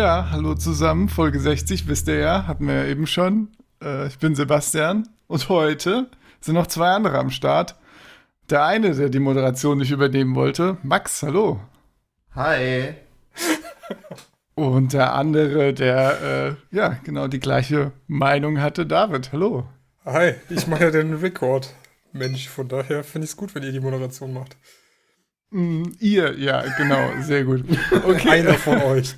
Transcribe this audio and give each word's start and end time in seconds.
Ja, 0.00 0.28
hallo 0.30 0.54
zusammen, 0.54 1.10
Folge 1.10 1.38
60, 1.38 1.86
wisst 1.86 2.08
ihr 2.08 2.16
ja, 2.16 2.46
hatten 2.46 2.66
wir 2.66 2.72
ja 2.72 2.84
eben 2.86 3.06
schon. 3.06 3.48
Äh, 3.82 4.06
ich 4.06 4.18
bin 4.18 4.34
Sebastian 4.34 5.10
und 5.26 5.50
heute 5.50 6.08
sind 6.40 6.54
noch 6.54 6.68
zwei 6.68 6.88
andere 6.88 7.18
am 7.18 7.28
Start. 7.28 7.76
Der 8.48 8.64
eine, 8.64 8.94
der 8.94 9.10
die 9.10 9.18
Moderation 9.18 9.76
nicht 9.76 9.90
übernehmen 9.90 10.34
wollte, 10.34 10.78
Max, 10.82 11.22
hallo. 11.22 11.60
Hi. 12.34 12.94
Und 14.54 14.94
der 14.94 15.12
andere, 15.12 15.74
der 15.74 16.56
äh, 16.72 16.74
ja 16.74 16.96
genau 17.04 17.28
die 17.28 17.40
gleiche 17.40 17.92
Meinung 18.06 18.58
hatte, 18.58 18.86
David, 18.86 19.32
hallo. 19.32 19.68
Hi, 20.06 20.32
ich 20.48 20.66
mache 20.66 20.84
ja 20.84 20.90
den 20.92 21.12
Rekord. 21.12 21.74
Mensch, 22.14 22.48
von 22.48 22.68
daher 22.68 23.04
finde 23.04 23.26
ich 23.26 23.32
es 23.32 23.36
gut, 23.36 23.54
wenn 23.54 23.64
ihr 23.64 23.72
die 23.72 23.80
Moderation 23.80 24.32
macht. 24.32 24.56
Mm, 25.50 25.82
ihr, 25.98 26.38
ja, 26.38 26.64
genau, 26.78 27.10
sehr 27.20 27.44
gut. 27.44 27.66
Okay. 27.92 28.30
Einer 28.30 28.54
von 28.54 28.80
euch. 28.80 29.14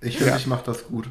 Ich 0.00 0.16
finde, 0.16 0.32
ja. 0.32 0.36
ich 0.36 0.46
mache 0.46 0.64
das 0.64 0.88
gut. 0.88 1.08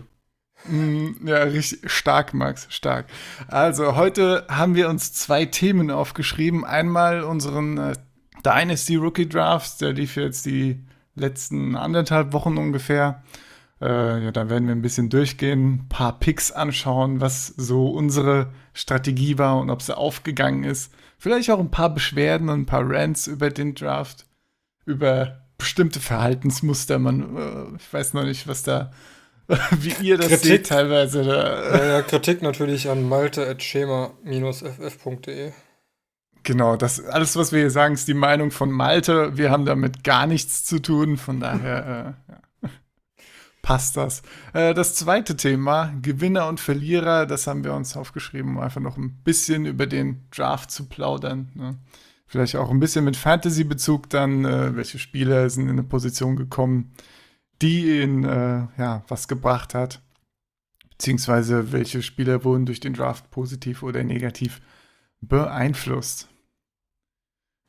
Mm, 0.65 1.25
ja, 1.25 1.43
richtig 1.43 1.89
stark, 1.91 2.33
Max, 2.33 2.67
stark. 2.69 3.05
Also, 3.47 3.95
heute 3.95 4.45
haben 4.49 4.75
wir 4.75 4.89
uns 4.89 5.13
zwei 5.13 5.45
Themen 5.45 5.91
aufgeschrieben. 5.91 6.65
Einmal 6.65 7.23
unseren 7.23 7.77
äh, 7.77 7.93
Dynasty 8.45 8.95
Rookie 8.95 9.27
Draft, 9.27 9.81
der 9.81 9.93
lief 9.93 10.15
jetzt 10.15 10.45
die 10.45 10.83
letzten 11.15 11.75
anderthalb 11.75 12.33
Wochen 12.33 12.57
ungefähr. 12.57 13.23
Äh, 13.81 14.25
ja, 14.25 14.31
da 14.31 14.49
werden 14.49 14.67
wir 14.67 14.75
ein 14.75 14.81
bisschen 14.81 15.09
durchgehen, 15.09 15.73
ein 15.73 15.89
paar 15.89 16.19
Picks 16.19 16.51
anschauen, 16.51 17.21
was 17.21 17.47
so 17.47 17.89
unsere 17.89 18.51
Strategie 18.73 19.37
war 19.37 19.59
und 19.59 19.69
ob 19.69 19.81
sie 19.81 19.97
aufgegangen 19.97 20.63
ist. 20.63 20.91
Vielleicht 21.17 21.51
auch 21.51 21.59
ein 21.59 21.71
paar 21.71 21.93
Beschwerden 21.93 22.49
und 22.49 22.61
ein 22.61 22.65
paar 22.65 22.89
Rants 22.89 23.27
über 23.27 23.49
den 23.49 23.75
Draft, 23.75 24.25
über 24.85 25.48
bestimmte 25.59 25.99
Verhaltensmuster. 25.99 26.97
Man, 26.97 27.37
äh, 27.37 27.65
ich 27.77 27.93
weiß 27.93 28.15
noch 28.15 28.23
nicht, 28.23 28.47
was 28.47 28.63
da, 28.63 28.91
wie 29.79 29.93
ihr 30.03 30.17
das 30.17 30.29
Kritik, 30.29 30.47
seht 30.47 30.65
teilweise. 30.67 31.23
Da. 31.23 31.77
Ja, 31.77 31.85
ja, 31.85 32.01
Kritik 32.01 32.41
natürlich 32.41 32.89
an 32.89 33.07
malte.schema-ff.de. 33.07 35.51
Genau, 36.41 36.77
das 36.77 37.05
alles, 37.05 37.35
was 37.35 37.51
wir 37.51 37.59
hier 37.59 37.69
sagen, 37.69 37.93
ist 37.93 38.07
die 38.07 38.15
Meinung 38.15 38.49
von 38.49 38.71
Malte. 38.71 39.37
Wir 39.37 39.51
haben 39.51 39.65
damit 39.65 40.03
gar 40.03 40.25
nichts 40.25 40.65
zu 40.65 40.79
tun. 40.79 41.17
Von 41.17 41.39
daher, 41.39 42.15
äh, 42.29 42.31
ja 42.31 42.39
passt 43.61 43.97
das. 43.97 44.21
Äh, 44.53 44.73
das 44.73 44.95
zweite 44.95 45.35
Thema, 45.35 45.93
Gewinner 46.01 46.47
und 46.47 46.61
Verlierer, 46.61 47.25
das 47.25 47.45
haben 47.45 47.65
wir 47.65 47.73
uns 47.73 47.97
aufgeschrieben, 47.97 48.55
um 48.55 48.63
einfach 48.63 48.81
noch 48.81 48.97
ein 48.97 49.21
bisschen 49.23 49.65
über 49.65 49.85
den 49.85 50.23
Draft 50.31 50.71
zu 50.71 50.87
plaudern. 50.87 51.51
Ne? 51.53 51.77
Vielleicht 52.29 52.57
auch 52.57 52.69
ein 52.69 52.79
bisschen 52.79 53.05
mit 53.05 53.17
Fantasy-Bezug 53.17 54.07
dann, 54.11 54.45
äh, 54.45 54.75
welche 54.75 54.99
Spieler 54.99 55.49
sind 55.49 55.63
in 55.63 55.71
eine 55.71 55.83
Position 55.83 56.35
gekommen, 56.35 56.91
die 57.59 58.01
ihnen 58.01 58.23
äh, 58.23 58.67
ja, 58.77 59.03
was 59.07 59.27
gebracht 59.27 59.73
hat. 59.73 59.99
Beziehungsweise 60.91 61.71
welche 61.71 62.03
Spieler 62.03 62.43
wurden 62.43 62.67
durch 62.67 62.79
den 62.79 62.93
Draft 62.93 63.31
positiv 63.31 63.81
oder 63.81 64.03
negativ 64.03 64.61
beeinflusst. 65.21 66.29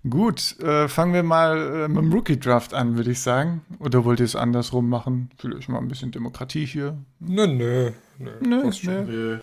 Gut, 0.08 0.60
äh, 0.60 0.88
fangen 0.88 1.14
wir 1.14 1.22
mal 1.22 1.84
äh, 1.84 1.88
mit 1.88 1.96
dem 1.96 2.12
Rookie-Draft 2.12 2.74
an, 2.74 2.96
würde 2.96 3.12
ich 3.12 3.20
sagen. 3.20 3.62
Oder 3.78 4.04
wollt 4.04 4.20
ihr 4.20 4.26
es 4.26 4.36
andersrum 4.36 4.90
machen? 4.90 5.30
Vielleicht 5.38 5.70
mal 5.70 5.78
ein 5.78 5.88
bisschen 5.88 6.10
Demokratie 6.10 6.66
hier. 6.66 6.98
Nö, 7.18 7.46
nö, 7.46 7.92
nö. 8.18 8.30
nö, 8.42 8.70
nö. 8.84 9.38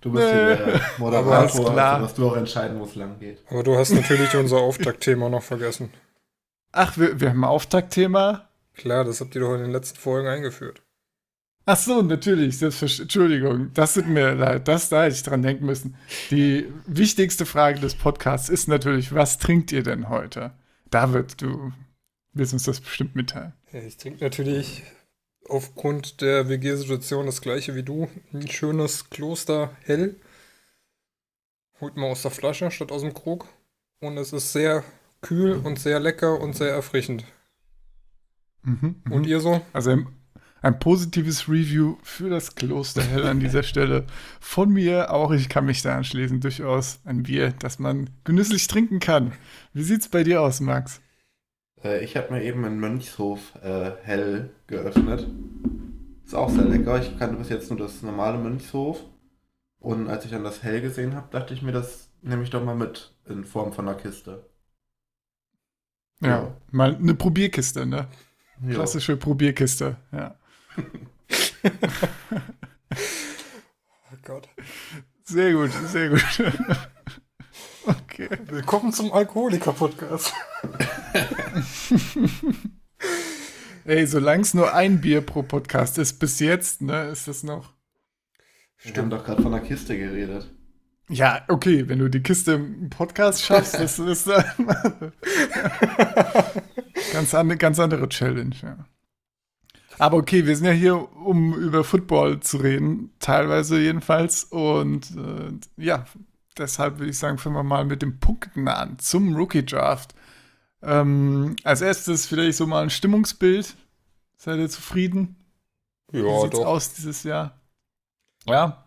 Du 0.00 0.12
bist 0.12 0.24
hier 0.24 0.56
der 0.56 0.80
Moderator, 0.98 1.78
also 1.78 2.00
musst 2.00 2.18
du 2.18 2.28
auch 2.28 2.36
entscheiden, 2.36 2.78
wo 2.80 2.84
es 2.84 2.94
lang 2.94 3.18
geht. 3.18 3.42
Aber 3.50 3.62
du 3.62 3.76
hast 3.76 3.92
natürlich 3.92 4.34
unser 4.34 4.58
Auftaktthema 4.58 5.28
noch 5.28 5.42
vergessen. 5.42 5.90
Ach, 6.72 6.96
wir, 6.96 7.20
wir 7.20 7.30
haben 7.30 7.44
ein 7.44 7.50
Auftaktthema? 7.50 8.48
Klar, 8.74 9.04
das 9.04 9.20
habt 9.20 9.34
ihr 9.34 9.42
doch 9.42 9.54
in 9.54 9.60
den 9.60 9.72
letzten 9.72 9.98
Folgen 9.98 10.28
eingeführt. 10.28 10.82
Ach 11.66 11.76
so, 11.76 12.00
natürlich, 12.00 12.60
Entschuldigung, 12.62 13.70
das 13.74 13.94
tut 13.94 14.06
mir 14.06 14.34
leid, 14.34 14.66
das 14.66 14.88
da 14.88 15.04
hätte 15.04 15.14
ich 15.14 15.22
dran 15.22 15.42
denken 15.42 15.66
müssen. 15.66 15.96
Die 16.30 16.72
wichtigste 16.86 17.44
Frage 17.44 17.78
des 17.80 17.94
Podcasts 17.94 18.48
ist 18.48 18.68
natürlich, 18.68 19.14
was 19.14 19.38
trinkt 19.38 19.70
ihr 19.70 19.82
denn 19.82 20.08
heute? 20.08 20.52
David, 20.90 21.42
du 21.42 21.72
willst 22.32 22.54
uns 22.54 22.64
das 22.64 22.80
bestimmt 22.80 23.14
mitteilen. 23.14 23.52
Ja, 23.72 23.80
ich 23.80 23.98
trinke 23.98 24.24
natürlich 24.24 24.82
aufgrund 25.50 26.20
der 26.20 26.48
WG-Situation 26.48 27.26
das 27.26 27.40
gleiche 27.40 27.74
wie 27.74 27.82
du. 27.82 28.08
Ein 28.32 28.48
schönes 28.48 29.10
Kloster 29.10 29.76
hell. 29.84 30.16
Holt 31.80 31.96
mal 31.96 32.10
aus 32.10 32.22
der 32.22 32.30
Flasche 32.30 32.70
statt 32.70 32.92
aus 32.92 33.02
dem 33.02 33.14
Krug. 33.14 33.46
Und 34.00 34.16
es 34.16 34.32
ist 34.32 34.52
sehr 34.52 34.84
kühl 35.20 35.52
und 35.52 35.78
sehr 35.78 36.00
lecker 36.00 36.40
und 36.40 36.56
sehr 36.56 36.70
erfrischend. 36.70 37.24
Mhm, 38.62 39.02
und 39.10 39.22
mhm. 39.22 39.28
ihr 39.28 39.40
so? 39.40 39.60
Also 39.72 39.90
im 39.90 40.08
ein 40.62 40.78
positives 40.78 41.48
Review 41.48 41.96
für 42.02 42.28
das 42.28 42.54
Kloster 42.54 43.02
Hell 43.02 43.26
an 43.26 43.40
dieser 43.40 43.62
Stelle. 43.62 44.04
Von 44.40 44.70
mir 44.70 45.10
auch, 45.10 45.30
ich 45.30 45.48
kann 45.48 45.64
mich 45.64 45.80
da 45.82 45.96
anschließen, 45.96 46.40
durchaus 46.40 47.00
ein 47.04 47.22
Bier, 47.22 47.54
das 47.58 47.78
man 47.78 48.10
genüsslich 48.24 48.66
trinken 48.66 49.00
kann. 49.00 49.32
Wie 49.72 49.82
sieht's 49.82 50.08
bei 50.08 50.22
dir 50.22 50.42
aus, 50.42 50.60
Max? 50.60 51.00
Äh, 51.84 52.04
ich 52.04 52.16
habe 52.16 52.32
mir 52.32 52.42
eben 52.42 52.64
in 52.64 52.78
Mönchshof 52.78 53.54
äh, 53.62 53.92
Hell 54.02 54.50
geöffnet. 54.66 55.26
Ist 56.24 56.34
auch 56.34 56.50
sehr 56.50 56.64
lecker. 56.64 57.00
Ich 57.00 57.18
kannte 57.18 57.36
bis 57.36 57.48
jetzt 57.48 57.70
nur 57.70 57.78
das 57.78 58.02
normale 58.02 58.38
Mönchshof. 58.38 59.02
Und 59.78 60.08
als 60.08 60.24
ich 60.24 60.30
dann 60.30 60.44
das 60.44 60.62
Hell 60.62 60.80
gesehen 60.80 61.14
habe, 61.14 61.28
dachte 61.30 61.54
ich 61.54 61.62
mir, 61.62 61.72
das 61.72 62.10
nehme 62.22 62.42
ich 62.42 62.50
doch 62.50 62.62
mal 62.62 62.76
mit 62.76 63.14
in 63.26 63.44
Form 63.44 63.72
von 63.72 63.88
einer 63.88 63.96
Kiste. 63.96 64.46
Ja, 66.20 66.28
ja. 66.28 66.56
mal 66.70 66.94
eine 66.96 67.14
Probierkiste, 67.14 67.86
ne? 67.86 68.06
Klassische 68.68 69.16
Probierkiste, 69.16 69.96
ja 70.12 70.36
oh 74.12 74.16
Gott. 74.24 74.48
Sehr 75.24 75.52
gut, 75.52 75.70
sehr 75.88 76.08
gut. 76.10 76.22
Okay. 77.90 78.28
Willkommen 78.46 78.92
zum 78.92 79.12
Alkoholiker-Podcast. 79.12 80.32
Ey, 83.84 84.06
solange 84.06 84.42
es 84.42 84.54
nur 84.54 84.72
ein 84.74 85.00
Bier 85.00 85.22
pro 85.22 85.42
Podcast 85.42 85.98
ist, 85.98 86.20
bis 86.20 86.38
jetzt, 86.38 86.82
ne, 86.82 87.08
ist 87.08 87.26
das 87.26 87.42
noch. 87.42 87.72
Wir 88.82 88.94
haben 88.94 89.10
doch 89.10 89.24
gerade 89.24 89.42
von 89.42 89.50
der 89.50 89.62
Kiste 89.62 89.98
geredet. 89.98 90.48
Ja, 91.08 91.42
okay, 91.48 91.88
wenn 91.88 91.98
du 91.98 92.08
die 92.08 92.22
Kiste 92.22 92.52
im 92.52 92.90
Podcast 92.90 93.42
schaffst, 93.42 93.74
das 93.74 93.98
ist 93.98 94.28
äh, 94.28 94.44
ganz, 97.12 97.34
andere, 97.34 97.58
ganz 97.58 97.80
andere 97.80 98.08
Challenge, 98.08 98.54
ja. 98.62 98.86
Aber 99.98 100.18
okay, 100.18 100.46
wir 100.46 100.54
sind 100.56 100.66
ja 100.66 100.72
hier, 100.72 101.16
um 101.16 101.54
über 101.54 101.82
Football 101.82 102.38
zu 102.38 102.58
reden, 102.58 103.10
teilweise 103.18 103.80
jedenfalls. 103.80 104.44
Und 104.44 105.10
äh, 105.16 105.52
ja, 105.76 106.06
deshalb 106.60 106.98
würde 106.98 107.10
ich 107.10 107.18
sagen, 107.18 107.38
fangen 107.38 107.56
wir 107.56 107.62
mal 107.62 107.84
mit 107.84 108.02
den 108.02 108.20
Punkten 108.20 108.68
an 108.68 108.98
zum 108.98 109.34
Rookie 109.34 109.64
Draft. 109.64 110.14
Ähm, 110.82 111.56
als 111.64 111.80
erstes 111.80 112.26
vielleicht 112.26 112.56
so 112.56 112.66
mal 112.66 112.82
ein 112.82 112.90
Stimmungsbild. 112.90 113.76
Seid 114.36 114.58
ihr 114.58 114.70
zufrieden? 114.70 115.36
Ja, 116.12 116.22
Wie 116.22 116.40
sieht's 116.42 116.58
doch. 116.58 116.66
aus 116.66 116.94
dieses 116.94 117.22
Jahr? 117.24 117.60
Ja. 118.46 118.84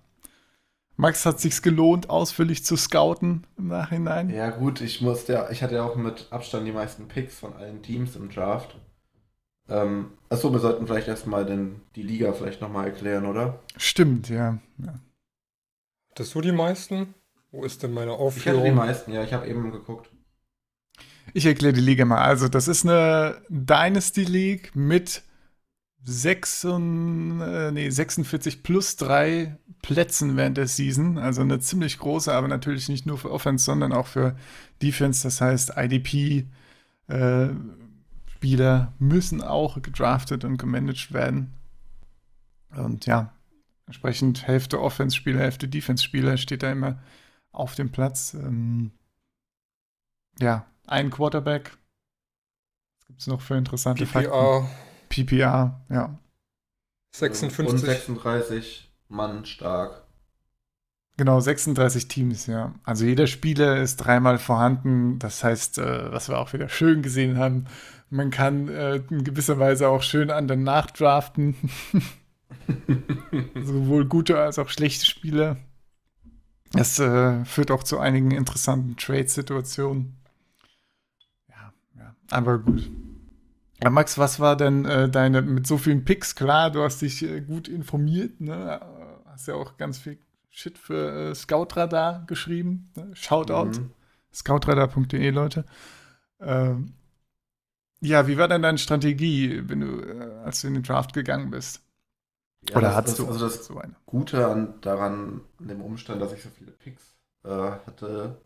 Max 0.95 1.25
hat 1.25 1.39
sich's 1.39 1.61
gelohnt, 1.61 2.09
ausführlich 2.09 2.63
zu 2.63 2.75
scouten 2.75 3.45
im 3.57 3.67
Nachhinein. 3.67 4.29
Ja, 4.29 4.51
gut, 4.51 4.81
ich 4.81 5.01
musste 5.01 5.33
ja, 5.33 5.49
ich 5.49 5.63
hatte 5.63 5.75
ja 5.75 5.83
auch 5.83 5.95
mit 5.95 6.27
Abstand 6.31 6.67
die 6.67 6.71
meisten 6.71 7.07
Picks 7.07 7.39
von 7.39 7.53
allen 7.53 7.81
Teams 7.81 8.15
im 8.15 8.29
Draft. 8.29 8.75
Ähm, 9.69 10.11
achso, 10.29 10.51
wir 10.51 10.59
sollten 10.59 10.85
vielleicht 10.85 11.07
erstmal 11.07 11.45
den, 11.45 11.81
die 11.95 12.03
Liga 12.03 12.33
vielleicht 12.33 12.61
nochmal 12.61 12.87
erklären, 12.87 13.25
oder? 13.25 13.59
Stimmt, 13.77 14.29
ja. 14.29 14.59
ja. 14.77 14.99
Hattest 16.11 16.35
du 16.35 16.41
die 16.41 16.51
meisten? 16.51 17.15
Wo 17.53 17.63
ist 17.63 17.83
denn 17.83 17.93
meine 17.93 18.13
Aufführung? 18.13 18.35
Ich 18.35 18.47
hatte 18.47 18.63
die 18.63 18.75
meisten, 18.75 19.13
ja, 19.13 19.23
ich 19.23 19.31
habe 19.31 19.47
eben 19.47 19.71
geguckt. 19.71 20.09
Ich 21.33 21.45
erkläre 21.45 21.73
die 21.73 21.81
Liga 21.81 22.03
mal. 22.03 22.23
Also, 22.23 22.47
das 22.47 22.67
ist 22.67 22.83
eine 22.83 23.43
Dynasty 23.47 24.23
League 24.23 24.75
mit 24.75 25.21
6, 26.03 26.63
äh, 26.63 26.79
nee, 27.71 27.89
46 27.89 28.63
plus 28.63 28.95
3 28.95 29.55
Plätzen 29.83 30.35
während 30.35 30.57
der 30.57 30.67
Season. 30.67 31.19
Also 31.19 31.41
eine 31.41 31.59
ziemlich 31.59 31.99
große, 31.99 32.33
aber 32.33 32.47
natürlich 32.47 32.89
nicht 32.89 33.05
nur 33.05 33.19
für 33.19 33.31
Offense, 33.31 33.63
sondern 33.63 33.93
auch 33.93 34.07
für 34.07 34.35
Defense. 34.81 35.21
Das 35.21 35.39
heißt, 35.39 35.73
IDP, 35.77 36.47
äh, 37.07 37.49
Spieler 38.33 38.93
müssen 38.97 39.43
auch 39.43 39.79
gedraftet 39.79 40.43
und 40.43 40.57
gemanagt 40.57 41.13
werden. 41.13 41.53
Und 42.75 43.05
ja, 43.05 43.31
entsprechend 43.85 44.47
Hälfte 44.47 44.81
Offense-Spieler, 44.81 45.39
Hälfte 45.39 45.67
Defense-Spieler 45.67 46.37
steht 46.37 46.63
da 46.63 46.71
immer 46.71 46.97
auf 47.53 47.75
dem 47.75 47.91
Platz. 47.91 48.33
Ähm, 48.33 48.91
ja, 50.39 50.65
ein 50.85 51.09
Quarterback. 51.09 51.77
Was 52.97 53.07
gibt 53.07 53.21
es 53.21 53.27
noch 53.27 53.41
für 53.41 53.55
interessante 53.55 54.05
PPR. 54.05 54.23
Fakten? 54.23 54.69
PPR, 55.09 55.81
ja. 55.89 56.19
56. 57.11 57.73
Und 57.73 57.77
36 57.77 58.91
Mann 59.07 59.45
stark. 59.45 60.03
Genau, 61.15 61.39
36 61.39 62.07
Teams, 62.07 62.47
ja. 62.47 62.73
Also 62.83 63.05
jeder 63.05 63.27
Spieler 63.27 63.77
ist 63.77 63.97
dreimal 63.97 64.39
vorhanden. 64.39 65.19
Das 65.19 65.43
heißt, 65.43 65.77
äh, 65.77 66.11
was 66.11 66.27
wir 66.27 66.39
auch 66.39 66.53
wieder 66.53 66.69
schön 66.69 67.03
gesehen 67.03 67.37
haben, 67.37 67.65
man 68.09 68.31
kann 68.31 68.67
äh, 68.67 68.95
in 68.95 69.23
gewisser 69.23 69.59
Weise 69.59 69.89
auch 69.89 70.01
schön 70.01 70.31
an 70.31 70.47
den 70.47 70.63
nachdraften. 70.63 71.55
Sowohl 73.55 74.05
gute 74.05 74.39
als 74.39 74.57
auch 74.57 74.69
schlechte 74.69 75.05
Spieler. 75.05 75.57
Das 76.73 76.99
äh, 76.99 77.45
führt 77.45 77.71
auch 77.71 77.83
zu 77.83 77.99
einigen 77.99 78.31
interessanten 78.31 78.97
Trade-Situationen. 78.97 80.17
Ja, 81.47 81.73
ja, 81.97 82.15
aber 82.31 82.59
gut. 82.59 82.91
Ja, 83.81 83.89
Max, 83.89 84.17
was 84.17 84.39
war 84.39 84.55
denn 84.57 84.85
äh, 84.85 85.09
deine, 85.09 85.41
mit 85.41 85.67
so 85.67 85.77
vielen 85.77 86.03
Picks, 86.03 86.35
klar, 86.35 86.71
du 86.71 86.83
hast 86.83 87.01
dich 87.01 87.23
äh, 87.23 87.41
gut 87.41 87.67
informiert, 87.67 88.41
ne? 88.41 88.81
Hast 89.25 89.47
ja 89.47 89.55
auch 89.55 89.77
ganz 89.77 89.99
viel 89.99 90.17
Shit 90.49 90.77
für 90.77 91.31
äh, 91.31 91.35
Scoutradar 91.35 92.25
geschrieben. 92.27 92.91
Ne? 92.95 93.09
Shoutout. 93.13 93.79
Mhm. 93.79 93.89
Scoutradar.de, 94.31 95.29
Leute. 95.31 95.65
Ähm, 96.39 96.93
ja, 98.01 98.27
wie 98.27 98.37
war 98.37 98.47
denn 98.47 98.61
deine 98.61 98.77
Strategie, 98.77 99.63
wenn 99.67 99.79
du, 99.79 100.01
äh, 100.01 100.43
als 100.43 100.61
du 100.61 100.67
in 100.67 100.75
den 100.75 100.83
Draft 100.83 101.13
gegangen 101.13 101.49
bist? 101.49 101.81
Ja, 102.69 102.77
Oder 102.77 102.95
hast 102.95 103.19
du 103.19 103.27
also 103.27 103.39
das 103.39 103.65
so 103.65 103.77
eine? 103.77 103.95
Gute 104.05 104.47
an, 104.47 104.79
daran, 104.81 105.41
an 105.59 105.67
dem 105.67 105.81
Umstand, 105.81 106.21
dass 106.21 106.33
ich 106.33 106.43
so 106.43 106.49
viele 106.49 106.71
Picks 106.71 107.15
äh, 107.43 107.49
hatte, 107.49 108.41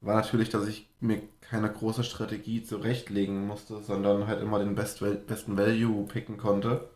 war 0.00 0.16
natürlich, 0.16 0.50
dass 0.50 0.66
ich 0.68 0.90
mir 1.00 1.22
keine 1.40 1.72
große 1.72 2.04
Strategie 2.04 2.64
zurechtlegen 2.64 3.46
musste, 3.46 3.82
sondern 3.82 4.26
halt 4.26 4.42
immer 4.42 4.58
den 4.60 4.74
best, 4.74 5.00
besten 5.26 5.56
Value 5.56 6.06
picken 6.06 6.38
konnte. 6.38 6.90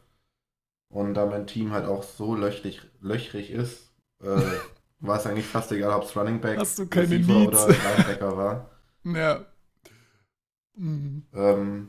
Und 0.89 1.15
da 1.15 1.27
mein 1.27 1.47
Team 1.47 1.73
halt 1.73 1.87
auch 1.87 2.03
so 2.03 2.35
löchrig, 2.35 2.83
löchrig 3.01 3.51
ist, 3.51 3.93
äh, 4.23 4.27
war 5.01 5.19
es 5.19 5.27
eigentlich 5.27 5.47
fast 5.47 5.73
egal, 5.73 5.93
ob 5.97 6.05
es 6.05 6.17
Running 6.17 6.41
Back, 6.41 6.59
Hast 6.59 6.79
du 6.79 6.87
keine 6.87 7.17
oder 7.49 7.69
Linebacker 7.69 8.37
war. 8.37 8.71
Ja. 9.05 9.47
Mhm. 10.77 11.23
Ähm, 11.33 11.89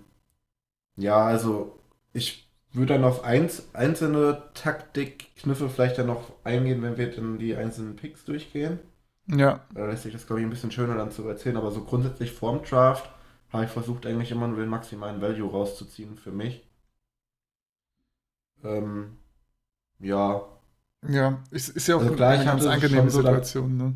ja, 0.98 1.26
also 1.26 1.80
ich 2.14 2.51
würde 2.74 2.94
dann 2.94 3.04
auf 3.04 3.24
eins, 3.24 3.68
einzelne 3.74 4.44
Taktikkniffe 4.54 5.70
vielleicht 5.70 5.98
dann 5.98 6.08
noch 6.08 6.32
eingehen, 6.44 6.82
wenn 6.82 6.98
wir 6.98 7.14
dann 7.14 7.38
die 7.38 7.56
einzelnen 7.56 7.96
Picks 7.96 8.24
durchgehen. 8.26 8.80
Ja. 9.28 9.62
Da 9.74 9.86
lässt 9.86 10.04
sich 10.04 10.14
das, 10.14 10.26
glaube 10.26 10.42
ich, 10.42 10.48
ein 10.48 10.50
bisschen 10.50 10.72
schöner 10.72 10.96
dann 10.96 11.12
zu 11.12 11.28
erzählen, 11.28 11.58
aber 11.58 11.72
so 11.72 11.84
grundsätzlich 11.84 12.32
vorm 12.32 12.64
Draft 12.64 13.10
habe 13.52 13.66
ich 13.66 13.72
versucht, 13.72 14.06
eigentlich 14.06 14.32
immer 14.32 14.48
nur 14.48 14.58
den 14.58 14.70
maximalen 14.70 15.22
Value 15.22 15.50
rauszuziehen 15.50 16.18
für 16.18 16.32
mich. 16.32 16.66
Ähm, 18.64 19.18
ja. 20.00 20.42
Ja, 21.08 21.40
ist, 21.50 21.70
ist 21.70 21.88
ja 21.88 21.96
auch 21.96 22.02
also 22.02 22.14
klar, 22.14 22.32
eine 22.32 22.46
ganz 22.46 22.66
angenehme 22.66 23.10
Situation, 23.10 23.78
ne? 23.78 23.94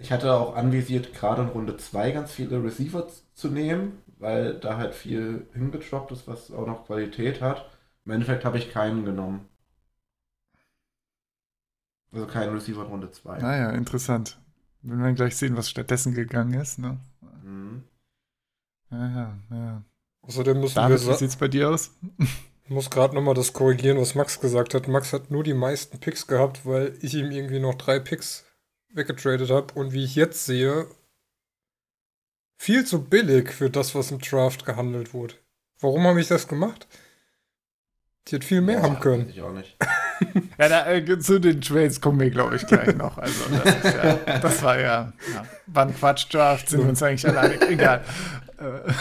Ich 0.00 0.12
hatte 0.12 0.32
auch 0.32 0.54
anvisiert, 0.54 1.12
gerade 1.12 1.42
in 1.42 1.48
Runde 1.48 1.76
2 1.76 2.12
ganz 2.12 2.32
viele 2.32 2.62
Receiver 2.62 3.06
zu 3.34 3.48
nehmen, 3.48 3.98
weil 4.18 4.54
da 4.54 4.76
halt 4.76 4.94
viel 4.94 5.46
hingetroppt 5.54 6.12
ist, 6.12 6.28
was 6.28 6.52
auch 6.52 6.66
noch 6.66 6.86
Qualität 6.86 7.40
hat. 7.40 7.68
Im 8.08 8.14
Endeffekt 8.14 8.46
habe 8.46 8.56
ich 8.56 8.70
keinen 8.70 9.04
genommen. 9.04 9.46
Also 12.10 12.26
keinen 12.26 12.54
Receiver 12.54 12.80
in 12.80 12.88
Runde 12.88 13.10
2. 13.10 13.38
Naja, 13.38 13.70
interessant. 13.72 14.40
Wenn 14.80 15.02
wir 15.02 15.12
gleich 15.12 15.36
sehen, 15.36 15.58
was 15.58 15.68
stattdessen 15.68 16.14
gegangen 16.14 16.58
ist, 16.58 16.78
ne? 16.78 16.98
Mhm. 17.42 17.84
Ja, 18.90 19.08
ja, 19.10 19.38
ja. 19.50 19.82
Außerdem 20.22 20.58
müssen 20.58 20.76
David, 20.76 21.02
wir. 21.02 21.12
Wie 21.12 21.18
sieht's 21.18 21.36
bei 21.36 21.48
dir 21.48 21.68
aus? 21.68 21.90
Ich 22.64 22.70
muss 22.70 22.88
gerade 22.88 23.14
nochmal 23.14 23.34
das 23.34 23.52
korrigieren, 23.52 23.98
was 23.98 24.14
Max 24.14 24.40
gesagt 24.40 24.72
hat. 24.72 24.88
Max 24.88 25.12
hat 25.12 25.30
nur 25.30 25.44
die 25.44 25.52
meisten 25.52 26.00
Picks 26.00 26.26
gehabt, 26.26 26.64
weil 26.64 26.96
ich 27.02 27.12
ihm 27.12 27.30
irgendwie 27.30 27.60
noch 27.60 27.74
drei 27.74 27.98
Picks 28.00 28.46
weggetradet 28.94 29.50
habe. 29.50 29.74
Und 29.74 29.92
wie 29.92 30.04
ich 30.04 30.14
jetzt 30.14 30.46
sehe, 30.46 30.86
viel 32.56 32.86
zu 32.86 33.04
billig 33.04 33.52
für 33.52 33.68
das, 33.68 33.94
was 33.94 34.10
im 34.10 34.18
Draft 34.18 34.64
gehandelt 34.64 35.12
wurde. 35.12 35.34
Warum 35.78 36.04
habe 36.04 36.22
ich 36.22 36.28
das 36.28 36.48
gemacht? 36.48 36.88
Die 38.30 38.36
hätte 38.36 38.46
viel 38.46 38.60
mehr 38.60 38.80
Boah, 38.80 38.90
haben 38.90 39.00
können. 39.00 39.30
Ich 39.30 39.40
auch 39.42 39.52
nicht. 39.52 39.76
ja, 40.58 40.68
da, 40.68 40.90
äh, 40.90 41.18
zu 41.18 41.38
den 41.38 41.60
Trades 41.60 42.00
kommen 42.00 42.20
wir, 42.20 42.30
glaube 42.30 42.56
ich, 42.56 42.66
gleich 42.66 42.94
noch. 42.94 43.18
Also, 43.18 43.44
das, 43.50 43.94
ja, 43.94 44.14
das 44.40 44.62
war 44.62 44.78
ja, 44.78 45.12
ja, 45.34 45.44
war 45.66 45.86
ein 45.86 45.94
Quatsch-Draft, 45.94 46.68
sind 46.68 46.82
wir 46.82 46.88
uns 46.88 47.02
eigentlich 47.02 47.26
alleine. 47.26 47.60
Egal. 47.68 48.04
Äh. 48.58 48.92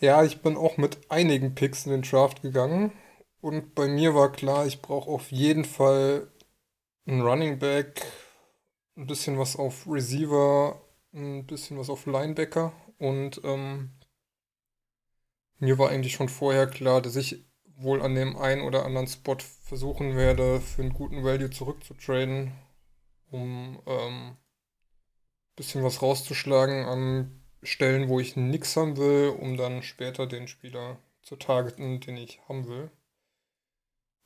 Ja, 0.00 0.22
ich 0.22 0.42
bin 0.42 0.56
auch 0.56 0.76
mit 0.76 0.98
einigen 1.08 1.54
Picks 1.54 1.86
in 1.86 1.92
den 1.92 2.02
Draft 2.02 2.42
gegangen. 2.42 2.92
Und 3.40 3.74
bei 3.74 3.88
mir 3.88 4.14
war 4.14 4.30
klar, 4.30 4.66
ich 4.66 4.82
brauche 4.82 5.10
auf 5.10 5.32
jeden 5.32 5.64
Fall 5.64 6.28
einen 7.06 7.22
Running 7.22 7.58
Back, 7.58 8.02
ein 8.96 9.06
bisschen 9.06 9.38
was 9.38 9.56
auf 9.56 9.86
Receiver 9.88 10.80
ein 11.12 11.46
bisschen 11.46 11.78
was 11.78 11.90
auf 11.90 12.06
Linebacker 12.06 12.72
und 12.98 13.40
ähm, 13.44 13.90
mir 15.58 15.78
war 15.78 15.90
eigentlich 15.90 16.14
schon 16.14 16.28
vorher 16.28 16.66
klar, 16.66 17.02
dass 17.02 17.16
ich 17.16 17.44
wohl 17.78 18.02
an 18.02 18.14
dem 18.14 18.36
einen 18.36 18.62
oder 18.62 18.84
anderen 18.84 19.06
Spot 19.06 19.38
versuchen 19.62 20.16
werde, 20.16 20.60
für 20.60 20.82
einen 20.82 20.94
guten 20.94 21.24
Value 21.24 21.50
zurückzutraden, 21.50 22.52
um 23.30 23.80
ähm, 23.86 24.36
bisschen 25.56 25.82
was 25.82 26.02
rauszuschlagen 26.02 26.84
an 26.84 27.42
Stellen, 27.62 28.08
wo 28.08 28.20
ich 28.20 28.36
nichts 28.36 28.76
haben 28.76 28.96
will, 28.96 29.34
um 29.38 29.56
dann 29.56 29.82
später 29.82 30.26
den 30.26 30.48
Spieler 30.48 30.98
zu 31.22 31.36
targeten, 31.36 32.00
den 32.00 32.16
ich 32.16 32.40
haben 32.48 32.66
will. 32.68 32.90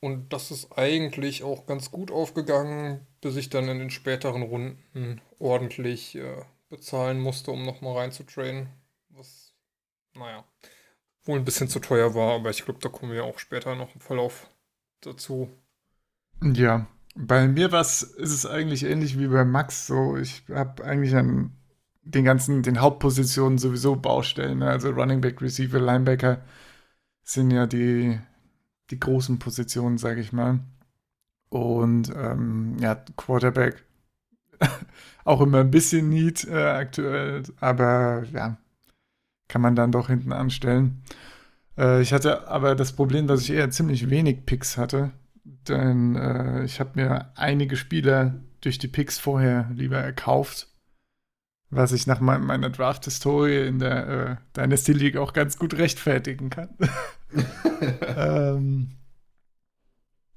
Und 0.01 0.33
das 0.33 0.51
ist 0.51 0.77
eigentlich 0.77 1.43
auch 1.43 1.67
ganz 1.67 1.91
gut 1.91 2.11
aufgegangen, 2.11 3.07
bis 3.21 3.37
ich 3.37 3.51
dann 3.51 3.69
in 3.69 3.79
den 3.79 3.91
späteren 3.91 4.43
Runden 4.43 5.21
ordentlich 5.39 6.17
äh, 6.17 6.45
bezahlen 6.69 7.21
musste, 7.21 7.53
um 7.53 7.65
nochmal 7.65 7.99
reinzutrainen. 7.99 8.69
Was, 9.11 9.55
naja, 10.15 10.45
wohl 11.25 11.39
ein 11.39 11.45
bisschen 11.45 11.69
zu 11.69 11.79
teuer 11.81 12.15
war, 12.15 12.35
aber 12.35 12.51
ich 12.51 12.65
glaube, 12.65 12.81
da 12.81 12.89
kommen 12.89 13.13
wir 13.13 13.25
auch 13.25 13.39
später 13.39 13.75
noch 13.75 13.95
im 13.95 14.01
Verlauf 14.01 14.49
dazu. 15.01 15.51
Ja, 16.43 16.87
bei 17.15 17.47
mir 17.47 17.73
was 17.73 18.03
ist 18.03 18.33
es 18.33 18.47
eigentlich 18.47 18.85
ähnlich 18.85 19.19
wie 19.19 19.29
bei 19.29 19.45
Max. 19.45 19.87
So, 19.87 20.17
ich 20.17 20.45
habe 20.49 20.85
eigentlich 20.85 21.15
an 21.15 21.53
den 22.03 22.25
ganzen, 22.25 22.63
den 22.63 22.81
Hauptpositionen 22.81 23.59
sowieso 23.59 23.97
Baustellen. 23.97 24.59
Ne? 24.59 24.69
Also 24.69 24.91
Running 24.91 25.21
Back, 25.21 25.41
Receiver, 25.41 25.79
Linebacker 25.79 26.43
sind 27.23 27.51
ja 27.51 27.67
die, 27.67 28.19
die 28.91 28.99
großen 28.99 29.39
Positionen, 29.39 29.99
sage 29.99 30.21
ich 30.21 30.33
mal. 30.33 30.61
Und 31.49 32.11
ähm, 32.17 32.77
ja, 32.81 32.97
Quarterback 33.17 33.85
auch 35.25 35.41
immer 35.41 35.61
ein 35.61 35.71
bisschen 35.71 36.09
Need 36.09 36.45
äh, 36.49 36.55
aktuell, 36.55 37.43
aber 37.61 38.25
ja, 38.33 38.57
kann 39.53 39.61
man 39.61 39.77
dann 39.77 39.93
doch 39.93 40.09
hinten 40.09 40.33
anstellen. 40.33 41.03
Äh, 41.77 42.01
ich 42.01 42.15
hatte 42.15 42.49
aber 42.49 42.75
das 42.75 42.95
Problem, 42.95 43.27
dass 43.27 43.43
ich 43.43 43.51
eher 43.51 43.71
ziemlich 43.71 44.09
wenig 44.09 44.47
Picks 44.47 44.79
hatte, 44.79 45.13
denn 45.69 46.17
äh, 46.17 46.65
ich 46.65 46.81
habe 46.81 46.93
mir 46.95 47.33
einige 47.37 47.77
Spieler 47.77 48.41
durch 48.63 48.79
die 48.79 48.89
Picks 48.89 49.19
vorher 49.19 49.71
lieber 49.75 49.99
erkauft, 49.99 50.69
was 51.69 51.93
ich 51.93 52.07
nach 52.07 52.19
mein, 52.21 52.47
meiner 52.47 52.71
Draft-Historie 52.71 53.67
in 53.67 53.79
der 53.79 54.09
äh, 54.09 54.37
Dynasty 54.57 54.95
League 54.95 55.19
auch 55.19 55.35
ganz 55.35 55.59
gut 55.59 55.75
rechtfertigen 55.75 56.49
kann. 56.49 56.71
ähm, 58.17 58.93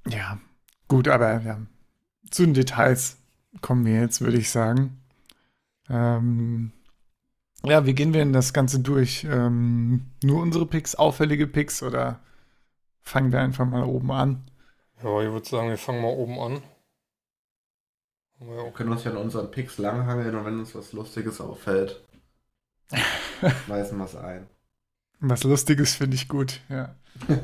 ja, 0.06 0.38
gut, 0.88 1.08
aber 1.08 1.40
ja, 1.40 1.62
zu 2.30 2.44
den 2.44 2.52
Details 2.52 3.16
kommen 3.62 3.86
wir 3.86 3.98
jetzt, 3.98 4.20
würde 4.20 4.36
ich 4.36 4.50
sagen. 4.50 5.00
Ähm, 5.88 6.72
ja, 7.64 7.86
wie 7.86 7.94
gehen 7.94 8.12
wir 8.12 8.20
denn 8.20 8.32
das 8.32 8.52
Ganze 8.52 8.80
durch? 8.80 9.24
Ähm, 9.24 10.06
nur 10.22 10.42
unsere 10.42 10.66
Picks, 10.66 10.94
auffällige 10.94 11.46
Picks 11.46 11.82
oder 11.82 12.20
fangen 13.02 13.32
wir 13.32 13.40
einfach 13.40 13.66
mal 13.66 13.84
oben 13.84 14.12
an? 14.12 14.44
Ja, 15.02 15.20
ich 15.20 15.30
würde 15.30 15.48
sagen, 15.48 15.68
wir 15.68 15.78
fangen 15.78 16.02
mal 16.02 16.08
oben 16.08 16.38
an. 16.38 16.62
Wir 18.38 18.70
können 18.72 18.92
uns 18.92 19.04
ja 19.04 19.10
an 19.10 19.16
unseren 19.16 19.50
Picks 19.50 19.78
langhangeln 19.78 20.34
und 20.34 20.44
wenn 20.44 20.58
uns 20.58 20.74
was 20.74 20.92
Lustiges 20.92 21.40
auffällt, 21.40 22.02
weisen 23.66 23.98
wir 23.98 24.04
es 24.04 24.16
ein. 24.16 24.46
Was 25.20 25.44
Lustiges 25.44 25.94
finde 25.94 26.16
ich 26.16 26.28
gut, 26.28 26.60
ja. 26.68 26.94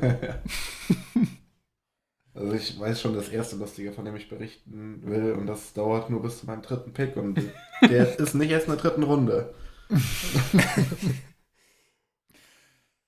Also 2.35 2.53
ich 2.53 2.79
weiß 2.79 2.99
schon 2.99 3.13
das 3.13 3.29
erste 3.29 3.57
Lustige, 3.57 3.91
von 3.91 4.05
dem 4.05 4.15
ich 4.15 4.27
berichten 4.27 5.01
will 5.03 5.33
und 5.33 5.45
das 5.45 5.73
dauert 5.73 6.09
nur 6.09 6.21
bis 6.21 6.39
zu 6.39 6.47
meinem 6.47 6.63
dritten 6.63 6.91
Pick 6.91 7.15
und 7.15 7.39
der 7.81 8.19
ist 8.19 8.33
nicht 8.33 8.49
erst 8.49 8.67
in 8.67 8.73
der 8.73 8.81
dritten 8.81 9.03
Runde. 9.03 9.53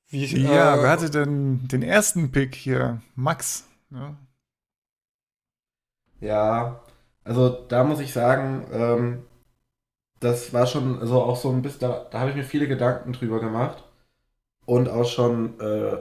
Wie, 0.08 0.26
ja, 0.44 0.76
äh, 0.76 0.82
wer 0.82 0.90
hatte 0.90 1.10
denn 1.10 1.68
den 1.68 1.82
ersten 1.82 2.32
Pick 2.32 2.56
hier? 2.56 3.02
Max. 3.16 3.68
Ja, 3.92 3.98
ne? 4.00 4.18
ja 6.22 6.80
also 7.24 7.50
da 7.50 7.84
muss 7.84 8.00
ich 8.00 8.14
sagen, 8.14 8.68
ähm, 8.72 9.24
das 10.20 10.54
war 10.54 10.68
schon 10.68 11.00
also 11.00 11.22
auch 11.22 11.36
so 11.36 11.50
ein 11.52 11.62
bisschen, 11.62 11.82
da, 11.82 12.06
da 12.12 12.20
habe 12.20 12.30
ich 12.30 12.36
mir 12.36 12.44
viele 12.44 12.68
Gedanken 12.68 13.14
drüber 13.14 13.40
gemacht 13.40 13.84
und 14.66 14.90
auch 14.90 15.06
schon 15.06 15.60
äh, 15.60 15.98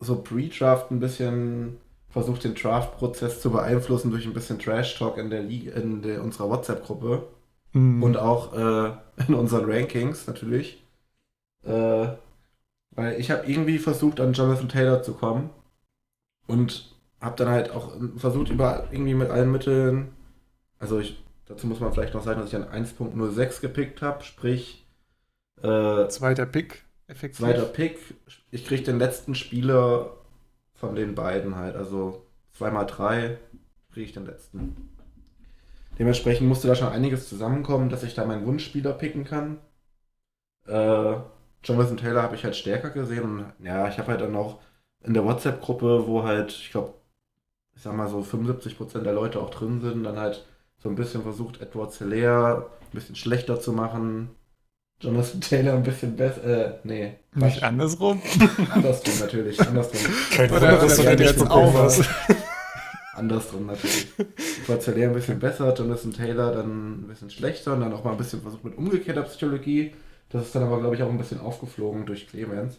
so 0.00 0.22
Pre-Draft 0.22 0.90
ein 0.90 1.00
bisschen 1.00 1.78
versucht, 2.08 2.44
den 2.44 2.54
Draft-Prozess 2.54 3.40
zu 3.40 3.50
beeinflussen 3.50 4.10
durch 4.10 4.26
ein 4.26 4.32
bisschen 4.32 4.58
Trash-Talk 4.58 5.18
in 5.18 5.30
der 5.30 5.42
Liga, 5.42 5.72
in 5.74 6.02
der, 6.02 6.22
unserer 6.22 6.48
WhatsApp-Gruppe 6.48 7.28
mhm. 7.72 8.02
und 8.02 8.16
auch 8.16 8.52
äh, 8.54 8.92
in 9.26 9.34
unseren 9.34 9.70
Rankings 9.70 10.26
natürlich. 10.26 10.84
Äh, 11.64 12.08
weil 12.92 13.20
ich 13.20 13.30
habe 13.30 13.46
irgendwie 13.46 13.78
versucht, 13.78 14.20
an 14.20 14.32
Jonathan 14.32 14.68
Taylor 14.68 15.02
zu 15.02 15.14
kommen 15.14 15.50
und 16.46 16.94
habe 17.20 17.36
dann 17.36 17.48
halt 17.48 17.70
auch 17.70 17.92
versucht, 18.16 18.50
über 18.50 18.88
irgendwie 18.90 19.14
mit 19.14 19.30
allen 19.30 19.52
Mitteln, 19.52 20.14
also 20.78 20.98
ich, 20.98 21.22
dazu 21.46 21.66
muss 21.66 21.80
man 21.80 21.92
vielleicht 21.92 22.14
noch 22.14 22.24
sagen, 22.24 22.40
dass 22.40 22.48
ich 22.48 22.56
an 22.56 22.64
1.06 22.64 23.60
gepickt 23.60 24.02
habe, 24.02 24.24
sprich 24.24 24.86
äh, 25.62 26.08
zweiter 26.08 26.46
Pick, 26.46 26.84
effektiv. 27.06 27.38
Zweiter 27.38 27.64
Pick, 27.64 27.98
ich 28.50 28.64
kriege 28.64 28.82
den 28.82 28.98
letzten 28.98 29.34
Spieler 29.34 30.16
von 30.74 30.94
den 30.94 31.14
beiden 31.14 31.56
halt, 31.56 31.76
also 31.76 32.26
zweimal 32.52 32.86
drei 32.86 33.38
kriege 33.92 34.06
ich 34.06 34.12
den 34.12 34.26
letzten. 34.26 34.95
Dementsprechend 35.98 36.46
musste 36.46 36.68
da 36.68 36.74
schon 36.74 36.88
einiges 36.88 37.28
zusammenkommen, 37.28 37.88
dass 37.88 38.02
ich 38.02 38.14
da 38.14 38.24
meinen 38.24 38.46
Wunschspieler 38.46 38.92
picken 38.92 39.24
kann. 39.24 39.58
Äh, 40.66 41.16
Jonathan 41.64 41.96
Taylor 41.96 42.22
habe 42.22 42.36
ich 42.36 42.44
halt 42.44 42.56
stärker 42.56 42.90
gesehen 42.90 43.22
und 43.22 43.44
ja, 43.64 43.88
ich 43.88 43.98
habe 43.98 44.08
halt 44.08 44.20
dann 44.20 44.36
auch 44.36 44.60
in 45.02 45.14
der 45.14 45.24
WhatsApp-Gruppe, 45.24 46.06
wo 46.06 46.22
halt, 46.22 46.52
ich 46.52 46.70
glaube, 46.70 46.94
ich 47.74 47.82
sag 47.82 47.94
mal 47.94 48.08
so 48.08 48.20
75% 48.20 49.00
der 49.00 49.12
Leute 49.12 49.40
auch 49.40 49.50
drin 49.50 49.80
sind, 49.80 50.04
dann 50.04 50.18
halt 50.18 50.44
so 50.78 50.88
ein 50.88 50.96
bisschen 50.96 51.22
versucht, 51.22 51.60
Edward 51.60 51.92
Celer 51.92 52.70
ein 52.80 52.90
bisschen 52.92 53.16
schlechter 53.16 53.60
zu 53.60 53.72
machen. 53.72 54.30
Jonathan 55.00 55.40
Taylor 55.40 55.74
ein 55.74 55.82
bisschen 55.82 56.16
besser, 56.16 56.44
äh, 56.44 56.78
nee. 56.84 57.14
Nicht 57.34 57.62
andersrum? 57.62 58.22
andersrum 58.70 59.14
natürlich, 59.20 59.60
andersrum. 59.60 60.00
Kein 60.30 60.50
Wunder, 60.50 60.78
dass 60.78 60.96
du 60.96 61.02
jetzt 61.02 61.50
auch 61.50 61.74
was. 61.74 62.02
Andersrum 63.16 63.66
natürlich. 63.66 64.08
Celer 64.80 65.08
ein 65.08 65.14
bisschen 65.14 65.38
besser, 65.38 65.74
Jonathan 65.74 66.12
Taylor 66.12 66.52
dann 66.52 67.00
ein 67.00 67.06
bisschen 67.08 67.30
schlechter 67.30 67.74
und 67.74 67.80
dann 67.80 67.92
auch 67.92 68.04
mal 68.04 68.12
ein 68.12 68.18
bisschen 68.18 68.42
versucht 68.42 68.64
mit 68.64 68.76
umgekehrter 68.76 69.22
Psychologie. 69.22 69.92
Das 70.28 70.46
ist 70.46 70.54
dann 70.54 70.64
aber, 70.64 70.80
glaube 70.80 70.96
ich, 70.96 71.02
auch 71.02 71.10
ein 71.10 71.18
bisschen 71.18 71.40
aufgeflogen 71.40 72.04
durch 72.06 72.28
Clemens. 72.28 72.78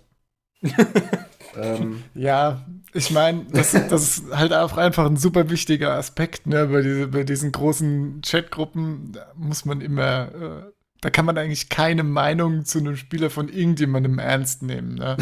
ähm, 1.56 2.04
ja, 2.16 2.66
ich 2.94 3.12
meine, 3.12 3.46
das, 3.52 3.72
das, 3.72 4.18
ist 4.18 4.36
halt 4.36 4.54
auch 4.54 4.76
einfach 4.76 5.06
ein 5.06 5.18
super 5.18 5.50
wichtiger 5.50 5.94
Aspekt, 5.94 6.48
ne? 6.48 6.68
Bei, 6.68 6.82
diese, 6.82 7.08
bei 7.08 7.24
diesen 7.24 7.52
großen 7.52 8.22
Chatgruppen 8.26 9.12
da 9.14 9.32
muss 9.36 9.66
man 9.66 9.82
immer, 9.82 10.32
äh, 10.34 10.72
da 11.02 11.12
kann 11.12 11.26
man 11.26 11.38
eigentlich 11.38 11.70
keine 11.70 12.04
Meinung 12.04 12.66
zu 12.66 12.80
einem 12.80 12.98
Spieler 12.98 13.30
von 13.30 13.50
irgendjemandem 13.50 14.18
ernst 14.18 14.64
nehmen. 14.64 14.96
Ne? 14.96 15.18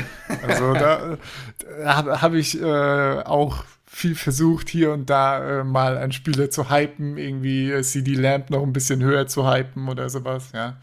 Also 0.48 0.74
da, 0.74 1.18
da 1.84 1.96
habe 1.96 2.22
hab 2.22 2.34
ich 2.34 2.62
äh, 2.62 3.22
auch 3.24 3.66
viel 3.96 4.16
versucht, 4.16 4.68
hier 4.68 4.92
und 4.92 5.10
da 5.10 5.62
äh, 5.62 5.64
mal 5.64 5.98
einen 5.98 6.12
Spieler 6.12 6.50
zu 6.50 6.70
hypen, 6.70 7.18
irgendwie 7.18 7.72
äh, 7.72 7.82
CD 7.82 8.16
Lamp 8.16 8.50
noch 8.50 8.62
ein 8.62 8.74
bisschen 8.74 9.02
höher 9.02 9.26
zu 9.26 9.50
hypen 9.50 9.88
oder 9.88 10.10
sowas, 10.10 10.52
ja. 10.52 10.76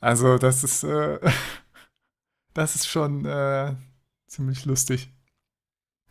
Also, 0.00 0.38
das 0.38 0.64
ist, 0.64 0.84
äh, 0.84 1.18
das 2.54 2.76
ist 2.76 2.86
schon 2.86 3.26
äh, 3.26 3.74
ziemlich 4.26 4.64
lustig. 4.64 5.12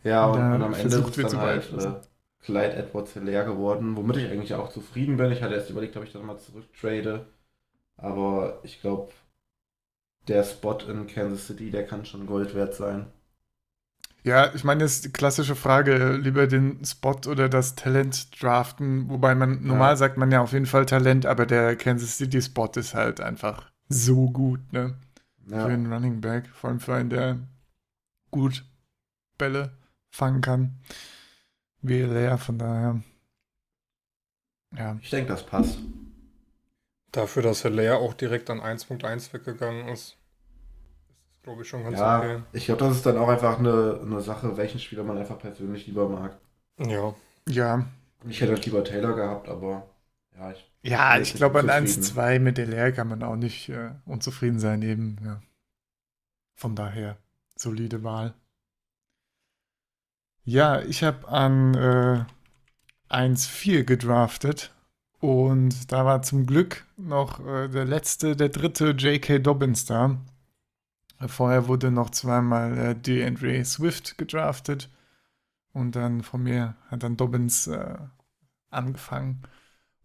Ja, 0.04 0.26
und, 0.26 0.40
und, 0.40 0.52
und 0.52 0.62
am 0.62 0.74
Ende 0.74 0.98
ist 0.98 1.18
dann 1.18 1.36
halt 1.36 1.72
äh, 1.72 1.94
Clyde 2.42 2.74
Edwards 2.74 3.16
leer 3.16 3.44
geworden, 3.44 3.96
womit 3.96 4.18
ich 4.18 4.30
eigentlich 4.30 4.54
auch 4.54 4.68
zufrieden 4.68 5.16
bin. 5.16 5.32
Ich 5.32 5.42
hatte 5.42 5.54
erst 5.54 5.70
überlegt, 5.70 5.96
ob 5.96 6.04
ich 6.04 6.12
das 6.12 6.22
mal 6.22 6.38
zurücktrade. 6.38 7.26
Aber 7.96 8.60
ich 8.62 8.80
glaube, 8.80 9.10
der 10.28 10.44
Spot 10.44 10.78
in 10.88 11.08
Kansas 11.08 11.48
City, 11.48 11.72
der 11.72 11.84
kann 11.84 12.04
schon 12.04 12.26
Gold 12.26 12.54
wert 12.54 12.74
sein. 12.74 13.06
Ja, 14.28 14.54
ich 14.54 14.62
meine, 14.62 14.84
das 14.84 14.96
ist 14.96 15.06
die 15.06 15.10
klassische 15.10 15.56
Frage, 15.56 16.16
lieber 16.16 16.46
den 16.46 16.84
Spot 16.84 17.18
oder 17.26 17.48
das 17.48 17.76
Talent 17.76 18.42
draften, 18.42 19.08
wobei 19.08 19.34
man 19.34 19.66
normal 19.66 19.96
sagt 19.96 20.18
man 20.18 20.30
ja 20.30 20.42
auf 20.42 20.52
jeden 20.52 20.66
Fall 20.66 20.84
Talent, 20.84 21.24
aber 21.24 21.46
der 21.46 21.76
Kansas 21.76 22.18
City 22.18 22.42
Spot 22.42 22.70
ist 22.76 22.92
halt 22.92 23.22
einfach 23.22 23.72
so 23.88 24.28
gut, 24.28 24.70
ne? 24.70 24.98
Ja. 25.46 25.64
Für 25.64 25.72
einen 25.72 25.90
Running 25.90 26.20
Back, 26.20 26.46
vor 26.48 26.68
allem 26.68 26.78
für 26.78 26.94
einen, 26.94 27.08
der 27.08 27.38
gut 28.30 28.66
Bälle 29.38 29.72
fangen 30.10 30.42
kann. 30.42 30.76
Wie 31.80 32.02
leer, 32.02 32.36
von 32.36 32.58
daher. 32.58 33.00
Ja. 34.76 34.98
Ich 35.00 35.08
denke, 35.08 35.32
das 35.32 35.46
passt. 35.46 35.78
Dafür, 37.12 37.42
dass 37.42 37.64
Leer 37.64 37.96
auch 37.96 38.12
direkt 38.12 38.50
an 38.50 38.60
1.1 38.60 39.32
weggegangen 39.32 39.88
ist. 39.88 40.17
Glaube 41.48 41.62
ich, 41.62 41.68
schon 41.68 41.82
ganz 41.82 41.98
ja, 41.98 42.18
okay. 42.18 42.42
Ich 42.52 42.66
glaube, 42.66 42.84
das 42.84 42.96
ist 42.96 43.06
dann 43.06 43.16
auch 43.16 43.28
einfach 43.28 43.58
eine, 43.58 44.00
eine 44.02 44.20
Sache, 44.20 44.56
welchen 44.58 44.78
Spieler 44.78 45.02
man 45.02 45.16
einfach 45.16 45.38
persönlich 45.38 45.86
lieber 45.86 46.06
mag. 46.06 46.38
Ja. 46.78 47.14
Ja. 47.48 47.86
Ich 48.28 48.40
hätte 48.40 48.54
lieber 48.54 48.84
Taylor 48.84 49.14
gehabt, 49.14 49.48
aber 49.48 49.88
ja, 50.36 50.50
ich 50.50 50.70
ja, 50.82 51.18
ich 51.18 51.34
glaube, 51.34 51.60
an 51.60 51.70
1-2 51.70 52.38
mit 52.38 52.58
der 52.58 52.92
kann 52.92 53.08
man 53.08 53.22
auch 53.22 53.36
nicht 53.36 53.68
äh, 53.70 53.90
unzufrieden 54.04 54.60
sein, 54.60 54.82
eben. 54.82 55.16
Ja. 55.24 55.40
Von 56.54 56.76
daher, 56.76 57.16
solide 57.56 58.04
Wahl. 58.04 58.34
Ja, 60.44 60.82
ich 60.82 61.02
habe 61.02 61.28
an 61.28 61.74
äh, 61.74 62.24
1-4 63.10 63.84
gedraftet 63.84 64.74
und 65.20 65.90
da 65.92 66.04
war 66.04 66.22
zum 66.22 66.46
Glück 66.46 66.84
noch 66.96 67.44
äh, 67.46 67.68
der 67.68 67.86
letzte, 67.86 68.36
der 68.36 68.50
dritte 68.50 68.90
J.K. 68.90 69.38
Dobbins 69.38 69.86
da. 69.86 70.18
Vorher 71.26 71.66
wurde 71.66 71.90
noch 71.90 72.10
zweimal 72.10 72.78
äh, 72.78 72.94
DeAndre 72.94 73.64
Swift 73.64 74.18
gedraftet 74.18 74.88
und 75.72 75.96
dann 75.96 76.22
von 76.22 76.42
mir 76.42 76.76
hat 76.88 77.02
dann 77.02 77.16
Dobbins 77.16 77.66
äh, 77.66 77.98
angefangen. 78.70 79.42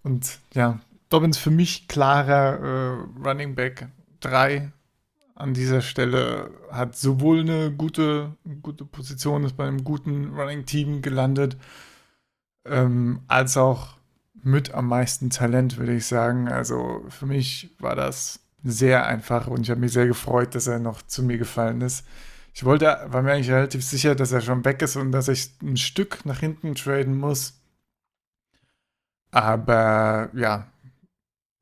Und 0.01 0.39
ja, 0.53 0.79
Dobbins 1.09 1.37
für 1.37 1.51
mich 1.51 1.87
klarer 1.87 2.59
äh, 2.59 3.27
Running 3.27 3.55
Back 3.55 3.87
3 4.21 4.71
an 5.35 5.53
dieser 5.53 5.81
Stelle 5.81 6.51
hat 6.71 6.95
sowohl 6.95 7.41
eine 7.41 7.71
gute, 7.71 8.35
gute 8.61 8.85
Position, 8.85 9.43
ist 9.43 9.57
bei 9.57 9.67
einem 9.67 9.83
guten 9.83 10.33
Running 10.33 10.65
Team 10.65 11.01
gelandet, 11.01 11.57
ähm, 12.65 13.21
als 13.27 13.57
auch 13.57 13.97
mit 14.33 14.73
am 14.73 14.87
meisten 14.87 15.29
Talent, 15.29 15.77
würde 15.77 15.95
ich 15.95 16.05
sagen. 16.05 16.47
Also 16.47 17.03
für 17.09 17.25
mich 17.25 17.75
war 17.79 17.95
das 17.95 18.42
sehr 18.63 19.05
einfach 19.05 19.47
und 19.47 19.61
ich 19.61 19.69
habe 19.69 19.81
mich 19.81 19.93
sehr 19.93 20.07
gefreut, 20.07 20.55
dass 20.55 20.67
er 20.67 20.79
noch 20.79 21.01
zu 21.01 21.23
mir 21.23 21.37
gefallen 21.37 21.81
ist. 21.81 22.05
Ich 22.53 22.63
wollte, 22.65 22.85
war 23.07 23.21
mir 23.21 23.33
eigentlich 23.33 23.51
relativ 23.51 23.83
sicher, 23.83 24.15
dass 24.15 24.31
er 24.31 24.41
schon 24.41 24.63
weg 24.65 24.81
ist 24.81 24.95
und 24.95 25.11
dass 25.11 25.27
ich 25.27 25.51
ein 25.61 25.77
Stück 25.77 26.25
nach 26.25 26.39
hinten 26.39 26.75
traden 26.75 27.17
muss. 27.17 27.59
Aber 29.31 30.29
ja, 30.33 30.67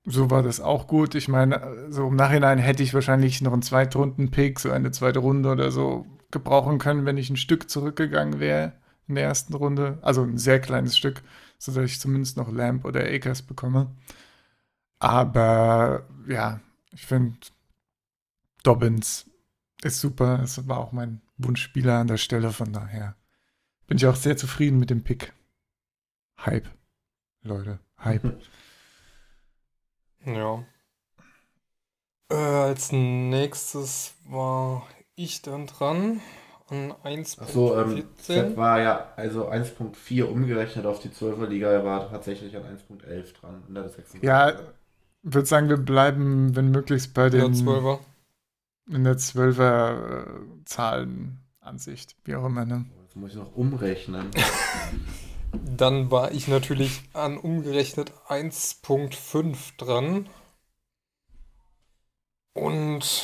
so 0.05 0.29
war 0.29 0.43
das 0.43 0.59
auch 0.59 0.87
gut. 0.87 1.15
Ich 1.15 1.27
meine, 1.27 1.87
so 1.89 2.07
im 2.07 2.15
Nachhinein 2.15 2.57
hätte 2.57 2.83
ich 2.83 2.93
wahrscheinlich 2.93 3.41
noch 3.41 3.53
einen 3.53 3.61
Zweitrunden-Pick, 3.61 4.59
so 4.59 4.71
eine 4.71 4.91
zweite 4.91 5.19
Runde 5.19 5.49
oder 5.49 5.71
so, 5.71 6.05
gebrauchen 6.31 6.79
können, 6.79 7.05
wenn 7.05 7.17
ich 7.17 7.29
ein 7.29 7.37
Stück 7.37 7.69
zurückgegangen 7.69 8.39
wäre 8.39 8.73
in 9.07 9.15
der 9.15 9.25
ersten 9.25 9.53
Runde. 9.53 9.99
Also 10.01 10.23
ein 10.23 10.37
sehr 10.37 10.59
kleines 10.59 10.97
Stück, 10.97 11.21
sodass 11.57 11.85
ich 11.85 11.99
zumindest 11.99 12.37
noch 12.37 12.51
Lamp 12.51 12.85
oder 12.85 13.01
Akers 13.01 13.41
bekomme. 13.41 13.91
Aber 14.99 16.05
ja, 16.27 16.59
ich 16.91 17.05
finde, 17.05 17.37
Dobbins 18.63 19.29
ist 19.83 19.99
super. 19.99 20.41
Es 20.43 20.67
war 20.67 20.77
auch 20.77 20.91
mein 20.91 21.21
Wunschspieler 21.37 21.99
an 21.99 22.07
der 22.07 22.17
Stelle, 22.17 22.51
von 22.51 22.71
daher 22.71 23.15
bin 23.87 23.97
ich 23.97 24.05
auch 24.05 24.15
sehr 24.15 24.37
zufrieden 24.37 24.79
mit 24.79 24.89
dem 24.89 25.03
Pick. 25.03 25.33
Hype. 26.45 26.69
Leute. 27.41 27.79
Hype. 27.97 28.39
Ja. 30.23 30.63
Äh, 32.29 32.35
als 32.35 32.91
nächstes 32.91 34.13
war 34.25 34.87
ich 35.15 35.41
dann 35.41 35.65
dran 35.65 36.21
an 36.69 36.93
1.14. 37.03 37.41
Achso, 37.41 37.81
ähm, 37.81 38.07
Z 38.17 38.55
war 38.55 38.79
ja 38.79 39.13
also 39.15 39.49
1.4 39.49 40.23
umgerechnet 40.25 40.85
auf 40.85 40.99
die 40.99 41.09
12er 41.09 41.47
Liga. 41.47 41.71
Er 41.71 41.83
war 41.83 42.09
tatsächlich 42.09 42.55
an 42.55 42.63
1.11 42.63 43.33
dran. 43.33 43.63
In 43.67 43.73
ja, 45.23 45.33
würde 45.33 45.45
sagen, 45.45 45.69
wir 45.69 45.77
bleiben, 45.77 46.55
wenn 46.55 46.71
möglichst, 46.71 47.13
bei 47.13 47.29
den. 47.29 47.45
In 47.45 47.53
der 47.53 47.73
12er. 47.73 47.99
In 48.89 49.03
der 49.03 49.17
12er 49.17 50.23
äh, 50.23 50.65
Zahlenansicht, 50.65 52.15
wie 52.25 52.35
auch 52.35 52.45
immer, 52.45 52.65
ne? 52.65 52.85
Jetzt 53.03 53.15
muss 53.15 53.31
ich 53.31 53.37
noch 53.37 53.55
umrechnen. 53.55 54.31
Dann 55.77 56.11
war 56.11 56.31
ich 56.31 56.47
natürlich 56.47 57.01
an 57.13 57.37
umgerechnet 57.37 58.11
1.5 58.27 59.77
dran. 59.77 60.29
Und 62.53 63.23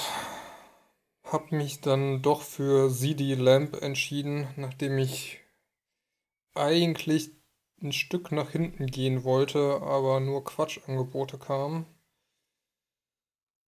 habe 1.24 1.56
mich 1.56 1.82
dann 1.82 2.22
doch 2.22 2.42
für 2.42 2.89
CD 2.89 3.36
Lamp 3.36 3.82
entschieden, 3.82 4.48
nachdem 4.56 4.98
ich 4.98 5.42
eigentlich 6.54 7.37
ein 7.82 7.92
Stück 7.92 8.32
nach 8.32 8.52
hinten 8.52 8.88
gehen 8.88 9.24
wollte, 9.24 9.82
aber 9.82 10.20
nur 10.20 10.44
Quatschangebote 10.44 11.38
kamen. 11.38 11.86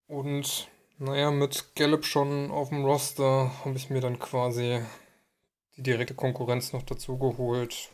Und 0.08 0.70
naja, 1.00 1.32
mit 1.32 1.76
Gallup 1.76 2.06
schon 2.06 2.50
auf 2.50 2.70
dem 2.70 2.86
Roster 2.86 3.52
habe 3.64 3.76
ich 3.76 3.90
mir 3.90 4.02
dann 4.02 4.20
quasi 4.20 4.82
die 5.76 5.84
direkte 5.84 6.16
Konkurrenz 6.16 6.74
noch 6.74 6.84
dazu 6.84 7.18
geholt 7.18 7.92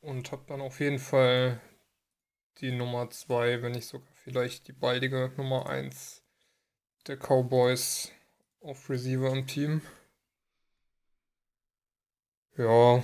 und 0.00 0.32
habe 0.32 0.42
dann 0.46 0.60
auf 0.60 0.80
jeden 0.80 0.98
Fall 0.98 1.60
die 2.60 2.72
Nummer 2.72 3.10
2, 3.10 3.62
wenn 3.62 3.72
nicht 3.72 3.86
sogar 3.86 4.12
vielleicht 4.14 4.68
die 4.68 4.72
baldige 4.72 5.32
Nummer 5.36 5.68
1 5.68 6.22
der 7.06 7.16
Cowboys 7.16 8.12
auf 8.60 8.88
Receiver 8.90 9.30
im 9.30 9.46
Team. 9.46 9.80
Ja. 12.56 13.02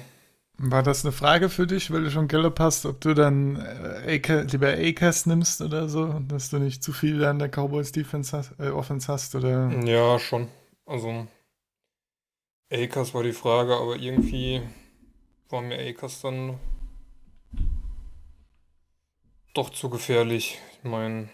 War 0.62 0.82
das 0.82 1.06
eine 1.06 1.12
Frage 1.12 1.48
für 1.48 1.66
dich, 1.66 1.90
weil 1.90 2.04
du 2.04 2.10
schon 2.10 2.28
Gallup 2.28 2.60
hast, 2.60 2.84
ob 2.84 3.00
du 3.00 3.14
dann 3.14 3.56
äh, 3.56 4.42
lieber 4.42 4.68
ACAS 4.68 5.24
nimmst 5.24 5.62
oder 5.62 5.88
so, 5.88 6.20
dass 6.28 6.50
du 6.50 6.58
nicht 6.58 6.82
zu 6.82 6.92
viel 6.92 7.24
an 7.24 7.38
der 7.38 7.48
Cowboys 7.48 7.92
Defense 7.92 8.36
hast, 8.36 8.60
äh, 8.60 8.68
Offense 8.68 9.10
hast 9.10 9.34
oder? 9.34 9.70
Ja, 9.86 10.18
schon. 10.18 10.48
Also 10.84 11.26
Akers 12.70 13.14
war 13.14 13.22
die 13.22 13.32
Frage, 13.32 13.74
aber 13.74 13.96
irgendwie 13.96 14.60
war 15.48 15.62
mir 15.62 15.78
Akers 15.78 16.20
dann 16.20 16.60
doch 19.54 19.70
zu 19.70 19.88
gefährlich. 19.88 20.58
Ich 20.82 20.90
meine, 20.90 21.30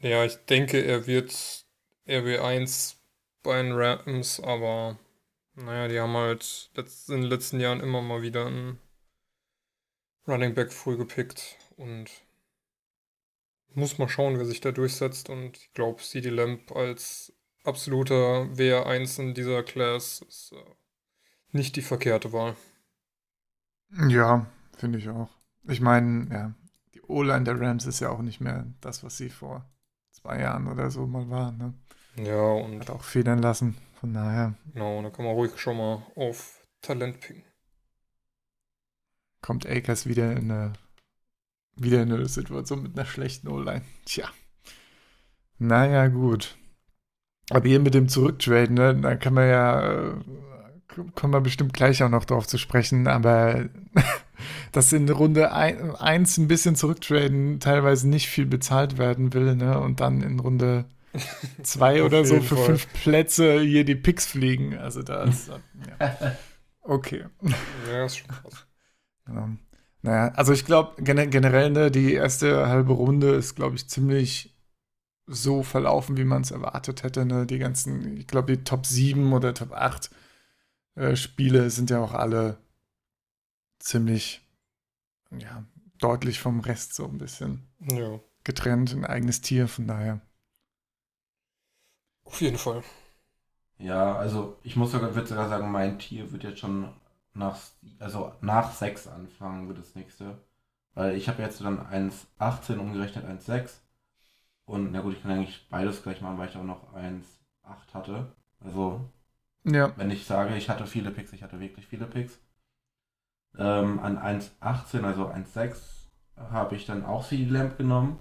ja, 0.00 0.24
ich 0.24 0.34
denke, 0.46 0.84
er 0.84 1.06
wird 1.06 1.64
RB1 2.08 2.96
bei 3.44 3.62
den 3.62 3.70
Rams, 3.70 4.40
aber 4.40 4.98
naja, 5.56 5.88
die 5.88 6.00
haben 6.00 6.14
halt 6.14 6.70
letzt, 6.74 7.08
in 7.08 7.22
den 7.22 7.30
letzten 7.30 7.60
Jahren 7.60 7.80
immer 7.80 8.02
mal 8.02 8.22
wieder 8.22 8.46
einen 8.46 8.78
Running 10.28 10.54
Back 10.54 10.72
früh 10.72 10.96
gepickt 10.96 11.56
und 11.76 12.10
muss 13.74 13.98
mal 13.98 14.08
schauen, 14.08 14.38
wer 14.38 14.46
sich 14.46 14.60
da 14.60 14.72
durchsetzt. 14.72 15.28
Und 15.28 15.56
ich 15.56 15.72
glaube, 15.72 16.02
CD 16.02 16.30
Lamp 16.30 16.72
als 16.72 17.32
absoluter 17.64 18.44
WR1 18.54 19.20
in 19.20 19.34
dieser 19.34 19.62
Class 19.62 20.22
ist 20.28 20.52
äh, 20.52 20.74
nicht 21.52 21.76
die 21.76 21.82
verkehrte 21.82 22.32
Wahl. 22.32 22.56
Ja, 24.08 24.46
finde 24.76 24.98
ich 24.98 25.08
auch. 25.08 25.30
Ich 25.68 25.80
meine, 25.80 26.28
ja, 26.30 26.54
die 26.94 27.02
O-Line 27.02 27.44
der 27.44 27.60
Rams 27.60 27.86
ist 27.86 28.00
ja 28.00 28.10
auch 28.10 28.22
nicht 28.22 28.40
mehr 28.40 28.66
das, 28.80 29.04
was 29.04 29.16
sie 29.16 29.30
vor 29.30 29.68
zwei 30.10 30.40
Jahren 30.40 30.68
oder 30.68 30.90
so 30.90 31.06
mal 31.06 31.28
war. 31.30 31.52
Ne? 31.52 31.74
Ja, 32.16 32.40
und. 32.40 32.80
Hat 32.80 32.90
auch 32.90 33.04
federn 33.04 33.40
lassen. 33.40 33.76
Von 34.00 34.12
daher. 34.12 34.54
Genau, 34.74 35.02
da 35.02 35.10
kann 35.10 35.24
man 35.24 35.34
ruhig 35.34 35.56
schon 35.58 35.76
mal 35.78 36.06
auf 36.14 36.62
Talent 36.82 37.20
picken. 37.20 37.44
Kommt 39.42 39.66
Akers 39.66 40.06
wieder 40.06 40.32
in 40.32 40.50
eine, 40.50 40.72
wieder 41.76 42.02
in 42.02 42.12
eine 42.12 42.26
Situation 42.26 42.82
mit 42.82 42.98
einer 42.98 43.06
schlechten 43.06 43.48
O-Line. 43.48 43.82
Tja. 44.04 44.28
Naja, 45.58 46.08
gut. 46.08 46.56
Aber 47.50 47.68
hier 47.68 47.80
mit 47.80 47.94
dem 47.94 48.08
Zurücktraden, 48.08 48.74
ne, 48.74 48.94
da 48.96 49.14
kann 49.16 49.34
man 49.34 49.48
ja, 49.48 50.08
äh, 50.08 50.14
kommen 51.14 51.32
wir 51.32 51.40
bestimmt 51.40 51.72
gleich 51.72 52.02
auch 52.02 52.08
noch 52.08 52.24
drauf 52.24 52.46
zu 52.46 52.58
sprechen, 52.58 53.06
aber 53.06 53.66
dass 54.72 54.92
in 54.92 55.08
Runde 55.08 55.52
1 55.52 56.38
ein 56.38 56.48
bisschen 56.48 56.74
zurücktraden 56.74 57.60
teilweise 57.60 58.08
nicht 58.08 58.28
viel 58.28 58.46
bezahlt 58.46 58.98
werden 58.98 59.32
will, 59.32 59.54
ne, 59.54 59.78
und 59.78 60.00
dann 60.00 60.22
in 60.22 60.40
Runde 60.40 60.86
zwei 61.62 62.02
oder 62.02 62.24
so 62.24 62.40
für 62.40 62.56
Fall. 62.56 62.64
fünf 62.66 62.92
Plätze 62.92 63.60
hier 63.60 63.84
die 63.84 63.94
Picks 63.94 64.26
fliegen. 64.26 64.76
Also 64.76 65.02
da 65.02 65.24
ist. 65.24 65.48
ja. 66.00 66.36
Okay. 66.82 67.24
Ja, 67.90 68.04
ist 68.04 68.18
schon 68.18 68.28
krass. 68.28 68.66
Ja. 69.28 69.50
Naja, 70.02 70.32
also 70.34 70.52
ich 70.52 70.64
glaube 70.64 71.02
generell, 71.02 71.70
ne, 71.70 71.90
die 71.90 72.12
erste 72.12 72.68
halbe 72.68 72.92
Runde 72.92 73.30
ist, 73.30 73.56
glaube 73.56 73.74
ich, 73.74 73.88
ziemlich 73.88 74.56
so 75.26 75.62
verlaufen, 75.64 76.16
wie 76.16 76.24
man 76.24 76.42
es 76.42 76.52
erwartet 76.52 77.02
hätte. 77.02 77.26
Ne? 77.26 77.46
Die 77.46 77.58
ganzen, 77.58 78.16
ich 78.16 78.26
glaube, 78.26 78.56
die 78.56 78.64
Top 78.64 78.86
7 78.86 79.32
oder 79.32 79.52
Top 79.54 79.72
8 79.72 80.10
äh, 80.94 81.16
Spiele 81.16 81.70
sind 81.70 81.90
ja 81.90 81.98
auch 81.98 82.12
alle 82.12 82.58
ziemlich, 83.80 84.46
ja, 85.36 85.64
deutlich 85.98 86.38
vom 86.38 86.60
Rest 86.60 86.94
so 86.94 87.06
ein 87.06 87.18
bisschen 87.18 87.66
ja. 87.90 88.20
getrennt, 88.44 88.92
ein 88.92 89.04
eigenes 89.04 89.40
Tier, 89.40 89.68
von 89.68 89.86
daher. 89.86 90.20
Auf 92.26 92.40
jeden 92.40 92.58
Fall. 92.58 92.82
Ja, 93.78 94.16
also 94.16 94.58
ich 94.62 94.76
muss 94.76 94.92
sogar, 94.92 95.14
würde 95.14 95.28
sogar 95.28 95.48
sagen, 95.48 95.70
mein 95.70 95.98
Tier 95.98 96.32
wird 96.32 96.44
jetzt 96.44 96.60
schon 96.60 96.88
nach, 97.34 97.58
also 97.98 98.32
nach 98.40 98.72
6 98.72 99.06
anfangen, 99.08 99.68
wird 99.68 99.78
das 99.78 99.94
nächste. 99.94 100.38
Weil 100.94 101.14
ich 101.14 101.28
habe 101.28 101.42
jetzt 101.42 101.60
dann 101.60 101.78
1,18 101.78 102.78
umgerechnet 102.78 103.24
1,6. 103.26 103.80
Und 104.64 104.92
na 104.92 105.00
gut, 105.02 105.14
ich 105.14 105.22
kann 105.22 105.32
eigentlich 105.32 105.68
beides 105.70 106.02
gleich 106.02 106.20
machen, 106.20 106.38
weil 106.38 106.48
ich 106.48 106.56
auch 106.56 106.64
noch 106.64 106.94
1,8 106.94 107.94
hatte. 107.94 108.32
Also, 108.60 109.00
ja. 109.64 109.92
wenn 109.96 110.10
ich 110.10 110.26
sage, 110.26 110.56
ich 110.56 110.68
hatte 110.68 110.86
viele 110.86 111.10
Picks, 111.10 111.32
ich 111.32 111.42
hatte 111.42 111.60
wirklich 111.60 111.86
viele 111.86 112.06
Picks. 112.06 112.38
Ähm, 113.58 114.00
an 114.00 114.18
1,18, 114.18 115.04
also 115.04 115.26
1,6, 115.28 115.76
habe 116.50 116.76
ich 116.76 116.86
dann 116.86 117.04
auch 117.04 117.26
CD 117.26 117.50
Lamp 117.50 117.76
genommen 117.78 118.18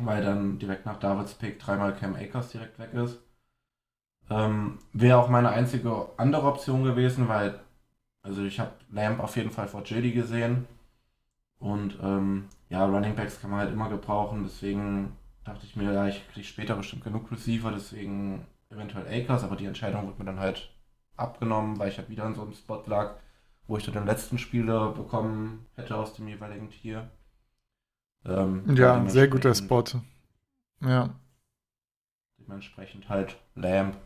weil 0.00 0.22
dann 0.24 0.58
direkt 0.58 0.86
nach 0.86 0.98
Davids 0.98 1.34
Pick 1.34 1.58
dreimal 1.58 1.94
Cam 1.94 2.14
Akers 2.16 2.50
direkt 2.52 2.78
weg 2.78 2.92
ist. 2.94 3.18
Ähm, 4.30 4.78
Wäre 4.92 5.18
auch 5.18 5.28
meine 5.28 5.50
einzige 5.50 6.08
andere 6.16 6.46
Option 6.46 6.84
gewesen, 6.84 7.28
weil, 7.28 7.60
also 8.22 8.42
ich 8.44 8.58
habe 8.60 8.72
Lamb 8.90 9.20
auf 9.20 9.36
jeden 9.36 9.50
Fall 9.50 9.68
vor 9.68 9.82
JD 9.84 10.14
gesehen. 10.14 10.66
Und 11.58 11.98
ähm, 12.02 12.48
ja, 12.70 12.84
Running 12.86 13.14
Backs 13.16 13.40
kann 13.40 13.50
man 13.50 13.60
halt 13.60 13.72
immer 13.72 13.88
gebrauchen, 13.88 14.44
deswegen 14.44 15.16
dachte 15.44 15.66
ich 15.66 15.76
mir, 15.76 15.92
ja, 15.92 16.06
ich 16.08 16.28
kriege 16.32 16.46
später 16.46 16.76
bestimmt 16.76 17.04
genug 17.04 17.30
Receiver, 17.32 17.70
deswegen 17.72 18.46
eventuell 18.70 19.06
Akers, 19.08 19.44
aber 19.44 19.56
die 19.56 19.66
Entscheidung 19.66 20.06
wurde 20.06 20.18
mir 20.18 20.24
dann 20.26 20.40
halt 20.40 20.70
abgenommen, 21.16 21.78
weil 21.78 21.88
ich 21.90 21.98
halt 21.98 22.10
wieder 22.10 22.26
in 22.26 22.34
so 22.34 22.42
einem 22.42 22.52
Spot 22.52 22.82
lag, 22.86 23.16
wo 23.66 23.76
ich 23.76 23.84
dann 23.84 23.94
den 23.94 24.06
letzten 24.06 24.38
Spieler 24.38 24.92
bekommen 24.92 25.66
hätte 25.76 25.96
aus 25.96 26.14
dem 26.14 26.28
jeweiligen 26.28 26.70
Tier. 26.70 27.10
Ähm, 28.26 28.74
ja, 28.74 28.96
ein 28.96 29.08
sehr 29.08 29.28
guter 29.28 29.54
Spot. 29.54 29.84
Ja. 30.80 31.14
Dementsprechend 32.38 33.08
halt 33.08 33.36
Lamb, 33.54 33.96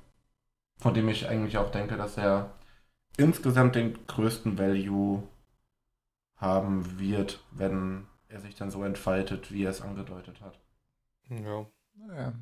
von 0.79 0.95
dem 0.95 1.09
ich 1.09 1.29
eigentlich 1.29 1.59
auch 1.59 1.71
denke, 1.71 1.97
dass 1.97 2.17
er 2.17 2.53
insgesamt 3.17 3.75
den 3.75 4.07
größten 4.07 4.59
Value 4.59 5.23
haben 6.37 6.99
wird, 6.99 7.45
wenn 7.51 8.07
er 8.29 8.41
sich 8.41 8.55
dann 8.55 8.71
so 8.71 8.85
entfaltet, 8.85 9.53
wie 9.53 9.65
er 9.65 9.71
es 9.71 9.83
angedeutet 9.83 10.41
hat. 10.41 10.59
Ja. 11.29 11.67
ja. 12.17 12.33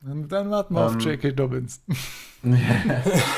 Dann 0.00 0.50
warten 0.50 0.74
wir 0.74 0.80
um, 0.80 0.86
auf 0.86 0.92
ähm, 0.94 1.00
J.K. 1.00 1.32
Dobbins. 1.32 1.82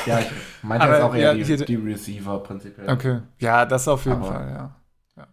ja, 0.06 0.18
ich 0.18 0.30
meinte 0.62 0.87
jetzt 0.87 1.02
auch 1.02 1.14
eher 1.14 1.34
ja, 1.34 1.44
die, 1.44 1.64
die, 1.64 1.76
Receiver 1.76 2.42
prinzipiell. 2.42 2.90
Okay, 2.90 3.20
ja, 3.38 3.64
das 3.64 3.87
auf 3.87 4.04
jeden 4.04 4.18
Aber, 4.18 4.26
Fall, 4.26 4.50
ja. 4.50 4.76
Ja, 5.16 5.26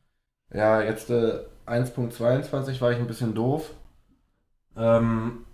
ja 0.54 0.82
jetzt 0.82 1.10
äh, 1.10 1.40
1.22 1.66 2.82
war 2.82 2.92
ich 2.92 3.00
ein 3.00 3.08
bisschen 3.08 3.34
doof. 3.34 3.72
Ähm, 4.76 5.46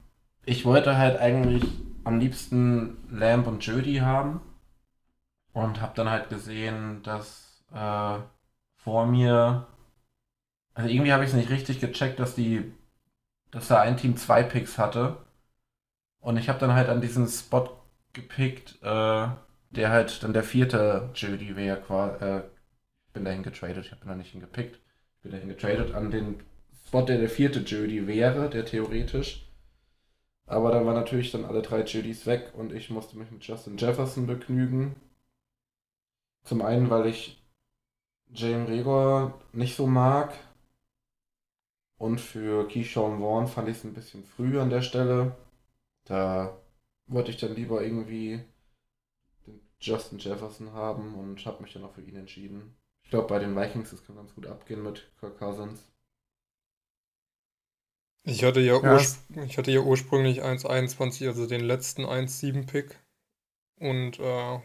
ich 0.45 0.65
wollte 0.65 0.97
halt 0.97 1.19
eigentlich 1.19 1.63
am 2.04 2.19
liebsten 2.19 2.97
Lamb 3.10 3.47
und 3.47 3.65
Jody 3.65 3.97
haben. 3.97 4.41
Und 5.54 5.82
habe 5.82 5.93
dann 5.95 6.10
halt 6.10 6.30
gesehen, 6.30 7.04
dass 7.04 7.63
äh, 7.74 8.19
vor 8.78 9.06
mir. 9.06 9.67
Also 10.74 10.89
irgendwie 10.89 11.12
habe 11.13 11.24
ich 11.24 11.32
es 11.32 11.36
nicht 11.36 11.50
richtig 11.50 11.80
gecheckt, 11.82 12.19
dass 12.19 12.36
die. 12.36 12.74
dass 13.52 13.67
da 13.67 13.82
ein 13.82 13.97
Team 13.97 14.17
zwei 14.17 14.43
Picks 14.43 14.78
hatte. 14.78 15.17
Und 16.21 16.38
ich 16.38 16.50
habe 16.50 16.60
dann 16.60 16.74
halt 16.74 16.89
an 16.89 17.02
diesen 17.02 17.28
Spot 17.28 17.69
gepickt, 18.13 18.78
äh, 18.82 19.28
der 19.71 19.89
halt 19.89 20.24
dann 20.24 20.34
der 20.34 20.43
vierte 20.43 21.10
Jody 21.15 21.56
wäre. 21.56 22.17
Äh, 22.21 22.47
ich 23.08 23.13
bin 23.13 23.26
dahin 23.26 23.43
getradet, 23.43 23.86
ich 23.86 23.91
habe 23.91 24.06
ihn 24.06 24.10
da 24.10 24.15
nicht 24.15 24.32
hingepickt 24.32 24.80
bin 25.22 25.32
dahin 25.32 25.50
getradet 25.50 25.94
an 25.94 26.12
den 26.12 26.42
Spot, 26.86 27.04
der 27.04 27.20
der 27.20 27.30
vierte 27.30 27.60
Judy 27.60 28.08
wäre, 28.08 28.50
der 28.50 28.66
theoretisch. 28.66 29.48
Aber 30.46 30.72
dann 30.72 30.86
waren 30.86 30.96
natürlich 30.96 31.32
dann 31.32 31.46
alle 31.46 31.62
drei 31.62 31.84
Judys 31.84 32.26
weg 32.26 32.52
und 32.56 32.74
ich 32.74 32.90
musste 32.90 33.18
mich 33.18 33.32
mit 33.32 33.44
Justin 33.44 33.78
Jefferson 33.78 34.28
begnügen. 34.28 34.96
Zum 36.44 36.62
einen, 36.62 36.90
weil 36.90 37.06
ich 37.08 37.42
Jane 38.34 38.68
Regor 38.68 39.40
nicht 39.54 39.76
so 39.76 39.88
mag. 39.88 40.34
Und 41.98 42.20
für 42.20 42.68
Keyshawn 42.68 43.20
Vaughn 43.20 43.48
fand 43.48 43.70
ich 43.70 43.78
es 43.78 43.84
ein 43.84 43.94
bisschen 43.94 44.24
früh 44.24 44.60
an 44.60 44.70
der 44.70 44.82
Stelle. 44.82 45.38
Da 46.06 46.58
wollte 47.06 47.32
ich 47.32 47.38
dann 47.38 47.56
lieber 47.56 47.84
irgendwie 47.84 48.44
den 49.46 49.62
Justin 49.80 50.18
Jefferson 50.18 50.74
haben 50.74 51.14
und 51.16 51.46
habe 51.46 51.62
mich 51.62 51.74
dann 51.74 51.84
auch 51.84 51.94
für 51.94 52.02
ihn 52.02 52.16
entschieden. 52.16 52.76
Ich 53.12 53.13
glaube, 53.13 53.28
bei 53.28 53.39
den 53.39 53.58
Vikings, 53.58 53.91
das 53.91 54.06
kann 54.06 54.15
ganz 54.15 54.34
gut 54.34 54.47
abgehen 54.47 54.84
mit 54.84 55.12
Kirk 55.19 55.38
Cousins. 55.38 55.86
Ich 58.24 58.45
hatte 58.45 58.62
ja, 58.62 58.82
ja. 58.82 59.02
ich 59.43 59.58
hatte 59.58 59.69
ja 59.69 59.82
ursprünglich 59.82 60.45
1,21, 60.45 61.28
also 61.28 61.45
den 61.45 61.60
letzten 61.60 62.06
1,7-Pick. 62.06 62.97
Und 63.82 64.17
äh, 64.17 64.60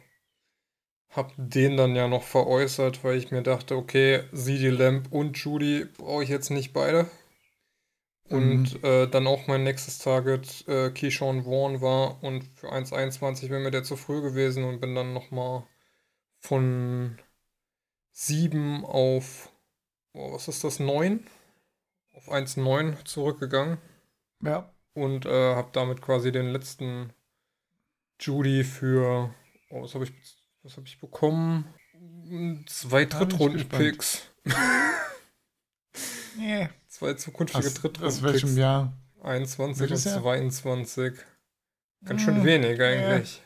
habe 1.10 1.32
den 1.36 1.76
dann 1.76 1.96
ja 1.96 2.06
noch 2.06 2.22
veräußert, 2.22 3.02
weil 3.02 3.16
ich 3.16 3.32
mir 3.32 3.42
dachte, 3.42 3.74
okay, 3.74 4.22
CD 4.32 4.70
Lamp 4.70 5.08
und 5.10 5.36
Judy 5.36 5.84
brauche 5.84 6.22
ich 6.22 6.28
jetzt 6.28 6.50
nicht 6.50 6.72
beide. 6.72 7.10
Und 8.28 8.80
mhm. 8.80 8.88
äh, 8.88 9.06
dann 9.08 9.26
auch 9.26 9.48
mein 9.48 9.64
nächstes 9.64 9.98
Target 9.98 10.68
äh, 10.68 10.90
Keyshawn 10.90 11.42
Vaughn 11.42 11.80
war 11.80 12.22
und 12.22 12.44
für 12.54 12.72
1,21 12.72 13.50
wäre 13.50 13.58
mir 13.60 13.72
der 13.72 13.82
zu 13.82 13.96
früh 13.96 14.22
gewesen 14.22 14.62
und 14.62 14.80
bin 14.80 14.94
dann 14.94 15.12
nochmal 15.12 15.64
von 16.38 17.18
7 18.18 18.82
auf, 18.86 19.50
oh, 20.14 20.32
was 20.32 20.48
ist 20.48 20.64
das, 20.64 20.78
9? 20.80 21.26
Auf 22.14 22.30
1,9 22.32 23.04
zurückgegangen. 23.04 23.76
Ja. 24.42 24.72
Und 24.94 25.26
äh, 25.26 25.54
habe 25.54 25.68
damit 25.74 26.00
quasi 26.00 26.32
den 26.32 26.46
letzten 26.46 27.12
Judy 28.18 28.64
für, 28.64 29.34
oh, 29.68 29.82
was 29.82 29.94
habe 29.94 30.04
ich, 30.04 30.12
was 30.62 30.78
hab 30.78 30.84
ich 30.86 30.98
bekommen? 30.98 31.66
Zwei 32.66 33.04
Drittrunden-Picks. 33.04 34.22
Nee. 36.38 36.70
Zwei 36.88 37.12
zukünftige 37.14 37.58
Aus, 37.58 37.66
aus 37.66 37.74
Drittrunden-Picks. 37.74 38.22
welchem 38.22 38.56
Jahr? 38.56 38.92
21 39.22 39.82
und 39.82 39.90
Welches 39.90 40.04
Jahr? 40.06 40.22
22. 40.22 41.12
Ganz 42.06 42.22
Ah, 42.22 42.24
schön 42.24 42.44
wenig 42.44 42.80
eigentlich. 42.80 43.42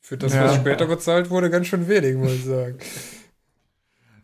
Für 0.00 0.18
das, 0.18 0.34
Ja. 0.34 0.44
was 0.44 0.56
später 0.56 0.86
bezahlt 0.86 1.30
wurde, 1.30 1.48
ganz 1.48 1.66
schön 1.66 1.88
wenig, 1.88 2.14
muss 2.16 2.32
ich 2.32 2.44
sagen. 2.44 2.78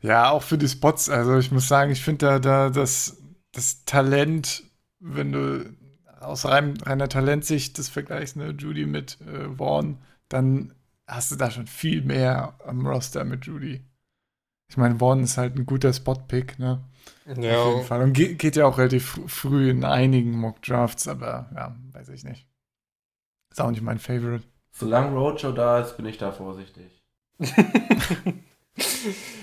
Ja, 0.02 0.30
auch 0.30 0.42
für 0.42 0.58
die 0.58 0.68
Spots. 0.68 1.08
Also 1.08 1.38
ich 1.38 1.52
muss 1.52 1.68
sagen, 1.68 1.92
ich 1.92 2.02
finde 2.02 2.26
da, 2.26 2.38
da 2.38 2.70
das, 2.70 3.22
das 3.52 3.84
Talent, 3.84 4.64
wenn 5.00 5.32
du 5.32 5.74
aus 6.20 6.44
rein, 6.46 6.76
reiner 6.78 7.08
Talentsicht 7.08 7.78
das 7.78 7.88
vergleichst, 7.88 8.36
ne, 8.36 8.50
Judy 8.58 8.86
mit 8.86 9.20
äh, 9.22 9.54
Vaughn, 9.56 9.98
dann 10.28 10.74
hast 11.06 11.32
du 11.32 11.36
da 11.36 11.50
schon 11.50 11.66
viel 11.66 12.02
mehr 12.02 12.54
am 12.66 12.86
Roster 12.86 13.24
mit 13.24 13.46
Judy. 13.46 13.82
Ich 14.70 14.76
meine, 14.76 14.98
Vaughn 14.98 15.22
ist 15.24 15.36
halt 15.38 15.56
ein 15.56 15.66
guter 15.66 15.92
Spot-Pick, 15.92 16.58
ne? 16.58 16.82
Auf 17.26 17.36
jeden 17.36 17.42
Ja, 17.44 17.80
Fall. 17.82 18.02
Und 18.02 18.12
ge 18.14 18.34
geht 18.34 18.56
ja 18.56 18.66
auch 18.66 18.78
relativ 18.78 19.16
fr- 19.16 19.28
früh 19.28 19.70
in 19.70 19.84
einigen 19.84 20.32
Mock-Drafts, 20.38 21.08
aber 21.08 21.50
ja, 21.54 21.76
weiß 21.92 22.08
ich 22.10 22.24
nicht. 22.24 22.46
Ist 23.50 23.60
auch 23.60 23.70
nicht 23.70 23.82
mein 23.82 24.00
Favorite. 24.00 24.42
Solange 24.70 25.16
Rojo 25.16 25.52
da 25.52 25.80
ist, 25.80 25.96
bin 25.96 26.04
ich 26.04 26.18
da 26.18 26.30
vorsichtig. 26.30 27.02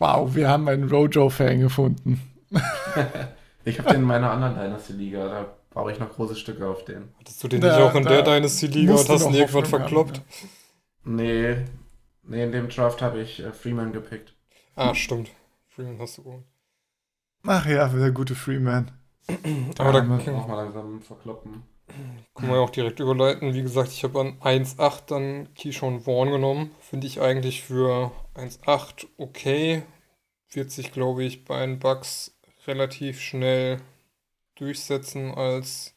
Wow, 0.00 0.34
wir 0.34 0.48
haben 0.48 0.66
einen 0.66 0.88
Rojo-Fan 0.88 1.60
gefunden. 1.60 2.20
ich 3.64 3.78
habe 3.78 3.90
den 3.90 4.00
in 4.00 4.06
meiner 4.06 4.30
anderen 4.30 4.54
Dynasty-Liga, 4.54 5.28
da 5.28 5.54
baue 5.74 5.92
ich 5.92 5.98
noch 5.98 6.10
große 6.10 6.34
Stücke 6.36 6.66
auf 6.66 6.84
den. 6.86 7.10
hattest 7.18 7.44
du 7.44 7.48
den 7.48 7.60
Da- 7.60 7.68
nicht 7.76 7.86
auch 7.86 7.94
in 7.94 8.04
der 8.04 8.22
Dynasty-Liga 8.22 8.94
und 8.94 9.08
hast 9.08 9.26
ihn 9.26 9.34
irgendwann 9.34 9.42
Hoffnung 9.42 9.62
haben, 9.62 9.66
verkloppt? 9.70 10.22
Nee, 11.04 11.56
nee, 12.22 12.42
in 12.44 12.50
dem 12.50 12.68
Draft 12.70 13.02
habe 13.02 13.20
ich 13.20 13.40
äh, 13.40 13.52
Freeman 13.52 13.92
gepickt. 13.92 14.34
Ah, 14.74 14.94
stimmt. 14.94 15.30
Freeman 15.68 15.98
hast 16.00 16.16
du 16.18 16.22
geholt. 16.24 16.44
Ach 17.46 17.66
ja, 17.66 17.86
der 17.88 18.10
gute 18.10 18.34
Freeman. 18.34 18.90
Aber 19.78 19.92
da 19.92 20.00
können 20.00 20.36
Auch 20.36 20.48
mal 20.48 20.56
langsam 20.56 21.02
verkloppen. 21.02 21.62
wir 22.38 22.54
ja 22.54 22.60
auch 22.60 22.70
direkt 22.70 23.00
überleiten. 23.00 23.52
Wie 23.54 23.62
gesagt, 23.62 23.88
ich 23.90 24.02
habe 24.02 24.18
an 24.18 24.38
1,8 24.40 25.02
dann 25.06 25.48
Keyshawn 25.54 26.00
Vaughn 26.00 26.30
genommen. 26.30 26.70
Finde 26.80 27.06
ich 27.06 27.20
eigentlich 27.20 27.62
für 27.62 28.10
1,8 28.40 29.06
okay. 29.16 29.82
Wird 30.52 30.70
sich, 30.70 30.92
glaube 30.92 31.24
ich, 31.24 31.44
bei 31.44 31.64
den 31.64 31.78
Bucks 31.78 32.36
relativ 32.66 33.20
schnell 33.20 33.80
durchsetzen 34.56 35.32
als 35.32 35.94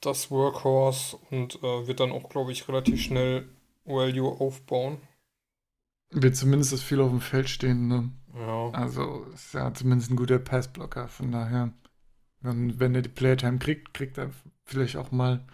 das 0.00 0.30
Workhorse 0.30 1.18
und 1.30 1.62
äh, 1.62 1.86
wird 1.86 2.00
dann 2.00 2.12
auch, 2.12 2.28
glaube 2.28 2.52
ich, 2.52 2.66
relativ 2.68 3.02
schnell 3.02 3.48
Value 3.84 4.40
aufbauen. 4.40 4.98
Wird 6.10 6.36
zumindest 6.36 6.72
das 6.72 6.82
viel 6.82 7.00
auf 7.00 7.10
dem 7.10 7.20
Feld 7.20 7.48
stehen, 7.48 7.86
ne? 7.86 8.10
Ja. 8.34 8.70
Also 8.70 9.24
ist 9.34 9.54
ja 9.54 9.72
zumindest 9.74 10.10
ein 10.10 10.16
guter 10.16 10.38
Passblocker, 10.38 11.08
von 11.08 11.30
daher. 11.30 11.72
Wenn, 12.40 12.80
wenn 12.80 12.94
er 12.94 13.02
die 13.02 13.10
Playtime 13.10 13.58
kriegt, 13.58 13.92
kriegt 13.92 14.16
er 14.16 14.30
vielleicht 14.64 14.96
auch 14.96 15.12
mal 15.12 15.44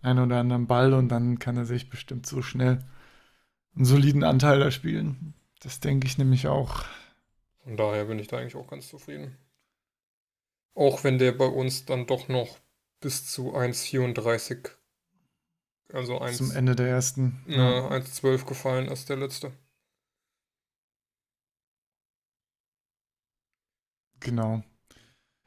einen 0.00 0.24
oder 0.24 0.40
anderen 0.40 0.66
Ball 0.66 0.94
und 0.94 1.08
dann 1.08 1.38
kann 1.38 1.56
er 1.56 1.66
sich 1.66 1.90
bestimmt 1.90 2.26
so 2.26 2.40
schnell 2.40 2.78
einen 3.80 3.86
soliden 3.86 4.24
Anteil 4.24 4.60
da 4.60 4.70
spielen. 4.70 5.32
Das 5.60 5.80
denke 5.80 6.06
ich 6.06 6.18
nämlich 6.18 6.46
auch. 6.48 6.84
Von 7.64 7.78
daher 7.78 8.04
bin 8.04 8.18
ich 8.18 8.28
da 8.28 8.36
eigentlich 8.36 8.56
auch 8.56 8.68
ganz 8.68 8.88
zufrieden. 8.88 9.38
Auch 10.74 11.02
wenn 11.02 11.18
der 11.18 11.32
bei 11.32 11.46
uns 11.46 11.86
dann 11.86 12.06
doch 12.06 12.28
noch 12.28 12.58
bis 13.00 13.24
zu 13.32 13.54
1,34, 13.54 14.68
also 15.94 16.18
1, 16.20 16.36
Zum 16.36 16.50
Ende 16.50 16.76
der 16.76 16.88
ersten. 16.88 17.42
äh, 17.48 17.52
1,12 17.56 18.44
gefallen 18.44 18.88
ist, 18.88 19.08
der 19.08 19.16
letzte. 19.16 19.50
Genau. 24.20 24.62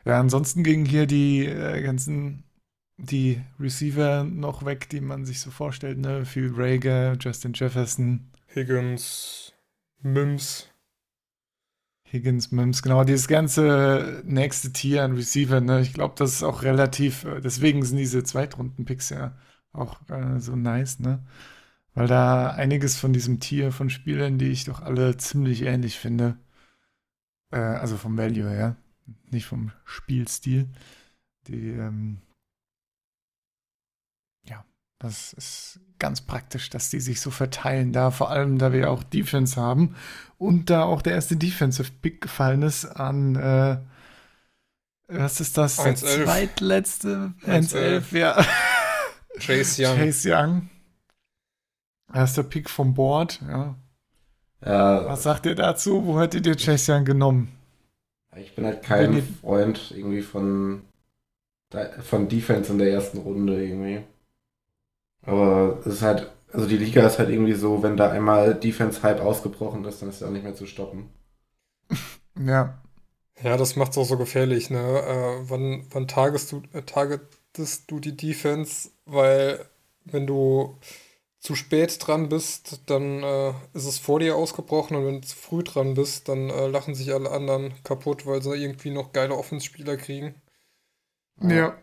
Ja, 0.06 0.20
ansonsten 0.20 0.64
gingen 0.64 0.86
hier 0.86 1.06
die 1.08 1.46
äh, 1.46 1.82
ganzen 1.84 2.44
die 3.04 3.42
Receiver 3.60 4.24
noch 4.24 4.66
weg, 4.66 4.90
die 4.90 5.02
man 5.02 5.26
sich 5.26 5.40
so 5.42 5.52
vorstellt, 5.52 6.00
ne? 6.00 6.26
Phil 6.26 6.52
Rager, 6.56 7.16
Justin 7.20 7.54
Jefferson, 7.54 8.32
Higgins, 8.54 9.54
Mims. 10.02 10.70
Higgins, 12.06 12.52
Mims, 12.52 12.84
genau, 12.84 13.04
dieses 13.04 13.28
ganze 13.28 14.22
nächste 14.26 14.72
Tier 14.72 15.04
an 15.04 15.16
Receiver, 15.16 15.62
ne? 15.62 15.82
Ich 15.82 15.94
glaube, 15.94 16.16
das 16.18 16.34
ist 16.34 16.44
auch 16.44 16.64
relativ, 16.64 17.26
äh, 17.26 17.42
deswegen 17.42 17.84
sind 17.84 17.98
diese 17.98 18.24
Zweitrunden-Picks 18.24 19.10
ja 19.10 19.36
auch 19.72 20.00
äh, 20.10 20.40
so 20.40 20.56
nice, 20.56 21.00
ne? 21.00 21.26
Weil 21.96 22.08
da 22.08 22.52
einiges 22.52 22.98
von 22.98 23.14
diesem 23.14 23.40
Tier 23.40 23.72
von 23.72 23.90
Spielern, 23.90 24.38
die 24.38 24.50
ich 24.50 24.66
doch 24.66 24.82
alle 24.82 25.18
ziemlich 25.18 25.64
ähnlich 25.64 26.00
finde, 26.00 26.38
äh, 27.52 27.58
also 27.58 27.98
vom 27.98 28.18
Value 28.18 28.50
her, 28.50 28.78
nicht 29.32 29.46
vom 29.46 29.72
Spielstil, 29.86 30.70
die, 31.48 31.70
ähm, 31.72 32.22
das 35.04 35.34
ist 35.34 35.80
ganz 36.00 36.22
praktisch, 36.22 36.70
dass 36.70 36.90
die 36.90 37.00
sich 37.00 37.22
so 37.22 37.30
verteilen 37.30 37.94
da, 37.94 38.10
vor 38.10 38.30
allem 38.30 38.58
da 38.58 38.74
wir 38.74 38.90
auch 38.90 39.04
Defense 39.04 39.60
haben 39.60 39.96
und 40.38 40.70
da 40.70 40.84
auch 40.84 41.02
der 41.02 41.14
erste 41.14 41.38
Defensive 41.38 41.92
Pick 42.02 42.22
gefallen 42.22 42.62
ist 42.64 42.86
an, 42.86 43.36
äh, 43.36 43.78
was 45.08 45.42
ist 45.42 45.58
das? 45.58 45.76
Der 45.78 45.96
1-11. 45.96 46.24
zweitletzte? 46.24 47.34
1-11. 47.46 48.12
1-11, 48.14 48.18
ja. 48.18 48.46
Chase 49.40 49.86
Young. 49.86 49.98
Chase 49.98 50.34
Young. 50.34 50.70
Erster 52.14 52.44
Pick 52.44 52.70
vom 52.70 52.94
Board, 52.94 53.42
ja. 53.48 53.76
Ja, 54.66 55.06
Was 55.06 55.24
sagt 55.24 55.46
ihr 55.46 55.56
dazu? 55.56 56.06
Wo 56.06 56.22
hättet 56.22 56.48
ihr 56.48 56.56
Chase 56.56 56.94
Young 56.94 57.06
genommen? 57.06 57.52
ich 58.36 58.56
bin 58.56 58.66
halt 58.66 58.82
kein 58.82 59.22
Freund 59.22 59.94
irgendwie 59.96 60.22
von, 60.24 60.82
von 62.02 62.28
Defense 62.30 62.72
in 62.72 62.80
der 62.80 62.92
ersten 62.92 63.20
Runde 63.20 63.64
irgendwie. 63.64 64.04
Aber 65.26 65.80
es 65.82 65.88
ist 65.96 66.02
halt, 66.02 66.32
also 66.54 66.68
die 66.68 66.78
Liga 66.78 67.06
ist 67.08 67.20
halt 67.20 67.30
irgendwie 67.30 67.54
so, 67.54 67.84
wenn 67.84 67.98
da 67.98 68.12
einmal 68.12 68.56
Defense-Hype 68.56 69.22
ausgebrochen 69.22 69.86
ist, 69.86 70.02
dann 70.02 70.10
ist 70.10 70.24
auch 70.24 70.30
nicht 70.32 70.44
mehr 70.44 70.56
zu 70.56 70.66
stoppen. 70.68 71.10
Ja, 72.38 72.80
Ja, 73.44 73.58
das 73.58 73.76
macht's 73.78 73.98
auch 73.98 74.06
so 74.06 74.18
gefährlich, 74.18 74.70
ne? 74.72 74.80
Äh, 74.80 75.50
wann, 75.50 75.86
wann 75.92 76.08
targetest 76.08 76.52
du, 76.54 76.64
äh, 76.74 76.84
targetest 76.84 77.92
du 77.92 78.00
die 78.00 78.18
Defense? 78.18 78.92
Weil 79.06 79.66
wenn 80.06 80.28
du 80.28 80.78
zu 81.42 81.56
spät 81.56 81.98
dran 82.08 82.30
bist, 82.30 82.82
dann 82.88 83.24
äh, 83.24 83.52
ist 83.74 83.86
es 83.88 84.00
vor 84.00 84.20
dir 84.22 84.36
ausgebrochen 84.38 84.98
und 84.98 85.06
wenn 85.08 85.22
du 85.22 85.28
zu 85.28 85.36
früh 85.38 85.64
dran 85.64 85.96
bist, 85.96 86.30
dann 86.30 86.50
äh, 86.52 86.68
lachen 86.68 86.96
sich 86.96 87.14
alle 87.14 87.32
anderen 87.32 87.74
kaputt, 87.84 88.26
weil 88.28 88.42
sie 88.44 88.56
irgendwie 88.56 88.92
noch 88.92 89.14
geile 89.14 89.36
Offenspieler 89.38 89.98
kriegen. 89.98 90.36
ja. 91.42 91.78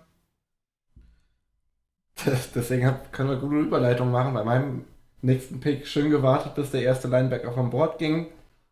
Deswegen 2.54 2.86
hab, 2.86 3.12
können 3.12 3.30
wir 3.30 3.36
gute 3.36 3.56
Überleitung 3.60 4.10
machen. 4.10 4.34
Bei 4.34 4.44
meinem 4.44 4.84
nächsten 5.22 5.60
Pick 5.60 5.86
schön 5.86 6.10
gewartet, 6.10 6.54
bis 6.54 6.70
der 6.70 6.82
erste 6.82 7.08
Linebacker 7.08 7.52
vom 7.52 7.70
Board 7.70 7.98
ging 7.98 8.26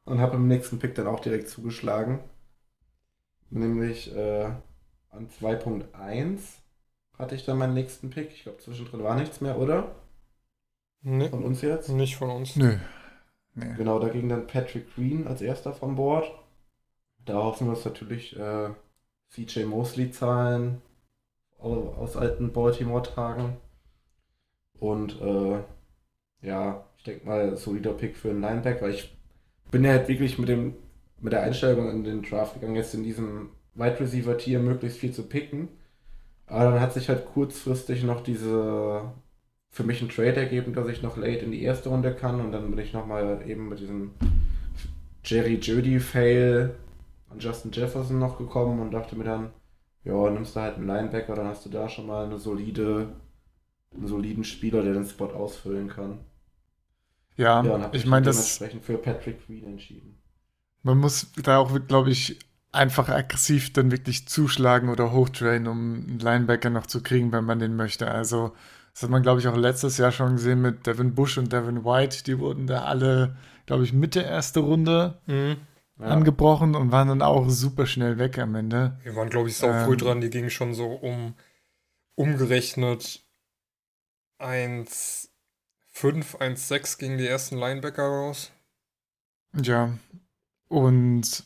und 0.05 0.21
habe 0.21 0.37
im 0.37 0.49
nächsten 0.49 0.79
Pick 0.79 0.95
dann 0.95 1.07
auch 1.07 1.21
direkt 1.21 1.49
zugeschlagen. 1.49 2.21
Nämlich 3.51 4.15
äh, 4.15 4.45
an 5.11 5.29
2.1 5.41 6.39
hatte 7.19 7.35
ich 7.35 7.45
dann 7.45 7.59
meinen 7.59 7.75
nächsten 7.75 8.11
Pick. 8.11 8.31
Ich 8.33 8.43
glaube, 8.45 8.59
zwischendrin 8.59 9.03
war 9.03 9.17
nichts 9.17 9.41
mehr, 9.41 9.59
oder? 9.59 9.95
Nee, 11.03 11.29
Von 11.29 11.45
uns 11.45 11.63
jetzt? 11.63 11.89
nicht 11.91 12.17
von 12.17 12.31
uns. 12.31 12.57
Nö. 12.57 12.77
Nee. 13.55 13.75
Genau, 13.77 13.99
da 13.99 14.09
ging 14.09 14.29
dann 14.29 14.47
Patrick 14.47 14.95
Green 14.95 15.27
als 15.27 15.43
erster 15.43 15.73
vom 15.73 15.97
Board. 15.97 16.31
Da 17.25 17.35
hoffen 17.35 17.67
wir 17.67 17.75
uns 17.75 17.85
natürlich 17.85 18.39
äh, 18.39 18.71
CJ 19.31 19.65
Mosley 19.65 20.11
zahlen 20.11 20.81
aus 21.59 22.17
alten 22.17 22.53
Baltimore-Tagen. 22.53 23.57
Und 24.79 25.21
äh, 25.21 25.59
ja, 26.47 26.85
ich 26.97 27.05
denke 27.05 27.27
mal, 27.27 27.57
solider 27.57 27.93
Pick 27.93 28.17
für 28.17 28.31
einen 28.31 28.41
Linebacker, 28.41 28.83
weil 28.83 28.95
ich 28.95 29.17
bin 29.71 29.85
ja 29.85 29.93
halt 29.93 30.09
wirklich 30.09 30.39
mit 30.39 30.49
dem 30.49 30.75
mit 31.21 31.33
der 31.33 31.43
Einstellung 31.43 31.91
in 31.91 32.05
den 32.05 32.23
Draft 32.23 32.55
gegangen, 32.55 32.77
jetzt 32.77 32.95
in 32.95 33.03
diesem 33.03 33.51
Wide 33.75 33.99
Receiver 34.01 34.39
Tier 34.39 34.61
möglichst 34.61 34.99
viel 34.99 35.13
zu 35.13 35.25
picken. 35.25 35.69
Aber 36.47 36.71
dann 36.71 36.81
hat 36.81 36.95
sich 36.95 37.09
halt 37.09 37.27
kurzfristig 37.27 38.05
noch 38.05 38.23
diese 38.23 39.03
für 39.71 39.85
mich 39.85 40.01
ein 40.01 40.09
Trade 40.09 40.37
ergeben, 40.37 40.73
dass 40.73 40.89
ich 40.89 41.03
noch 41.03 41.17
late 41.17 41.45
in 41.45 41.53
die 41.53 41.63
erste 41.63 41.91
Runde 41.91 42.15
kann 42.15 42.41
und 42.41 42.53
dann 42.53 42.71
bin 42.71 42.79
ich 42.79 42.93
nochmal 42.93 43.43
eben 43.47 43.69
mit 43.69 43.81
diesem 43.81 44.13
Jerry 45.25 45.57
Judy 45.61 46.01
Fail 46.01 46.75
an 47.29 47.39
Justin 47.39 47.71
Jefferson 47.71 48.19
noch 48.19 48.39
gekommen 48.39 48.81
und 48.81 48.93
dachte 48.93 49.15
mir 49.15 49.25
dann, 49.25 49.51
ja, 50.05 50.31
nimmst 50.31 50.57
du 50.57 50.61
halt 50.61 50.77
einen 50.77 50.87
Linebacker, 50.87 51.35
dann 51.35 51.47
hast 51.47 51.65
du 51.67 51.71
da 51.71 51.89
schon 51.89 52.07
mal 52.07 52.25
eine 52.27 52.39
solide, 52.39 53.15
einen 53.95 54.09
soliden 54.09 54.45
Spieler, 54.45 54.83
der 54.83 54.95
den 54.95 55.07
Spot 55.07 55.27
ausfüllen 55.27 55.89
kann. 55.89 56.21
Ja, 57.37 57.63
Ja, 57.63 57.77
ich 57.93 58.05
mich 58.05 58.07
meine, 58.07 58.27
das, 58.27 58.37
dementsprechend 58.37 58.85
für 58.85 58.99
Patrick 58.99 59.47
Green 59.47 59.65
entschieden. 59.65 60.21
man 60.83 60.99
muss 60.99 61.33
da 61.43 61.59
auch, 61.59 61.77
glaube 61.87 62.11
ich, 62.11 62.39
einfach 62.73 63.09
aggressiv 63.09 63.73
dann 63.73 63.91
wirklich 63.91 64.29
zuschlagen 64.29 64.89
oder 64.91 65.13
hochtrainen, 65.13 65.67
um 65.69 65.95
einen 65.95 66.19
Linebacker 66.19 66.71
noch 66.71 66.87
zu 66.87 67.03
kriegen, 67.03 67.33
wenn 67.33 67.45
man 67.45 67.59
den 67.59 67.77
möchte. 67.77 68.11
Also, 68.11 68.53
das 68.93 69.03
hat 69.05 69.11
man, 69.11 69.23
glaube 69.23 69.41
ich, 69.41 69.49
auch 69.49 69.57
letztes 69.57 69.99
Jahr 69.99 70.13
schon 70.13 70.33
gesehen 70.37 70.61
mit 70.61 70.87
Devin 70.87 71.15
Bush 71.15 71.39
und 71.39 71.53
Devin 71.53 71.85
White. 71.85 72.25
Die 72.25 72.39
wurden 72.39 72.67
da 72.67 72.85
alle 72.85 73.37
glaube 73.67 73.85
ich, 73.85 73.93
Mitte 73.93 74.21
erste 74.21 74.61
Runde 74.61 75.19
Mhm. 75.27 75.57
Ja. 75.99 76.07
angebrochen 76.07 76.75
und 76.77 76.93
waren 76.93 77.09
dann 77.09 77.23
auch 77.23 77.49
super 77.49 77.87
schnell 77.87 78.19
weg 78.19 78.39
am 78.39 78.55
Ende. 78.55 78.99
Wir 79.03 79.17
waren, 79.17 79.31
glaube 79.31 79.49
ich, 79.49 79.57
sau 79.57 79.73
früh 79.85 79.93
Ähm. 79.95 79.99
dran. 79.99 80.21
Die 80.21 80.31
gingen 80.31 80.51
schon 80.51 80.75
so 80.75 80.87
um 80.93 81.35
umgerechnet 82.15 83.25
1,5, 84.39 86.37
1,6 86.41 86.99
gegen 86.99 87.19
die 87.19 87.27
ersten 87.27 87.57
Linebacker 87.57 88.05
raus. 88.05 88.53
Ja, 89.61 89.99
und 90.69 91.45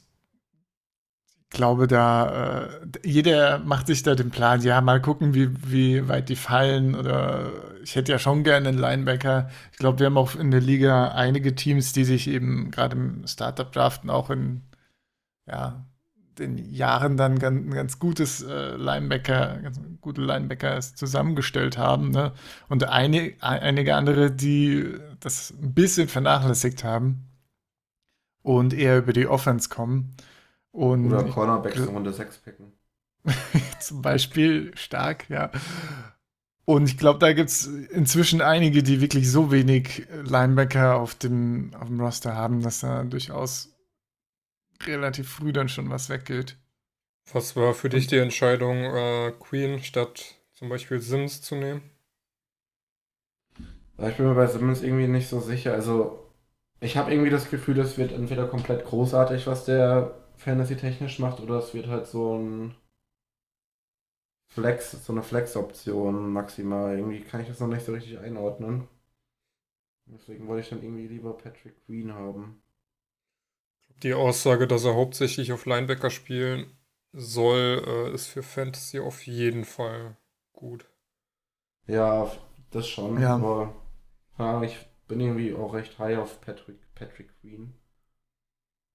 glaube, 1.52 1.86
da 1.86 2.64
äh, 2.82 2.88
jeder 3.04 3.58
macht 3.58 3.86
sich 3.86 4.02
da 4.02 4.14
den 4.14 4.30
Plan, 4.30 4.62
ja, 4.62 4.80
mal 4.80 5.00
gucken, 5.00 5.34
wie, 5.34 5.50
wie 5.70 6.08
weit 6.08 6.28
die 6.28 6.36
fallen. 6.36 6.94
Oder 6.94 7.50
ich 7.82 7.96
hätte 7.96 8.12
ja 8.12 8.18
schon 8.18 8.44
gerne 8.44 8.68
einen 8.70 8.78
Linebacker. 8.78 9.50
Ich 9.72 9.78
glaube, 9.78 10.00
wir 10.00 10.06
haben 10.06 10.18
auch 10.18 10.34
in 10.34 10.50
der 10.50 10.60
Liga 10.60 11.08
einige 11.08 11.54
Teams, 11.54 11.92
die 11.92 12.04
sich 12.04 12.28
eben 12.28 12.70
gerade 12.70 12.96
im 12.96 13.26
Startup-Draften 13.26 14.10
auch 14.10 14.30
in 14.30 14.62
ja, 15.46 15.84
den 16.38 16.58
Jahren 16.72 17.16
dann 17.16 17.38
ganz, 17.38 17.74
ganz 17.74 17.98
gutes 17.98 18.42
äh, 18.42 18.76
Linebacker, 18.76 19.58
ganz 19.62 19.80
gute 20.00 20.22
Linebacker 20.22 20.80
zusammengestellt 20.80 21.78
haben. 21.78 22.10
Ne? 22.10 22.32
Und 22.68 22.88
eine, 22.88 23.32
einige 23.40 23.94
andere, 23.94 24.30
die 24.30 24.94
das 25.20 25.50
ein 25.50 25.74
bisschen 25.74 26.08
vernachlässigt 26.08 26.84
haben 26.84 27.28
und 28.42 28.74
eher 28.74 28.98
über 28.98 29.12
die 29.12 29.26
Offense 29.26 29.68
kommen. 29.68 30.16
Und 30.72 31.06
Oder 31.06 31.24
Cornerbacks 31.24 31.76
in 31.76 31.84
Runde 31.84 32.12
6 32.12 32.38
picken. 32.38 32.72
zum 33.80 34.02
Beispiel 34.02 34.76
stark, 34.76 35.28
ja. 35.28 35.50
Und 36.64 36.86
ich 36.86 36.96
glaube, 36.96 37.18
da 37.18 37.32
gibt 37.32 37.50
es 37.50 37.66
inzwischen 37.66 38.40
einige, 38.40 38.82
die 38.82 39.00
wirklich 39.00 39.30
so 39.30 39.50
wenig 39.50 40.06
Linebacker 40.24 40.96
auf 40.96 41.14
dem, 41.14 41.72
auf 41.78 41.88
dem 41.88 42.00
Roster 42.00 42.34
haben, 42.34 42.62
dass 42.62 42.80
da 42.80 43.02
durchaus 43.02 43.68
relativ 44.86 45.28
früh 45.28 45.52
dann 45.52 45.68
schon 45.68 45.90
was 45.90 46.08
weggeht. 46.08 46.56
Was 47.32 47.56
war 47.56 47.74
für 47.74 47.88
dich 47.88 48.06
die 48.06 48.18
Entscheidung, 48.18 48.84
äh, 48.84 49.32
Queen 49.38 49.82
statt 49.82 50.34
zum 50.52 50.68
Beispiel 50.68 51.00
Sims 51.00 51.42
zu 51.42 51.56
nehmen? 51.56 51.82
Ich 53.98 54.16
bin 54.16 54.26
mir 54.26 54.34
bei 54.34 54.46
Simmons 54.46 54.82
irgendwie 54.82 55.06
nicht 55.06 55.28
so 55.28 55.40
sicher. 55.40 55.74
Also, 55.74 56.32
ich 56.80 56.96
habe 56.96 57.12
irgendwie 57.12 57.30
das 57.30 57.50
Gefühl, 57.50 57.78
es 57.78 57.98
wird 57.98 58.12
entweder 58.12 58.48
komplett 58.48 58.84
großartig, 58.84 59.46
was 59.46 59.64
der 59.64 60.21
Fantasy-technisch 60.42 61.18
macht, 61.18 61.40
oder 61.40 61.58
es 61.58 61.72
wird 61.74 61.86
halt 61.86 62.06
so 62.06 62.36
ein 62.36 62.74
Flex, 64.48 64.92
so 65.04 65.12
eine 65.12 65.22
Flex-Option 65.22 66.32
maximal. 66.32 66.96
Irgendwie 66.98 67.22
kann 67.22 67.40
ich 67.40 67.48
das 67.48 67.60
noch 67.60 67.68
nicht 67.68 67.84
so 67.84 67.92
richtig 67.92 68.18
einordnen. 68.18 68.88
Deswegen 70.06 70.46
wollte 70.46 70.62
ich 70.62 70.68
dann 70.68 70.82
irgendwie 70.82 71.06
lieber 71.06 71.36
Patrick 71.36 71.84
Queen 71.86 72.12
haben. 72.12 72.62
Die 74.02 74.14
Aussage, 74.14 74.66
dass 74.66 74.84
er 74.84 74.94
hauptsächlich 74.94 75.52
auf 75.52 75.64
Linebacker 75.64 76.10
spielen 76.10 76.76
soll, 77.12 77.82
äh, 77.86 78.14
ist 78.14 78.26
für 78.26 78.42
Fantasy 78.42 78.98
auf 78.98 79.26
jeden 79.26 79.64
Fall 79.64 80.16
gut. 80.52 80.86
Ja, 81.86 82.30
das 82.70 82.88
schon. 82.88 83.20
Ja. 83.20 83.34
Aber 83.36 83.74
ja, 84.38 84.62
ich 84.62 84.76
bin 85.08 85.20
irgendwie 85.20 85.54
auch 85.54 85.72
recht 85.74 85.98
high 85.98 86.18
auf 86.18 86.40
Patrick, 86.40 86.78
Patrick 86.94 87.30
Queen. 87.40 87.74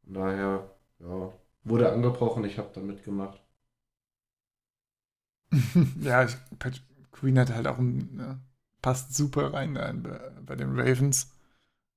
Von 0.03 0.13
daher, 0.13 0.76
ja, 0.99 1.33
wurde 1.63 1.91
angebrochen, 1.91 2.43
ich 2.45 2.59
habe 2.59 2.69
da 2.73 2.81
mitgemacht. 2.81 3.41
ja, 6.01 6.23
ich, 6.23 6.35
Pat 6.59 6.81
Queen 7.11 7.39
hat 7.39 7.49
halt 7.53 7.67
auch 7.67 7.77
ein, 7.77 8.17
ja, 8.19 8.39
passt 8.81 9.15
super 9.15 9.53
rein 9.53 9.73
bei, 9.73 10.19
bei 10.45 10.55
den 10.55 10.77
Ravens. 10.79 11.31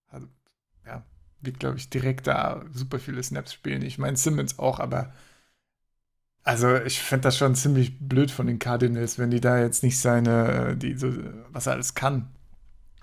Also, 0.08 0.28
ja, 0.86 1.04
wird, 1.40 1.60
glaube 1.60 1.78
ich, 1.78 1.90
direkt 1.90 2.26
da 2.28 2.64
super 2.72 2.98
viele 2.98 3.22
Snaps 3.22 3.54
spielen. 3.54 3.82
Ich 3.82 3.98
meine, 3.98 4.16
Simmons 4.18 4.58
auch, 4.58 4.80
aber 4.80 5.12
also 6.42 6.74
ich 6.76 7.00
fände 7.00 7.24
das 7.24 7.36
schon 7.38 7.54
ziemlich 7.54 7.98
blöd 8.00 8.30
von 8.30 8.46
den 8.46 8.58
Cardinals, 8.58 9.18
wenn 9.18 9.30
die 9.30 9.40
da 9.40 9.58
jetzt 9.60 9.82
nicht 9.82 9.98
seine, 9.98 10.76
die 10.76 10.94
so, 10.96 11.12
was 11.50 11.66
er 11.66 11.74
alles 11.74 11.94
kann, 11.94 12.30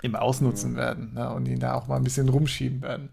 eben 0.03 0.15
ausnutzen 0.15 0.75
Mhm. 0.75 0.77
werden 0.77 1.13
ne, 1.15 1.31
und 1.33 1.47
ihn 1.47 1.59
da 1.59 1.73
auch 1.75 1.87
mal 1.87 1.97
ein 1.97 2.03
bisschen 2.05 2.29
rumschieben 2.29 2.81
werden. 2.81 3.09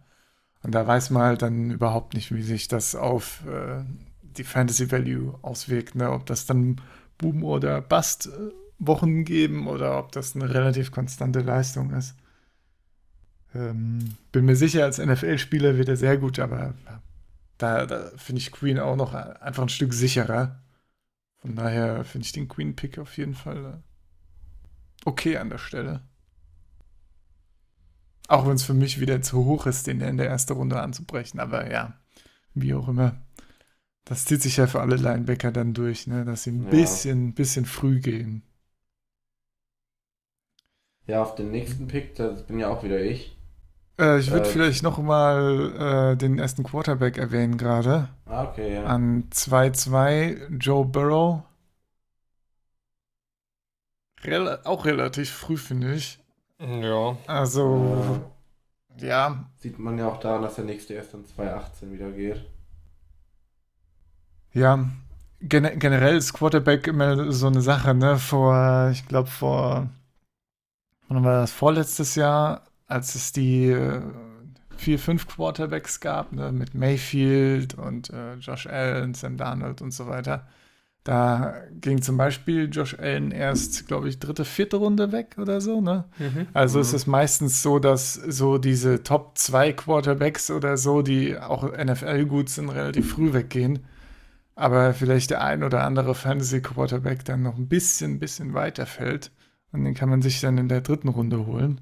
Und 0.64 0.74
da 0.74 0.87
weiß 0.87 1.11
man 1.11 1.22
halt 1.22 1.42
dann 1.42 1.70
überhaupt 1.70 2.14
nicht, 2.14 2.35
wie 2.35 2.42
sich 2.42 2.68
das 2.68 2.94
auf 2.94 3.44
äh, 3.46 3.85
die 4.22 4.44
Fantasy 4.44 4.90
Value 4.90 5.38
auswirkt, 5.42 5.94
ne? 5.94 6.11
ob 6.11 6.24
das 6.24 6.46
dann 6.46 6.81
Boom- 7.18 7.44
oder 7.44 7.83
Bust-Wochen 7.83 9.24
geben 9.24 9.68
oder 9.68 9.98
ob 9.98 10.12
das 10.12 10.35
eine 10.35 10.53
relativ 10.53 10.90
konstante 10.90 11.40
Leistung 11.40 11.90
ist. 11.92 12.16
Ähm, 13.55 14.16
bin 14.33 14.46
mir 14.46 14.57
sicher, 14.57 14.85
als 14.85 14.98
NFL-Spieler 14.98 15.77
wird 15.77 15.90
er 15.90 15.96
sehr 15.98 16.16
gut, 16.16 16.38
aber 16.38 16.72
da, 17.59 17.85
da 17.85 18.11
finde 18.16 18.40
ich 18.40 18.50
Queen 18.50 18.79
auch 18.79 18.96
noch 18.96 19.12
einfach 19.12 19.64
ein 19.64 19.68
Stück 19.68 19.92
sicherer. 19.92 20.62
Von 21.40 21.57
daher 21.57 22.05
finde 22.05 22.24
ich 22.24 22.33
den 22.33 22.48
Queen-Pick 22.48 22.98
auf 22.98 23.18
jeden 23.18 23.35
Fall 23.35 23.64
äh, 23.66 23.77
okay 25.05 25.37
an 25.37 25.50
der 25.50 25.59
Stelle. 25.59 26.00
Auch 28.29 28.47
wenn 28.47 28.55
es 28.55 28.65
für 28.65 28.75
mich 28.75 29.01
wieder 29.01 29.23
zu 29.23 29.45
hoch 29.47 29.67
ist, 29.67 29.87
den 29.87 30.01
in 30.03 30.17
der 30.19 30.29
ersten 30.29 30.53
Runde 30.55 30.81
anzubrechen. 30.81 31.41
Aber 31.41 31.71
ja, 31.71 31.95
wie 32.55 32.75
auch 32.75 32.89
immer. 32.89 33.17
Das 34.07 34.25
zieht 34.27 34.43
sich 34.43 34.59
ja 34.59 34.67
für 34.69 34.81
alle 34.83 34.97
Linebacker 34.97 35.53
dann 35.53 35.75
durch, 35.75 36.07
ne? 36.09 36.25
dass 36.25 36.45
sie 36.45 36.53
ein 36.53 36.67
Ja. 36.67 36.69
bisschen, 36.69 37.35
bisschen 37.35 37.67
früh 37.67 38.01
gehen. 38.01 38.43
Ja, 41.07 41.23
auf 41.23 41.35
den 41.35 41.51
nächsten 41.51 41.89
Pick, 41.89 42.15
das 42.17 42.47
bin 42.47 42.59
ja 42.59 42.69
auch 42.69 42.83
wieder 42.83 43.01
ich. 43.01 43.39
Äh, 43.99 44.19
ich 44.21 44.33
würde 44.33 44.49
Äh, 44.49 44.49
vielleicht 44.49 44.83
noch 44.83 44.99
mal 44.99 46.13
äh, 46.15 46.17
den 46.17 46.39
ersten 46.39 46.63
Quarterback 46.65 47.19
erwähnen 47.19 47.57
gerade. 47.59 48.09
Ah, 48.27 48.45
okay, 48.45 48.73
ja. 48.75 48.95
An 48.95 49.27
2-2 49.31 50.39
Joe 50.61 50.85
Burrow. 50.87 51.43
Rel 54.25 54.59
auch 54.65 54.87
relativ 54.87 55.31
früh, 55.31 55.57
finde 55.57 55.95
ich. 55.95 56.19
Ja, 56.59 57.17
Also, 57.27 58.25
ja, 58.99 59.51
Sieht 59.57 59.79
man 59.81 59.99
ja 59.99 60.09
auch 60.09 60.21
daran, 60.21 60.43
dass 60.43 60.55
der 60.57 60.64
nächste 60.64 60.95
erst 60.95 61.14
in 61.14 61.27
2018 61.27 61.93
wieder 61.93 62.11
geht. 62.12 62.45
ja. 64.53 64.88
Gen 65.40 65.79
generell 65.79 66.17
ist 66.17 66.33
Quarterback 66.33 66.87
immer 66.87 67.31
so 67.33 67.49
eine 67.49 67.61
Sache, 67.61 67.95
ne? 67.95 68.17
Vor, 68.19 68.88
ich 68.93 69.07
glaube, 69.07 69.29
vor, 69.29 69.90
wann 71.09 71.25
war 71.25 71.40
das? 71.40 71.53
Vorletztes 71.53 72.14
Jahr, 72.14 72.62
als 72.87 73.14
es 73.14 73.33
die 73.33 73.69
äh, 73.71 74.01
vier, 74.77 74.99
fünf 74.99 75.27
Quarterbacks 75.29 76.01
gab, 76.01 76.33
ne? 76.33 76.53
Mit 76.53 76.75
Mayfield 76.75 77.75
und 77.75 78.11
äh, 78.11 78.35
Josh 78.37 78.67
Allen, 78.67 79.14
Sam 79.14 79.37
Darnold 79.37 79.83
und 79.83 79.90
so 79.93 80.07
weiter. 80.07 80.47
Da 81.05 81.55
ging 81.81 82.01
zum 82.03 82.17
Beispiel 82.17 82.71
Josh 82.73 82.99
Allen 82.99 83.31
erst, 83.31 83.87
glaube 83.88 84.09
ich, 84.09 84.19
dritte, 84.19 84.45
vierte 84.47 84.79
Runde 84.79 85.12
weg 85.12 85.37
oder 85.38 85.61
so, 85.61 85.81
ne? 85.83 86.05
mhm. 86.19 86.49
Also 86.55 86.79
Mhm. 86.79 86.83
ist 86.83 86.93
es 86.95 87.07
meistens 87.07 87.62
so, 87.62 87.79
dass 87.79 88.14
so 88.14 88.59
diese 88.59 89.03
Top 89.03 89.37
2 89.38 89.73
Quarterbacks 89.75 90.51
oder 90.51 90.77
so, 90.79 91.03
die 91.03 91.38
auch 91.38 91.64
NFL 91.73 92.25
gut 92.27 92.49
sind, 92.49 92.71
relativ 92.71 93.11
früh 93.12 93.33
weggehen. 93.35 93.81
Aber 94.57 94.95
vielleicht 94.95 95.31
der 95.31 95.43
ein 95.45 95.64
oder 95.64 95.85
andere 95.85 96.14
Fantasy 96.14 96.62
Quarterback 96.62 97.25
dann 97.25 97.43
noch 97.43 97.57
ein 97.57 97.69
bisschen, 97.69 98.21
bisschen 98.21 98.55
weiter 98.55 98.87
fällt. 98.87 99.33
Und 99.73 99.85
den 99.85 99.95
kann 99.95 100.09
man 100.11 100.23
sich 100.23 100.40
dann 100.40 100.59
in 100.59 100.69
der 100.69 100.83
dritten 100.83 101.09
Runde 101.09 101.47
holen. 101.47 101.81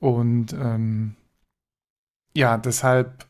Und 0.00 0.52
ähm, 0.54 1.16
ja, 2.36 2.56
deshalb, 2.58 3.26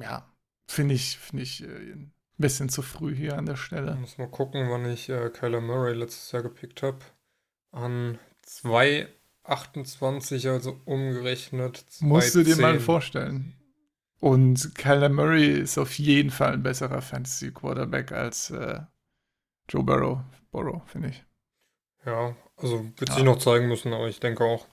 ja, 0.00 0.26
finde 0.68 0.94
ich, 0.94 1.18
finde 1.18 1.42
ich 1.42 1.62
äh, 1.62 1.96
bisschen 2.38 2.68
zu 2.68 2.82
früh 2.82 3.14
hier 3.14 3.36
an 3.36 3.46
der 3.46 3.56
Stelle. 3.56 3.94
muss 3.96 4.18
mal 4.18 4.28
gucken, 4.28 4.68
wann 4.70 4.90
ich 4.90 5.08
äh, 5.08 5.30
Kyler 5.30 5.60
Murray 5.60 5.94
letztes 5.94 6.30
Jahr 6.32 6.42
gepickt 6.42 6.82
habe. 6.82 6.98
An 7.72 8.18
2,28, 8.46 10.48
also 10.50 10.80
umgerechnet. 10.84 11.84
Musst 12.00 12.34
du 12.34 12.42
dir 12.44 12.56
mal 12.56 12.76
2,10. 12.76 12.80
vorstellen. 12.80 13.54
Und 14.20 14.74
Kyler 14.74 15.08
Murray 15.08 15.60
ist 15.60 15.78
auf 15.78 15.96
jeden 15.98 16.30
Fall 16.30 16.54
ein 16.54 16.62
besserer 16.62 17.02
Fantasy 17.02 17.52
Quarterback 17.52 18.10
als 18.12 18.50
äh, 18.50 18.80
Joe 19.68 19.82
Burrow, 19.84 20.18
Burrow 20.50 20.82
finde 20.86 21.10
ich. 21.10 21.24
Ja, 22.04 22.34
also 22.56 22.84
wird 22.96 23.10
Ja. 23.10 23.14
sich 23.14 23.24
noch 23.24 23.38
zeigen 23.38 23.68
müssen, 23.68 23.92
aber 23.92 24.08
ich 24.08 24.18
denke 24.20 24.44
auch. 24.44 24.66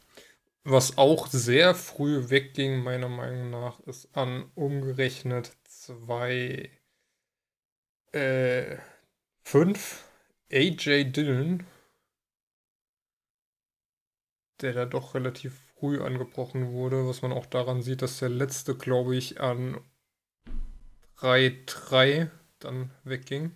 Was 0.64 0.98
auch 0.98 1.28
sehr 1.28 1.76
früh 1.76 2.30
wegging, 2.30 2.82
meiner 2.82 3.10
Meinung 3.10 3.52
nach, 3.52 3.80
ist 3.82 4.16
an 4.18 4.46
umgerechnet 4.56 5.52
zwei, 5.66 6.72
äh, 8.16 8.78
fünf 9.44 10.06
AJ 10.52 11.12
Dillon, 11.12 11.64
der 14.62 14.74
da 14.74 14.86
doch 14.86 15.14
relativ 15.14 15.60
früh 15.78 16.02
angebrochen 16.02 16.72
wurde, 16.72 17.08
was 17.08 17.22
man 17.22 17.34
auch 17.34 17.46
daran 17.46 17.82
sieht, 17.82 18.02
dass 18.02 18.20
der 18.20 18.30
letzte, 18.30 18.76
glaube 18.76 19.16
ich, 19.16 19.42
an 19.42 19.80
3-3 21.18 22.30
dann 22.60 22.92
wegging. 23.04 23.56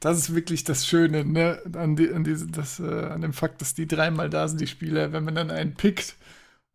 Das 0.00 0.18
ist 0.18 0.34
wirklich 0.34 0.64
das 0.64 0.86
Schöne, 0.86 1.24
ne, 1.24 1.60
an, 1.74 1.96
die, 1.96 2.12
an, 2.12 2.22
diese, 2.24 2.46
das, 2.48 2.78
äh, 2.78 2.84
an 2.84 3.20
dem 3.20 3.32
Fakt, 3.32 3.60
dass 3.60 3.74
die 3.74 3.88
dreimal 3.88 4.30
da 4.30 4.46
sind, 4.46 4.60
die 4.60 4.66
Spieler, 4.66 5.12
wenn 5.12 5.24
man 5.24 5.34
dann 5.34 5.50
einen 5.50 5.74
pickt 5.74 6.16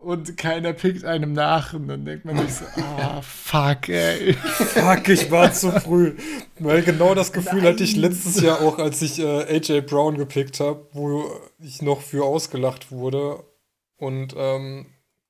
und 0.03 0.37
keiner 0.37 0.73
pickt 0.73 1.05
einem 1.05 1.33
nach 1.33 1.73
und 1.73 1.87
dann 1.87 2.05
denkt 2.05 2.25
man 2.25 2.37
sich 2.37 2.55
so, 2.55 2.65
ah, 2.81 3.21
fuck, 3.21 3.89
ey. 3.89 4.33
Fuck, 4.33 5.07
ich 5.09 5.31
war 5.31 5.53
zu 5.53 5.71
früh. 5.71 6.15
Weil 6.59 6.83
genau 6.83 7.15
das 7.15 7.31
Gefühl 7.31 7.61
Nein. 7.61 7.73
hatte 7.73 7.83
ich 7.83 7.95
letztes 7.95 8.41
Jahr 8.41 8.61
auch, 8.61 8.79
als 8.79 9.01
ich 9.01 9.19
äh, 9.19 9.55
AJ 9.55 9.81
Brown 9.81 10.17
gepickt 10.17 10.59
habe, 10.59 10.87
wo 10.91 11.31
ich 11.59 11.81
noch 11.81 12.01
für 12.01 12.25
ausgelacht 12.25 12.91
wurde. 12.91 13.43
Und 13.97 14.33
ähm, 14.37 14.87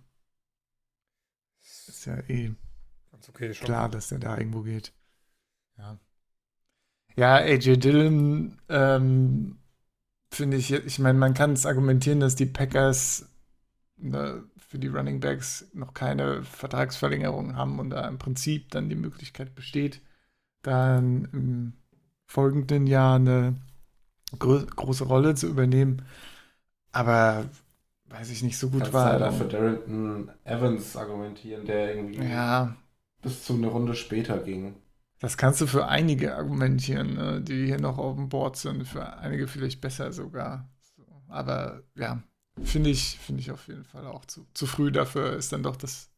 ist 1.61 2.07
ja 2.07 2.18
eh 2.29 2.55
okay. 3.29 3.53
Klar, 3.53 3.88
dass 3.88 4.09
der 4.09 4.18
da 4.18 4.37
irgendwo 4.38 4.62
geht. 4.62 4.92
Ja. 5.76 5.98
Ja, 7.16 7.35
AJ 7.37 7.76
Dillon, 7.76 8.61
ähm, 8.68 9.59
finde 10.33 10.57
ich, 10.57 10.72
ich 10.72 10.98
meine, 10.98 11.18
man 11.18 11.35
kann 11.35 11.53
es 11.53 11.66
argumentieren, 11.66 12.20
dass 12.20 12.37
die 12.37 12.46
Packers 12.46 13.30
ne, 14.00 14.44
für 14.56 14.78
die 14.78 14.88
Running 14.88 15.20
Backs 15.20 15.68
noch 15.72 15.94
keine 15.94 16.42
Vertragsverlängerung 16.42 17.56
haben 17.56 17.78
und 17.78 17.90
da 17.90 18.06
im 18.08 18.18
Prinzip 18.18 18.70
dann 18.70 18.88
die 18.88 18.96
Möglichkeit 18.96 19.54
besteht, 19.54 20.00
dann 20.62 21.28
im 21.32 21.72
folgenden 22.26 22.86
Jahr 22.86 23.16
eine 23.16 23.56
gro 24.38 24.60
große 24.64 25.04
Rolle 25.04 25.34
zu 25.34 25.48
übernehmen. 25.48 26.02
Aber 26.92 27.44
weiß 28.06 28.30
ich 28.30 28.42
nicht, 28.42 28.58
so 28.58 28.70
gut 28.70 28.80
Kannst 28.80 28.92
war. 28.92 29.18
Kannst 29.18 29.40
du 29.40 29.44
für 29.44 29.50
Darrington 29.50 30.30
Evans 30.44 30.96
argumentieren, 30.96 31.64
der 31.64 31.94
irgendwie 31.94 32.18
ja 32.18 32.76
bis 33.22 33.44
zu 33.44 33.54
einer 33.54 33.68
Runde 33.68 33.94
später 33.94 34.38
ging. 34.38 34.76
Das 35.18 35.36
kannst 35.36 35.60
du 35.60 35.66
für 35.66 35.86
einige 35.86 36.34
argumentieren, 36.34 37.14
ne, 37.14 37.40
die 37.42 37.66
hier 37.66 37.80
noch 37.80 37.98
auf 37.98 38.16
dem 38.16 38.28
Board 38.28 38.56
sind. 38.56 38.86
Für 38.86 39.18
einige 39.18 39.48
vielleicht 39.48 39.80
besser 39.80 40.12
sogar. 40.12 40.70
So. 40.96 41.04
Aber 41.28 41.82
ja, 41.94 42.22
finde 42.64 42.90
ich, 42.90 43.18
finde 43.18 43.40
ich 43.40 43.51
auf 43.51 43.68
jeden 43.68 43.85
Fall 43.85 44.07
auch 44.07 44.25
zu, 44.25 44.46
zu 44.55 44.66
früh. 44.66 44.92
Dafür 44.92 45.35
ist 45.37 45.53
dann 45.53 45.62
doch 45.62 45.77
das 45.77 46.11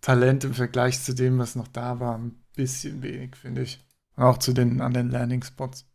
Talent 0.00 0.44
im 0.44 0.54
Vergleich 0.54 1.02
zu 1.02 1.14
dem, 1.14 1.38
was 1.38 1.54
noch 1.56 1.68
da 1.68 2.00
war, 2.00 2.16
ein 2.16 2.42
bisschen 2.54 3.02
wenig, 3.02 3.36
finde 3.36 3.62
ich. 3.62 3.84
Und 4.16 4.24
auch 4.24 4.38
zu 4.38 4.52
den 4.52 4.80
anderen 4.80 5.10
Landing 5.10 5.42
Spots. 5.42 5.86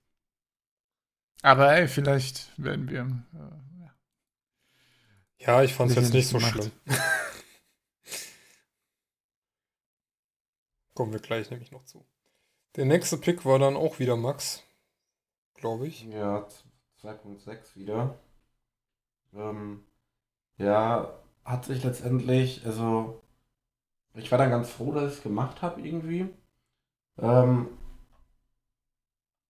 Aber 1.41 1.73
ey, 1.73 1.87
vielleicht 1.87 2.51
werden 2.57 2.89
wir. 2.89 3.01
Äh, 3.33 3.81
ja. 3.81 3.95
ja, 5.39 5.63
ich 5.63 5.73
fand 5.73 5.91
es 5.91 5.97
jetzt 5.97 6.13
nicht 6.13 6.29
so 6.29 6.37
gemacht. 6.37 6.53
schlimm. 6.53 6.71
Kommen 10.93 11.11
wir 11.11 11.19
gleich 11.19 11.49
nämlich 11.49 11.71
noch 11.71 11.83
zu. 11.83 12.05
Der 12.75 12.85
nächste 12.85 13.17
Pick 13.17 13.45
war 13.45 13.59
dann 13.59 13.75
auch 13.75 13.99
wieder 13.99 14.15
Max, 14.15 14.63
glaube 15.53 15.87
ich. 15.87 16.03
Ja, 16.03 16.47
2.6 17.01 17.75
wieder. 17.75 18.17
Ähm, 19.35 19.83
ja, 20.57 21.13
hat 21.43 21.65
sich 21.65 21.83
letztendlich, 21.83 22.65
also 22.65 23.21
ich 24.13 24.31
war 24.31 24.37
dann 24.37 24.51
ganz 24.51 24.69
froh, 24.69 24.91
dass 24.91 25.11
ich 25.11 25.17
es 25.17 25.23
gemacht 25.23 25.61
habe 25.61 25.81
irgendwie. 25.81 26.29
Ähm, 27.17 27.67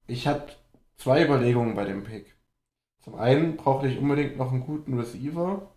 ich 0.07 0.27
hatte 0.27 0.53
zwei 0.97 1.23
Überlegungen 1.23 1.75
bei 1.75 1.85
dem 1.85 2.03
Pick. 2.03 2.35
Zum 3.03 3.15
einen 3.15 3.57
brauchte 3.57 3.87
ich 3.87 3.99
unbedingt 3.99 4.37
noch 4.37 4.51
einen 4.51 4.65
guten 4.65 4.97
Receiver. 4.97 5.69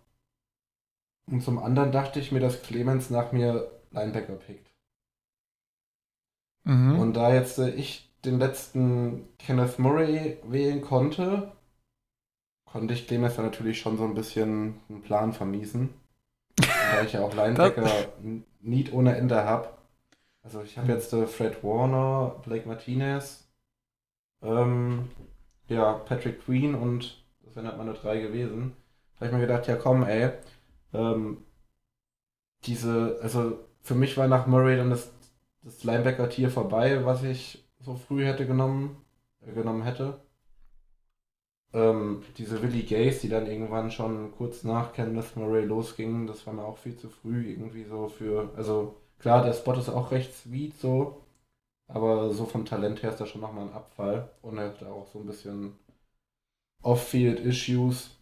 Und 1.29 1.41
zum 1.41 1.59
anderen 1.59 1.91
dachte 1.91 2.19
ich 2.19 2.31
mir, 2.31 2.39
dass 2.39 2.63
Clemens 2.63 3.09
nach 3.09 3.33
mir 3.33 3.69
Linebacker 3.91 4.35
pickt. 4.35 4.71
Mhm. 6.63 6.99
Und 6.99 7.13
da 7.13 7.33
jetzt 7.33 7.57
äh, 7.59 7.69
ich 7.69 8.09
den 8.23 8.39
letzten 8.39 9.27
Kenneth 9.37 9.79
Murray 9.79 10.37
wählen 10.43 10.81
konnte, 10.81 11.51
konnte 12.71 12.93
ich 12.93 13.07
dem 13.07 13.23
jetzt 13.23 13.37
natürlich 13.37 13.79
schon 13.79 13.97
so 13.97 14.03
ein 14.03 14.13
bisschen 14.13 14.79
einen 14.89 15.01
Plan 15.01 15.33
vermiesen. 15.33 15.89
da 16.57 17.01
ich 17.03 17.13
ja 17.13 17.21
auch 17.21 17.33
Linebacker 17.33 17.87
Need 18.61 18.93
ohne 18.93 19.15
Ende 19.15 19.43
habe. 19.43 19.69
Also 20.43 20.61
ich 20.61 20.77
habe 20.77 20.91
jetzt 20.91 21.13
äh, 21.13 21.27
Fred 21.27 21.63
Warner, 21.63 22.41
Blake 22.45 22.67
Martinez, 22.67 23.49
ähm, 24.41 25.09
ja, 25.67 25.93
Patrick 25.93 26.43
Queen 26.45 26.73
und 26.73 27.23
das 27.43 27.55
wären 27.55 27.67
halt 27.67 27.77
meine 27.77 27.93
drei 27.93 28.19
gewesen. 28.19 28.75
Da 29.13 29.25
habe 29.25 29.27
ich 29.27 29.33
mir 29.33 29.47
gedacht, 29.47 29.67
ja 29.67 29.75
komm, 29.75 30.03
ey, 30.03 30.31
ähm, 30.93 31.43
diese, 32.63 33.19
also 33.21 33.59
für 33.81 33.95
mich 33.95 34.17
war 34.17 34.27
nach 34.27 34.47
Murray 34.47 34.77
dann 34.77 34.89
das 34.89 35.11
das 35.67 35.83
Linebacker-Tier 35.83 36.49
vorbei, 36.49 37.05
was 37.05 37.23
ich 37.23 37.67
so 37.79 37.95
früh 37.95 38.25
hätte 38.25 38.47
genommen, 38.47 38.97
äh, 39.45 39.51
genommen 39.51 39.83
hätte. 39.83 40.21
Ähm, 41.73 42.23
diese 42.37 42.61
Willie 42.61 42.83
Gays, 42.83 43.21
die 43.21 43.29
dann 43.29 43.47
irgendwann 43.47 43.91
schon 43.91 44.31
kurz 44.31 44.63
nach 44.63 44.93
Candice 44.93 45.35
Murray 45.35 45.65
losgingen, 45.65 46.27
das 46.27 46.45
war 46.47 46.53
mir 46.53 46.63
auch 46.63 46.77
viel 46.77 46.95
zu 46.97 47.09
früh 47.09 47.51
irgendwie 47.51 47.83
so 47.83 48.07
für. 48.07 48.51
Also 48.55 48.95
klar, 49.19 49.43
der 49.43 49.53
Spot 49.53 49.73
ist 49.73 49.89
auch 49.89 50.11
recht 50.11 50.33
sweet 50.33 50.79
so, 50.79 51.23
aber 51.87 52.31
so 52.31 52.45
vom 52.45 52.65
Talent 52.65 53.03
her 53.03 53.11
ist 53.11 53.19
das 53.19 53.29
schon 53.29 53.41
nochmal 53.41 53.67
ein 53.67 53.73
Abfall 53.73 54.29
und 54.41 54.57
er 54.57 54.69
hat 54.69 54.83
auch 54.83 55.07
so 55.07 55.19
ein 55.19 55.25
bisschen 55.25 55.77
Off-Field-Issues. 56.83 58.17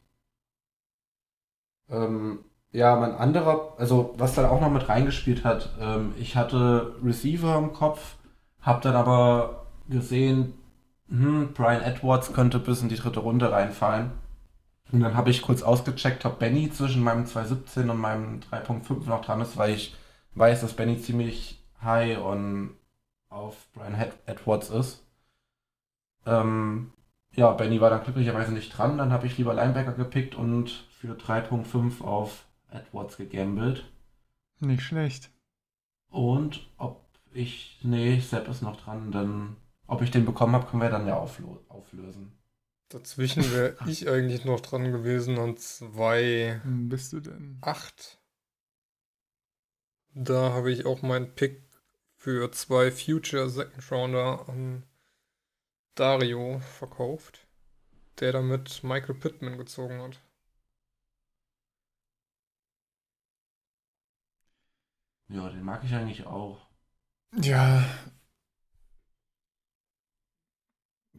Ähm, 1.89 2.45
ja, 2.71 2.95
mein 2.95 3.13
anderer, 3.13 3.73
also 3.77 4.13
was 4.17 4.36
dann 4.36 4.45
auch 4.45 4.60
noch 4.60 4.71
mit 4.71 4.89
reingespielt 4.89 5.43
hat, 5.43 5.69
ähm, 5.79 6.13
ich 6.17 6.36
hatte 6.36 6.95
Receiver 7.03 7.58
im 7.58 7.73
Kopf, 7.73 8.15
habe 8.60 8.81
dann 8.81 8.95
aber 8.95 9.67
gesehen, 9.88 10.53
hm, 11.10 11.54
Brian 11.54 11.82
Edwards 11.82 12.34
könnte 12.34 12.60
bis 12.60 12.82
in 12.82 12.89
die 12.89 12.96
dritte 12.96 13.20
Runde 13.20 13.52
reinfallen. 13.52 14.12
Und 14.91 15.00
dann 15.00 15.15
habe 15.15 15.30
ich 15.30 15.41
kurz 15.41 15.63
ausgecheckt, 15.63 16.26
ob 16.26 16.39
Benny 16.39 16.70
zwischen 16.72 17.04
meinem 17.04 17.26
2.17 17.26 17.89
und 17.89 17.98
meinem 17.98 18.39
3.5 18.39 19.08
noch 19.08 19.26
dran 19.26 19.41
ist, 19.41 19.58
weil 19.58 19.74
ich 19.74 19.96
weiß, 20.36 20.62
dass 20.62 20.74
Benny 20.74 21.00
ziemlich 21.00 21.63
high 21.82 22.20
on 22.20 22.72
auf 23.30 23.68
Brian 23.74 23.96
Edwards 24.26 24.70
ist. 24.70 25.04
Ähm, 26.26 26.91
ja, 27.34 27.52
Benny 27.52 27.82
war 27.82 27.89
dann 27.89 28.04
glücklicherweise 28.04 28.54
nicht 28.54 28.70
dran. 28.70 28.98
Dann 28.98 29.12
habe 29.12 29.28
ich 29.28 29.38
lieber 29.38 29.54
Linebacker 29.54 29.94
gepickt 29.94 30.36
und 30.36 30.70
für 30.89 31.13
3.5 31.13 32.02
auf 32.02 32.46
Edwards 32.72 33.18
gegambelt. 33.18 33.86
Nicht 34.60 34.84
schlecht. 34.84 35.30
Und 36.10 36.70
ob 36.78 37.06
ich, 37.34 37.80
nee, 37.84 38.20
Sepp 38.20 38.48
ist 38.48 38.62
noch 38.62 38.78
dran, 38.78 39.12
dann, 39.12 39.58
ob 39.88 40.02
ich 40.02 40.12
den 40.12 40.26
bekommen 40.26 40.54
habe, 40.54 40.67
können 40.67 40.82
wir 40.82 40.89
dann 40.89 41.08
ja 41.08 41.17
auflösen. 41.17 42.38
Dazwischen 42.89 43.52
wäre 43.52 43.76
ich 43.88 44.10
eigentlich 44.10 44.45
noch 44.45 44.62
dran 44.62 44.91
gewesen 44.91 45.38
an 45.39 45.58
zwei. 45.58 46.60
Hm, 46.63 46.89
bist 46.89 47.13
du 47.13 47.19
denn? 47.19 47.58
Acht. 47.62 48.19
Da 50.13 50.54
habe 50.54 50.71
ich 50.71 50.86
auch 50.86 51.02
meinen 51.02 51.36
Pick 51.36 51.63
für 52.15 52.52
zwei 52.52 52.92
Future 52.92 53.50
Second 53.50 53.92
Rounder 53.92 54.48
an 54.48 54.83
Dario 55.96 56.60
verkauft, 56.60 57.48
der 58.19 58.31
damit 58.31 58.83
Michael 58.83 59.15
Pittman 59.15 59.58
gezogen 59.58 60.02
hat. 60.02 60.21
Ja, 65.27 65.50
den 65.50 65.63
mag 65.63 65.83
ich 65.83 65.94
eigentlich 65.94 66.25
auch. 66.25 66.67
Ja. 67.42 67.83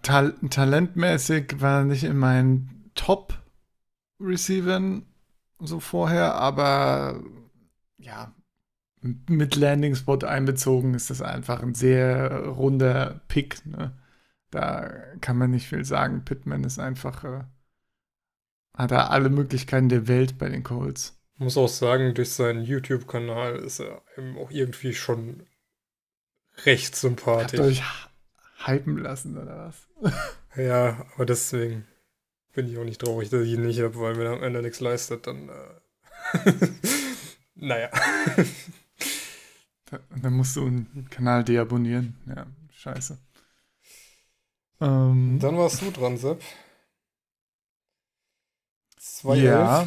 Tal 0.03 0.35
talentmäßig 0.51 1.61
war 1.61 1.85
nicht 1.85 2.05
in 2.05 2.17
meinen 2.17 2.91
Top-Receivern 2.95 5.05
so 5.59 5.81
vorher, 5.81 6.35
aber 6.35 7.23
ja, 7.99 8.33
mit 9.01 9.57
Landing 9.57 9.95
Spot 9.95 10.19
einbezogen 10.19 10.95
ist 10.95 11.11
das 11.11 11.23
einfach 11.23 11.63
ein 11.63 11.75
sehr 11.75 12.47
runder 12.47 13.21
Pick. 13.29 13.65
Ne? 13.67 13.97
Da 14.51 14.91
kann 15.21 15.39
man 15.39 15.51
nicht 15.51 15.69
viel 15.69 15.85
sagen. 15.85 16.25
Pittman 16.25 16.65
ist 16.65 16.79
einfach, 16.79 17.25
äh, 17.25 17.45
hat 18.75 18.91
er 18.91 19.11
alle 19.11 19.31
Möglichkeiten 19.31 19.89
der 19.89 20.09
Welt 20.09 20.39
bei 20.39 20.49
den 20.49 20.63
Colts 20.63 21.17
muss 21.39 21.57
auch 21.57 21.69
sagen, 21.69 22.15
durch 22.15 22.33
seinen 22.33 22.65
YouTube-Kanal 22.65 23.57
ist 23.57 23.81
er 23.81 24.03
eben 24.17 24.39
auch 24.39 24.51
irgendwie 24.51 24.95
schon 24.95 25.47
recht 26.65 26.97
sympathisch. 26.97 27.61
Habt 27.61 27.69
euch 27.69 27.83
hypen 28.67 28.99
lassen, 28.99 29.37
oder 29.39 29.67
was? 29.69 30.12
ja, 30.57 31.07
aber 31.14 31.27
deswegen 31.27 31.87
bin 32.55 32.69
ich 32.69 32.79
auch 32.79 32.85
nicht 32.85 33.01
traurig, 33.01 33.29
dass 33.31 33.43
ich 33.43 33.53
ihn 33.53 33.64
nicht 33.67 33.81
habe, 33.81 33.99
weil 34.01 34.17
wenn 34.17 34.27
er 34.27 34.33
am 34.33 34.43
Ende 34.43 34.62
nichts 34.62 34.81
leistet, 34.81 35.27
dann 35.27 35.49
äh 35.49 35.81
naja. 37.55 37.91
Da, 39.91 40.01
dann 40.21 40.33
musst 40.33 40.57
du 40.57 40.67
einen 40.67 41.07
Kanal 41.11 41.45
deabonnieren. 41.45 42.17
Ja, 42.27 42.47
scheiße. 42.71 43.19
Ähm, 44.81 45.39
Dann 45.41 45.57
warst 45.57 45.81
du 45.83 45.91
dran, 45.91 46.17
Sepp. 46.17 46.43
2 48.99 49.37
ja. 49.37 49.87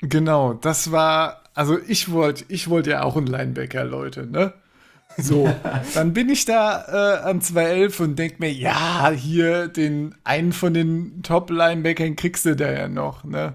Genau, 0.00 0.54
das 0.54 0.90
war, 0.90 1.44
also 1.54 1.78
ich 1.78 2.10
wollte, 2.10 2.44
ich 2.48 2.68
wollte 2.68 2.90
ja 2.90 3.02
auch 3.02 3.16
einen 3.16 3.28
Linebacker, 3.28 3.84
Leute, 3.84 4.26
ne? 4.26 4.54
So, 5.18 5.52
dann 5.94 6.12
bin 6.12 6.28
ich 6.28 6.44
da 6.44 7.20
äh, 7.20 7.28
an 7.28 7.40
2.11 7.40 8.02
und 8.02 8.18
denk 8.18 8.40
mir, 8.40 8.52
ja, 8.52 9.10
hier 9.10 9.68
den 9.68 10.14
einen 10.24 10.52
von 10.52 10.74
den 10.74 11.22
Top-Linebackern 11.22 12.16
kriegst 12.16 12.44
du 12.44 12.56
da 12.56 12.70
ja 12.70 12.88
noch, 12.88 13.24
ne? 13.24 13.54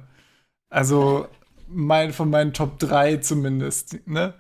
Also 0.70 1.28
mein, 1.68 2.14
von 2.14 2.30
meinen 2.30 2.54
Top 2.54 2.80
3 2.80 3.18
zumindest, 3.18 4.00
ne? 4.08 4.34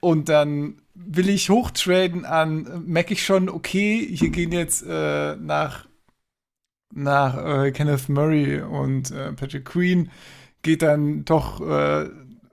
Und 0.00 0.28
dann 0.28 0.80
will 0.94 1.28
ich 1.28 1.50
hochtraden 1.50 2.24
an, 2.24 2.84
merke 2.86 3.12
ich 3.14 3.24
schon, 3.24 3.48
okay, 3.48 4.06
hier 4.10 4.30
gehen 4.30 4.52
jetzt 4.52 4.84
äh, 4.86 5.36
nach, 5.36 5.86
nach 6.94 7.64
äh, 7.64 7.72
Kenneth 7.72 8.08
Murray 8.08 8.60
und 8.62 9.10
äh, 9.10 9.32
Patrick 9.32 9.66
Queen, 9.66 10.10
geht 10.62 10.82
dann 10.82 11.24
doch 11.24 11.60
äh, 11.60 12.08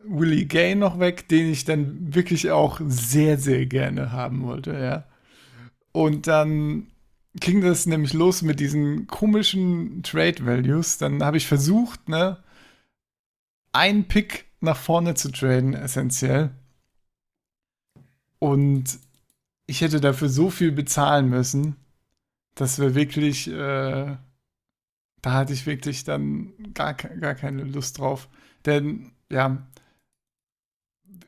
Willie 0.05 0.45
Gay 0.45 0.75
noch 0.75 0.99
weg, 0.99 1.27
den 1.27 1.51
ich 1.51 1.65
dann 1.65 2.13
wirklich 2.13 2.51
auch 2.51 2.79
sehr, 2.85 3.37
sehr 3.37 3.65
gerne 3.65 4.11
haben 4.11 4.43
wollte, 4.43 4.73
ja. 4.73 5.05
Und 5.91 6.27
dann 6.27 6.87
ging 7.35 7.61
das 7.61 7.85
nämlich 7.85 8.13
los 8.13 8.41
mit 8.41 8.59
diesen 8.59 9.07
komischen 9.07 10.03
Trade 10.03 10.45
Values. 10.45 10.97
Dann 10.97 11.23
habe 11.23 11.37
ich 11.37 11.47
versucht, 11.47 12.09
ne, 12.09 12.37
einen 13.71 14.07
Pick 14.07 14.45
nach 14.61 14.77
vorne 14.77 15.15
zu 15.15 15.31
traden, 15.31 15.73
essentiell. 15.73 16.51
Und 18.39 18.99
ich 19.67 19.81
hätte 19.81 20.01
dafür 20.01 20.29
so 20.29 20.49
viel 20.49 20.71
bezahlen 20.71 21.29
müssen, 21.29 21.75
dass 22.55 22.79
wir 22.79 22.95
wirklich, 22.95 23.47
äh, 23.49 24.17
da 25.21 25.33
hatte 25.33 25.53
ich 25.53 25.65
wirklich 25.65 26.03
dann 26.03 26.53
gar, 26.73 26.93
gar 26.93 27.35
keine 27.35 27.63
Lust 27.63 27.99
drauf. 27.99 28.29
Denn, 28.65 29.11
ja, 29.31 29.65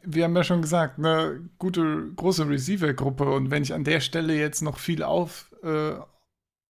wir 0.06 0.24
haben 0.24 0.36
ja 0.36 0.44
schon 0.44 0.62
gesagt, 0.62 0.98
eine 1.00 1.50
gute, 1.58 2.12
große 2.16 2.48
Receiver-Gruppe 2.48 3.26
und 3.32 3.52
wenn 3.52 3.64
ich 3.64 3.74
an 3.74 3.84
der 3.84 4.00
Stelle 4.00 4.38
jetzt 4.38 4.62
noch 4.62 4.78
viel 4.78 5.04
auf, 5.04 5.54
äh, 5.64 5.94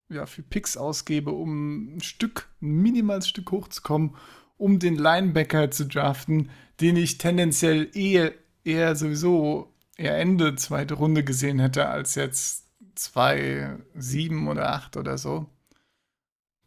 ja, 0.10 0.26
für 0.26 0.44
Picks 0.44 0.78
ausgebe, 0.78 1.32
um 1.32 1.96
ein 1.98 2.02
Stück, 2.02 2.48
ein 2.62 2.74
minimales 2.78 3.28
Stück 3.28 3.52
hochzukommen, 3.52 4.16
um 4.58 4.80
den 4.80 4.96
Linebacker 4.96 5.72
zu 5.72 5.86
draften, 5.86 6.50
den 6.80 6.96
ich 6.96 7.18
tendenziell 7.18 7.90
eher, 7.94 8.34
eher 8.64 8.96
sowieso 8.96 9.74
eher 9.98 10.18
Ende 10.18 10.56
zweite 10.56 10.96
Runde 10.96 11.24
gesehen 11.24 11.60
hätte, 11.60 11.88
als 11.88 12.16
jetzt 12.16 12.66
zwei, 12.96 13.78
sieben 13.94 14.48
oder 14.48 14.74
acht 14.74 14.98
oder 14.98 15.18
so, 15.18 15.48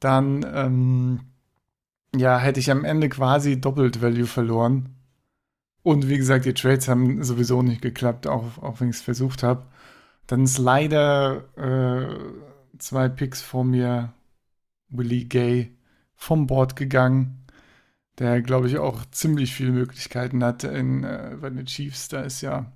dann 0.00 0.46
ähm, 0.54 1.20
ja, 2.14 2.38
hätte 2.38 2.60
ich 2.60 2.70
am 2.70 2.84
Ende 2.84 3.08
quasi 3.08 3.60
doppelt 3.60 4.02
Value 4.02 4.26
verloren. 4.26 4.97
Und 5.82 6.08
wie 6.08 6.18
gesagt, 6.18 6.44
die 6.44 6.54
Trades 6.54 6.88
haben 6.88 7.22
sowieso 7.22 7.62
nicht 7.62 7.82
geklappt, 7.82 8.26
auch, 8.26 8.58
auch 8.58 8.80
wenn 8.80 8.90
ich 8.90 8.96
es 8.96 9.02
versucht 9.02 9.42
habe. 9.42 9.66
Dann 10.26 10.44
ist 10.44 10.58
leider 10.58 11.44
äh, 11.56 12.78
zwei 12.78 13.08
Picks 13.08 13.40
vor 13.40 13.64
mir 13.64 14.12
Willie 14.88 15.24
Gay 15.24 15.76
vom 16.14 16.46
Board 16.46 16.76
gegangen, 16.76 17.46
der, 18.18 18.42
glaube 18.42 18.66
ich, 18.66 18.78
auch 18.78 19.04
ziemlich 19.10 19.54
viele 19.54 19.70
Möglichkeiten 19.70 20.42
hat 20.42 20.64
in, 20.64 21.04
äh, 21.04 21.36
bei 21.40 21.50
den 21.50 21.66
Chiefs. 21.66 22.08
Da 22.08 22.22
ist 22.22 22.40
ja 22.40 22.72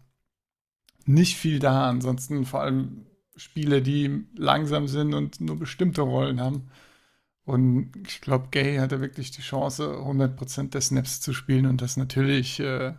nicht 1.05 1.37
viel 1.37 1.59
da. 1.59 1.89
Ansonsten 1.89 2.45
vor 2.45 2.61
allem 2.63 3.07
Spiele, 3.37 3.83
die 3.83 4.25
langsam 4.37 4.87
sind 4.87 5.15
und 5.15 5.41
nur 5.41 5.59
bestimmte 5.59 6.03
Rollen 6.03 6.41
haben. 6.41 6.71
Und 7.45 7.93
ich 8.07 8.21
glaube, 8.21 8.49
Gay 8.51 8.77
hatte 8.79 9.01
wirklich 9.01 9.33
die 9.33 9.43
Chance, 9.43 9.85
100% 9.85 10.71
der 10.71 10.81
Snaps 10.81 11.21
zu 11.21 11.33
spielen 11.33 11.67
und 11.67 11.83
das 11.83 11.97
natürlich 11.97 12.61
äh, 12.61 12.95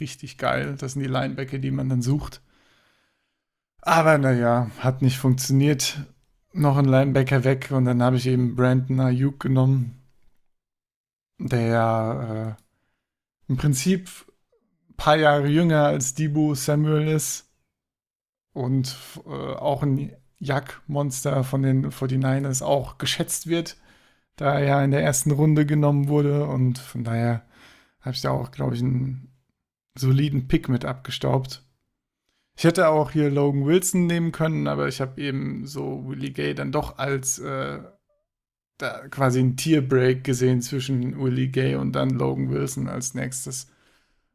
richtig 0.00 0.38
geil. 0.38 0.76
Das 0.78 0.94
sind 0.94 1.02
die 1.02 1.08
Linebacker, 1.08 1.58
die 1.58 1.70
man 1.70 1.88
dann 1.88 2.02
sucht. 2.02 2.42
Aber 3.82 4.16
naja, 4.16 4.70
hat 4.78 5.02
nicht 5.02 5.18
funktioniert. 5.18 5.98
Noch 6.52 6.76
ein 6.78 6.86
Linebacker 6.86 7.44
weg 7.44 7.70
und 7.72 7.84
dann 7.84 8.02
habe 8.02 8.16
ich 8.16 8.26
eben 8.26 8.54
Brandon 8.54 9.00
Ayuk 9.00 9.40
genommen, 9.40 10.00
der 11.38 12.56
äh, 12.56 13.50
im 13.50 13.56
Prinzip 13.56 14.08
paar 14.96 15.16
Jahre 15.16 15.48
jünger 15.48 15.86
als 15.86 16.14
Debo 16.14 16.54
Samuel 16.54 17.08
ist 17.08 17.50
und 18.52 18.96
äh, 19.26 19.30
auch 19.30 19.82
ein 19.82 20.14
Jack-Monster 20.44 21.44
von 21.44 21.62
den 21.62 21.90
49ers 21.90 22.62
auch 22.62 22.98
geschätzt 22.98 23.46
wird, 23.46 23.76
da 24.36 24.58
er 24.58 24.66
ja 24.66 24.84
in 24.84 24.90
der 24.90 25.02
ersten 25.02 25.30
Runde 25.30 25.66
genommen 25.66 26.08
wurde 26.08 26.46
und 26.46 26.78
von 26.78 27.04
daher 27.04 27.42
habe 28.00 28.14
ich 28.14 28.20
da 28.20 28.30
auch, 28.30 28.50
glaube 28.50 28.74
ich, 28.74 28.82
einen 28.82 29.32
soliden 29.96 30.48
Pick 30.48 30.68
mit 30.68 30.84
abgestaubt. 30.84 31.62
Ich 32.56 32.64
hätte 32.64 32.88
auch 32.88 33.10
hier 33.10 33.30
Logan 33.30 33.64
Wilson 33.64 34.06
nehmen 34.06 34.30
können, 34.30 34.68
aber 34.68 34.86
ich 34.86 35.00
habe 35.00 35.20
eben 35.20 35.66
so 35.66 36.06
Willie 36.06 36.30
Gay 36.30 36.54
dann 36.54 36.70
doch 36.70 36.98
als 36.98 37.38
äh, 37.38 37.80
da 38.78 39.08
quasi 39.08 39.40
ein 39.40 39.56
Tierbreak 39.56 40.24
gesehen 40.24 40.62
zwischen 40.62 41.20
Willie 41.20 41.48
Gay 41.48 41.76
und 41.76 41.92
dann 41.92 42.10
Logan 42.10 42.50
Wilson 42.50 42.88
als 42.88 43.14
nächstes. 43.14 43.68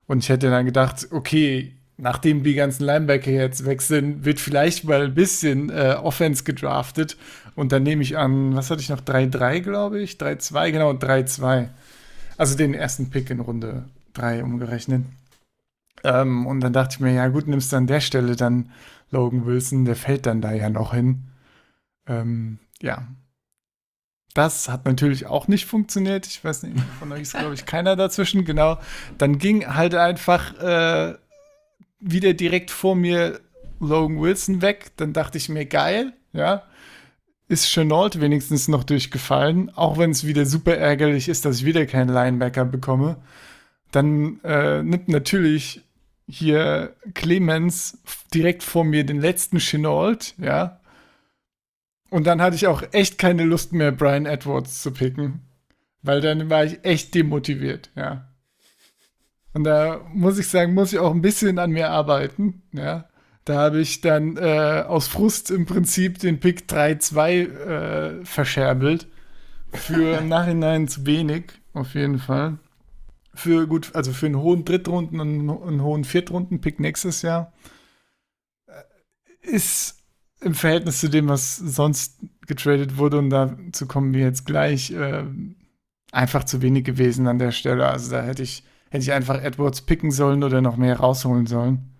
Und 0.07 0.19
ich 0.19 0.29
hätte 0.29 0.49
dann 0.49 0.65
gedacht, 0.65 1.07
okay, 1.11 1.78
nachdem 1.99 2.43
die 2.43 2.55
ganzen 2.55 2.85
Linebacker 2.85 3.31
jetzt 3.31 3.65
weg 3.65 3.81
sind, 3.81 4.25
wird 4.25 4.39
vielleicht 4.39 4.85
mal 4.85 5.03
ein 5.03 5.13
bisschen 5.13 5.69
äh, 5.69 5.95
Offense 6.01 6.43
gedraftet. 6.43 7.17
Und 7.55 7.71
dann 7.71 7.83
nehme 7.83 8.01
ich 8.01 8.17
an, 8.17 8.55
was 8.55 8.71
hatte 8.71 8.81
ich 8.81 8.89
noch? 8.89 9.01
3-3, 9.01 9.59
glaube 9.59 9.99
ich. 9.99 10.13
3-2, 10.13 10.71
genau, 10.71 10.91
3-2. 10.91 11.67
Also 12.37 12.55
den 12.55 12.73
ersten 12.73 13.09
Pick 13.09 13.29
in 13.29 13.41
Runde 13.41 13.83
3 14.13 14.43
umgerechnet. 14.43 15.03
Ähm, 16.03 16.47
und 16.47 16.61
dann 16.61 16.73
dachte 16.73 16.95
ich 16.95 16.99
mir, 17.01 17.11
ja 17.13 17.27
gut, 17.27 17.47
nimmst 17.47 17.73
du 17.73 17.75
an 17.75 17.87
der 17.87 17.99
Stelle 17.99 18.35
dann 18.37 18.71
Logan 19.11 19.45
Wilson, 19.45 19.85
der 19.85 19.95
fällt 19.95 20.25
dann 20.25 20.41
da 20.41 20.53
ja 20.53 20.69
noch 20.69 20.93
hin. 20.93 21.25
Ähm, 22.07 22.59
ja, 22.81 23.07
das 24.33 24.69
hat 24.69 24.85
natürlich 24.85 25.25
auch 25.25 25.49
nicht 25.49 25.65
funktioniert. 25.65 26.27
Ich 26.27 26.43
weiß 26.43 26.63
nicht, 26.63 26.79
von 26.99 27.11
euch 27.11 27.23
ist, 27.23 27.37
glaube 27.37 27.55
ich, 27.55 27.65
keiner 27.65 27.97
dazwischen. 27.97 28.45
Genau. 28.45 28.77
Dann 29.17 29.37
ging 29.37 29.67
halt 29.67 29.95
einfach 29.95 30.53
äh, 30.61 31.15
wieder 31.99 32.33
direkt 32.33 32.71
vor 32.71 32.95
mir 32.95 33.39
Logan 33.79 34.19
Wilson 34.19 34.61
weg. 34.61 34.91
Dann 34.97 35.13
dachte 35.13 35.37
ich 35.37 35.49
mir, 35.49 35.65
geil, 35.65 36.13
ja. 36.33 36.63
Ist 37.47 37.67
Chenault 37.67 38.21
wenigstens 38.21 38.67
noch 38.67 38.83
durchgefallen, 38.83 39.71
auch 39.75 39.97
wenn 39.97 40.11
es 40.11 40.25
wieder 40.25 40.45
super 40.45 40.77
ärgerlich 40.77 41.27
ist, 41.29 41.45
dass 41.45 41.57
ich 41.57 41.65
wieder 41.65 41.87
keinen 41.87 42.09
Linebacker 42.09 42.63
bekomme. 42.63 43.17
Dann 43.91 44.39
äh, 44.43 44.83
nimmt 44.83 45.07
natürlich 45.07 45.81
hier 46.27 46.95
Clemens 47.15 47.97
direkt 48.31 48.61
vor 48.61 48.83
mir 48.83 49.03
den 49.03 49.19
letzten 49.19 49.57
Chenault, 49.57 50.35
ja 50.37 50.79
und 52.09 52.25
dann 52.25 52.41
hatte 52.41 52.55
ich 52.55 52.67
auch 52.67 52.83
echt 52.91 53.17
keine 53.17 53.43
Lust 53.43 53.73
mehr, 53.73 53.91
Brian 53.91 54.25
Edwards 54.25 54.81
zu 54.81 54.91
picken. 54.91 55.41
Weil 56.01 56.21
dann 56.21 56.49
war 56.49 56.63
ich 56.63 56.83
echt 56.83 57.13
demotiviert, 57.13 57.91
ja. 57.95 58.28
Und 59.59 59.65
da 59.65 59.99
muss 60.13 60.39
ich 60.39 60.47
sagen, 60.47 60.73
muss 60.73 60.93
ich 60.93 60.99
auch 60.99 61.13
ein 61.13 61.21
bisschen 61.21 61.59
an 61.59 61.71
mir 61.71 61.89
arbeiten, 61.89 62.61
ja. 62.71 63.09
Da 63.43 63.55
habe 63.55 63.81
ich 63.81 63.99
dann 63.99 64.37
äh, 64.37 64.85
aus 64.87 65.09
Frust 65.09 65.51
im 65.51 65.65
Prinzip 65.65 66.17
den 66.17 66.39
Pick 66.39 66.61
3-2 66.69 67.31
äh, 68.21 68.25
verscherbelt. 68.25 69.09
Für 69.73 70.17
im 70.17 70.29
Nachhinein 70.29 70.87
zu 70.87 71.05
wenig, 71.05 71.51
auf 71.73 71.93
jeden 71.93 72.19
Fall. 72.19 72.57
Für 73.33 73.67
gut, 73.67 73.93
also 73.95 74.13
für 74.13 74.27
einen 74.27 74.39
hohen 74.39 74.63
Drittrunden 74.63 75.19
und 75.19 75.49
einen 75.49 75.83
hohen 75.83 76.05
Viertrunden-Pick 76.05 76.79
nächstes 76.79 77.21
Jahr 77.21 77.51
äh, 78.65 79.45
ist 79.45 79.97
im 80.39 80.53
Verhältnis 80.53 81.01
zu 81.01 81.09
dem, 81.09 81.27
was 81.27 81.57
sonst 81.57 82.21
getradet 82.47 82.95
wurde, 82.95 83.17
und 83.17 83.29
dazu 83.29 83.87
kommen 83.87 84.13
wir 84.13 84.21
jetzt 84.21 84.45
gleich, 84.45 84.91
äh, 84.91 85.25
einfach 86.13 86.45
zu 86.45 86.61
wenig 86.61 86.85
gewesen 86.85 87.27
an 87.27 87.39
der 87.39 87.51
Stelle. 87.51 87.89
Also 87.89 88.11
da 88.11 88.21
hätte 88.21 88.43
ich, 88.43 88.63
hätte 88.89 89.03
ich 89.03 89.11
einfach 89.11 89.41
Edwards 89.41 89.81
picken 89.81 90.11
sollen 90.11 90.43
oder 90.43 90.61
noch 90.61 90.77
mehr 90.77 90.97
rausholen 90.97 91.45
sollen. 91.45 91.95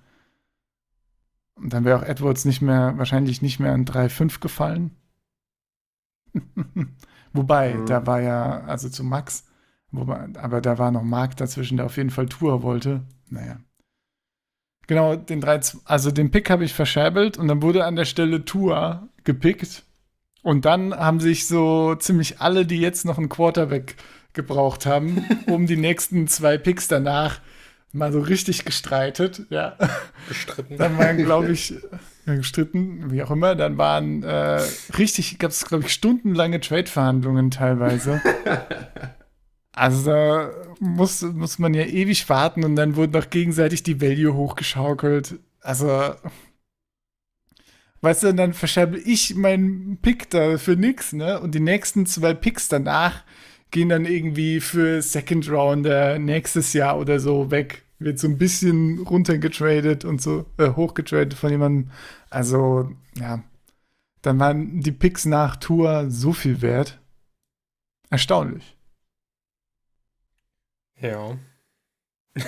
Und 1.55 1.73
dann 1.73 1.85
wäre 1.85 1.99
auch 1.99 2.03
Edwards 2.03 2.45
nicht 2.45 2.61
mehr, 2.61 2.97
wahrscheinlich 2.97 3.41
nicht 3.41 3.59
mehr 3.59 3.73
an 3.73 3.85
3,5 3.85 4.39
gefallen. 4.39 4.95
Wobei, 7.33 7.75
mhm. 7.75 7.85
da 7.85 8.07
war 8.07 8.21
ja, 8.21 8.61
also 8.61 8.89
zu 8.89 9.03
Max, 9.03 9.45
wobei, 9.91 10.29
aber 10.39 10.61
da 10.61 10.77
war 10.79 10.91
noch 10.91 11.03
Mark 11.03 11.37
dazwischen, 11.37 11.77
der 11.77 11.85
auf 11.85 11.97
jeden 11.97 12.09
Fall 12.09 12.27
Tour 12.27 12.63
wollte. 12.63 13.03
Naja. 13.29 13.59
Genau, 14.87 15.15
den 15.15 15.39
3, 15.39 15.59
also 15.85 16.09
den 16.09 16.31
Pick 16.31 16.49
habe 16.49 16.63
ich 16.63 16.73
verscherbelt 16.73 17.37
und 17.37 17.47
dann 17.47 17.61
wurde 17.61 17.85
an 17.85 17.95
der 17.95 18.05
Stelle 18.05 18.45
Tua 18.45 19.09
gepickt. 19.23 19.83
Und 20.41 20.65
dann 20.65 20.95
haben 20.95 21.19
sich 21.19 21.47
so 21.47 21.95
ziemlich 21.95 22.41
alle, 22.41 22.65
die 22.65 22.79
jetzt 22.79 23.05
noch 23.05 23.17
einen 23.17 23.29
Quarterback 23.29 23.95
gebraucht 24.39 24.85
haben, 24.85 25.25
um 25.47 25.67
die 25.67 25.77
nächsten 25.77 26.27
zwei 26.27 26.57
Picks 26.57 26.87
danach 26.87 27.41
mal 27.91 28.11
so 28.11 28.19
richtig 28.19 28.65
gestreitet, 28.65 29.47
ja. 29.49 29.75
Gestritten. 30.27 30.77
Dann 30.77 30.97
waren, 30.97 31.17
glaube 31.17 31.51
ich, 31.51 31.73
äh, 32.25 32.35
gestritten, 32.37 33.11
wie 33.11 33.23
auch 33.23 33.31
immer, 33.31 33.55
dann 33.55 33.77
waren 33.77 34.23
äh, 34.23 34.61
richtig, 34.97 35.39
gab 35.39 35.51
es, 35.51 35.65
glaube 35.65 35.85
ich, 35.85 35.93
stundenlange 35.93 36.59
Trade-Verhandlungen 36.59 37.51
teilweise. 37.51 38.21
Also 39.71 40.49
muss, 40.79 41.21
muss 41.21 41.57
man 41.57 41.73
ja 41.73 41.83
ewig 41.83 42.27
warten 42.29 42.63
und 42.63 42.75
dann 42.75 42.95
wurden 42.95 43.13
noch 43.13 43.29
gegenseitig 43.29 43.81
die 43.81 44.01
Value 44.01 44.33
hochgeschaukelt. 44.33 45.39
Also, 45.61 46.15
weißt 48.01 48.23
du, 48.23 48.33
dann 48.33 48.53
verscherbe 48.53 48.97
ich 48.97 49.35
meinen 49.35 49.97
Pick 50.01 50.29
da 50.29 50.57
für 50.57 50.75
nix, 50.75 51.13
ne? 51.13 51.39
Und 51.39 51.55
die 51.55 51.59
nächsten 51.59 52.05
zwei 52.05 52.33
Picks 52.33 52.67
danach 52.67 53.23
gehen 53.71 53.89
dann 53.89 54.05
irgendwie 54.05 54.59
für 54.59 55.01
Second 55.01 55.49
Rounder 55.49 56.19
nächstes 56.19 56.73
Jahr 56.73 56.97
oder 56.99 57.19
so 57.19 57.51
weg. 57.51 57.83
Wird 57.99 58.19
so 58.19 58.27
ein 58.27 58.37
bisschen 58.37 58.99
runtergetradet 58.99 60.05
und 60.05 60.21
so 60.21 60.45
äh, 60.57 60.69
hochgetradet 60.71 61.33
von 61.33 61.51
jemandem. 61.51 61.91
Also, 62.29 62.91
ja. 63.15 63.43
Dann 64.21 64.39
waren 64.39 64.81
die 64.81 64.91
Picks 64.91 65.25
nach 65.25 65.55
Tour 65.57 66.09
so 66.09 66.33
viel 66.33 66.61
wert. 66.61 66.99
Erstaunlich. 68.09 68.75
Ja. 70.99 71.37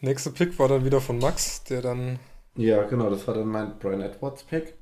Nächster 0.00 0.30
Pick 0.30 0.58
war 0.58 0.68
dann 0.68 0.84
wieder 0.84 1.00
von 1.00 1.18
Max, 1.18 1.64
der 1.64 1.80
dann. 1.80 2.18
Ja, 2.54 2.82
genau, 2.84 3.08
das 3.10 3.26
war 3.26 3.34
dann 3.34 3.48
mein 3.48 3.78
Brian 3.78 4.02
Edwards 4.02 4.44
Pick. 4.44 4.74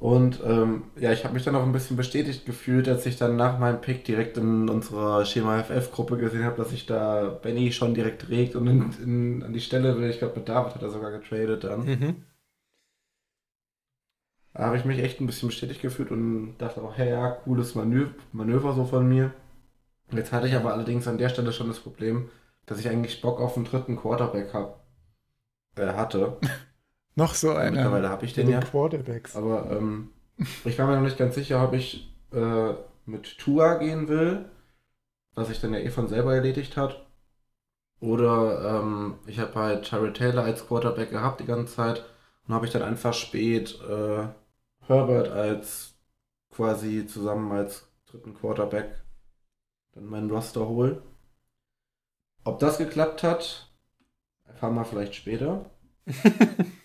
Und 0.00 0.40
ähm, 0.46 0.84
ja, 0.98 1.12
ich 1.12 1.24
habe 1.24 1.34
mich 1.34 1.44
dann 1.44 1.54
auch 1.54 1.62
ein 1.62 1.72
bisschen 1.72 1.98
bestätigt 1.98 2.46
gefühlt, 2.46 2.88
als 2.88 3.04
ich 3.04 3.18
dann 3.18 3.36
nach 3.36 3.58
meinem 3.58 3.82
Pick 3.82 4.02
direkt 4.06 4.38
in 4.38 4.70
unserer 4.70 5.26
Schema 5.26 5.58
FF-Gruppe 5.62 6.16
gesehen 6.16 6.44
habe, 6.44 6.56
dass 6.56 6.70
sich 6.70 6.86
da 6.86 7.28
Benny 7.28 7.70
schon 7.70 7.92
direkt 7.92 8.30
regt 8.30 8.56
und 8.56 8.66
in, 8.66 8.92
in, 9.04 9.42
an 9.42 9.52
die 9.52 9.60
Stelle 9.60 9.98
will. 9.98 10.08
Ich 10.08 10.18
glaube, 10.18 10.38
mit 10.38 10.48
David 10.48 10.74
hat 10.74 10.82
er 10.82 10.88
sogar 10.88 11.10
getradet 11.10 11.64
dann. 11.64 11.84
Mhm. 11.84 12.24
Da 14.54 14.64
habe 14.64 14.78
ich 14.78 14.86
mich 14.86 15.00
echt 15.00 15.20
ein 15.20 15.26
bisschen 15.26 15.50
bestätigt 15.50 15.82
gefühlt 15.82 16.10
und 16.10 16.56
dachte 16.56 16.80
auch, 16.82 16.96
hey, 16.96 17.10
ja, 17.10 17.30
cooles 17.30 17.74
Manöver, 17.74 18.14
Manöver 18.32 18.72
so 18.72 18.86
von 18.86 19.06
mir. 19.06 19.34
Jetzt 20.12 20.32
hatte 20.32 20.48
ich 20.48 20.54
aber 20.54 20.72
allerdings 20.72 21.06
an 21.08 21.18
der 21.18 21.28
Stelle 21.28 21.52
schon 21.52 21.68
das 21.68 21.78
Problem, 21.78 22.30
dass 22.64 22.80
ich 22.80 22.88
eigentlich 22.88 23.20
Bock 23.20 23.38
auf 23.38 23.56
einen 23.56 23.66
dritten 23.66 23.96
Quarterback 23.96 24.54
hab, 24.54 24.82
äh, 25.76 25.88
hatte. 25.88 26.38
Noch 27.14 27.34
so 27.34 27.50
einer. 27.50 27.70
Mittlerweile 27.72 28.08
habe 28.08 28.24
ich 28.24 28.34
den 28.34 28.48
ja. 28.48 28.60
Quarterbacks. 28.60 29.36
Aber 29.36 29.70
ähm, 29.70 30.10
ich 30.64 30.78
war 30.78 30.86
mir 30.86 30.96
noch 30.96 31.02
nicht 31.02 31.18
ganz 31.18 31.34
sicher, 31.34 31.62
ob 31.64 31.74
ich 31.74 32.14
äh, 32.32 32.72
mit 33.06 33.38
Tua 33.38 33.74
gehen 33.74 34.08
will, 34.08 34.46
was 35.34 35.48
sich 35.48 35.60
dann 35.60 35.74
ja 35.74 35.80
eh 35.80 35.90
von 35.90 36.08
selber 36.08 36.34
erledigt 36.34 36.76
hat. 36.76 37.06
Oder 38.00 38.80
ähm, 38.80 39.18
ich 39.26 39.38
habe 39.38 39.54
halt 39.54 39.84
Tyrell 39.84 40.12
Taylor 40.12 40.44
als 40.44 40.66
Quarterback 40.66 41.10
gehabt 41.10 41.40
die 41.40 41.46
ganze 41.46 41.74
Zeit 41.74 42.04
und 42.46 42.54
habe 42.54 42.64
ich 42.64 42.72
dann 42.72 42.82
einfach 42.82 43.12
spät 43.12 43.78
äh, 43.88 44.26
Herbert 44.86 45.28
als 45.28 45.94
quasi 46.50 47.06
zusammen 47.06 47.52
als 47.52 47.88
dritten 48.06 48.34
Quarterback 48.34 49.02
dann 49.92 50.06
meinen 50.06 50.30
Roster 50.30 50.66
hol. 50.66 51.02
Ob 52.44 52.58
das 52.58 52.78
geklappt 52.78 53.22
hat, 53.22 53.70
erfahren 54.46 54.74
wir 54.74 54.84
vielleicht 54.84 55.14
später. 55.14 55.70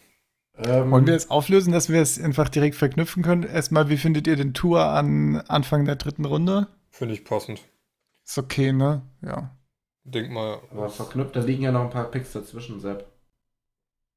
ähm, 0.57 0.91
Wollen 0.91 1.05
wir 1.05 1.13
jetzt 1.13 1.31
auflösen, 1.31 1.73
dass 1.73 1.89
wir 1.89 2.01
es 2.01 2.21
einfach 2.21 2.49
direkt 2.49 2.75
verknüpfen 2.75 3.23
können? 3.23 3.43
Erstmal, 3.43 3.89
wie 3.89 3.97
findet 3.97 4.27
ihr 4.27 4.35
den 4.35 4.53
Tour 4.53 4.85
an 4.85 5.37
Anfang 5.47 5.85
der 5.85 5.95
dritten 5.95 6.25
Runde? 6.25 6.67
Finde 6.89 7.13
ich 7.13 7.25
passend. 7.25 7.61
Ist 8.25 8.37
okay, 8.37 8.71
ne? 8.71 9.01
Ja. 9.21 9.51
Denk 10.05 10.31
mal. 10.31 10.59
Aber 10.71 10.89
verknüpft, 10.89 11.35
da 11.35 11.41
liegen 11.41 11.63
ja 11.63 11.71
noch 11.71 11.81
ein 11.81 11.89
paar 11.89 12.09
Picks 12.09 12.31
dazwischen, 12.31 12.79
Sepp. 12.79 13.05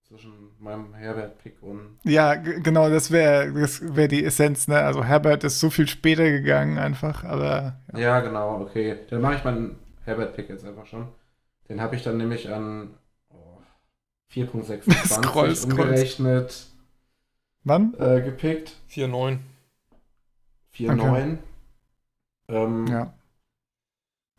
Zwischen 0.06 0.32
meinem 0.58 0.94
Herbert-Pick 0.94 1.62
und. 1.62 1.98
Ja, 2.04 2.34
genau, 2.34 2.88
das 2.88 3.10
wäre 3.10 3.52
das 3.52 3.94
wär 3.94 4.08
die 4.08 4.24
Essenz, 4.24 4.66
ne? 4.66 4.78
Also 4.78 5.04
Herbert 5.04 5.44
ist 5.44 5.60
so 5.60 5.68
viel 5.68 5.86
später 5.86 6.30
gegangen 6.30 6.78
einfach, 6.78 7.24
aber 7.24 7.78
ja. 7.92 7.98
Ja, 7.98 8.20
genau, 8.20 8.60
okay. 8.62 8.96
Dann 9.10 9.20
mache 9.20 9.34
ich 9.34 9.44
meinen 9.44 9.78
Herbert-Pick 10.04 10.48
jetzt 10.48 10.64
einfach 10.64 10.86
schon. 10.86 11.08
Den 11.68 11.82
habe 11.82 11.96
ich 11.96 12.02
dann 12.02 12.16
nämlich 12.16 12.50
an 12.50 12.94
4.26 14.32 15.06
Scroll, 15.06 15.56
scroll. 15.56 15.72
umgerechnet 15.72 16.66
Wann? 17.64 17.94
äh, 17.98 18.22
gepickt. 18.22 18.76
4-9. 18.90 19.38
4.9. 20.74 21.38
Ähm, 22.48 22.86
Ja. 22.86 23.12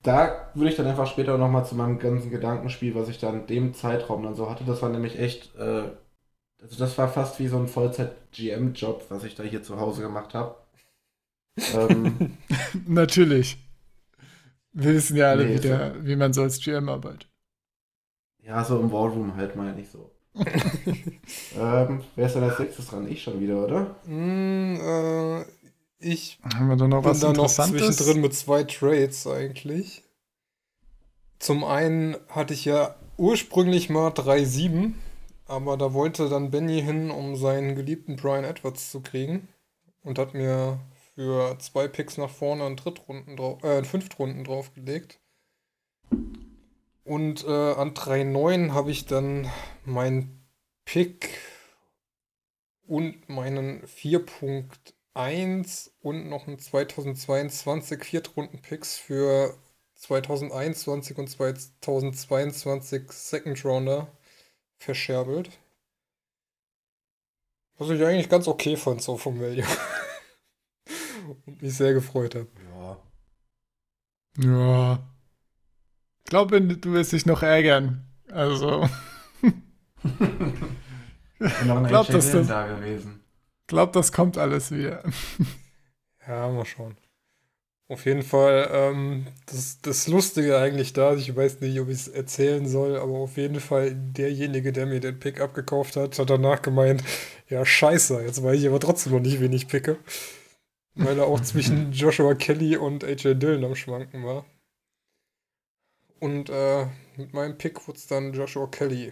Da 0.01 0.49
würde 0.53 0.69
ich 0.69 0.77
dann 0.77 0.87
einfach 0.87 1.07
später 1.07 1.37
nochmal 1.37 1.65
zu 1.65 1.75
meinem 1.75 1.99
ganzen 1.99 2.31
Gedankenspiel, 2.31 2.95
was 2.95 3.09
ich 3.09 3.19
dann 3.19 3.41
in 3.41 3.47
dem 3.47 3.73
Zeitraum 3.73 4.23
dann 4.23 4.35
so 4.35 4.49
hatte, 4.49 4.63
das 4.63 4.81
war 4.81 4.89
nämlich 4.89 5.19
echt, 5.19 5.55
äh, 5.55 5.89
also 6.61 6.77
das 6.77 6.97
war 6.97 7.09
fast 7.09 7.39
wie 7.39 7.47
so 7.47 7.57
ein 7.57 7.67
Vollzeit-GM-Job, 7.67 9.05
was 9.09 9.23
ich 9.25 9.35
da 9.35 9.43
hier 9.43 9.61
zu 9.61 9.77
Hause 9.79 10.01
gemacht 10.01 10.33
habe. 10.33 10.55
ähm, 11.73 12.37
Natürlich. 12.87 13.57
Wir 14.71 14.93
wissen 14.93 15.17
ja 15.17 15.31
alle 15.31 15.45
Nee, 15.45 15.55
ist 15.55 15.63
wieder, 15.63 16.05
wie 16.05 16.15
man 16.15 16.33
so 16.33 16.43
als 16.43 16.59
GM 16.61 16.89
arbeitet. 16.89 17.28
Ja, 18.49 18.63
so 18.65 18.79
im 18.79 18.91
Wallroom 18.91 19.35
halt 19.35 19.55
mal 19.55 19.73
nicht 19.73 19.91
so. 19.91 20.09
ähm, 20.35 22.01
wer 22.15 22.25
ist 22.25 22.35
denn 22.35 22.43
als 22.43 22.57
nächstes 22.57 22.87
dran? 22.87 23.09
Ich 23.09 23.21
schon 23.21 23.39
wieder, 23.39 23.63
oder? 23.63 23.95
Mm, 24.05 24.75
äh, 24.75 25.45
ich 25.99 26.39
Haben 26.55 26.69
wir 26.69 26.75
da 26.75 26.87
noch 26.87 27.03
bin 27.03 27.11
was 27.11 27.19
da 27.19 27.27
noch 27.27 27.35
Interessantes? 27.35 27.97
zwischendrin 27.97 28.21
mit 28.21 28.33
zwei 28.33 28.63
Trades 28.63 29.27
eigentlich. 29.27 30.03
Zum 31.37 31.63
einen 31.63 32.17
hatte 32.29 32.53
ich 32.55 32.65
ja 32.65 32.95
ursprünglich 33.17 33.89
mal 33.89 34.09
3-7, 34.09 34.93
aber 35.45 35.77
da 35.77 35.93
wollte 35.93 36.27
dann 36.27 36.49
Benny 36.49 36.81
hin, 36.81 37.11
um 37.11 37.35
seinen 37.35 37.75
geliebten 37.75 38.15
Brian 38.15 38.45
Edwards 38.45 38.89
zu 38.91 39.01
kriegen. 39.01 39.47
Und 40.01 40.17
hat 40.17 40.33
mir 40.33 40.79
für 41.13 41.57
zwei 41.59 41.87
Picks 41.87 42.17
nach 42.17 42.29
vorne 42.29 42.63
einen 42.63 42.77
Drittrunden 42.77 43.35
drauf, 43.35 43.63
äh, 43.63 43.77
einen 43.77 43.85
Fünftrunden 43.85 44.43
draufgelegt. 44.43 45.19
Und 47.09 47.43
äh, 47.43 47.73
an 47.73 47.95
3-9 47.95 48.73
habe 48.73 48.91
ich 48.91 49.07
dann 49.07 49.51
meinen 49.83 50.47
Pick 50.85 51.39
und 52.85 53.27
meinen 53.27 53.83
4.1 53.87 55.89
und 56.01 56.29
noch 56.29 56.45
einen 56.45 56.59
2022 56.59 58.03
Viertrunden-Picks 58.03 58.97
für 58.97 59.57
2021 59.95 61.17
und 61.17 61.27
2022 61.27 63.11
Second 63.11 63.65
Rounder 63.65 64.15
verscherbelt. 64.77 65.49
Was 67.79 67.89
ich 67.89 68.05
eigentlich 68.05 68.29
ganz 68.29 68.47
okay 68.47 68.77
fand, 68.77 69.01
so 69.01 69.17
vom 69.17 69.39
Value. 69.39 69.65
und 71.47 71.59
mich 71.59 71.73
sehr 71.73 71.93
gefreut 71.93 72.35
habe. 72.35 72.49
Ja. 72.71 72.99
Ja. 74.43 75.18
Ich 76.29 76.31
glaube, 76.31 76.61
du 76.61 76.93
wirst 76.93 77.11
dich 77.11 77.25
noch 77.25 77.41
ärgern. 77.41 78.05
Also, 78.31 78.87
Bin 79.33 79.49
noch 81.65 81.77
ein 81.77 81.87
Glaub, 81.87 82.05
das- 82.05 82.31
da 82.47 82.67
gewesen. 82.67 83.21
glaub, 83.65 83.93
das 83.93 84.11
kommt 84.11 84.37
alles 84.37 84.69
wieder. 84.71 85.01
Ja, 86.27 86.47
mal 86.49 86.65
schauen. 86.65 86.97
Auf 87.87 88.05
jeden 88.05 88.21
Fall, 88.21 88.69
ähm, 88.71 89.25
das, 89.47 89.81
das 89.81 90.07
Lustige 90.07 90.59
eigentlich 90.59 90.93
da, 90.93 91.15
ich 91.15 91.35
weiß 91.35 91.61
nicht, 91.61 91.79
ob 91.79 91.87
ich 91.89 91.95
es 91.95 92.07
erzählen 92.07 92.67
soll, 92.67 92.97
aber 92.97 93.13
auf 93.13 93.35
jeden 93.37 93.59
Fall 93.59 93.95
derjenige, 93.95 94.71
der 94.71 94.85
mir 94.85 94.99
den 94.99 95.19
Pick 95.19 95.41
abgekauft 95.41 95.95
hat, 95.95 96.19
hat 96.19 96.29
danach 96.29 96.61
gemeint, 96.61 97.03
ja 97.47 97.65
scheiße, 97.65 98.21
jetzt 98.21 98.43
weiß 98.43 98.59
ich 98.59 98.67
aber 98.67 98.79
trotzdem 98.79 99.13
noch 99.13 99.19
nicht, 99.19 99.39
wen 99.41 99.51
ich 99.53 99.67
picke. 99.67 99.97
Weil 100.93 101.17
er 101.17 101.25
auch 101.25 101.39
zwischen 101.39 101.91
Joshua 101.91 102.35
Kelly 102.35 102.77
und 102.77 103.03
AJ 103.03 103.33
Dillon 103.33 103.65
am 103.65 103.73
Schwanken 103.75 104.23
war. 104.23 104.45
Und 106.19 106.49
äh, 106.49 106.85
mit 107.17 107.33
meinem 107.33 107.57
Pick 107.57 107.87
wurde 107.87 107.97
es 107.97 108.07
dann 108.07 108.33
Joshua 108.33 108.67
Kelly. 108.67 109.11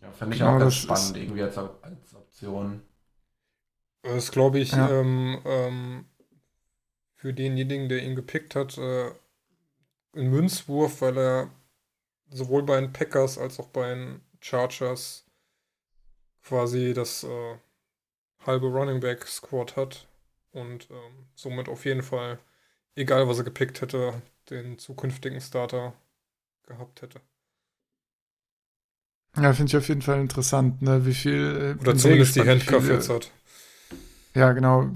Ja, 0.00 0.12
fand 0.12 0.32
ich 0.34 0.40
Genau, 0.40 0.54
auch 0.54 0.58
ganz 0.58 0.74
spannend, 0.76 1.16
irgendwie 1.16 1.42
als, 1.42 1.58
als 1.58 2.14
Option. 2.14 2.82
Das 4.02 4.14
ist, 4.24 4.30
glaube 4.32 4.60
ich, 4.60 4.76
Ja. 4.76 4.88
ähm, 5.00 5.40
ähm, 5.44 6.04
für 7.16 7.34
denjenigen, 7.34 7.88
der 7.88 8.04
ihn 8.04 8.14
gepickt 8.14 8.54
hat, 8.54 8.78
äh, 8.78 9.10
ein 10.16 10.30
Münzwurf, 10.30 11.02
weil 11.02 11.18
er 11.18 11.50
sowohl 12.30 12.64
bei 12.64 12.80
den 12.80 12.92
Packers 12.92 13.38
als 13.38 13.60
auch 13.60 13.68
bei 13.68 13.94
den 13.94 14.22
Chargers 14.40 15.26
quasi 16.42 16.92
das 16.94 17.24
äh, 17.24 17.56
halbe 18.46 18.68
Running 18.68 19.00
Back 19.00 19.26
Squad 19.26 19.76
hat 19.76 20.08
und 20.52 20.90
ähm, 20.90 21.26
somit 21.34 21.68
auf 21.68 21.84
jeden 21.86 22.02
Fall, 22.02 22.38
egal 22.96 23.28
was 23.28 23.38
er 23.38 23.44
gepickt 23.44 23.80
hätte, 23.80 24.22
den 24.50 24.78
zukünftigen 24.78 25.40
Starter 25.40 25.94
gehabt 26.66 27.02
hätte. 27.02 27.20
Ja, 29.36 29.52
finde 29.52 29.70
ich 29.70 29.76
auf 29.76 29.88
jeden 29.88 30.02
Fall 30.02 30.20
interessant, 30.20 30.80
ne? 30.82 31.04
Wie 31.06 31.14
viel. 31.14 31.76
äh, 31.78 31.80
Oder 31.80 31.96
zumindest 31.96 32.36
die 32.36 32.44
gespannt, 32.44 32.68
wie 32.68 32.74
Handcuff 32.74 32.88
jetzt 32.88 33.08
hat. 33.08 33.30
Ja, 34.34 34.52
genau. 34.52 34.90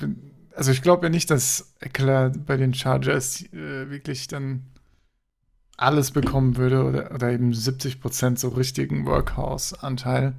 Also 0.55 0.73
ich 0.73 0.83
glaube 0.83 1.07
ja 1.07 1.11
nicht, 1.11 1.31
dass 1.31 1.75
Eckler 1.81 2.31
bei 2.31 2.57
den 2.57 2.75
Chargers 2.75 3.43
äh, 3.53 3.91
wirklich 3.91 4.27
dann 4.27 4.65
alles 5.77 6.11
bekommen 6.11 6.57
würde 6.57 6.85
oder, 6.85 7.15
oder 7.15 7.31
eben 7.31 7.55
70 7.55 8.01
Prozent 8.01 8.39
so 8.39 8.49
richtigen 8.49 9.07
Workhouse-Anteil, 9.07 10.35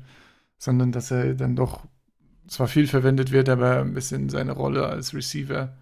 sondern 0.57 0.91
dass 0.91 1.12
er 1.12 1.36
dann 1.36 1.55
doch 1.55 1.86
zwar 2.47 2.68
viel 2.68 2.88
verwendet 2.88 3.32
wird, 3.32 3.49
aber 3.49 3.80
ein 3.82 3.93
bisschen 3.93 4.30
seine 4.30 4.53
Rolle 4.53 4.88
als 4.88 5.14
Receiver 5.14 5.76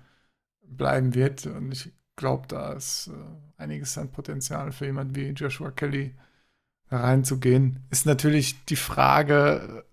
bleiben 0.67 1.15
wird. 1.15 1.45
Und 1.45 1.71
ich 1.71 1.91
glaube, 2.15 2.47
da 2.47 2.73
ist 2.73 3.07
äh, 3.07 3.61
einiges 3.61 3.97
an 3.97 4.11
Potenzial 4.11 4.71
für 4.71 4.85
jemanden 4.85 5.15
wie 5.15 5.29
Joshua 5.29 5.71
Kelly 5.71 6.13
reinzugehen. 6.89 7.85
Ist 7.89 8.05
natürlich 8.05 8.65
die 8.65 8.75
Frage, 8.75 9.85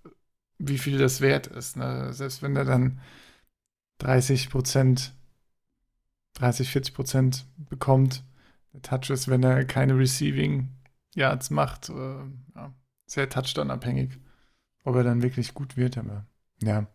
wie 0.58 0.78
viel 0.78 0.98
das 0.98 1.20
wert 1.20 1.46
ist. 1.46 1.76
Ne? 1.76 2.12
Selbst 2.12 2.42
wenn 2.42 2.56
er 2.56 2.64
dann 2.64 3.00
30 3.98 4.50
Prozent, 4.50 5.12
30, 6.34 6.70
40 6.70 6.94
Prozent 6.94 7.46
bekommt, 7.56 8.24
der 8.72 8.82
Touches, 8.82 9.28
wenn 9.28 9.42
er 9.42 9.64
keine 9.64 9.96
Receiving 9.96 10.68
Yards 11.14 11.50
macht, 11.50 11.90
äh, 11.90 12.18
ja, 12.54 12.72
sehr 13.06 13.28
Touchdown-abhängig, 13.28 14.18
ob 14.82 14.96
er 14.96 15.04
dann 15.04 15.22
wirklich 15.22 15.54
gut 15.54 15.76
wird, 15.76 15.96
aber 15.96 16.26
ja. 16.62 16.86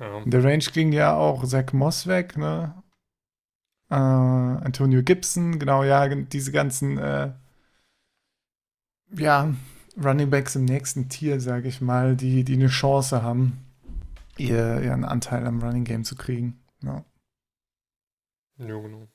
ja. 0.00 0.18
In 0.22 0.30
der 0.30 0.42
Range 0.42 0.64
ging 0.72 0.92
ja 0.92 1.14
auch 1.14 1.44
Zach 1.44 1.72
Moss 1.72 2.06
weg, 2.06 2.38
ne? 2.38 2.82
Äh, 3.90 3.94
Antonio 3.94 5.02
Gibson, 5.02 5.58
genau, 5.58 5.84
ja, 5.84 6.08
diese 6.08 6.52
ganzen, 6.52 6.98
äh, 6.98 7.32
ja, 9.16 9.54
Running 10.02 10.30
Backs 10.30 10.56
im 10.56 10.64
nächsten 10.64 11.08
Tier, 11.08 11.40
sage 11.40 11.68
ich 11.68 11.80
mal, 11.80 12.16
die, 12.16 12.44
die 12.44 12.54
eine 12.54 12.68
Chance 12.68 13.22
haben, 13.22 13.64
ihr, 14.36 14.80
ihren 14.82 15.04
Anteil 15.04 15.46
am 15.46 15.62
Running 15.62 15.84
Game 15.84 16.04
zu 16.04 16.16
kriegen. 16.16 16.60
Ja. 16.82 17.04
Ja, 18.58 18.78
genau. 18.80 19.08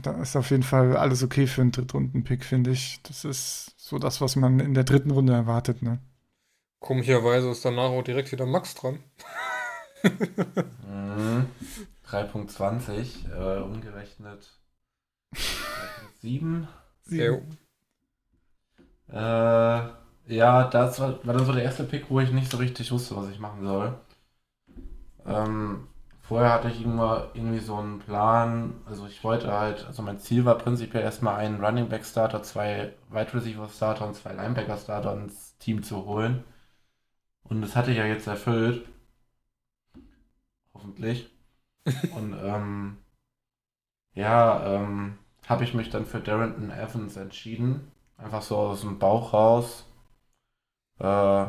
Da 0.00 0.22
ist 0.22 0.36
auf 0.36 0.50
jeden 0.50 0.62
Fall 0.62 0.96
alles 0.96 1.22
okay 1.22 1.46
für 1.46 1.60
einen 1.60 1.72
Drittrunden-Pick, 1.72 2.44
finde 2.44 2.70
ich. 2.70 3.00
Das 3.02 3.24
ist 3.24 3.74
so 3.76 3.98
das, 3.98 4.20
was 4.20 4.36
man 4.36 4.58
in 4.58 4.74
der 4.74 4.84
dritten 4.84 5.10
Runde 5.10 5.34
erwartet, 5.34 5.82
ne? 5.82 5.98
Komischerweise 6.80 7.50
ist 7.50 7.64
danach 7.64 7.90
auch 7.90 8.02
direkt 8.02 8.32
wieder 8.32 8.46
Max 8.46 8.74
dran. 8.74 8.98
mhm. 10.02 11.46
3.20, 12.12 13.30
äh, 13.32 13.62
umgerechnet 13.62 14.60
3.7. 15.74 16.68
Äh, 19.08 19.14
ja, 20.26 20.64
das 20.68 21.00
war, 21.00 21.24
war 21.26 21.34
dann 21.34 21.46
so 21.46 21.52
der 21.52 21.62
erste 21.64 21.84
Pick, 21.84 22.10
wo 22.10 22.20
ich 22.20 22.30
nicht 22.32 22.50
so 22.50 22.56
richtig 22.58 22.90
wusste, 22.92 23.16
was 23.16 23.28
ich 23.30 23.38
machen 23.38 23.62
soll. 23.64 23.94
Ähm, 25.26 25.88
vorher 26.20 26.52
hatte 26.52 26.68
ich 26.68 26.82
immer 26.82 27.30
irgendwie 27.34 27.58
so 27.60 27.76
einen 27.76 27.98
Plan, 28.00 28.74
also 28.86 29.06
ich 29.06 29.22
wollte 29.24 29.52
halt, 29.52 29.84
also 29.86 30.02
mein 30.02 30.18
Ziel 30.18 30.44
war 30.44 30.58
prinzipiell 30.58 31.02
erstmal 31.02 31.36
einen 31.36 31.64
Running 31.64 31.88
Back 31.88 32.04
Starter, 32.04 32.42
zwei 32.42 32.94
Wide 33.10 33.34
Receiver 33.34 33.68
Starter 33.68 34.06
und 34.06 34.14
zwei 34.16 34.32
Linebacker 34.32 34.76
Starter 34.76 35.14
ins 35.14 35.56
Team 35.58 35.82
zu 35.82 36.04
holen. 36.06 36.44
Und 37.44 37.62
das 37.62 37.76
hatte 37.76 37.92
ich 37.92 37.98
ja 37.98 38.06
jetzt 38.06 38.26
erfüllt. 38.26 38.84
Hoffentlich. 40.74 41.31
und 42.16 42.36
ähm, 42.42 42.98
ja, 44.14 44.76
ähm, 44.76 45.18
habe 45.48 45.64
ich 45.64 45.74
mich 45.74 45.90
dann 45.90 46.06
für 46.06 46.20
Darrington 46.20 46.70
Evans 46.70 47.16
entschieden. 47.16 47.90
Einfach 48.16 48.42
so 48.42 48.56
aus 48.56 48.82
dem 48.82 48.98
Bauch 48.98 49.32
raus. 49.32 49.86
Äh, 51.00 51.46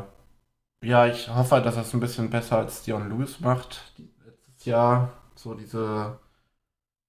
ja, 0.82 1.06
ich 1.06 1.28
hoffe, 1.34 1.60
dass 1.60 1.76
er 1.76 1.82
es 1.82 1.94
ein 1.94 2.00
bisschen 2.00 2.30
besser 2.30 2.58
als 2.58 2.82
Dion 2.82 3.08
Lewis 3.08 3.40
macht. 3.40 3.92
Letztes 4.24 4.64
Jahr 4.64 5.12
so 5.34 5.54
diese 5.54 6.18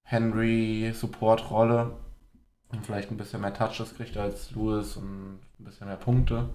Henry-Support-Rolle. 0.02 1.96
Und 2.68 2.84
vielleicht 2.84 3.10
ein 3.10 3.16
bisschen 3.16 3.40
mehr 3.40 3.54
Touches 3.54 3.94
kriegt 3.96 4.16
als 4.16 4.50
Lewis 4.52 4.96
und 4.96 5.40
ein 5.58 5.64
bisschen 5.64 5.86
mehr 5.86 5.96
Punkte. 5.96 6.48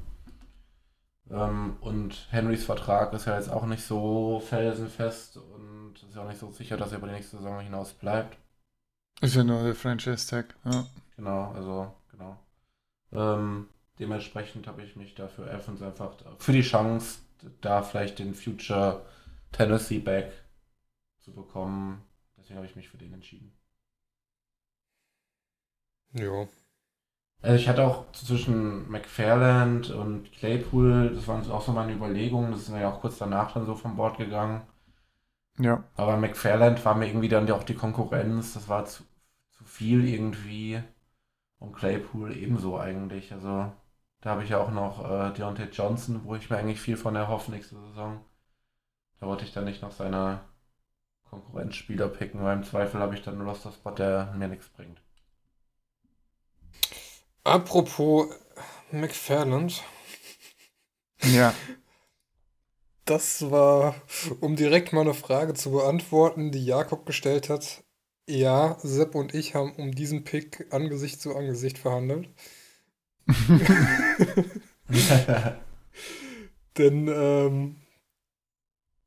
Ähm, 1.30 1.78
und 1.82 2.28
Henrys 2.32 2.66
Vertrag 2.66 3.14
ist 3.14 3.26
ja 3.26 3.36
jetzt 3.36 3.50
auch 3.50 3.66
nicht 3.66 3.84
so 3.84 4.42
felsenfest 4.42 5.38
und 5.38 5.71
ist 6.12 6.18
ja 6.18 6.24
auch 6.24 6.28
nicht 6.28 6.40
so 6.40 6.52
sicher, 6.52 6.76
dass 6.76 6.92
er 6.92 6.98
über 6.98 7.08
die 7.08 7.14
nächste 7.14 7.38
Saison 7.38 7.62
hinaus 7.62 7.94
bleibt. 7.94 8.38
Ist 9.22 9.36
ja 9.36 9.46
nur 9.46 9.64
der 9.64 9.76
Franchise-Tag, 9.76 10.56
ja. 10.66 10.86
Genau, 11.16 11.52
also, 11.54 11.94
genau. 12.12 12.38
Ähm, 13.14 13.70
dementsprechend 13.98 14.68
habe 14.68 14.84
ich 14.84 14.98
mich 14.98 15.16
dafür 15.16 15.50
Evans 15.50 15.82
einfach 15.82 16.12
für 16.38 16.52
die 16.52 16.64
Chance, 16.64 17.20
da 17.62 17.82
vielleicht 17.82 18.20
den 18.20 18.34
Future 18.34 19.06
Tennessee 19.54 20.00
Back 20.00 20.34
zu 21.20 21.34
bekommen. 21.34 22.04
Deswegen 22.38 22.58
habe 22.58 22.68
ich 22.68 22.76
mich 22.76 22.90
für 22.90 22.98
den 22.98 23.14
entschieden. 23.14 23.54
Ja. 26.14 26.46
Also 27.42 27.56
ich 27.56 27.70
hatte 27.70 27.88
auch 27.88 28.12
zwischen 28.12 28.90
McFarland 28.92 29.92
und 29.92 30.32
Claypool, 30.34 31.12
das 31.16 31.28
waren 31.28 31.50
auch 31.50 31.62
so 31.62 31.72
meine 31.72 31.94
Überlegungen, 31.94 32.52
das 32.52 32.64
ist 32.64 32.70
ja 32.70 32.92
auch 32.92 33.00
kurz 33.00 33.18
danach 33.18 33.54
dann 33.54 33.66
so 33.66 33.76
vom 33.76 33.96
Bord 33.96 34.18
gegangen. 34.18 34.62
Ja. 35.60 35.84
Aber 35.96 36.18
McFarland 36.18 36.84
war 36.86 36.96
mir 36.96 37.08
irgendwie 37.08 37.30
dann 37.30 37.50
auch 37.52 37.64
die 37.64 37.76
Konkurrenz, 37.76 38.54
das 38.54 38.68
war 38.68 38.86
zu, 38.86 39.04
zu 39.52 39.64
viel 39.64 40.08
irgendwie. 40.08 40.82
Und 41.60 41.74
Claypool 41.74 42.36
ebenso 42.36 42.80
eigentlich. 42.80 43.32
Also 43.34 43.72
da 44.22 44.32
habe 44.32 44.44
ich 44.44 44.50
ja 44.50 44.60
auch 44.60 44.72
noch 44.72 45.04
äh, 45.10 45.34
Deontay 45.34 45.70
Johnson, 45.72 46.22
wo 46.24 46.36
ich 46.36 46.50
mir 46.50 46.58
eigentlich 46.58 46.82
viel 46.82 46.98
von 46.98 47.16
erhoffe 47.16 47.52
nächste 47.52 47.76
Saison. 47.76 48.24
Da 49.20 49.28
wollte 49.28 49.46
ich 49.46 49.54
dann 49.54 49.66
nicht 49.66 49.82
noch 49.82 49.92
seine 49.92 50.42
Konkurrenzspieler 51.30 52.10
picken, 52.10 52.44
weil 52.44 52.58
im 52.58 52.64
Zweifel 52.64 53.00
habe 53.00 53.16
ich 53.16 53.22
dann 53.22 53.36
einen 53.36 53.48
Roster-Spot, 53.48 53.92
der 53.92 54.34
mir 54.38 54.48
nichts 54.48 54.70
bringt. 54.70 55.02
Apropos 57.44 58.28
McFarland. 58.92 59.84
Ja. 61.24 61.54
Das 63.12 63.52
war, 63.52 63.96
um 64.40 64.56
direkt 64.56 64.94
mal 64.94 65.02
eine 65.02 65.14
Frage 65.14 65.54
zu 65.54 65.72
beantworten, 65.72 66.54
die 66.54 66.64
Jakob 66.64 67.06
gestellt 67.06 67.50
hat. 67.50 67.84
Ja, 68.26 68.78
Sepp 68.84 69.16
und 69.16 69.36
ich 69.36 69.54
haben 69.54 69.74
um 69.76 69.94
diesen 69.94 70.24
Pick 70.24 70.68
Angesicht 70.70 71.20
zu 71.20 71.36
Angesicht 71.36 71.78
verhandelt. 71.78 72.30
denn 76.78 77.10
ähm, 77.10 77.76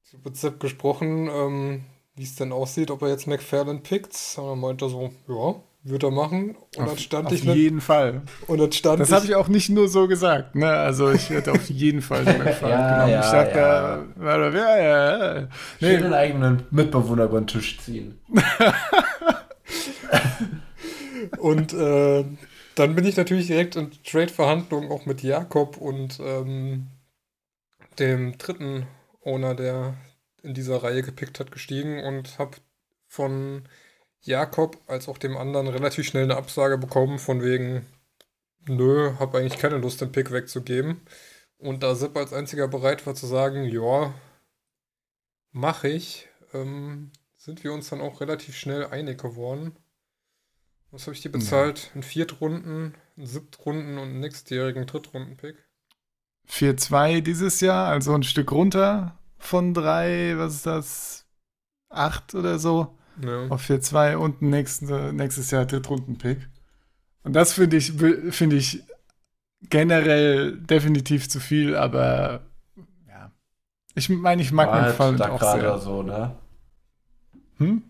ich 0.05 0.13
habe 0.13 0.25
mit 0.27 0.37
Sepp 0.37 0.61
gesprochen, 0.61 1.31
ähm, 1.33 1.87
wie 2.15 2.25
es 2.25 2.35
denn 2.35 2.53
aussieht, 2.53 2.91
ob 2.91 3.01
er 3.01 3.09
jetzt 3.09 3.27
McFarland 3.27 3.85
pickt. 3.85 4.15
Und 4.37 4.45
er 4.45 4.57
meinte 4.57 4.91
so, 4.91 5.15
ja, 5.29 5.63
würde 5.85 6.07
er 6.09 6.11
machen. 6.11 6.57
Und 6.76 6.82
auf, 6.85 6.89
dann 6.91 6.99
stand 6.99 7.26
auf 7.26 7.32
ich 7.32 7.45
jeden 7.45 7.80
Fall. 7.80 8.22
Und 8.47 8.59
dann 8.59 8.72
stand 8.72 9.01
das 9.01 9.12
habe 9.12 9.26
ich 9.26 9.35
auch 9.35 9.49
nicht 9.49 9.68
nur 9.70 9.89
so 9.89 10.09
gesagt. 10.09 10.55
Ne? 10.55 10.68
Also 10.68 11.11
ich 11.12 11.28
hätte 11.30 11.53
auf 11.53 11.68
jeden 11.68 12.01
Fall 12.03 12.24
den 12.24 12.39
McFarland 12.43 12.80
Ja, 12.80 12.95
genommen. 12.95 13.12
ja, 13.12 13.20
ich 13.20 13.26
sagte, 13.26 13.59
ja. 13.59 14.05
ja, 14.22 14.49
ja, 14.51 14.76
ja, 14.78 15.35
ja. 15.37 15.41
Nee. 15.43 15.49
Nee, 15.93 15.97
den 15.99 16.12
eigenen 16.14 16.62
Mitbewohner 16.70 17.24
über 17.24 17.41
den 17.41 17.47
Tisch 17.47 17.78
ziehen. 17.80 18.18
Und 21.39 21.72
äh, 21.72 22.24
dann 22.74 22.95
bin 22.95 23.05
ich 23.05 23.16
natürlich 23.16 23.47
direkt 23.47 23.76
in 23.76 23.91
Trade-Verhandlungen 24.05 24.91
auch 24.91 25.07
mit 25.07 25.22
Jakob 25.22 25.76
und 25.76 26.18
ähm, 26.20 26.89
dem 27.99 28.37
dritten 28.39 28.87
Owner, 29.24 29.55
der 29.55 29.95
in 30.43 30.55
dieser 30.55 30.82
Reihe 30.82 31.03
gepickt 31.03 31.41
hat, 31.41 31.53
gestiegen 31.53 32.03
und 32.05 32.39
habe 32.39 32.57
von 33.07 33.62
Jakob 34.27 34.79
als 34.87 35.09
auch 35.09 35.18
dem 35.18 35.37
anderen 35.37 35.68
relativ 35.68 36.07
schnell 36.07 36.25
eine 36.25 36.37
Absage 36.37 36.79
bekommen, 36.79 37.18
von 37.18 37.43
wegen, 37.43 37.87
nö, 38.66 39.12
habe 39.18 39.39
eigentlich 39.39 39.59
keine 39.59 39.79
Lust, 39.79 40.01
den 40.01 40.12
Pick 40.12 40.31
wegzugeben. 40.31 41.01
Und 41.59 41.83
da 41.83 41.95
Sepp 41.95 42.16
als 42.16 42.33
einziger 42.33 42.68
bereit 42.68 43.07
war 43.07 43.14
zu 43.14 43.27
sagen, 43.27 43.64
ja, 43.64 44.12
mache 45.53 45.89
ich, 45.89 46.29
ähm, 46.53 47.11
sind 47.37 47.64
wir 47.64 47.72
uns 47.72 47.91
dann 47.91 48.01
auch 48.01 48.20
relativ 48.20 48.57
schnell 48.57 48.87
einig 48.87 49.20
geworden. 49.20 49.77
Was 50.91 51.07
habe 51.07 51.14
ich 51.14 51.22
dir 51.22 51.33
bezahlt? 51.33 51.91
Ein 51.95 52.03
Viertrunden, 52.03 52.95
einen 53.16 53.27
Siebtrunden 53.27 53.99
und 53.99 54.11
einen 54.11 54.20
nächstjährigen 54.20 54.87
Drittrunden-Pick. 54.87 55.57
4-2 56.49 57.20
dieses 57.20 57.61
Jahr, 57.61 57.89
also 57.89 58.14
ein 58.14 58.22
Stück 58.22 58.53
runter 58.53 59.18
von 59.39 59.75
drei, 59.75 60.35
was 60.37 60.55
ist 60.55 60.66
das? 60.66 61.27
Acht 61.89 62.35
oder 62.35 62.59
so. 62.59 62.97
Ja. 63.23 63.47
Auf 63.49 63.62
4-2 63.62 64.17
und 64.19 64.43
ein 64.43 64.51
nächsten, 64.51 65.17
nächstes 65.17 65.51
Jahr 65.51 65.67
Drittrunden-Pick. 65.67 66.39
Und 67.23 67.33
das 67.35 67.53
finde 67.55 67.77
ich, 67.77 67.93
finde 68.31 68.57
ich 68.57 68.83
generell 69.71 70.57
definitiv 70.59 71.29
zu 71.29 71.41
viel, 71.41 71.77
aber 71.77 72.43
ja. 73.09 73.31
Ich 73.95 74.09
meine, 74.11 74.43
ich 74.43 74.53
mag 74.53 74.69
War 74.69 74.77
den 74.77 74.83
halt 74.85 74.97
Fall 74.97 75.17
da 75.17 75.31
auch 75.31 75.39
gerade 75.41 75.61
sehr. 75.62 75.79
so, 75.79 76.03
ne? 76.03 76.37
Hm? 77.59 77.83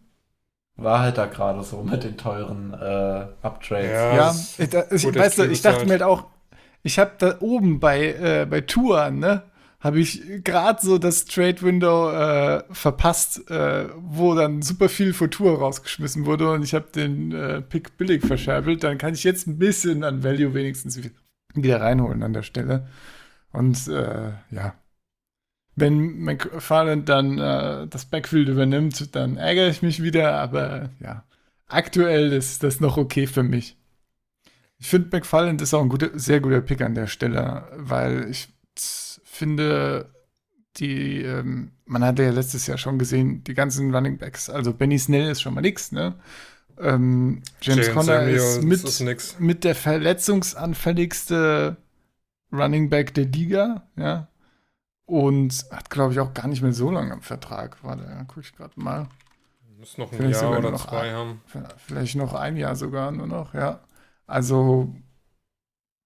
War 0.77 1.01
halt 1.01 1.19
da 1.19 1.27
gerade 1.27 1.63
so 1.63 1.83
mit 1.83 2.03
den 2.05 2.17
teuren 2.19 2.75
äh, 2.75 3.27
Uptrades. 3.43 3.91
Ja. 3.93 4.17
Ja, 4.17 4.35
ich, 4.59 4.71
da- 4.71 4.85
ich, 4.91 5.05
weißt 5.15 5.39
du, 5.39 5.45
ich 5.45 5.63
dachte 5.63 5.85
mir 5.85 5.93
halt 5.93 6.03
auch, 6.03 6.25
ich 6.83 6.99
habe 6.99 7.13
da 7.19 7.37
oben 7.41 7.81
bei, 7.81 8.13
äh, 8.15 8.47
bei 8.49 8.61
Touren, 8.61 9.21
ne, 9.21 9.43
habe 9.85 10.01
ich 10.01 10.43
gerade 10.43 10.81
so 10.81 10.97
das 10.97 11.27
Trade 11.27 11.61
Window 11.61 12.11
äh, 12.11 12.65
verpasst, 12.71 13.51
äh, 13.51 13.91
wo 13.99 14.35
dann 14.35 14.63
super 14.63 14.89
viel 14.89 15.13
Futur 15.13 15.59
rausgeschmissen 15.59 16.25
wurde 16.25 16.51
und 16.51 16.63
ich 16.63 16.73
habe 16.75 16.87
den 16.95 17.33
äh, 17.33 17.61
Pick 17.61 17.99
billig 17.99 18.25
verscherbelt. 18.25 18.83
Dann 18.83 18.97
kann 18.97 19.13
ich 19.13 19.25
jetzt 19.25 19.47
ein 19.47 19.59
bisschen 19.59 20.03
an 20.03 20.25
Value 20.25 20.55
wenigstens 20.55 20.99
wieder 21.55 21.81
reinholen 21.83 22.23
an 22.23 22.33
der 22.33 22.43
Stelle. 22.43 22.89
Und 23.53 23.87
äh, 23.89 24.33
ja, 24.51 24.75
wenn 25.77 26.19
McFarland 26.19 27.07
dann 27.11 27.39
äh, 27.39 27.87
das 27.87 28.07
Backfield 28.07 28.49
übernimmt, 28.49 29.15
dann 29.15 29.37
ärgere 29.37 29.69
ich 29.69 29.83
mich 29.83 30.03
wieder, 30.03 30.33
aber 30.41 30.89
ja, 30.99 31.25
aktuell 31.67 32.33
ist 32.33 32.63
das 32.63 32.81
noch 32.81 32.97
okay 32.97 33.27
für 33.27 33.43
mich. 33.43 33.77
Ich 34.79 34.89
finde, 34.89 35.11
McFarland 35.13 35.61
ist 35.61 35.75
auch 35.75 35.83
ein 35.83 35.91
guter, 35.91 36.19
sehr 36.19 36.41
guter 36.41 36.63
Pick 36.63 36.81
an 36.81 36.95
der 36.95 37.07
Stelle, 37.07 37.69
weil 37.77 38.31
ich 38.31 38.54
finde, 39.37 40.13
die, 40.77 41.23
ähm, 41.23 41.73
man 41.85 42.05
hatte 42.05 42.23
ja 42.23 42.31
letztes 42.31 42.67
Jahr 42.67 42.79
schon 42.79 42.99
gesehen, 42.99 43.45
die 43.45 43.53
ganzen 43.55 43.95
Running 43.95 44.19
Backs, 44.19 44.51
also 44.51 44.73
Benny 44.73 44.99
Snell 44.99 45.31
ist 45.31 45.43
schon 45.43 45.55
mal 45.55 45.61
nix, 45.61 45.93
ne? 45.93 46.15
Ähm, 46.79 47.43
James 47.61 47.93
Conner 47.93 48.23
ist 48.23 48.63
mit, 48.63 48.83
ist 48.83 49.39
mit 49.39 49.63
der 49.63 49.77
verletzungsanfälligste 49.77 51.77
Running 52.53 52.91
Back 52.91 53.15
der 53.15 53.27
Liga, 53.27 53.87
ja. 53.97 54.27
Und 55.07 55.67
hat, 55.71 55.91
glaube 55.91 56.15
ich, 56.15 56.21
auch 56.21 56.35
gar 56.35 56.49
nicht 56.49 56.63
mehr 56.63 56.73
so 56.73 56.91
lange 56.91 57.13
am 57.13 57.21
Vertrag. 57.21 57.77
Warte, 57.85 58.05
ja, 58.05 58.25
gucke 58.25 58.41
ich 58.41 58.57
gerade 58.57 58.73
mal. 58.77 59.07
Muss 59.79 59.99
noch 59.99 60.11
ein 60.11 60.17
vielleicht 60.17 60.41
Jahr 60.41 60.59
oder 60.59 60.75
zwei 60.77 61.11
ein, 61.11 61.15
haben. 61.15 61.43
Vielleicht 61.77 62.17
noch 62.17 62.33
ein 62.33 62.57
Jahr 62.57 62.75
sogar 62.75 63.13
nur 63.13 63.27
noch, 63.27 63.53
ja. 63.53 63.81
Also 64.27 64.95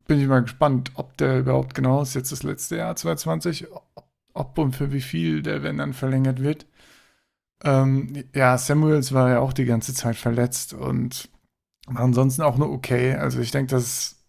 bin 0.08 0.20
ich 0.20 0.26
mal 0.26 0.42
gespannt, 0.42 0.90
ob 0.94 1.16
der 1.18 1.38
überhaupt 1.38 1.74
genau 1.74 2.02
ist 2.02 2.14
jetzt 2.14 2.32
das 2.32 2.42
letzte 2.42 2.76
Jahr 2.76 2.96
2020, 2.96 3.68
ob 4.34 4.58
und 4.58 4.74
für 4.74 4.92
wie 4.92 5.02
viel 5.02 5.42
der, 5.42 5.62
wenn 5.62 5.78
dann 5.78 5.92
verlängert 5.92 6.42
wird. 6.42 6.66
Ähm, 7.62 8.24
ja, 8.34 8.56
Samuels 8.56 9.12
war 9.12 9.30
ja 9.30 9.38
auch 9.40 9.52
die 9.52 9.64
ganze 9.64 9.94
Zeit 9.94 10.16
verletzt 10.16 10.72
und 10.72 11.28
war 11.86 12.02
ansonsten 12.02 12.42
auch 12.42 12.56
nur 12.56 12.70
okay. 12.70 13.14
Also 13.14 13.40
ich 13.40 13.50
denke, 13.50 13.70
dass 13.70 14.24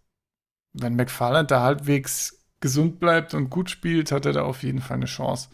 wenn 0.73 0.95
McFarland 0.95 1.49
da 1.49 1.61
halbwegs 1.61 2.45
gesund 2.59 2.99
bleibt 2.99 3.33
und 3.33 3.49
gut 3.49 3.69
spielt, 3.69 4.11
hat 4.11 4.25
er 4.25 4.33
da 4.33 4.43
auf 4.43 4.63
jeden 4.63 4.81
Fall 4.81 4.97
eine 4.97 5.05
Chance, 5.05 5.49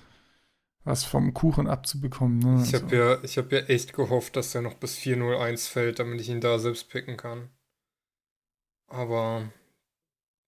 was 0.84 1.03
vom 1.03 1.34
Kuchen 1.34 1.67
abzubekommen. 1.67 2.39
Ne? 2.39 2.63
Ich 2.63 2.73
habe 2.73 2.86
also. 2.86 2.95
ja, 2.95 3.43
hab 3.43 3.51
ja 3.51 3.59
echt 3.59 3.93
gehofft, 3.93 4.36
dass 4.36 4.55
er 4.55 4.61
noch 4.61 4.76
bis 4.76 4.97
4-0-1 4.97 5.69
fällt, 5.69 5.99
damit 5.99 6.19
ich 6.21 6.30
ihn 6.30 6.41
da 6.41 6.57
selbst 6.57 6.89
picken 6.89 7.17
kann. 7.17 7.49
Aber. 8.88 9.49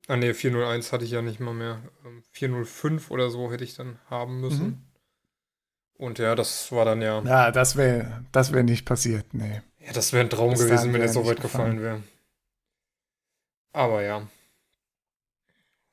Ah 0.07 0.15
ne, 0.15 0.33
401 0.33 0.93
hatte 0.93 1.03
ich 1.03 1.11
ja 1.11 1.21
nicht 1.21 1.39
mal 1.39 1.53
mehr. 1.53 1.81
405 2.31 3.07
ähm, 3.09 3.13
oder 3.13 3.29
so 3.29 3.51
hätte 3.51 3.63
ich 3.63 3.75
dann 3.75 3.99
haben 4.09 4.39
müssen. 4.39 4.65
Mhm. 4.65 4.83
Und 5.97 6.19
ja, 6.19 6.35
das 6.35 6.71
war 6.71 6.85
dann 6.85 7.01
ja. 7.01 7.21
Ja, 7.23 7.51
das 7.51 7.75
wäre 7.75 8.25
das 8.31 8.53
wär 8.53 8.63
nicht 8.63 8.85
passiert, 8.85 9.33
nee. 9.33 9.61
Ja, 9.79 9.91
das 9.93 10.13
wäre 10.13 10.23
ein 10.23 10.29
Traum 10.29 10.51
das 10.51 10.61
gewesen, 10.61 10.93
wenn 10.93 11.01
er 11.01 11.09
so 11.09 11.25
weit 11.25 11.41
gefallen 11.41 11.81
wäre. 11.81 12.03
Aber 13.73 14.01
ja. 14.01 14.27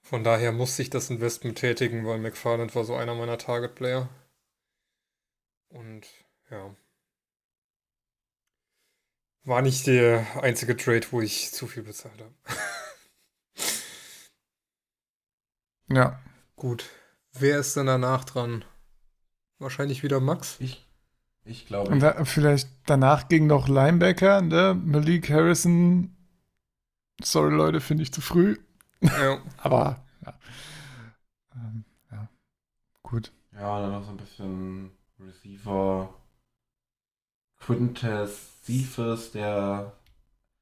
Von 0.02 0.22
daher 0.22 0.52
musste 0.52 0.82
ich 0.82 0.90
das 0.90 1.10
Investment 1.10 1.58
tätigen, 1.58 2.06
weil 2.06 2.18
McFarland 2.18 2.74
war 2.74 2.84
so 2.84 2.94
einer 2.94 3.14
meiner 3.14 3.38
Target-Player. 3.38 4.08
Und 5.70 6.06
ja. 6.50 6.74
War 9.44 9.62
nicht 9.62 9.86
der 9.86 10.26
einzige 10.42 10.76
Trade, 10.76 11.06
wo 11.10 11.20
ich 11.20 11.52
zu 11.52 11.66
viel 11.66 11.82
bezahlt 11.82 12.20
habe. 12.20 12.34
Ja. 15.88 16.18
Gut. 16.56 16.88
Wer 17.32 17.58
ist 17.58 17.76
denn 17.76 17.86
danach 17.86 18.24
dran? 18.24 18.64
Wahrscheinlich 19.58 20.02
wieder 20.02 20.20
Max? 20.20 20.56
Ich. 20.60 20.86
Ich 21.44 21.66
glaube. 21.66 21.90
Und 21.90 22.00
da, 22.00 22.24
vielleicht 22.24 22.68
danach 22.86 23.28
ging 23.28 23.46
noch 23.46 23.68
Linebacker, 23.68 24.40
ne? 24.40 24.74
Malik 24.74 25.30
Harrison. 25.30 26.16
Sorry, 27.22 27.54
Leute, 27.54 27.80
finde 27.80 28.02
ich 28.02 28.12
zu 28.12 28.20
früh. 28.20 28.56
Ja. 29.00 29.38
Aber, 29.58 30.04
ja. 30.24 30.34
Ähm, 31.54 31.84
ja. 32.10 32.28
Gut. 33.02 33.32
Ja, 33.52 33.80
dann 33.80 33.92
noch 33.92 34.04
so 34.04 34.10
ein 34.10 34.16
bisschen 34.16 34.90
Receiver. 35.20 36.14
Quintes 37.60 38.62
Cephas, 38.64 39.30
der 39.32 39.92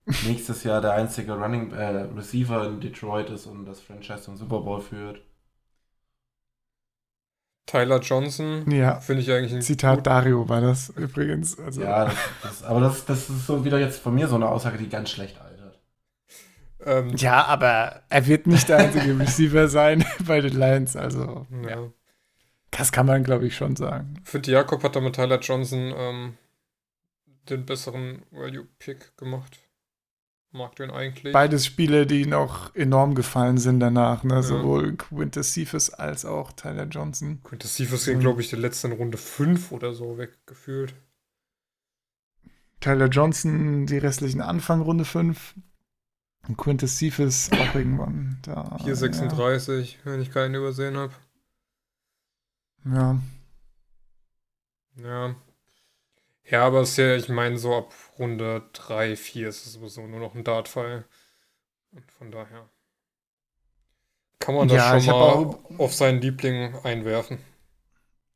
nächstes 0.04 0.64
Jahr 0.64 0.80
der 0.80 0.92
einzige 0.92 1.32
Running 1.32 1.72
äh, 1.72 2.08
Receiver 2.16 2.66
in 2.66 2.80
Detroit 2.80 3.30
ist 3.30 3.46
und 3.46 3.64
das 3.64 3.80
Franchise 3.80 4.22
zum 4.22 4.36
Super 4.36 4.60
Bowl 4.60 4.80
führt. 4.80 5.22
Tyler 7.66 8.00
Johnson, 8.00 8.70
ja. 8.70 9.00
finde 9.00 9.22
ich 9.22 9.30
eigentlich 9.30 9.54
ein 9.54 9.62
Zitat 9.62 9.98
gut. 9.98 10.06
Dario 10.06 10.48
war 10.48 10.60
das 10.60 10.90
übrigens. 10.90 11.58
Also. 11.58 11.82
Ja, 11.82 12.06
das, 12.06 12.16
das, 12.42 12.62
aber 12.64 12.80
das, 12.80 13.04
das 13.04 13.30
ist 13.30 13.46
so 13.46 13.64
wieder 13.64 13.78
jetzt 13.78 14.00
von 14.00 14.14
mir 14.14 14.28
so 14.28 14.34
eine 14.34 14.48
Aussage, 14.48 14.78
die 14.78 14.88
ganz 14.88 15.10
schlecht 15.10 15.40
altert. 15.40 15.80
Ähm, 16.84 17.16
ja, 17.16 17.44
aber 17.44 18.02
er 18.08 18.26
wird 18.26 18.46
nicht 18.46 18.68
der 18.68 18.78
einzige 18.78 19.18
Receiver 19.18 19.68
sein 19.68 20.04
bei 20.26 20.40
den 20.40 20.58
Lions, 20.58 20.96
also 20.96 21.46
ja. 21.62 21.70
ja. 21.70 21.92
Das 22.72 22.90
kann 22.90 23.06
man, 23.06 23.22
glaube 23.22 23.46
ich, 23.46 23.54
schon 23.54 23.76
sagen. 23.76 24.14
Finde, 24.24 24.50
Jakob 24.50 24.82
hat 24.82 24.96
da 24.96 25.00
mit 25.00 25.14
Tyler 25.14 25.38
Johnson 25.38 25.92
ähm, 25.94 26.38
den 27.48 27.66
besseren 27.66 28.22
Value-Pick 28.30 29.16
gemacht. 29.16 29.61
Mag 30.54 30.76
den 30.76 30.90
eigentlich. 30.90 31.32
Beides 31.32 31.64
Spiele, 31.64 32.06
die 32.06 32.26
noch 32.26 32.74
enorm 32.74 33.14
gefallen 33.14 33.56
sind 33.56 33.80
danach, 33.80 34.22
ne? 34.22 34.34
Ja. 34.34 34.42
Sowohl 34.42 34.96
Quintus 34.96 35.54
Cephas 35.54 35.88
als 35.88 36.26
auch 36.26 36.52
Tyler 36.52 36.84
Johnson. 36.84 37.40
Quintus 37.42 37.74
Cephas 37.74 38.04
ging, 38.04 38.20
glaube 38.20 38.42
ich, 38.42 38.52
in 38.52 38.60
der 38.60 38.68
letzten 38.68 38.92
Runde 38.92 39.16
5 39.16 39.72
oder 39.72 39.94
so 39.94 40.18
weggefühlt. 40.18 40.94
Tyler 42.80 43.06
Johnson 43.06 43.86
die 43.86 43.96
restlichen 43.96 44.42
Anfang 44.42 44.82
Runde 44.82 45.06
5. 45.06 45.54
Und 46.48 46.58
Quintus 46.58 46.98
Cephas 46.98 47.50
auch 47.52 47.74
irgendwann 47.74 48.38
da. 48.42 48.76
4,36, 48.84 49.80
ja. 49.80 49.98
wenn 50.04 50.20
ich 50.20 50.30
keinen 50.30 50.54
übersehen 50.54 50.98
habe. 50.98 51.14
Ja. 52.84 53.18
Ja, 54.96 55.34
ja, 56.44 56.66
aber 56.66 56.80
es 56.80 56.90
ist 56.90 56.96
ja, 56.98 57.16
ich 57.16 57.28
meine, 57.28 57.56
so 57.56 57.74
ab 57.74 57.94
Runde 58.18 58.62
3, 58.72 59.16
4 59.16 59.48
ist 59.48 59.66
es 59.66 59.72
sowieso 59.74 60.06
nur 60.06 60.20
noch 60.20 60.34
ein 60.34 60.44
Dartfall. 60.44 61.04
Und 61.92 62.10
von 62.12 62.30
daher 62.30 62.68
kann 64.38 64.54
man 64.54 64.68
das 64.68 64.76
ja, 64.76 65.00
schon 65.00 65.18
mal 65.18 65.58
auf 65.78 65.94
seinen 65.94 66.20
Liebling 66.20 66.74
einwerfen. 66.82 67.38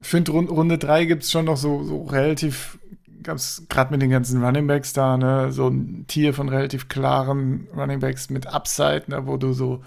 Ich 0.01 0.09
finde, 0.09 0.33
Runde 0.33 0.79
3 0.79 1.05
gibt 1.07 1.24
es 1.24 1.31
schon 1.31 1.47
noch 1.47 1.57
so, 1.57 1.83
so 1.83 2.05
relativ, 2.05 2.79
gab 3.22 3.37
es 3.37 3.66
gerade 3.68 3.91
mit 3.91 4.03
den 4.03 4.11
ganzen 4.11 4.45
Runningbacks 4.45 4.93
da, 4.93 5.16
ne, 5.16 5.53
so 5.53 5.68
ein 5.68 6.05
Tier 6.07 6.33
von 6.35 6.49
relativ 6.49 6.89
klaren 6.89 7.66
Runningbacks 7.74 8.31
mit 8.31 8.47
Upside, 8.47 9.05
ne, 9.09 9.27
wo 9.27 9.37
du 9.37 9.53
so 9.53 9.83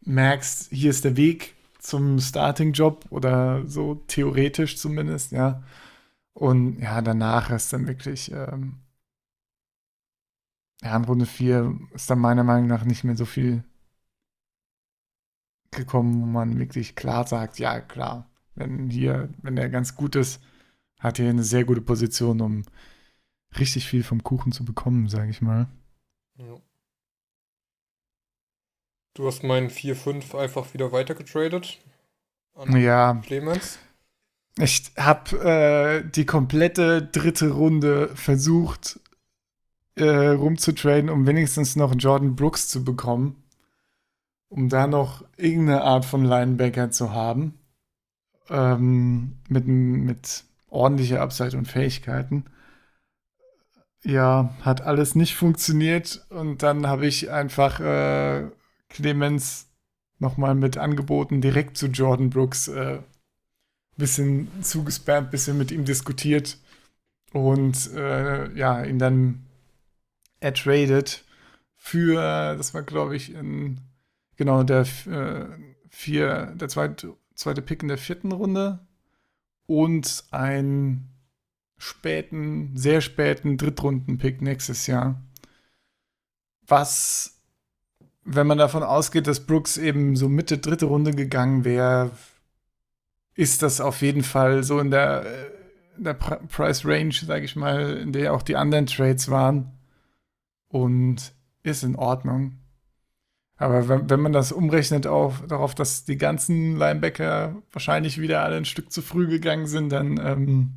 merkst, 0.00 0.70
hier 0.72 0.90
ist 0.90 1.04
der 1.04 1.16
Weg 1.16 1.54
zum 1.78 2.18
Starting-Job 2.18 3.04
oder 3.10 3.62
so 3.66 4.02
theoretisch 4.08 4.78
zumindest, 4.78 5.32
ja. 5.32 5.62
Und 6.32 6.80
ja, 6.80 7.00
danach 7.02 7.50
ist 7.50 7.72
dann 7.72 7.86
wirklich, 7.86 8.32
ähm, 8.32 8.80
ja, 10.82 10.96
in 10.96 11.04
Runde 11.04 11.26
4 11.26 11.78
ist 11.94 12.10
dann 12.10 12.18
meiner 12.18 12.44
Meinung 12.44 12.66
nach 12.66 12.84
nicht 12.84 13.04
mehr 13.04 13.16
so 13.16 13.24
viel 13.24 13.64
gekommen, 15.70 16.22
wo 16.22 16.26
man 16.26 16.58
wirklich 16.58 16.94
klar 16.94 17.26
sagt, 17.26 17.58
ja, 17.58 17.80
klar, 17.80 18.30
wenn 18.54 18.90
hier, 18.90 19.28
wenn 19.42 19.56
er 19.56 19.68
ganz 19.68 19.94
gut 19.94 20.16
ist, 20.16 20.42
hat 20.98 21.18
er 21.18 21.28
eine 21.28 21.44
sehr 21.44 21.64
gute 21.64 21.82
Position, 21.82 22.40
um 22.40 22.64
richtig 23.58 23.86
viel 23.86 24.02
vom 24.02 24.22
Kuchen 24.22 24.52
zu 24.52 24.64
bekommen, 24.64 25.08
sage 25.08 25.30
ich 25.30 25.42
mal. 25.42 25.68
Ja. 26.38 26.56
Du 29.14 29.26
hast 29.26 29.42
meinen 29.42 29.70
4-5 29.70 30.36
einfach 30.36 30.74
wieder 30.74 30.92
weitergetradet. 30.92 31.78
ja. 32.68 33.14
Clemens. 33.24 33.78
Ich 34.58 34.92
habe 34.96 35.38
äh, 35.42 36.10
die 36.10 36.24
komplette 36.24 37.02
dritte 37.02 37.50
Runde 37.50 38.14
versucht 38.14 39.00
äh, 39.96 40.28
rumzutraden, 40.28 41.10
um 41.10 41.26
wenigstens 41.26 41.76
noch 41.76 41.94
Jordan 41.96 42.36
Brooks 42.36 42.68
zu 42.68 42.84
bekommen, 42.84 43.42
um 44.48 44.68
da 44.68 44.86
noch 44.86 45.24
irgendeine 45.36 45.82
Art 45.82 46.04
von 46.04 46.24
Linebacker 46.24 46.90
zu 46.90 47.12
haben, 47.12 47.58
ähm, 48.50 49.38
mit, 49.48 49.66
mit 49.66 50.44
ordentlicher 50.68 51.20
Upside 51.20 51.56
und 51.56 51.66
Fähigkeiten. 51.66 52.44
Ja, 54.04 54.54
hat 54.62 54.82
alles 54.82 55.14
nicht 55.14 55.34
funktioniert 55.34 56.26
und 56.30 56.62
dann 56.62 56.86
habe 56.86 57.06
ich 57.06 57.30
einfach 57.30 57.80
äh, 57.80 58.48
Clemens 58.88 59.68
nochmal 60.18 60.54
mit 60.54 60.78
angeboten, 60.78 61.40
direkt 61.40 61.76
zu 61.76 61.86
Jordan 61.86 62.30
Brooks 62.30 62.68
äh, 62.68 63.00
bisschen 63.96 64.48
zugespammt, 64.62 65.30
bisschen 65.30 65.58
mit 65.58 65.70
ihm 65.70 65.84
diskutiert 65.84 66.58
und 67.32 67.92
äh, 67.94 68.52
ja, 68.56 68.84
ihn 68.84 68.98
dann 68.98 69.45
ertradet 70.46 71.24
für, 71.76 72.56
das 72.56 72.72
war 72.74 72.82
glaube 72.82 73.16
ich 73.16 73.34
in, 73.34 73.80
genau, 74.36 74.62
der 74.62 74.86
äh, 75.06 75.46
vier, 75.90 76.54
der 76.54 76.68
zweit, 76.68 77.06
zweite 77.34 77.62
Pick 77.62 77.82
in 77.82 77.88
der 77.88 77.98
vierten 77.98 78.32
Runde 78.32 78.80
und 79.66 80.24
einen 80.30 81.10
späten, 81.78 82.76
sehr 82.76 83.00
späten 83.00 83.58
Drittrunden-Pick 83.58 84.40
nächstes 84.40 84.86
Jahr. 84.86 85.22
Was, 86.66 87.38
wenn 88.24 88.46
man 88.46 88.58
davon 88.58 88.82
ausgeht, 88.82 89.26
dass 89.26 89.46
Brooks 89.46 89.76
eben 89.76 90.16
so 90.16 90.28
Mitte 90.28 90.58
dritte 90.58 90.86
Runde 90.86 91.12
gegangen 91.12 91.64
wäre, 91.64 92.10
ist 93.34 93.62
das 93.62 93.80
auf 93.80 94.00
jeden 94.00 94.22
Fall 94.22 94.64
so 94.64 94.80
in 94.80 94.90
der, 94.90 95.26
in 95.96 96.04
der 96.04 96.14
Price 96.14 96.84
Range, 96.84 97.12
sage 97.12 97.44
ich 97.44 97.56
mal, 97.56 97.98
in 97.98 98.12
der 98.12 98.32
auch 98.32 98.42
die 98.42 98.56
anderen 98.56 98.86
Trades 98.86 99.30
waren. 99.30 99.75
Und 100.76 101.34
ist 101.62 101.84
in 101.84 101.96
Ordnung. 101.96 102.58
Aber 103.56 103.88
wenn, 103.88 104.10
wenn 104.10 104.20
man 104.20 104.34
das 104.34 104.52
umrechnet 104.52 105.06
auf, 105.06 105.42
darauf, 105.46 105.74
dass 105.74 106.04
die 106.04 106.18
ganzen 106.18 106.76
Linebacker 106.76 107.62
wahrscheinlich 107.72 108.20
wieder 108.20 108.42
alle 108.42 108.58
ein 108.58 108.66
Stück 108.66 108.92
zu 108.92 109.00
früh 109.00 109.26
gegangen 109.26 109.66
sind, 109.66 109.88
dann 109.88 110.20
ähm, 110.22 110.74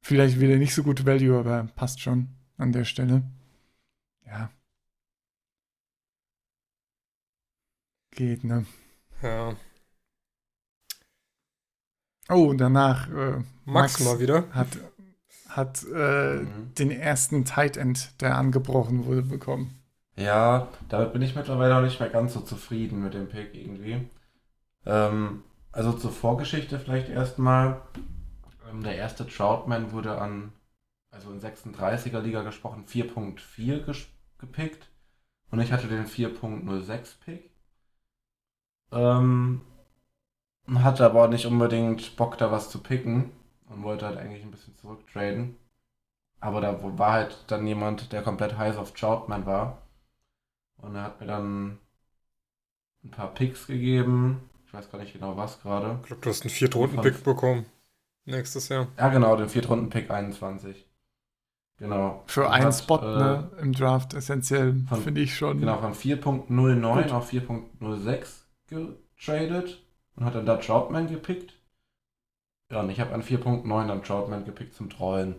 vielleicht 0.00 0.38
wieder 0.38 0.56
nicht 0.56 0.74
so 0.74 0.84
gut 0.84 1.04
Value, 1.04 1.36
aber 1.36 1.68
passt 1.74 2.00
schon 2.00 2.28
an 2.56 2.70
der 2.70 2.84
Stelle. 2.84 3.24
Ja. 4.26 4.50
Geht, 8.12 8.44
ne? 8.44 8.64
Ja. 9.22 9.56
Oh, 12.28 12.52
danach 12.52 13.08
äh, 13.08 13.38
Max, 13.64 13.98
Max, 13.98 14.00
mal 14.00 14.20
wieder. 14.20 14.48
Hat, 14.52 14.68
hat 15.50 15.84
äh, 15.92 16.36
mhm. 16.36 16.74
den 16.78 16.90
ersten 16.90 17.44
Tight 17.44 17.76
End, 17.76 18.20
der 18.20 18.36
angebrochen 18.36 19.04
wurde, 19.04 19.22
bekommen. 19.22 19.80
Ja, 20.16 20.68
damit 20.88 21.12
bin 21.12 21.22
ich 21.22 21.34
mittlerweile 21.34 21.76
auch 21.76 21.82
nicht 21.82 22.00
mehr 22.00 22.10
ganz 22.10 22.34
so 22.34 22.40
zufrieden 22.40 23.02
mit 23.02 23.14
dem 23.14 23.28
Pick 23.28 23.54
irgendwie. 23.54 24.08
Ähm, 24.84 25.44
also 25.72 25.92
zur 25.92 26.12
Vorgeschichte 26.12 26.78
vielleicht 26.78 27.08
erstmal. 27.08 27.80
Ähm, 28.70 28.82
der 28.82 28.96
erste 28.96 29.26
Troutman 29.26 29.92
wurde 29.92 30.20
an, 30.20 30.52
also 31.10 31.30
in 31.30 31.40
36er 31.40 32.20
Liga 32.20 32.42
gesprochen, 32.42 32.84
4.4 32.86 34.06
gepickt. 34.38 34.88
Und 35.50 35.60
ich 35.60 35.72
hatte 35.72 35.88
den 35.88 36.06
4.06 36.06 37.18
Pick. 37.24 37.50
Ähm, 38.92 39.62
hatte 40.74 41.04
aber 41.04 41.28
nicht 41.28 41.46
unbedingt 41.46 42.16
Bock, 42.16 42.38
da 42.38 42.52
was 42.52 42.70
zu 42.70 42.80
picken. 42.82 43.32
Und 43.70 43.82
wollte 43.82 44.06
halt 44.06 44.18
eigentlich 44.18 44.42
ein 44.42 44.50
bisschen 44.50 44.76
zurücktraden. 44.76 45.56
Aber 46.40 46.60
da 46.60 46.78
war 46.98 47.12
halt 47.12 47.44
dann 47.46 47.66
jemand, 47.66 48.12
der 48.12 48.22
komplett 48.22 48.58
heiß 48.58 48.76
auf 48.76 48.92
Troutman 48.92 49.46
war. 49.46 49.78
Und 50.78 50.94
er 50.96 51.04
hat 51.04 51.20
mir 51.20 51.26
dann 51.26 51.78
ein 53.04 53.10
paar 53.10 53.32
Picks 53.32 53.66
gegeben. 53.66 54.50
Ich 54.66 54.74
weiß 54.74 54.90
gar 54.90 54.98
nicht 54.98 55.12
genau 55.12 55.36
was 55.36 55.60
gerade. 55.60 55.98
Ich 56.02 56.08
glaube, 56.08 56.22
du 56.22 56.30
hast 56.30 56.42
einen 56.42 56.50
Viertrunden-Pick 56.50 57.24
bekommen. 57.24 57.66
Nächstes 58.24 58.68
Jahr. 58.68 58.88
Ja, 58.98 59.08
genau, 59.08 59.36
den 59.36 59.48
Viertrunden-Pick 59.48 60.10
21. 60.10 60.86
Genau. 61.78 62.22
Für 62.26 62.50
einen 62.50 62.66
hat, 62.66 62.74
Spot 62.74 62.98
äh, 62.98 63.18
ne, 63.18 63.50
im 63.60 63.72
Draft 63.72 64.12
essentiell, 64.12 64.84
finde 65.02 65.22
ich 65.22 65.34
schon. 65.34 65.60
Genau, 65.60 65.78
von 65.78 65.94
4.09 65.94 67.10
auf 67.10 67.32
4.06 67.32 68.26
getradet 68.68 69.82
und 70.14 70.24
hat 70.24 70.34
dann 70.34 70.44
da 70.44 70.56
Troutman 70.56 71.08
gepickt. 71.08 71.54
Ja, 72.70 72.80
und 72.80 72.90
ich 72.90 73.00
habe 73.00 73.12
an 73.12 73.22
4.9 73.22 73.88
dann 73.88 74.02
Troutman 74.02 74.44
gepickt 74.44 74.74
zum 74.74 74.90
Treuen. 74.90 75.34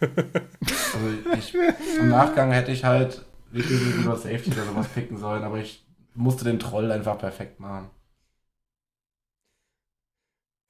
also 0.00 1.34
ich, 1.36 1.54
im 1.98 2.08
Nachgang 2.08 2.52
hätte 2.52 2.72
ich 2.72 2.84
halt 2.84 3.24
wirklich 3.50 3.96
über 3.96 4.16
Safety 4.16 4.52
oder 4.52 4.64
sowas 4.64 4.88
picken 4.88 5.16
sollen, 5.16 5.44
aber 5.44 5.58
ich 5.58 5.86
musste 6.14 6.44
den 6.44 6.58
Troll 6.58 6.90
einfach 6.90 7.18
perfekt 7.18 7.60
machen. 7.60 7.90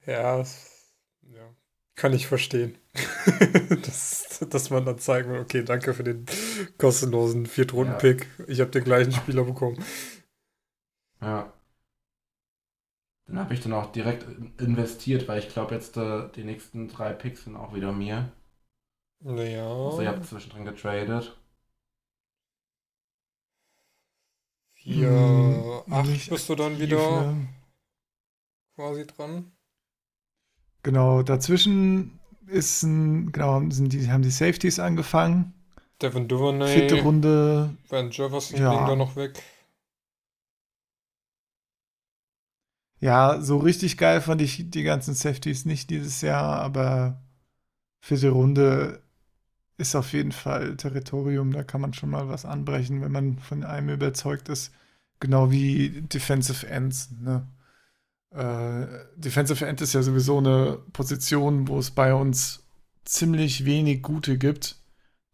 Ja, 0.05 0.37
ja 0.37 1.55
kann 1.97 2.13
ich 2.13 2.27
verstehen. 2.27 2.77
dass, 3.85 4.39
dass 4.49 4.69
man 4.69 4.85
dann 4.85 4.99
zeigen 4.99 5.31
will, 5.31 5.41
okay, 5.41 5.63
danke 5.63 5.93
für 5.93 6.03
den 6.03 6.25
kostenlosen 6.77 7.45
Viertrunden-Pick. 7.45 8.27
Ja. 8.37 8.45
Ich 8.47 8.61
habe 8.61 8.71
den 8.71 8.85
gleichen 8.85 9.11
Spieler 9.11 9.43
bekommen. 9.43 9.83
Ja. 11.19 11.51
Dann 13.27 13.39
habe 13.39 13.53
ich 13.53 13.61
dann 13.61 13.73
auch 13.73 13.91
direkt 13.91 14.25
investiert, 14.59 15.27
weil 15.27 15.39
ich 15.39 15.49
glaube, 15.49 15.75
jetzt 15.75 15.97
äh, 15.97 16.29
die 16.35 16.45
nächsten 16.45 16.87
drei 16.87 17.11
Picks 17.11 17.43
sind 17.43 17.57
auch 17.57 17.73
wieder 17.73 17.91
mir. 17.91 18.31
Naja. 19.19 19.67
Also 19.67 20.01
ich 20.01 20.07
habe 20.07 20.21
zwischendrin 20.21 20.63
getradet. 20.65 21.37
4, 24.75 25.09
hm, 25.09 25.93
8 25.93 26.29
bist 26.29 26.47
du 26.47 26.55
dann 26.55 26.79
wieder 26.79 27.33
ne? 27.33 27.47
quasi 28.75 29.05
dran. 29.05 29.51
Genau, 30.83 31.23
dazwischen 31.23 32.21
ist 32.45 32.83
ein, 32.83 33.33
genau, 33.33 33.61
sind 33.69 33.91
die, 33.91 34.09
haben 34.09 34.21
die 34.21 34.29
Safeties 34.29 34.79
angefangen. 34.79 35.53
Devin 36.01 36.29
Duvernay. 36.29 36.73
Vierte 36.73 37.01
Runde. 37.01 37.75
Van 37.89 38.11
Jefferson 38.11 38.59
ja. 38.59 38.73
ging 38.73 38.87
da 38.87 38.95
noch 38.95 39.17
weg. 39.17 39.41
Ja, 42.99 43.41
so 43.41 43.57
richtig 43.57 43.97
geil 43.97 44.21
fand 44.21 44.41
ich 44.41 44.69
die 44.71 44.83
ganzen 44.83 45.13
Safeties 45.13 45.65
nicht 45.65 45.89
dieses 45.89 46.21
Jahr, 46.21 46.59
aber 46.61 47.21
vierte 48.01 48.29
Runde 48.29 49.01
ist 49.77 49.95
auf 49.95 50.13
jeden 50.13 50.31
Fall 50.31 50.75
Territorium, 50.77 51.51
da 51.51 51.63
kann 51.63 51.81
man 51.81 51.93
schon 51.93 52.09
mal 52.09 52.27
was 52.29 52.45
anbrechen, 52.45 53.01
wenn 53.01 53.11
man 53.11 53.37
von 53.37 53.63
einem 53.63 53.89
überzeugt 53.89 54.49
ist. 54.49 54.73
Genau 55.19 55.51
wie 55.51 56.01
Defensive 56.01 56.67
Ends. 56.67 57.11
Ne? 57.21 57.47
Äh, 58.31 58.87
Defensive 59.15 59.65
End 59.65 59.81
ist 59.81 59.93
ja 59.93 60.01
sowieso 60.01 60.39
eine 60.39 60.79
Position, 60.93 61.67
wo 61.67 61.79
es 61.79 61.91
bei 61.91 62.13
uns 62.13 62.63
ziemlich 63.05 63.65
wenig 63.65 64.01
gute 64.01 64.37
gibt. 64.37 64.77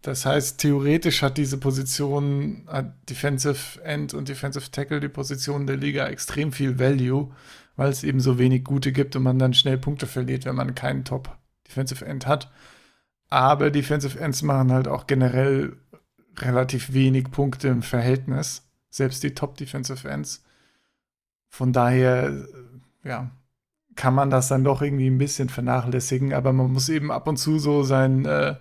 Das 0.04 0.26
heißt, 0.26 0.60
theoretisch 0.60 1.22
hat 1.22 1.38
diese 1.38 1.58
Position, 1.58 2.64
hat 2.68 3.10
Defensive 3.10 3.82
End 3.84 4.14
und 4.14 4.28
Defensive 4.28 4.70
Tackle, 4.70 5.00
die 5.00 5.08
Position 5.08 5.66
der 5.66 5.78
Liga, 5.78 6.08
extrem 6.08 6.52
viel 6.52 6.78
Value, 6.78 7.32
weil 7.78 7.90
es 7.90 8.04
eben 8.04 8.20
so 8.20 8.38
wenig 8.38 8.66
gute 8.66 8.92
gibt 8.92 9.16
und 9.16 9.24
man 9.24 9.40
dann 9.40 9.54
schnell 9.54 9.78
Punkte 9.78 10.06
verliert, 10.06 10.44
wenn 10.44 10.56
man 10.56 10.76
keinen 10.76 11.06
Top 11.06 11.38
Defensive 11.66 12.06
End 12.06 12.28
hat. 12.28 12.52
Aber 13.30 13.72
Defensive 13.72 14.20
Ends 14.20 14.42
machen 14.42 14.74
halt 14.74 14.90
auch 14.90 15.08
generell 15.08 15.78
relativ 16.38 16.92
wenig 16.92 17.32
Punkte 17.32 17.70
im 17.70 17.82
Verhältnis. 17.82 18.68
Selbst 18.90 19.24
die 19.24 19.34
Top 19.34 19.56
Defensive 19.56 20.10
Ends. 20.10 20.44
Von 21.48 21.72
daher, 21.72 22.46
ja, 23.06 23.32
kann 23.96 24.16
man 24.16 24.30
das 24.30 24.50
dann 24.50 24.66
doch 24.66 24.82
irgendwie 24.82 25.08
ein 25.08 25.18
bisschen 25.18 25.48
vernachlässigen. 25.48 26.34
Aber 26.34 26.52
man 26.52 26.74
muss 26.74 26.90
eben 26.90 27.10
ab 27.10 27.26
und 27.26 27.38
zu 27.38 27.58
so 27.58 27.84
sein, 27.84 28.26
äh, 28.26 28.56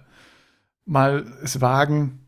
mal 0.85 1.27
es 1.43 1.61
wagen, 1.61 2.21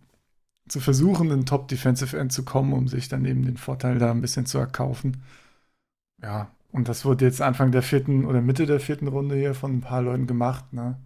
zu 0.68 0.80
versuchen, 0.80 1.30
in 1.30 1.46
Top 1.46 1.68
Defensive 1.68 2.18
End 2.18 2.32
zu 2.32 2.44
kommen, 2.44 2.72
um 2.72 2.88
sich 2.88 3.08
dann 3.08 3.24
eben 3.24 3.44
den 3.44 3.56
Vorteil 3.58 3.98
da 3.98 4.10
ein 4.10 4.20
bisschen 4.20 4.46
zu 4.46 4.58
erkaufen. 4.58 5.22
Ja, 6.22 6.50
und 6.72 6.88
das 6.88 7.04
wurde 7.04 7.24
jetzt 7.26 7.42
Anfang 7.42 7.70
der 7.72 7.82
vierten 7.82 8.24
oder 8.24 8.40
Mitte 8.40 8.66
der 8.66 8.80
vierten 8.80 9.08
Runde 9.08 9.36
hier 9.36 9.54
von 9.54 9.76
ein 9.76 9.80
paar 9.80 10.02
Leuten 10.02 10.26
gemacht, 10.26 10.72
ne? 10.72 10.98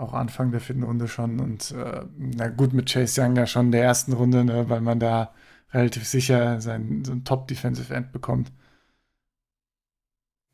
auch 0.00 0.14
Anfang 0.14 0.50
der 0.50 0.60
vierten 0.60 0.82
Runde 0.82 1.08
schon. 1.08 1.40
Und 1.40 1.72
äh, 1.72 2.04
na 2.16 2.48
gut, 2.48 2.72
mit 2.72 2.90
Chase 2.90 3.20
Young 3.20 3.36
ja 3.36 3.46
schon 3.46 3.66
in 3.66 3.72
der 3.72 3.84
ersten 3.84 4.12
Runde, 4.12 4.44
ne, 4.44 4.68
weil 4.68 4.80
man 4.80 4.98
da 4.98 5.32
relativ 5.72 6.06
sicher 6.06 6.60
sein, 6.60 7.04
so 7.04 7.12
ein 7.12 7.24
Top-Defensive 7.24 7.94
End 7.94 8.12
bekommt. 8.12 8.50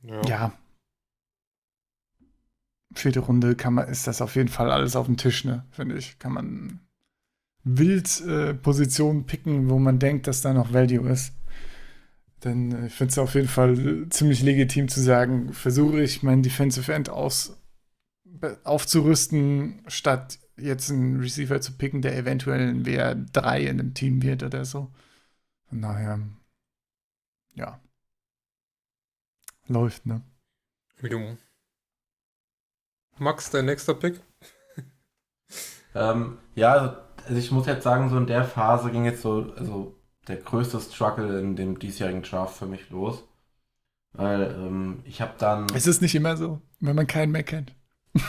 Ja. 0.03 0.23
ja. 0.27 0.53
Vierte 2.95 3.21
Runde 3.21 3.57
kann 3.57 3.75
man, 3.75 3.89
ist 3.89 4.07
das 4.07 4.23
auf 4.23 4.37
jeden 4.37 4.49
Fall 4.49 4.71
alles 4.71 4.97
auf 4.97 5.07
dem 5.07 5.17
Tisch, 5.17 5.45
ne, 5.45 5.65
finde 5.71 5.97
ich. 5.97 6.19
Kann 6.19 6.33
man 6.33 6.81
wild 7.65 8.21
äh, 8.23 8.55
Positionen 8.55 9.27
picken, 9.27 9.69
wo 9.69 9.79
man 9.79 9.99
denkt, 9.99 10.27
dass 10.27 10.41
da 10.41 10.53
noch 10.53 10.73
Value 10.73 11.09
ist. 11.11 11.35
Denn 12.45 12.73
äh, 12.73 12.87
ich 12.87 12.95
finde 12.95 13.11
es 13.11 13.19
auf 13.19 13.35
jeden 13.35 13.49
Fall 13.49 14.07
ziemlich 14.11 14.43
legitim 14.43 14.89
zu 14.89 15.01
sagen, 15.01 15.53
versuche 15.53 16.01
ich 16.03 16.23
mein 16.23 16.43
Defensive 16.43 16.93
End 16.93 17.09
aus 17.11 17.57
aufzurüsten, 18.65 19.83
statt 19.87 20.39
jetzt 20.57 20.91
einen 20.91 21.21
Receiver 21.21 21.61
zu 21.61 21.73
picken, 21.73 22.03
der 22.03 22.17
eventuell 22.17 22.69
ein 22.69 22.85
WR3 22.85 23.59
in 23.61 23.81
einem 23.81 23.95
Team 23.95 24.23
wird 24.23 24.43
oder 24.43 24.65
so. 24.65 24.93
Von 25.69 25.83
daher, 25.83 26.21
ja. 27.55 27.81
Läuft, 29.67 30.07
ne? 30.07 30.23
Jo. 31.03 31.37
Max, 33.19 33.51
dein 33.51 33.67
nächster 33.67 33.95
Pick? 33.95 34.21
ähm, 35.95 36.39
ja, 36.55 36.73
also, 36.73 36.97
also 37.25 37.37
ich 37.37 37.51
muss 37.51 37.67
jetzt 37.67 37.85
sagen, 37.85 38.11
so 38.11 38.17
in 38.17 38.27
der 38.27 38.45
Phase 38.45 38.91
ging 38.91 39.05
jetzt 39.05 39.23
so, 39.23 39.53
also 39.57 39.97
der 40.29 40.37
größte 40.37 40.81
Struggle 40.81 41.39
in 41.41 41.57
dem 41.57 41.79
diesjährigen 41.79 42.23
Draft 42.23 42.57
für 42.57 42.67
mich 42.67 42.91
los. 42.91 43.25
Weil 44.13 44.55
ähm, 44.59 45.03
ich 45.05 45.21
habe 45.21 45.35
dann. 45.39 45.67
Es 45.75 45.87
ist 45.87 46.01
nicht 46.01 46.15
immer 46.15 46.37
so, 46.37 46.61
wenn 46.81 46.97
man 46.97 47.07
keinen 47.07 47.33
mehr 47.33 47.43
kennt. 47.43 47.75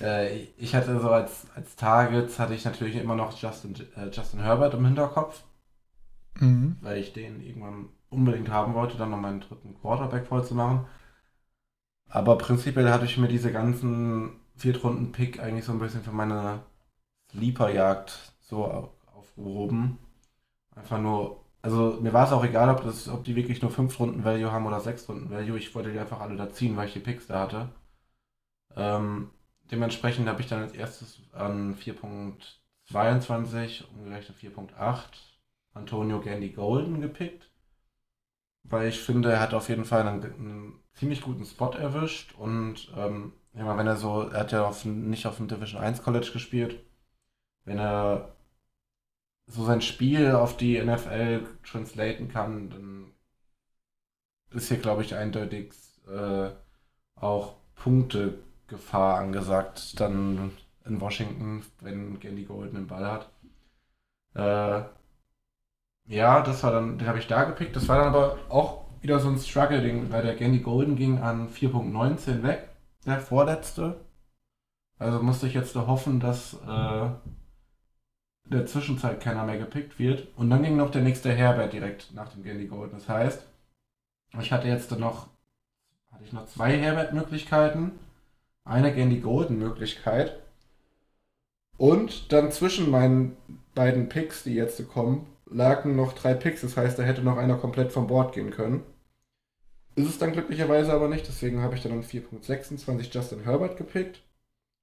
äh, 0.00 0.42
ich 0.58 0.74
hatte 0.74 1.00
so 1.00 1.10
als, 1.10 1.46
als 1.54 1.74
Targets 1.76 2.38
hatte 2.38 2.54
ich 2.54 2.66
natürlich 2.66 2.96
immer 2.96 3.14
noch 3.14 3.36
Justin, 3.38 3.74
äh, 3.96 4.08
Justin 4.12 4.40
Herbert 4.40 4.74
im 4.74 4.84
Hinterkopf. 4.84 5.42
mhm. 6.34 6.76
weil 6.82 6.98
ich 6.98 7.14
den 7.14 7.40
irgendwann 7.40 7.88
unbedingt 8.10 8.50
haben 8.50 8.74
wollte, 8.74 8.98
dann 8.98 9.10
noch 9.10 9.18
meinen 9.18 9.40
dritten 9.40 9.74
Quarterback 9.80 10.26
voll 10.26 10.44
zu 10.44 10.54
machen. 10.54 10.84
Aber 12.12 12.36
prinzipiell 12.36 12.90
hatte 12.90 13.06
ich 13.06 13.16
mir 13.16 13.28
diese 13.28 13.52
ganzen 13.52 14.32
Viertrunden-Pick 14.56 15.40
eigentlich 15.40 15.64
so 15.64 15.72
ein 15.72 15.78
bisschen 15.78 16.02
für 16.02 16.12
meine 16.12 16.60
Sleeper-Jagd 17.30 18.34
so 18.42 18.92
aufgehoben. 19.14 19.96
Einfach 20.76 21.00
nur, 21.00 21.42
also 21.62 21.98
mir 22.02 22.12
war 22.12 22.26
es 22.26 22.32
auch 22.32 22.44
egal, 22.44 22.68
ob, 22.68 22.84
das, 22.84 23.08
ob 23.08 23.24
die 23.24 23.34
wirklich 23.34 23.62
nur 23.62 23.70
5 23.70 23.98
Runden 23.98 24.24
Value 24.24 24.52
haben 24.52 24.66
oder 24.66 24.80
6 24.80 25.08
Runden 25.08 25.30
Value. 25.30 25.58
Ich 25.58 25.74
wollte 25.74 25.90
die 25.90 25.98
einfach 25.98 26.20
alle 26.20 26.36
da 26.36 26.50
ziehen, 26.50 26.76
weil 26.76 26.88
ich 26.88 26.92
die 26.92 27.00
Picks 27.00 27.28
da 27.28 27.40
hatte. 27.40 27.70
Ähm, 28.76 29.30
dementsprechend 29.70 30.28
habe 30.28 30.42
ich 30.42 30.48
dann 30.48 30.60
als 30.60 30.74
erstes 30.74 31.18
an 31.32 31.74
4.22, 31.76 33.88
umgerechnet 33.88 34.36
4.8, 34.38 35.04
Antonio 35.72 36.20
Gandy 36.20 36.50
Golden 36.50 37.00
gepickt. 37.00 37.48
Weil 38.64 38.88
ich 38.88 39.00
finde, 39.00 39.32
er 39.32 39.40
hat 39.40 39.54
auf 39.54 39.70
jeden 39.70 39.86
Fall 39.86 40.06
einen, 40.06 40.24
einen 40.24 40.81
ziemlich 40.94 41.22
guten 41.22 41.44
Spot 41.44 41.70
erwischt 41.70 42.34
und 42.38 42.92
ähm, 42.96 43.32
wenn 43.52 43.86
er 43.86 43.96
so, 43.96 44.28
er 44.28 44.40
hat 44.40 44.52
ja 44.52 44.66
auf, 44.66 44.84
nicht 44.84 45.26
auf 45.26 45.36
dem 45.36 45.48
Division 45.48 45.80
1 45.80 46.02
College 46.02 46.30
gespielt, 46.32 46.80
wenn 47.64 47.78
er 47.78 48.34
so 49.46 49.64
sein 49.64 49.82
Spiel 49.82 50.32
auf 50.32 50.56
die 50.56 50.80
NFL 50.82 51.46
translaten 51.64 52.28
kann, 52.28 52.70
dann 52.70 53.12
ist 54.50 54.68
hier, 54.68 54.78
glaube 54.78 55.02
ich, 55.02 55.14
eindeutig 55.14 55.72
äh, 56.08 56.50
auch 57.16 57.56
Punktegefahr 57.76 59.18
angesagt, 59.18 59.98
dann 60.00 60.52
in 60.84 61.00
Washington, 61.00 61.64
wenn 61.80 62.20
Gandy 62.20 62.44
Golden 62.44 62.76
den 62.76 62.86
Ball 62.86 63.06
hat. 63.06 63.30
Äh, 64.34 64.84
ja, 66.06 66.42
das 66.42 66.62
war 66.62 66.72
dann, 66.72 66.98
den 66.98 67.08
habe 67.08 67.18
ich 67.18 67.26
da 67.26 67.44
gepickt. 67.44 67.76
Das 67.76 67.88
war 67.88 67.98
dann 67.98 68.08
aber 68.08 68.38
auch 68.48 68.81
wieder 69.02 69.18
so 69.18 69.28
ein 69.28 69.38
Struggle-Ding, 69.38 70.10
weil 70.10 70.22
der 70.22 70.36
Gandy 70.36 70.60
Golden 70.60 70.96
ging 70.96 71.18
an 71.18 71.48
4.19 71.48 72.42
weg, 72.42 72.68
der 73.04 73.20
vorletzte. 73.20 74.00
Also 74.98 75.20
musste 75.20 75.48
ich 75.48 75.54
jetzt 75.54 75.74
hoffen, 75.74 76.20
dass 76.20 76.54
äh, 76.54 77.10
der 78.44 78.66
Zwischenzeit 78.66 79.20
keiner 79.20 79.44
mehr 79.44 79.58
gepickt 79.58 79.98
wird. 79.98 80.28
Und 80.36 80.50
dann 80.50 80.62
ging 80.62 80.76
noch 80.76 80.90
der 80.90 81.02
nächste 81.02 81.32
Herbert 81.32 81.72
direkt 81.72 82.14
nach 82.14 82.28
dem 82.28 82.44
Gandy 82.44 82.66
Golden. 82.66 82.96
Das 82.96 83.08
heißt, 83.08 83.44
ich 84.40 84.52
hatte 84.52 84.68
jetzt 84.68 84.90
noch, 84.98 85.28
hatte 86.12 86.24
ich 86.24 86.32
noch 86.32 86.46
zwei 86.46 86.76
Herbert-Möglichkeiten, 86.78 87.92
eine 88.64 88.94
Gandy 88.94 89.18
Golden-Möglichkeit. 89.18 90.38
Und 91.76 92.32
dann 92.32 92.52
zwischen 92.52 92.90
meinen 92.90 93.36
beiden 93.74 94.08
Picks, 94.08 94.44
die 94.44 94.54
jetzt 94.54 94.86
kommen, 94.88 95.26
lagen 95.50 95.96
noch 95.96 96.12
drei 96.12 96.34
Picks. 96.34 96.60
Das 96.60 96.76
heißt, 96.76 96.98
da 96.98 97.02
hätte 97.02 97.22
noch 97.22 97.38
einer 97.38 97.56
komplett 97.56 97.90
vom 97.90 98.06
Bord 98.06 98.34
gehen 98.34 98.50
können. 98.50 98.84
Ist 99.94 100.08
es 100.08 100.18
dann 100.18 100.32
glücklicherweise 100.32 100.92
aber 100.92 101.08
nicht. 101.08 101.26
Deswegen 101.28 101.60
habe 101.60 101.74
ich 101.74 101.82
dann 101.82 101.92
an 101.92 102.02
4.26 102.02 103.12
Justin 103.12 103.44
Herbert 103.44 103.76
gepickt. 103.76 104.22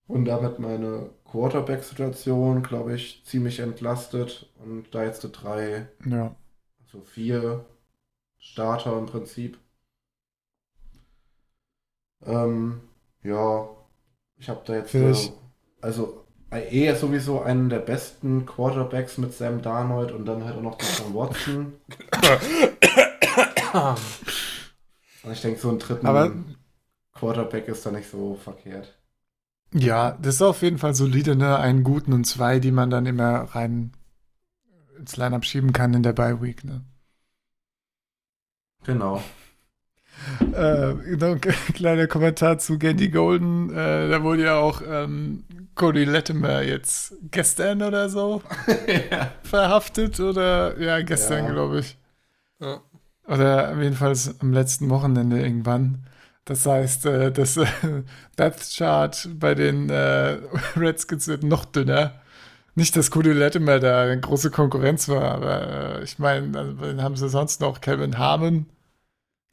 Und 0.07 0.25
damit 0.25 0.57
meine 0.57 1.11
Quarterback-Situation, 1.25 2.63
glaube 2.63 2.95
ich, 2.95 3.23
ziemlich 3.25 3.59
entlastet. 3.59 4.51
Und 4.63 4.87
da 4.91 5.03
jetzt 5.03 5.21
drei, 5.21 5.87
ja. 6.05 6.35
also 6.81 7.01
vier 7.01 7.65
Starter 8.39 8.97
im 8.97 9.05
Prinzip. 9.05 9.59
Ähm, 12.25 12.81
ja, 13.23 13.69
ich 14.37 14.49
habe 14.49 14.61
da 14.65 14.75
jetzt, 14.75 14.95
äh, 14.95 15.13
also 15.81 16.25
eh 16.51 16.93
sowieso 16.95 17.41
einen 17.41 17.69
der 17.69 17.79
besten 17.79 18.45
Quarterbacks 18.45 19.17
mit 19.17 19.33
Sam 19.33 19.61
Darnold 19.61 20.11
und 20.11 20.25
dann 20.25 20.43
halt 20.43 20.57
auch 20.57 20.61
noch 20.61 20.77
Deshaun 20.77 21.13
Watson. 21.13 21.73
Und 25.23 25.31
ich 25.31 25.41
denke, 25.41 25.59
so 25.59 25.69
ein 25.69 25.79
dritten 25.79 26.05
Aber 26.05 26.31
Quarterback 27.13 27.67
ist 27.67 27.85
da 27.85 27.91
nicht 27.91 28.09
so 28.09 28.35
verkehrt. 28.35 28.97
Ja, 29.73 30.17
das 30.21 30.35
ist 30.35 30.41
auf 30.41 30.61
jeden 30.61 30.79
Fall 30.79 30.95
solide, 30.95 31.35
ne? 31.35 31.57
Einen 31.57 31.83
guten 31.83 32.13
und 32.13 32.25
zwei, 32.25 32.59
die 32.59 32.71
man 32.71 32.89
dann 32.89 33.05
immer 33.05 33.41
rein 33.55 33.91
ins 34.97 35.15
Lineup 35.17 35.45
schieben 35.45 35.73
kann 35.73 35.93
in 35.93 36.03
der 36.03 36.13
Bye 36.13 36.41
Week, 36.41 36.63
ne? 36.63 36.83
Genau. 38.83 39.21
Äh, 40.53 40.95
ein 41.13 41.41
kleiner 41.73 42.07
Kommentar 42.07 42.57
zu 42.57 42.77
Gandy 42.77 43.07
Golden. 43.09 43.69
Äh, 43.69 44.09
da 44.09 44.21
wurde 44.21 44.43
ja 44.43 44.57
auch 44.57 44.81
ähm, 44.85 45.45
Cody 45.75 46.03
Latimer 46.03 46.61
jetzt 46.61 47.13
gestern 47.31 47.81
oder 47.81 48.09
so 48.09 48.41
ja. 49.11 49.31
verhaftet 49.43 50.19
oder 50.19 50.77
ja, 50.77 51.01
gestern, 51.03 51.45
ja. 51.45 51.51
glaube 51.53 51.79
ich. 51.79 51.97
Ja. 52.59 52.81
Oder 53.29 53.79
jedenfalls 53.79 54.39
am 54.41 54.53
letzten 54.53 54.89
Wochenende 54.89 55.39
irgendwann. 55.39 56.03
Das 56.45 56.65
heißt, 56.65 57.05
äh, 57.05 57.31
das 57.31 57.57
äh, 57.57 57.67
Depth 58.37 58.75
Chart 58.75 59.29
bei 59.39 59.53
den 59.53 59.89
äh, 59.89 60.39
Redskins 60.75 61.27
wird 61.27 61.43
noch 61.43 61.65
dünner. 61.65 62.19
Nicht, 62.73 62.95
dass 62.95 63.11
Cody 63.11 63.33
Latimer 63.33 63.79
da 63.79 64.03
eine 64.03 64.19
große 64.19 64.51
Konkurrenz 64.51 65.09
war, 65.09 65.23
aber 65.23 65.99
äh, 65.99 66.03
ich 66.03 66.17
meine, 66.17 66.57
also, 66.57 66.73
dann 66.73 67.03
haben 67.03 67.15
sie 67.15 67.29
sonst 67.29 67.61
noch 67.61 67.81
Calvin 67.81 68.17
Harmon, 68.17 68.67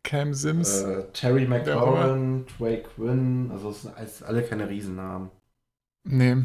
Cam 0.05 0.33
Sims. 0.33 0.83
Äh, 0.83 1.03
Terry 1.12 1.47
McLaurin, 1.47 2.47
Trey 2.57 2.83
Quinn, 2.83 3.51
also 3.53 3.70
es 3.70 3.83
sind 3.83 3.95
alle 4.27 4.43
keine 4.43 4.68
Riesennamen. 4.68 5.31
Nee. 6.05 6.37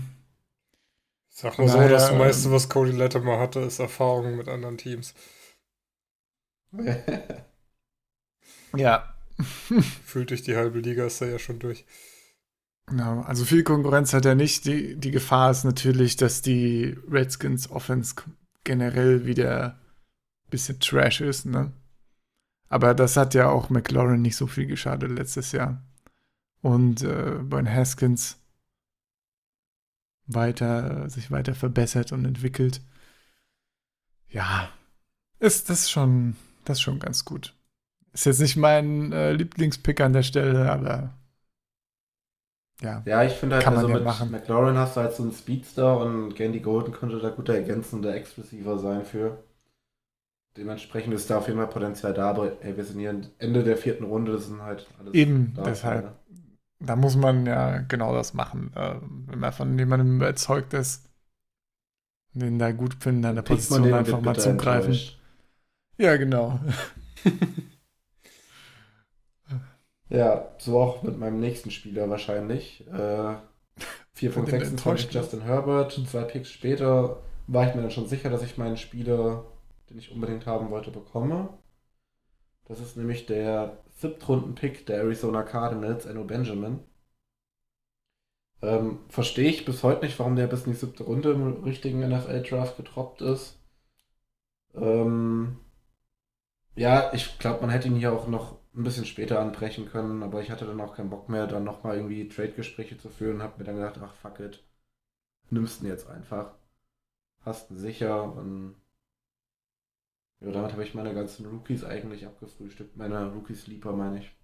Sag 1.30 1.58
mal 1.60 1.68
so, 1.68 1.88
das 1.88 2.12
meiste, 2.14 2.48
ähm, 2.48 2.54
was 2.56 2.68
Cody 2.68 2.92
Latimer 2.92 3.40
hatte, 3.40 3.60
ist 3.60 3.80
Erfahrung 3.80 4.36
mit 4.36 4.50
anderen 4.50 4.78
Teams. 4.78 5.14
ja, 8.76 9.12
Fühlt 10.06 10.30
durch 10.30 10.44
die 10.44 10.56
halbe 10.56 10.80
Liga 10.80 11.06
ist 11.06 11.22
er 11.22 11.30
ja 11.30 11.40
schon 11.40 11.60
durch. 11.60 11.86
Genau, 12.88 13.22
also 13.22 13.46
viel 13.46 13.64
Konkurrenz 13.64 14.14
hat 14.14 14.26
er 14.26 14.36
nicht. 14.36 14.66
Die, 14.66 14.96
die 14.96 15.12
Gefahr 15.12 15.52
ist 15.52 15.64
natürlich, 15.64 16.18
dass 16.18 16.42
die 16.42 16.98
Redskins 17.10 17.70
Offense 17.70 18.16
generell 18.64 19.26
wieder 19.26 19.80
ein 20.46 20.50
bisschen 20.50 20.80
Trash 20.80 21.22
ist, 21.22 21.46
ne? 21.46 21.72
Aber 22.70 22.94
das 22.94 23.18
hat 23.18 23.34
ja 23.34 23.50
auch 23.50 23.70
McLaurin 23.70 24.22
nicht 24.22 24.38
so 24.38 24.48
viel 24.48 24.66
geschadet 24.66 25.12
letztes 25.12 25.52
Jahr. 25.52 25.84
Und 26.62 27.04
äh, 27.04 27.40
Brian 27.42 27.70
Haskins 27.70 28.38
weiter, 30.28 31.10
sich 31.10 31.32
weiter 31.32 31.54
verbessert 31.54 32.12
und 32.12 32.24
entwickelt. 32.24 32.82
Ja, 34.30 34.70
ist 35.40 35.70
das 35.70 35.90
schon, 35.90 36.38
das 36.66 36.82
schon 36.82 37.00
ganz 37.00 37.26
gut. 37.26 37.56
Ist 38.14 38.26
jetzt 38.26 38.42
nicht 38.42 38.58
mein 38.58 39.12
äh, 39.14 39.34
Lieblingspick 39.34 40.02
an 40.02 40.14
der 40.14 40.24
Stelle, 40.24 40.70
aber 40.72 41.14
ja. 42.82 43.04
Ja, 43.06 43.24
ich 43.24 43.34
finde 43.34 43.56
halt, 43.56 43.64
kann 43.64 43.76
also 43.76 43.88
man 43.88 43.92
ja 43.92 43.98
mit 44.00 44.06
machen. 44.06 44.32
McLaurin 44.32 44.78
hast 44.78 44.98
du 44.98 45.02
halt 45.02 45.14
so 45.14 45.24
einen 45.24 45.32
Speedster 45.32 46.00
und 46.00 46.36
Gandy 46.36 46.60
Golden 46.60 46.92
könnte 46.92 47.20
da 47.20 47.30
guter 47.30 47.54
ergänzender 47.54 48.16
Exklusiver 48.16 48.80
sein 48.80 49.06
für. 49.06 49.38
Dementsprechend 50.58 51.14
ist 51.14 51.30
da 51.30 51.38
auf 51.38 51.48
jeden 51.48 51.60
Fall 51.60 51.70
Potenzial 51.70 52.14
da, 52.14 52.30
aber 52.30 52.64
ey, 52.64 52.76
wir 52.76 52.84
sind 52.84 53.00
hier 53.00 53.22
Ende 53.38 53.64
der 53.64 53.78
vierten 53.78 54.04
Runde, 54.04 54.34
das 54.34 54.48
sind 54.48 54.62
halt 54.62 54.88
alles. 55.00 55.14
Eben, 55.14 55.54
deshalb. 55.66 56.06
Ne? 56.06 56.12
Da 56.80 56.96
muss 56.96 57.16
man 57.16 57.46
ja 57.46 57.78
genau 57.78 58.14
das 58.14 58.34
machen. 58.34 58.72
Äh, 58.76 58.96
wenn 59.28 59.40
man 59.40 59.54
von 59.54 59.78
jemandem 59.78 60.18
überzeugt 60.18 60.74
ist, 60.74 61.08
den 62.34 62.60
da 62.60 62.72
gut 62.72 62.96
finden, 62.96 63.26
an 63.26 63.36
der 63.36 63.44
Position 63.44 63.94
einfach 63.94 64.22
mal 64.22 64.38
zugreifen. 64.38 64.98
Ja, 66.02 66.18
genau. 66.18 66.60
Ja, 70.10 70.54
so 70.58 70.78
auch 70.80 71.04
mit 71.04 71.18
meinem 71.18 71.40
nächsten 71.40 71.72
Spieler 71.72 72.10
wahrscheinlich. 72.10 72.86
Äh, 72.88 73.36
4.26 74.18 75.12
Justin 75.12 75.42
Herbert. 75.42 75.94
Zwei 76.06 76.24
Picks 76.24 76.50
später 76.52 77.24
war 77.48 77.70
ich 77.70 77.76
mir 77.76 77.82
dann 77.82 77.92
schon 77.92 78.08
sicher, 78.08 78.30
dass 78.30 78.44
ich 78.44 78.58
meinen 78.58 78.76
Spieler, 78.78 79.46
den 79.90 79.98
ich 79.98 80.12
unbedingt 80.12 80.46
haben 80.46 80.70
wollte, 80.70 80.92
bekomme. 80.92 81.50
Das 82.66 82.82
ist 82.82 82.98
nämlich 82.98 83.26
der 83.26 83.78
Siebtrunden-Pick 84.00 84.86
der 84.86 84.98
Arizona 84.98 85.44
Cardinals, 85.44 86.06
Enno 86.06 86.26
Benjamin. 86.26 86.82
Ähm, 88.62 89.00
Verstehe 89.08 89.50
ich 89.50 89.66
bis 89.66 89.82
heute 89.84 90.06
nicht, 90.06 90.20
warum 90.20 90.36
der 90.36 90.48
bis 90.48 90.66
in 90.66 90.74
die 90.74 90.78
siebte 90.78 91.04
Runde 91.04 91.32
im 91.32 91.64
richtigen 91.64 92.00
NFL-Draft 92.00 92.76
getroppt 92.76 93.22
ist. 93.22 93.60
Ähm, 94.76 95.58
ja, 96.76 97.14
ich 97.14 97.38
glaube, 97.40 97.62
man 97.62 97.70
hätte 97.70 97.88
ihn 97.88 97.96
hier 97.96 98.14
auch 98.14 98.28
noch 98.28 98.60
ein 98.74 98.84
bisschen 98.84 99.06
später 99.06 99.40
anbrechen 99.40 99.88
können, 99.88 100.24
aber 100.24 100.42
ich 100.42 100.50
hatte 100.50 100.66
dann 100.66 100.80
auch 100.80 100.96
keinen 100.96 101.10
Bock 101.10 101.28
mehr, 101.30 101.48
dann 101.48 101.64
nochmal 101.64 101.98
irgendwie 101.98 102.28
Trade-Gespräche 102.28 102.98
zu 102.98 103.10
führen 103.10 103.36
und 103.36 103.44
habe 103.44 103.60
mir 103.60 103.66
dann 103.66 103.76
gedacht, 103.76 104.00
ach 104.02 104.14
fuck 104.14 104.40
it, 104.40 104.64
nimmst 105.50 105.82
ihn 105.82 105.88
jetzt 105.88 106.10
einfach. 106.10 106.54
Hast 107.42 107.72
ihn 107.72 107.78
sicher 107.78 108.24
und 108.34 108.76
ja, 110.40 110.52
damit 110.52 110.72
habe 110.72 110.84
ich 110.84 110.96
meine 110.96 111.14
ganzen 111.14 111.46
Rookies 111.46 111.84
eigentlich 111.84 112.26
abgefrühstückt. 112.26 112.98
Meine 112.98 113.32
Rookie-Sleeper 113.32 113.92
meine 113.92 114.20
ich. 114.20 114.36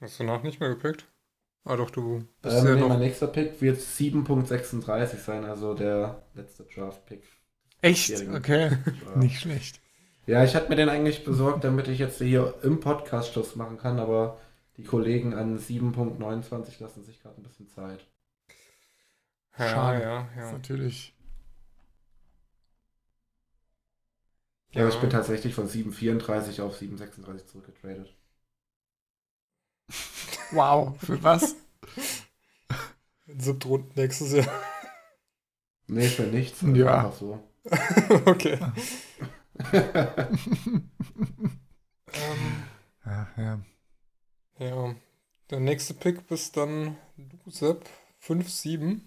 Hast 0.00 0.18
du 0.18 0.24
noch 0.24 0.42
nicht 0.42 0.60
mehr 0.60 0.70
gepickt? 0.70 1.06
Ah 1.64 1.76
doch, 1.76 1.90
du 1.90 2.26
bist 2.40 2.56
ähm, 2.56 2.66
ja 2.66 2.74
nee, 2.74 2.80
noch... 2.80 2.88
Mein 2.88 3.00
nächster 3.00 3.26
Pick 3.26 3.60
wird 3.60 3.78
7.36 3.78 5.16
sein, 5.16 5.44
also 5.44 5.74
der 5.74 6.22
letzte 6.34 6.64
Draft-Pick 6.64 7.22
Echt? 7.82 8.28
Okay. 8.28 8.78
Nicht 9.16 9.40
schlecht. 9.40 9.81
Ja, 10.26 10.44
ich 10.44 10.54
hatte 10.54 10.68
mir 10.68 10.76
den 10.76 10.88
eigentlich 10.88 11.24
besorgt, 11.24 11.64
damit 11.64 11.88
ich 11.88 11.98
jetzt 11.98 12.18
hier 12.18 12.54
im 12.62 12.80
Podcast 12.80 13.32
Schluss 13.32 13.56
machen 13.56 13.76
kann, 13.76 13.98
aber 13.98 14.38
die 14.76 14.84
Kollegen 14.84 15.34
an 15.34 15.58
7.29 15.58 16.80
lassen 16.80 17.04
sich 17.04 17.20
gerade 17.20 17.40
ein 17.40 17.42
bisschen 17.42 17.68
Zeit. 17.68 18.06
Ja, 19.58 19.68
Schade. 19.68 20.02
ja, 20.02 20.28
ja. 20.36 20.52
natürlich. 20.52 21.14
Ja, 24.70 24.82
aber 24.82 24.90
ich 24.90 25.00
bin 25.00 25.10
tatsächlich 25.10 25.54
von 25.54 25.68
7.34 25.68 26.62
auf 26.62 26.80
7.36 26.80 27.46
zurückgetradet. 27.46 28.14
Wow. 30.52 30.98
Für 30.98 31.22
was? 31.22 31.56
Siebte 33.26 33.68
Runde 33.68 33.90
nächstes 33.96 34.32
Jahr. 34.32 34.62
Nee, 35.88 36.08
für 36.08 36.22
nichts. 36.22 36.62
Ja. 36.62 36.98
Einfach 36.98 37.18
so. 37.18 37.40
okay. 38.26 38.58
Ähm, 42.14 42.62
ja, 43.04 43.28
ja. 43.36 43.60
ja. 44.58 44.94
Der 45.50 45.60
nächste 45.60 45.94
Pick 45.94 46.26
bist 46.26 46.56
dann 46.56 46.96
du, 47.16 47.50
Sepp. 47.50 47.88
5-7. 48.22 49.00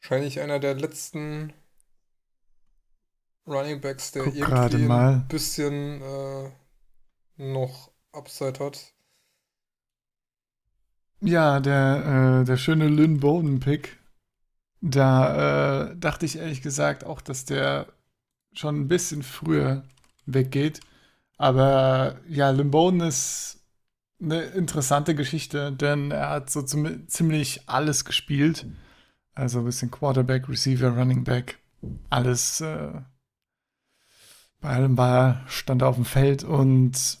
Wahrscheinlich 0.00 0.40
einer 0.40 0.58
der 0.58 0.74
letzten 0.74 1.52
Running 3.46 3.80
Backs, 3.80 4.12
der 4.12 4.24
Guck 4.24 4.34
gerade 4.34 4.76
irgendwie 4.76 4.88
mal. 4.88 5.12
ein 5.14 5.28
bisschen 5.28 6.00
äh, 6.00 6.50
noch 7.36 7.90
Upside 8.12 8.58
hat. 8.58 8.94
Ja, 11.20 11.60
der, 11.60 12.40
äh, 12.40 12.44
der 12.44 12.56
schöne 12.56 12.88
Lynn 12.88 13.20
Bowden-Pick. 13.20 13.98
Da 14.80 15.90
äh, 15.90 15.96
dachte 15.96 16.26
ich 16.26 16.36
ehrlich 16.38 16.62
gesagt 16.62 17.04
auch, 17.04 17.20
dass 17.20 17.44
der 17.44 17.93
schon 18.54 18.80
ein 18.80 18.88
bisschen 18.88 19.22
früher 19.22 19.84
weggeht. 20.26 20.80
Aber 21.36 22.20
ja, 22.28 22.52
Bowden 22.52 23.00
ist 23.00 23.60
eine 24.20 24.42
interessante 24.42 25.14
Geschichte, 25.14 25.72
denn 25.72 26.10
er 26.10 26.30
hat 26.30 26.50
so 26.50 26.62
ziemlich 26.62 27.68
alles 27.68 28.04
gespielt. 28.04 28.66
Also 29.34 29.58
ein 29.58 29.64
bisschen 29.64 29.90
Quarterback, 29.90 30.48
Receiver, 30.48 30.90
Running 30.90 31.24
Back, 31.24 31.58
alles. 32.08 32.60
Äh, 32.60 32.92
bei 34.60 34.70
allem 34.70 34.96
war 34.96 35.18
er, 35.18 35.44
stand 35.48 35.82
er 35.82 35.88
auf 35.88 35.96
dem 35.96 36.04
Feld 36.04 36.44
und 36.44 37.18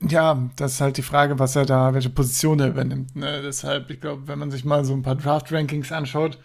ja, 0.00 0.48
das 0.56 0.74
ist 0.74 0.80
halt 0.80 0.96
die 0.96 1.02
Frage, 1.02 1.38
was 1.38 1.56
er 1.56 1.66
da, 1.66 1.94
welche 1.94 2.10
Position 2.10 2.60
er 2.60 2.68
übernimmt. 2.68 3.16
Ne? 3.16 3.42
Deshalb, 3.42 3.90
ich 3.90 4.00
glaube, 4.00 4.28
wenn 4.28 4.38
man 4.38 4.50
sich 4.50 4.64
mal 4.64 4.84
so 4.84 4.94
ein 4.94 5.02
paar 5.02 5.16
Draft-Rankings 5.16 5.92
anschaut, 5.92 6.38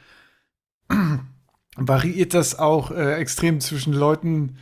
variiert 1.76 2.34
das 2.34 2.59
auch 2.59 2.91
äh, 2.91 3.15
extrem 3.15 3.59
zwischen 3.59 3.93
Leuten, 3.93 4.57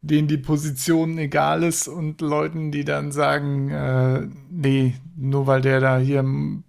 denen 0.00 0.28
die 0.28 0.38
Position 0.38 1.18
egal 1.18 1.62
ist 1.62 1.88
und 1.88 2.20
Leuten, 2.20 2.70
die 2.70 2.84
dann 2.84 3.12
sagen, 3.12 3.70
äh, 3.70 4.26
nee, 4.50 4.94
nur 5.16 5.46
weil 5.46 5.62
der 5.62 5.80
da 5.80 5.98
hier 5.98 6.24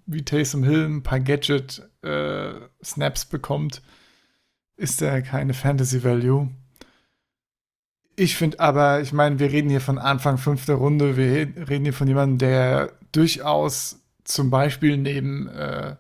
wie 0.06 0.24
Taysom 0.24 0.64
Hill 0.64 0.86
ein 0.86 1.04
paar 1.04 1.20
Gadget-Snaps 1.20 3.26
bekommt, 3.26 3.82
ist 4.78 5.02
er 5.02 5.22
keine 5.22 5.54
Fantasy-Value. 5.54 6.50
Ich 8.18 8.38
finde 8.38 8.62
aber, 8.62 9.02
ich 9.02 9.12
meine, 9.12 9.40
wir 9.40 9.52
reden 9.52 9.70
hier 9.70 9.82
von 9.82 9.98
Anfang 9.98 10.38
fünfter 10.38 10.76
Runde, 10.76 11.18
wir 11.18 11.68
reden 11.68 11.84
hier 11.84 11.94
von 11.94 12.08
jemandem, 12.08 12.38
der 12.38 12.94
durchaus 13.12 14.00
zum 14.24 14.50
Beispiel 14.50 14.98
neben 14.98 15.50
äh, 15.50 15.98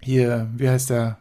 hier, 0.00 0.50
wie 0.56 0.68
heißt 0.68 0.90
der? 0.90 1.19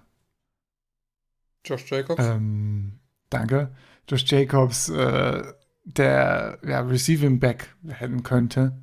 Josh 1.66 1.89
Jacobs. 1.89 2.24
Ähm, 2.24 2.99
danke. 3.30 3.72
Josh 4.07 4.26
Jacobs, 4.26 4.89
äh, 4.89 5.43
der 5.86 6.60
ja, 6.66 6.82
Receiving 6.82 7.39
Back 7.39 7.76
werden 7.82 8.24
könnte 8.24 8.78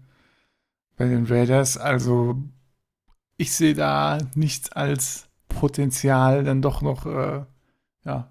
bei 0.96 1.06
den 1.06 1.26
Raiders. 1.26 1.76
Also 1.76 2.42
ich 3.36 3.52
sehe 3.52 3.74
da 3.74 4.18
nichts 4.34 4.72
als 4.72 5.28
Potenzial, 5.48 6.44
dann 6.44 6.62
doch 6.62 6.82
noch, 6.82 7.06
äh, 7.06 7.44
ja, 8.04 8.30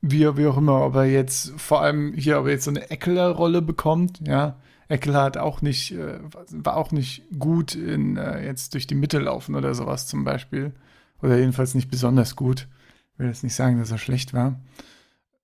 wie, 0.00 0.36
wie 0.36 0.46
auch 0.46 0.58
immer, 0.58 0.84
ob 0.84 0.96
er 0.96 1.04
jetzt, 1.04 1.52
vor 1.56 1.80
allem 1.80 2.12
hier, 2.12 2.38
ob 2.38 2.46
er 2.46 2.52
jetzt 2.52 2.64
so 2.64 2.70
eine 2.70 2.90
Eckler-Rolle 2.90 3.62
bekommt, 3.62 4.20
ja. 4.26 4.56
Eckler 4.88 5.22
hat 5.22 5.38
auch 5.38 5.62
nicht, 5.62 5.92
äh, 5.92 6.18
war 6.50 6.76
auch 6.76 6.92
nicht 6.92 7.24
gut 7.38 7.74
in 7.74 8.18
äh, 8.18 8.44
jetzt 8.44 8.74
durch 8.74 8.86
die 8.86 8.94
Mitte 8.94 9.18
laufen 9.18 9.54
oder 9.54 9.74
sowas 9.74 10.06
zum 10.06 10.24
Beispiel. 10.24 10.72
Oder 11.22 11.38
jedenfalls 11.38 11.74
nicht 11.74 11.90
besonders 11.90 12.36
gut. 12.36 12.68
Ich 13.14 13.18
will 13.20 13.28
jetzt 13.28 13.44
nicht 13.44 13.54
sagen, 13.54 13.78
dass 13.78 13.90
er 13.90 13.98
schlecht 13.98 14.34
war. 14.34 14.60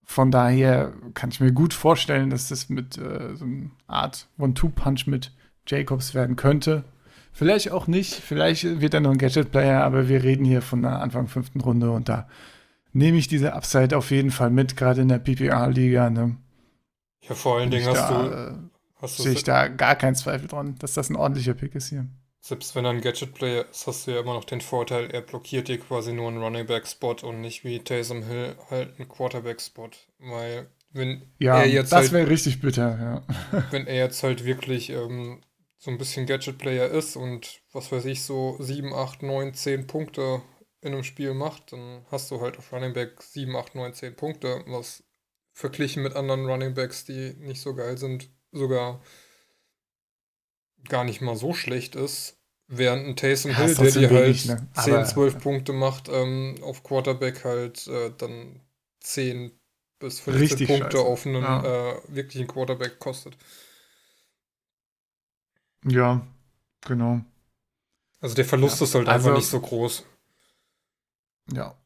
Von 0.04 0.30
daher 0.30 0.92
kann 1.14 1.30
ich 1.30 1.40
mir 1.40 1.52
gut 1.52 1.72
vorstellen, 1.72 2.30
dass 2.30 2.48
das 2.48 2.68
mit 2.68 2.98
äh, 2.98 3.36
so 3.36 3.44
einer 3.44 3.70
Art 3.86 4.28
One-Two-Punch 4.38 5.06
mit 5.06 5.32
Jacobs 5.66 6.14
werden 6.14 6.36
könnte. 6.36 6.84
Vielleicht 7.32 7.70
auch 7.70 7.86
nicht. 7.86 8.14
Vielleicht 8.14 8.80
wird 8.80 8.94
er 8.94 9.00
noch 9.00 9.12
ein 9.12 9.18
Gadget-Player, 9.18 9.84
aber 9.84 10.08
wir 10.08 10.24
reden 10.24 10.44
hier 10.44 10.62
von 10.62 10.84
einer 10.84 11.00
Anfang 11.00 11.28
fünften 11.28 11.60
Runde 11.60 11.92
und 11.92 12.08
da 12.08 12.28
nehme 12.92 13.18
ich 13.18 13.28
diese 13.28 13.52
Upside 13.52 13.96
auf 13.96 14.10
jeden 14.10 14.32
Fall 14.32 14.50
mit, 14.50 14.76
gerade 14.76 15.02
in 15.02 15.08
der 15.08 15.20
PPR-Liga. 15.20 16.10
Ne? 16.10 16.36
ja, 17.30 17.36
vor 17.36 17.58
allen 17.58 17.70
Dingen 17.70 17.86
hast 17.86 18.10
da, 18.10 18.22
du, 18.22 18.30
äh, 18.30 18.52
hast 19.00 19.18
du 19.18 19.22
sehe 19.22 19.32
ich 19.32 19.44
da 19.44 19.68
gar 19.68 19.94
keinen 19.94 20.16
Zweifel 20.16 20.48
dran, 20.48 20.74
dass 20.78 20.94
das 20.94 21.08
ein 21.08 21.16
ordentlicher 21.16 21.54
Pick 21.54 21.74
ist 21.74 21.88
hier. 21.88 22.06
Selbst 22.40 22.74
wenn 22.74 22.84
er 22.84 22.90
ein 22.92 23.00
Gadget-Player 23.02 23.68
ist, 23.70 23.86
hast 23.86 24.06
du 24.06 24.12
ja 24.12 24.20
immer 24.20 24.34
noch 24.34 24.44
den 24.44 24.60
Vorteil, 24.62 25.10
er 25.10 25.20
blockiert 25.22 25.68
dir 25.68 25.78
quasi 25.78 26.12
nur 26.12 26.28
einen 26.28 26.42
Running 26.42 26.66
Back-Spot 26.66 27.16
und 27.22 27.40
nicht 27.40 27.64
wie 27.64 27.80
Taysom 27.84 28.22
Hill 28.24 28.56
halt 28.70 28.98
einen 28.98 29.08
Quarterback-Spot. 29.08 29.90
Weil, 30.18 30.70
wenn 30.92 31.30
Ja, 31.38 31.62
er 31.62 31.66
jetzt 31.66 31.92
das 31.92 31.96
halt, 31.96 32.12
wäre 32.12 32.28
richtig 32.28 32.60
bitter, 32.60 32.98
ja. 32.98 33.22
wenn 33.70 33.86
er 33.86 33.96
jetzt 33.96 34.22
halt 34.22 34.44
wirklich 34.44 34.90
ähm, 34.90 35.40
so 35.78 35.90
ein 35.90 35.98
bisschen 35.98 36.26
Gadget-Player 36.26 36.88
ist 36.88 37.16
und 37.16 37.60
was 37.72 37.90
weiß 37.92 38.04
ich, 38.06 38.22
so 38.22 38.56
7, 38.60 38.92
8, 38.94 39.22
9, 39.22 39.54
10 39.54 39.86
Punkte 39.86 40.42
in 40.82 40.92
einem 40.92 41.04
Spiel 41.04 41.34
macht, 41.34 41.72
dann 41.72 42.04
hast 42.10 42.30
du 42.30 42.40
halt 42.40 42.58
auf 42.58 42.72
Running 42.72 42.92
Back 42.92 43.22
7, 43.22 43.54
8, 43.56 43.74
9, 43.74 43.94
10 43.94 44.16
Punkte, 44.16 44.64
was 44.66 45.04
verglichen 45.52 46.02
mit 46.02 46.16
anderen 46.16 46.46
Running 46.46 46.74
Backs, 46.74 47.04
die 47.04 47.34
nicht 47.38 47.60
so 47.60 47.74
geil 47.74 47.98
sind, 47.98 48.30
sogar 48.52 49.02
gar 50.88 51.04
nicht 51.04 51.20
mal 51.20 51.36
so 51.36 51.52
schlecht 51.54 51.94
ist. 51.96 52.36
Während 52.72 53.04
ein 53.06 53.16
Taysom 53.16 53.50
Ja, 53.50 53.58
Hill, 53.58 53.74
der 53.74 53.90
dir 53.90 54.10
halt 54.10 54.46
ne? 54.46 54.68
10, 54.74 54.94
Aber- 54.94 55.04
12 55.04 55.38
Punkte 55.40 55.72
macht, 55.72 56.08
ähm, 56.08 56.54
auf 56.62 56.82
Quarterback 56.84 57.44
halt 57.44 57.86
äh, 57.88 58.12
dann 58.16 58.60
10 59.00 59.50
bis 59.98 60.20
15 60.20 60.40
Richtig 60.40 60.68
Punkte 60.68 60.98
scheiße. 60.98 61.04
auf 61.04 61.26
einen 61.26 61.42
Ja. 61.42 61.92
äh, 61.94 62.00
wirklichen 62.08 62.46
Quarterback 62.46 62.98
kostet. 63.00 63.36
Ja, 65.84 66.26
genau. 66.82 67.20
Also 68.20 68.34
der 68.34 68.44
Verlust 68.44 68.80
Ja, 68.80 68.84
ist 68.86 68.94
halt 68.94 69.08
also- 69.08 69.28
einfach 69.28 69.38
nicht 69.38 69.48
so 69.48 69.60
groß. 69.60 70.04
Ja. 71.52 71.76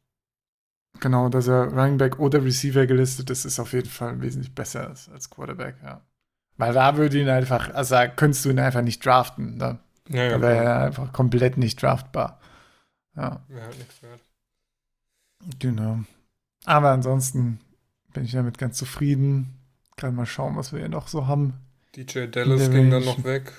Genau, 1.00 1.28
dass 1.28 1.48
er 1.48 1.68
Running 1.72 1.96
Back 1.98 2.18
oder 2.18 2.44
Receiver 2.44 2.86
gelistet 2.86 3.30
ist, 3.30 3.44
ist 3.44 3.58
auf 3.58 3.72
jeden 3.72 3.88
Fall 3.88 4.20
wesentlich 4.20 4.54
besser 4.54 4.88
als, 4.88 5.08
als 5.08 5.28
Quarterback, 5.30 5.76
ja. 5.82 6.04
Weil 6.56 6.72
da 6.72 6.96
würde 6.96 7.20
ihn 7.20 7.28
einfach, 7.28 7.74
also 7.74 7.94
da 7.96 8.06
könntest 8.06 8.44
du 8.44 8.50
ihn 8.50 8.58
einfach 8.60 8.82
nicht 8.82 9.04
draften. 9.04 9.56
Ne? 9.56 9.78
Ja, 10.08 10.24
ja, 10.24 10.28
Da 10.30 10.40
wäre 10.40 10.60
klar. 10.62 10.64
er 10.64 10.80
einfach 10.86 11.12
komplett 11.12 11.56
nicht 11.58 11.82
draftbar. 11.82 12.40
Ja, 13.16 13.40
halt 13.50 13.78
nichts 13.78 14.02
wert. 14.02 14.20
genau. 15.58 16.00
Aber 16.64 16.90
ansonsten 16.90 17.58
bin 18.12 18.24
ich 18.24 18.32
damit 18.32 18.58
ganz 18.58 18.76
zufrieden. 18.78 19.58
Gerade 19.96 20.14
mal 20.14 20.26
schauen, 20.26 20.56
was 20.56 20.72
wir 20.72 20.80
hier 20.80 20.88
noch 20.88 21.08
so 21.08 21.26
haben. 21.26 21.54
DJ 21.96 22.26
Dallas 22.26 22.70
ging 22.70 22.90
dann 22.90 23.04
noch 23.04 23.22
weg. 23.24 23.52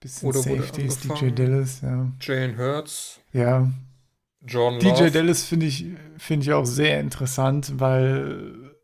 Bisschen 0.00 0.28
Oder 0.28 0.44
wurde 0.44 0.62
Safeties, 0.62 1.00
DJ. 1.00 1.30
Dallas, 1.30 1.80
ja. 1.80 2.06
Jalen 2.20 2.58
Hurts, 2.58 3.18
Ja, 3.32 3.68
Jordan 4.46 4.78
DJ 4.78 4.88
Love. 5.04 5.10
Dallas 5.10 5.42
finde 5.44 5.66
ich, 5.66 5.86
finde 6.18 6.44
ich 6.44 6.52
auch 6.52 6.66
sehr 6.66 7.00
interessant, 7.00 7.80
weil 7.80 8.76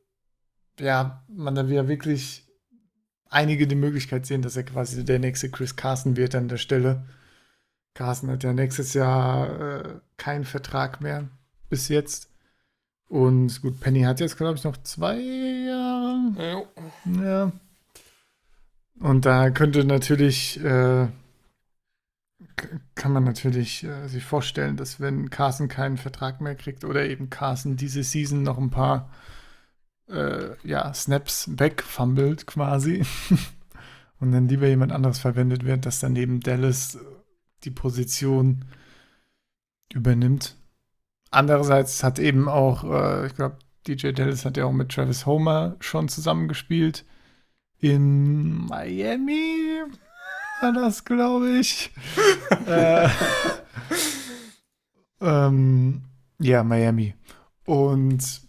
ja, 0.81 1.23
man 1.29 1.55
da 1.55 1.69
wieder 1.69 1.87
wirklich 1.87 2.42
einige 3.33 3.67
die 3.67 3.75
Möglichkeit 3.75 4.27
sehen, 4.27 4.43
dass 4.43 4.57
er 4.57 4.65
quasi 4.65 5.05
der 5.05 5.19
nächste 5.19 5.51
Chris 5.51 5.77
Carson 5.77 6.17
wird 6.17 6.35
an 6.35 6.49
der 6.49 6.59
Stelle. 6.59 7.05
Carson 7.95 8.31
hat 8.31 8.45
ja 8.45 8.53
nächstes 8.53 8.95
Jahr 8.95 9.61
äh, 9.61 10.01
keinen 10.17 10.45
Vertrag 10.45 11.01
mehr 11.01 11.29
bis 11.69 11.89
jetzt. 11.89 12.31
Und 13.09 13.61
gut, 13.61 13.81
Penny 13.81 14.03
hat 14.03 14.21
jetzt, 14.21 14.37
glaube 14.37 14.57
ich, 14.57 14.65
noch 14.65 14.77
zwei 14.79 15.19
Jahre. 15.19 16.33
Ja, 16.39 17.23
Ja. 17.23 17.53
Und 19.01 19.27
da 19.27 19.51
könnte 19.51 19.85
natürlich, 19.85 20.63
äh, 20.63 21.09
kann 22.95 23.13
man 23.13 23.25
natürlich 23.25 23.85
äh, 23.85 24.07
sich 24.07 24.25
vorstellen, 24.25 24.77
dass 24.77 25.01
wenn 25.01 25.29
Carson 25.29 25.69
keinen 25.69 25.97
Vertrag 25.97 26.41
mehr 26.41 26.55
kriegt 26.55 26.85
oder 26.85 27.05
eben 27.05 27.29
Carson 27.29 27.77
diese 27.77 28.05
Season 28.05 28.43
noch 28.43 28.59
ein 28.59 28.71
paar 28.71 29.11
äh, 30.13 30.57
ja, 30.63 30.93
Snaps 30.95 31.51
wegfummelt 31.57 32.47
quasi 32.47 33.05
und 34.21 34.33
dann 34.33 34.49
lieber 34.49 34.69
jemand 34.69 34.93
anderes 34.93 35.19
verwendet 35.19 35.65
wird, 35.65 35.87
dass 35.87 36.01
dann 36.01 36.13
neben 36.13 36.41
Dallas 36.41 36.97
äh, 36.97 36.99
die 37.65 37.71
Position 37.71 38.65
übernimmt. 39.93 40.57
andererseits 41.31 42.03
hat 42.03 42.19
eben 42.19 42.49
auch, 42.49 42.85
äh, 42.85 43.27
ich 43.27 43.35
glaube, 43.35 43.59
DJ 43.87 44.13
Dallas 44.13 44.45
hat 44.45 44.57
ja 44.57 44.65
auch 44.65 44.73
mit 44.73 44.91
Travis 44.91 45.27
Homer 45.27 45.77
schon 45.81 46.09
zusammengespielt. 46.09 47.05
In 47.79 48.67
Miami 48.67 49.83
war 50.61 50.73
das, 50.73 51.05
glaube 51.05 51.59
ich. 51.59 51.91
äh, 52.67 53.09
ähm, 55.21 56.03
ja, 56.39 56.63
Miami. 56.63 57.15
Und 57.65 58.42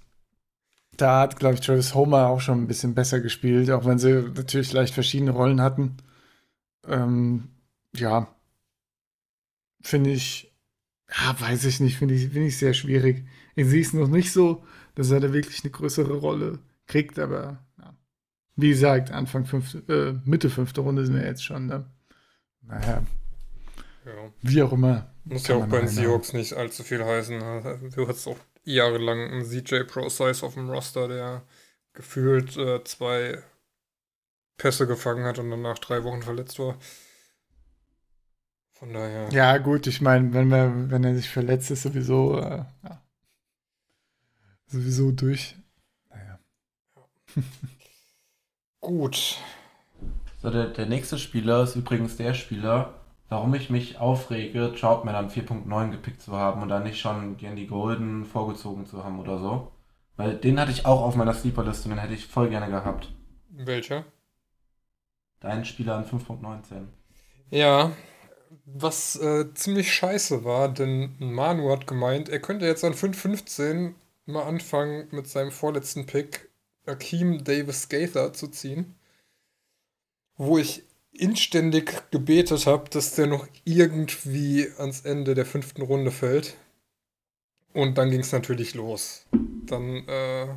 da 0.98 1.22
hat, 1.22 1.40
glaube 1.40 1.56
ich, 1.56 1.62
Travis 1.62 1.94
Homer 1.96 2.28
auch 2.28 2.42
schon 2.42 2.62
ein 2.64 2.68
bisschen 2.68 2.94
besser 2.94 3.20
gespielt, 3.20 3.70
auch 3.72 3.86
wenn 3.86 3.98
sie 4.00 4.14
natürlich 4.36 4.72
leicht 4.74 4.94
verschiedene 4.94 5.32
Rollen 5.32 5.62
hatten. 5.62 5.98
Ähm, 6.88 7.50
ja, 7.96 8.28
finde 9.82 10.12
ich, 10.12 10.54
ja, 11.10 11.36
weiß 11.40 11.66
ich 11.66 11.80
nicht, 11.80 11.98
finde 11.98 12.16
ich, 12.16 12.30
find 12.30 12.48
ich 12.48 12.58
sehr 12.58 12.74
schwierig. 12.74 13.26
Ich 13.56 13.68
sehe 13.68 13.82
es 13.82 13.94
noch 13.94 14.08
nicht 14.08 14.32
so, 14.32 14.64
dass 14.96 15.12
er 15.12 15.20
da 15.20 15.34
wirklich 15.34 15.64
eine 15.64 15.72
größere 15.72 16.14
Rolle 16.16 16.60
kriegt, 16.88 17.20
aber 17.20 17.64
ja. 17.80 17.94
wie 18.56 18.70
gesagt, 18.70 19.12
Anfang 19.12 19.46
fünfte, 19.46 19.80
äh, 20.26 20.30
Mitte 20.30 20.50
fünfte 20.50 20.82
Runde 20.82 21.06
sind 21.06 21.16
wir 21.16 21.26
jetzt 21.26 21.44
schon. 21.44 21.68
Ne? 21.68 21.86
Naja, 22.62 23.04
Ja. 24.06 24.12
wie 24.42 24.62
auch 24.64 24.74
immer. 24.74 25.10
Muss 25.26 25.48
ja 25.48 25.56
auch 25.56 25.68
bei 25.68 25.80
den. 25.80 25.88
Seahawks 25.88 26.34
nicht 26.34 26.54
allzu 26.54 26.84
viel 26.84 27.04
heißen. 27.04 27.38
ne? 27.38 27.80
Du 27.96 28.08
hattest 28.08 28.28
auch 28.28 28.38
jahrelang 28.64 29.32
einen 29.32 29.46
CJ 29.46 29.84
Pro 29.84 30.10
Size 30.10 30.46
auf 30.46 30.54
dem 30.54 30.70
Roster, 30.70 31.08
der 31.08 31.44
gefühlt 31.94 32.58
äh, 32.58 32.84
zwei 32.84 33.44
Pässe 34.58 34.88
gefangen 34.88 35.26
hat 35.26 35.40
und 35.40 35.50
dann 35.52 35.62
nach 35.62 35.80
drei 35.80 36.04
Wochen 36.04 36.22
verletzt 36.22 36.60
war. 36.60 36.78
Von 38.72 38.94
daher. 38.94 39.30
Ja, 39.32 39.58
gut, 39.58 39.88
ich 39.88 40.02
meine, 40.02 40.34
wenn, 40.34 40.50
wir, 40.50 40.92
wenn 40.92 41.04
er 41.04 41.16
sich 41.16 41.30
verletzt 41.30 41.72
ist, 41.72 41.84
sowieso, 41.84 42.40
äh, 42.40 42.66
ja. 42.84 43.02
sowieso 44.68 45.12
durch. 45.12 45.56
Naja. 46.10 46.40
Gut. 48.82 49.38
So, 50.42 50.50
der, 50.50 50.68
der 50.68 50.86
nächste 50.86 51.18
Spieler 51.18 51.64
ist 51.64 51.78
übrigens 51.78 52.18
der 52.18 52.34
Spieler, 52.34 53.03
warum 53.34 53.56
ich 53.56 53.72
mich 53.72 53.98
aufrege, 53.98 54.76
Troutman 54.80 55.16
an 55.16 55.30
4.9 55.32 55.90
gepickt 55.90 56.22
zu 56.22 56.34
haben 56.34 56.62
und 56.62 56.70
dann 56.70 56.84
nicht 56.84 57.00
schon 57.00 57.36
Gandy 57.38 57.66
Golden 57.66 58.26
vorgezogen 58.26 58.86
zu 58.86 59.04
haben 59.04 59.20
oder 59.20 59.40
so. 59.40 59.72
Weil 60.16 60.36
den 60.36 60.60
hatte 60.60 60.72
ich 60.72 60.86
auch 60.86 61.02
auf 61.02 61.16
meiner 61.16 61.34
Sleeper-Liste 61.34 61.86
und 61.86 61.96
den 61.96 62.00
hätte 62.00 62.14
ich 62.14 62.28
voll 62.28 62.50
gerne 62.50 62.70
gehabt. 62.70 63.12
Welcher? 63.50 64.06
Dein 65.40 65.66
Spieler 65.66 65.96
an 65.96 66.06
5.19. 66.06 66.86
Ja, 67.50 67.92
was 68.66 69.16
äh, 69.16 69.52
ziemlich 69.56 69.92
scheiße 69.92 70.46
war, 70.46 70.70
denn 70.70 71.16
Manu 71.18 71.72
hat 71.72 71.88
gemeint, 71.88 72.30
er 72.30 72.40
könnte 72.40 72.68
jetzt 72.68 72.86
an 72.86 72.94
5.15 72.94 73.96
mal 74.28 74.44
anfangen, 74.44 75.08
mit 75.10 75.28
seinem 75.28 75.52
vorletzten 75.52 76.06
Pick 76.06 76.52
Akeem 76.86 77.44
Davis 77.44 77.90
Gaither 77.90 78.32
zu 78.34 78.48
ziehen. 78.50 78.94
Wo 80.38 80.60
ich 80.60 80.84
inständig 81.14 82.10
gebetet 82.12 82.66
habe, 82.66 82.90
dass 82.90 83.16
der 83.16 83.28
noch 83.28 83.48
irgendwie 83.64 84.68
ans 84.78 85.02
Ende 85.02 85.36
der 85.36 85.46
fünften 85.46 85.82
Runde 85.82 86.12
fällt. 86.12 86.58
Und 87.74 87.98
dann 87.98 88.12
ging 88.12 88.22
es 88.22 88.32
natürlich 88.32 88.74
los. 88.74 89.26
Dann 89.32 90.08
äh, 90.08 90.48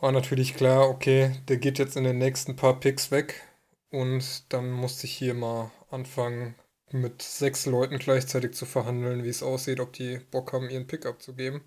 war 0.00 0.12
natürlich 0.12 0.54
klar, 0.54 0.88
okay, 0.88 1.32
der 1.48 1.56
geht 1.56 1.78
jetzt 1.78 1.96
in 1.96 2.04
den 2.04 2.18
nächsten 2.18 2.56
paar 2.56 2.78
Picks 2.78 3.10
weg. 3.10 3.42
Und 3.90 4.52
dann 4.52 4.70
musste 4.70 5.06
ich 5.06 5.12
hier 5.14 5.34
mal 5.34 5.70
anfangen, 5.90 6.54
mit 6.90 7.22
sechs 7.22 7.66
Leuten 7.66 7.98
gleichzeitig 7.98 8.52
zu 8.52 8.66
verhandeln, 8.66 9.24
wie 9.24 9.28
es 9.28 9.42
aussieht, 9.42 9.80
ob 9.80 9.92
die 9.92 10.18
Bock 10.30 10.52
haben, 10.52 10.70
ihren 10.70 10.86
Pick 10.86 11.06
abzugeben. 11.06 11.62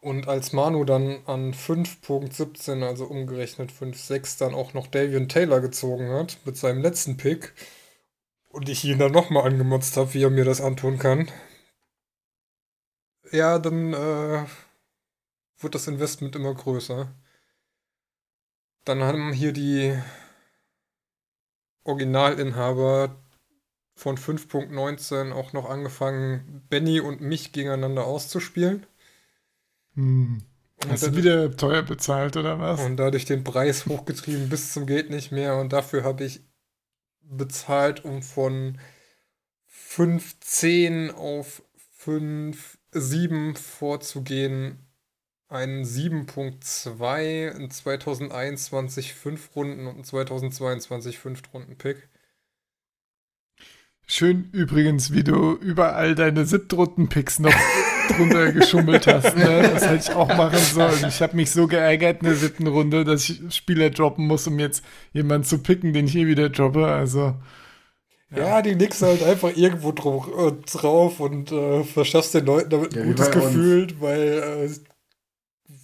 Und 0.00 0.28
als 0.28 0.52
Manu 0.52 0.84
dann 0.84 1.22
an 1.26 1.52
5.17, 1.52 2.84
also 2.84 3.06
umgerechnet 3.06 3.72
5.6, 3.72 4.38
dann 4.38 4.54
auch 4.54 4.72
noch 4.72 4.86
Davian 4.86 5.28
Taylor 5.28 5.60
gezogen 5.60 6.10
hat 6.10 6.38
mit 6.44 6.56
seinem 6.56 6.82
letzten 6.82 7.16
Pick 7.16 7.52
und 8.48 8.68
ich 8.68 8.84
ihn 8.84 8.98
dann 8.98 9.12
nochmal 9.12 9.46
angemotzt 9.46 9.96
habe, 9.96 10.14
wie 10.14 10.22
er 10.22 10.30
mir 10.30 10.44
das 10.44 10.60
antun 10.60 10.98
kann, 10.98 11.28
ja, 13.32 13.58
dann 13.58 13.92
äh, 13.92 14.44
wird 15.58 15.74
das 15.74 15.88
Investment 15.88 16.36
immer 16.36 16.54
größer. 16.54 17.12
Dann 18.84 19.02
haben 19.02 19.32
hier 19.32 19.52
die 19.52 19.98
Originalinhaber 21.84 23.16
von 23.94 24.16
5.19 24.16 25.32
auch 25.32 25.52
noch 25.52 25.68
angefangen, 25.68 26.64
Benny 26.70 27.00
und 27.00 27.20
mich 27.20 27.52
gegeneinander 27.52 28.06
auszuspielen. 28.06 28.86
Hm. 29.98 30.38
Hast 30.88 31.08
du 31.08 31.16
wieder 31.16 31.56
teuer 31.56 31.82
bezahlt 31.82 32.36
oder 32.36 32.60
was? 32.60 32.80
Und 32.80 32.98
dadurch 32.98 33.24
den 33.24 33.42
Preis 33.42 33.86
hochgetrieben 33.86 34.48
bis 34.48 34.72
zum 34.72 34.86
geht 34.86 35.10
nicht 35.10 35.32
mehr. 35.32 35.56
Und 35.56 35.72
dafür 35.72 36.04
habe 36.04 36.22
ich 36.22 36.40
bezahlt, 37.20 38.04
um 38.04 38.22
von 38.22 38.78
5,10 39.68 41.10
auf 41.14 41.64
5,7 42.00 43.58
vorzugehen. 43.58 44.78
Einen 45.48 45.84
7.2 45.84 47.48
in 47.56 47.70
2021 47.70 49.14
5 49.14 49.56
Runden 49.56 49.86
und 49.86 49.96
in 49.96 50.04
2022 50.04 51.18
5 51.18 51.42
Runden 51.52 51.76
Pick. 51.76 52.08
Schön 54.06 54.50
übrigens, 54.52 55.12
wie 55.12 55.24
du 55.24 55.54
überall 55.54 56.14
deine 56.14 56.44
Siebtrunden-Picks 56.46 57.40
noch 57.40 57.52
drunter 58.08 58.52
geschummelt 58.52 59.06
hast. 59.06 59.36
Ne? 59.36 59.64
Das 59.72 59.88
hätte 59.88 60.02
ich 60.10 60.12
auch 60.14 60.32
machen 60.32 60.66
sollen. 60.66 61.06
Ich 61.06 61.22
habe 61.22 61.36
mich 61.36 61.50
so 61.50 61.66
geärgert 61.68 62.20
in 62.22 62.26
der 62.26 62.36
siebten 62.36 62.66
Runde, 62.66 63.04
dass 63.04 63.28
ich 63.28 63.40
Spieler 63.54 63.90
droppen 63.90 64.26
muss, 64.26 64.46
um 64.46 64.58
jetzt 64.58 64.84
jemanden 65.12 65.44
zu 65.46 65.58
picken, 65.62 65.92
den 65.92 66.06
ich 66.06 66.16
eh 66.16 66.26
wieder 66.26 66.50
droppe. 66.50 66.86
Also, 66.86 67.34
Ja, 68.30 68.62
die 68.62 68.74
nix 68.74 69.00
halt 69.02 69.22
einfach 69.22 69.54
irgendwo 69.56 69.92
drauf, 69.92 70.28
äh, 70.28 70.52
drauf 70.70 71.20
und 71.20 71.50
äh, 71.52 71.84
verschaffst 71.84 72.34
den 72.34 72.44
Leuten 72.46 72.70
damit 72.70 72.92
ein 72.94 73.00
Ja, 73.00 73.02
gutes 73.02 73.30
bei 73.30 73.34
uns. 73.34 73.78
Gefühl, 73.86 74.00
weil 74.00 74.68
äh, 74.68 74.70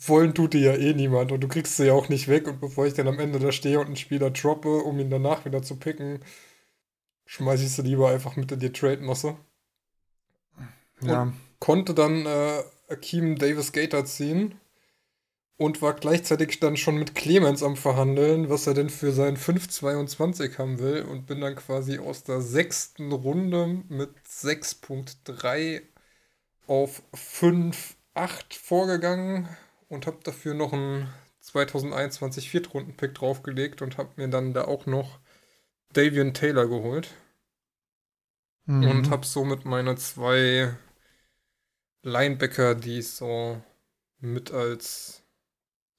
wollen 0.07 0.35
tut 0.35 0.53
dir 0.53 0.61
ja 0.61 0.75
eh 0.75 0.93
niemand 0.95 1.33
und 1.33 1.41
du 1.41 1.49
kriegst 1.49 1.77
sie 1.77 1.87
ja 1.87 1.95
auch 1.95 2.09
nicht 2.11 2.29
weg. 2.29 2.47
Und 2.49 2.61
bevor 2.61 2.87
ich 2.87 2.95
dann 2.95 3.09
am 3.09 3.19
Ende 3.19 3.39
da 3.39 3.51
stehe 3.53 3.81
und 3.81 3.87
einen 3.87 3.97
Spieler 3.97 4.31
droppe, 4.31 4.79
um 4.79 4.99
ihn 5.01 5.11
danach 5.11 5.45
wieder 5.47 5.63
zu 5.63 5.77
picken, 5.77 6.21
schmeiße 7.27 7.65
ich 7.65 7.73
sie 7.73 7.83
lieber 7.83 8.09
einfach 8.11 8.37
mit 8.37 8.51
in 8.53 8.61
die 8.61 8.73
Trade-Masse. 8.73 9.37
ja. 11.03 11.33
Konnte 11.65 11.95
dann 11.95 12.27
äh, 12.27 12.63
Akeem 12.89 13.37
Davis 13.39 13.73
Gator 13.73 14.05
ziehen 14.05 14.61
und 15.57 15.81
war 15.81 15.95
gleichzeitig 15.95 16.61
dann 16.61 16.77
schon 16.77 16.99
mit 16.99 17.15
Clemens 17.15 17.63
am 17.63 17.77
Verhandeln, 17.77 18.51
was 18.51 18.67
er 18.67 18.75
denn 18.75 18.91
für 18.91 19.13
seinen 19.13 19.39
5,22 19.39 20.59
haben 20.59 20.79
will 20.79 21.03
und 21.05 21.27
bin 21.27 21.41
dann 21.41 21.57
quasi 21.57 21.99
aus 21.99 22.23
der 22.25 22.43
sechsten 22.43 23.13
Runde 23.13 23.83
mit 23.89 24.11
6.3 24.29 25.83
auf 26.67 27.03
5,8 27.15 28.61
vorgegangen 28.63 29.49
und 29.89 30.07
habe 30.07 30.19
dafür 30.23 30.55
noch 30.55 30.75
einen 30.75 31.09
2021 31.41 32.51
Viertrunden-Pick 32.51 33.15
draufgelegt 33.15 33.81
und 33.83 33.97
habe 33.99 34.11
mir 34.17 34.29
dann 34.29 34.53
da 34.53 34.65
auch 34.67 34.87
noch 34.87 35.19
Davian 35.95 36.35
Taylor 36.35 36.69
geholt 36.69 37.11
Mhm. 38.67 38.89
und 38.89 39.11
habe 39.11 39.27
somit 39.27 39.65
meine 39.65 39.97
zwei 39.97 40.75
Linebacker, 42.05 42.75
die 42.75 42.99
ich 43.01 43.11
so 43.11 43.61
mit 44.21 44.53
als 44.53 45.23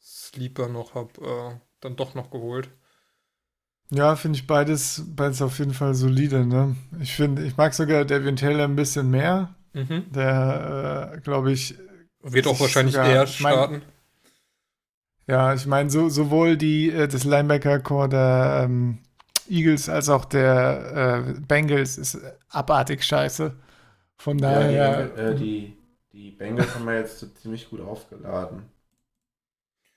Sleeper 0.02 0.68
noch 0.69 0.95
habe, 0.95 1.10
äh, 1.22 1.60
dann 1.82 1.95
doch 1.95 2.15
noch 2.15 2.32
geholt. 2.32 2.69
Ja, 3.91 4.15
finde 4.15 4.38
ich 4.40 4.48
beides, 4.48 5.03
beides 5.07 5.41
auf 5.41 5.60
jeden 5.60 5.73
Fall 5.73 5.94
solide. 5.94 6.45
Ne? 6.45 6.76
Ich 6.99 7.15
finde, 7.15 7.44
ich 7.45 7.56
mag 7.57 7.73
sogar 7.73 8.03
Devin 8.06 8.36
Taylor 8.36 8.64
ein 8.64 8.76
bisschen 8.76 9.10
mehr. 9.11 9.53
Mhm. 9.73 10.06
Der, 10.11 11.11
äh, 11.15 11.19
glaube 11.22 11.52
ich, 11.52 11.76
Wird 12.27 12.48
auch 12.48 12.53
Ich 12.53 12.61
wahrscheinlich 12.61 12.95
sogar- 12.95 13.10
eher 13.10 13.23
ich 13.26 13.40
mein- 13.41 13.53
starten. 13.53 13.82
Ja, 15.27 15.53
ich 15.53 15.65
meine, 15.68 15.90
so, 15.91 16.10
sowohl 16.10 16.57
die, 16.57 16.90
äh, 16.91 17.07
das 17.07 17.23
Linebacker-Core 17.23 18.10
der 18.10 18.61
ähm, 18.65 18.99
Eagles 19.48 19.90
als 19.90 20.10
auch 20.10 20.26
der 20.26 21.26
äh, 21.38 21.40
Bengals 21.41 21.98
ist 21.99 22.18
abartig 22.49 23.03
scheiße. 23.03 23.56
Von 24.18 24.40
Ja, 24.40 24.49
die, 24.68 24.76
daher, 24.76 25.18
äh, 25.18 25.36
die, 25.36 25.77
die 26.16 26.32
Bengals 26.32 26.74
haben 26.76 26.86
wir 26.86 26.96
jetzt 26.96 27.20
so 27.20 27.28
ziemlich 27.28 27.70
gut 27.70 27.82
aufgeladen. 27.82 28.64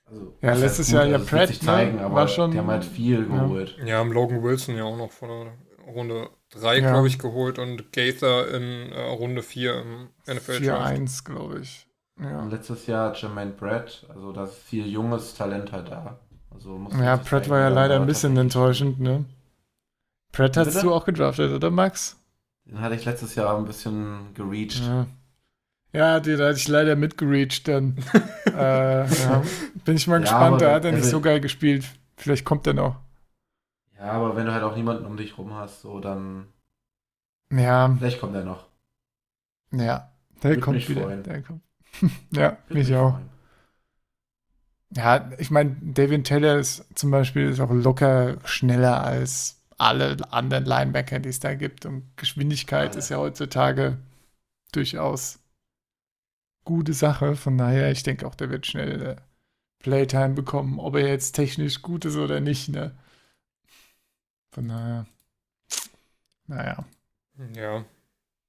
Also, 0.04 0.34
Ja, 0.40 0.54
letztes 0.54 0.86
heißt 0.86 0.92
Jahr 0.94 1.06
ja 1.06 1.14
also 1.16 1.26
Pratt, 1.26 1.48
sich 1.48 1.60
ne, 1.62 1.66
zeigen, 1.66 1.98
aber 2.00 2.14
war 2.14 2.28
schon- 2.28 2.50
die 2.50 2.58
haben 2.58 2.66
halt 2.68 2.84
viel 2.84 3.20
ja. 3.28 3.36
geholt. 3.42 3.76
Ja, 3.84 3.98
haben 3.98 4.12
Logan 4.12 4.42
Wilson 4.42 4.76
ja 4.76 4.84
auch 4.84 4.96
noch 4.96 5.12
von 5.12 5.28
der 5.28 5.52
Runde 5.92 6.30
3, 6.50 6.78
Ja. 6.80 6.90
glaube 6.92 7.08
ich, 7.08 7.18
geholt 7.18 7.58
und 7.58 7.92
Gaither 7.92 8.48
in 8.54 8.90
äh, 8.92 9.00
Runde 9.10 9.42
4 9.42 9.74
im 9.82 10.08
NFL 10.26 10.60
Draft. 10.60 10.60
4-1, 10.62 11.24
glaube 11.24 11.60
ich. 11.60 11.86
Ja, 12.20 12.40
Und 12.40 12.50
letztes 12.50 12.86
Jahr 12.86 13.14
Jermaine 13.14 13.52
Brett, 13.52 14.04
also 14.08 14.32
da 14.32 14.44
ist 14.44 14.54
viel 14.54 14.86
junges 14.88 15.34
Talent 15.34 15.70
halt 15.72 15.88
da. 15.90 16.18
Also 16.50 16.76
muss 16.76 16.92
man 16.92 17.04
ja 17.04 17.16
Pratt 17.16 17.28
zeigen, 17.44 17.50
war 17.50 17.60
ja 17.60 17.68
leider 17.68 17.96
ein 18.00 18.06
bisschen 18.06 18.36
enttäuschend, 18.36 18.98
ne? 18.98 19.24
Pratt 20.32 20.56
hast 20.56 20.72
Bitte? 20.72 20.80
du 20.86 20.92
auch 20.94 21.04
gedraftet, 21.04 21.52
oder 21.52 21.70
Max? 21.70 22.16
Den 22.64 22.80
hatte 22.80 22.96
ich 22.96 23.04
letztes 23.04 23.34
Jahr 23.34 23.56
ein 23.56 23.64
bisschen 23.66 24.34
gereached. 24.34 24.80
Ja. 24.80 25.06
Ja, 25.92 26.20
da 26.20 26.30
hatte 26.32 26.58
ich 26.58 26.68
leider 26.68 26.96
mitgereached 26.96 27.66
dann. 27.68 27.96
äh, 28.46 29.06
ja. 29.06 29.42
Bin 29.84 29.96
ich 29.96 30.06
mal 30.06 30.16
Ja, 30.16 30.20
gespannt, 30.20 30.60
da 30.60 30.74
hat 30.74 30.84
er 30.84 30.92
nicht 30.92 31.04
will- 31.04 31.10
so 31.10 31.20
geil 31.20 31.40
gespielt. 31.40 31.84
Vielleicht 32.16 32.44
kommt 32.44 32.66
er 32.66 32.74
noch. 32.74 33.00
Ja, 33.96 34.12
aber 34.12 34.36
wenn 34.36 34.46
du 34.46 34.52
halt 34.52 34.62
auch 34.62 34.76
niemanden 34.76 35.06
um 35.06 35.16
dich 35.16 35.38
rum 35.38 35.54
hast, 35.54 35.82
so 35.82 35.98
dann. 36.00 36.46
Ja, 37.50 37.94
Vielleicht 37.98 38.20
kommt 38.20 38.34
er 38.36 38.44
noch. 38.44 38.66
ja. 39.72 40.12
Der 40.42 40.50
Würde 40.50 40.60
kommt 40.60 40.76
mich 40.76 40.88
wieder. 40.88 41.02
freuen. 41.02 41.22
Der 41.24 41.42
kommt. 41.42 41.62
ja, 42.32 42.58
Würde 42.68 42.78
mich 42.78 42.94
auch. 42.94 43.12
freuen. 43.14 43.28
Ja, 44.94 45.30
ich 45.38 45.50
meine, 45.50 45.76
David 45.82 46.26
Taylor 46.26 46.56
ist 46.58 46.84
zum 46.96 47.10
Beispiel 47.10 47.48
ist 47.50 47.60
auch 47.60 47.70
locker 47.72 48.36
schneller 48.44 49.02
als 49.04 49.60
alle 49.76 50.16
anderen 50.32 50.64
Linebacker, 50.64 51.18
die 51.18 51.28
es 51.28 51.40
da 51.40 51.54
gibt. 51.54 51.86
Und 51.86 52.16
Geschwindigkeit 52.16 52.90
Alle. 52.90 52.98
ist 52.98 53.08
ja 53.10 53.18
heutzutage 53.18 53.98
durchaus 54.72 55.40
gute 56.68 56.92
Sache. 56.92 57.34
Von 57.34 57.56
daher, 57.56 57.90
ich 57.90 58.02
denke 58.02 58.26
auch, 58.26 58.34
der 58.34 58.50
wird 58.50 58.66
schnell 58.66 59.02
äh, 59.02 59.16
Playtime 59.78 60.34
bekommen, 60.34 60.78
ob 60.78 60.96
er 60.96 61.08
jetzt 61.08 61.32
technisch 61.32 61.80
gut 61.80 62.04
ist 62.04 62.16
oder 62.16 62.40
nicht. 62.40 62.68
Ne? 62.68 62.94
Von 64.50 64.68
daher, 64.68 65.06
naja. 66.46 66.84
Ja, 67.54 67.86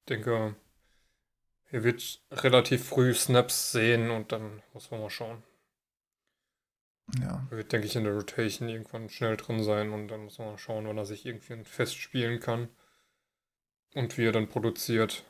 denke, 0.10 0.54
er 1.72 1.84
wird 1.86 2.22
relativ 2.32 2.84
früh 2.90 3.14
Snaps 3.14 3.72
sehen 3.72 4.12
und 4.12 4.34
dann 4.34 4.62
muss 4.74 4.91
man 4.91 5.00
mal 5.00 5.10
schauen. 5.10 5.41
Ja. 7.22 7.48
Er 7.50 7.58
wird, 7.58 7.72
denke 7.72 7.88
ich, 7.88 7.96
in 7.96 8.04
der 8.04 8.14
Rotation 8.14 8.68
irgendwann 8.68 9.10
schnell 9.10 9.38
drin 9.38 9.64
sein 9.64 9.91
und 9.91 10.10
dann 10.10 10.26
muss 10.26 10.40
man 10.40 10.50
mal 10.50 10.58
schauen, 10.58 10.86
wann 10.88 10.98
er 10.98 11.06
sich 11.06 11.26
irgendwie 11.26 11.64
festspielen 11.64 12.41
kann 12.41 12.68
und 13.96 14.18
wie 14.18 14.26
er 14.26 14.34
dann 14.34 14.50
produziert. 14.50 15.24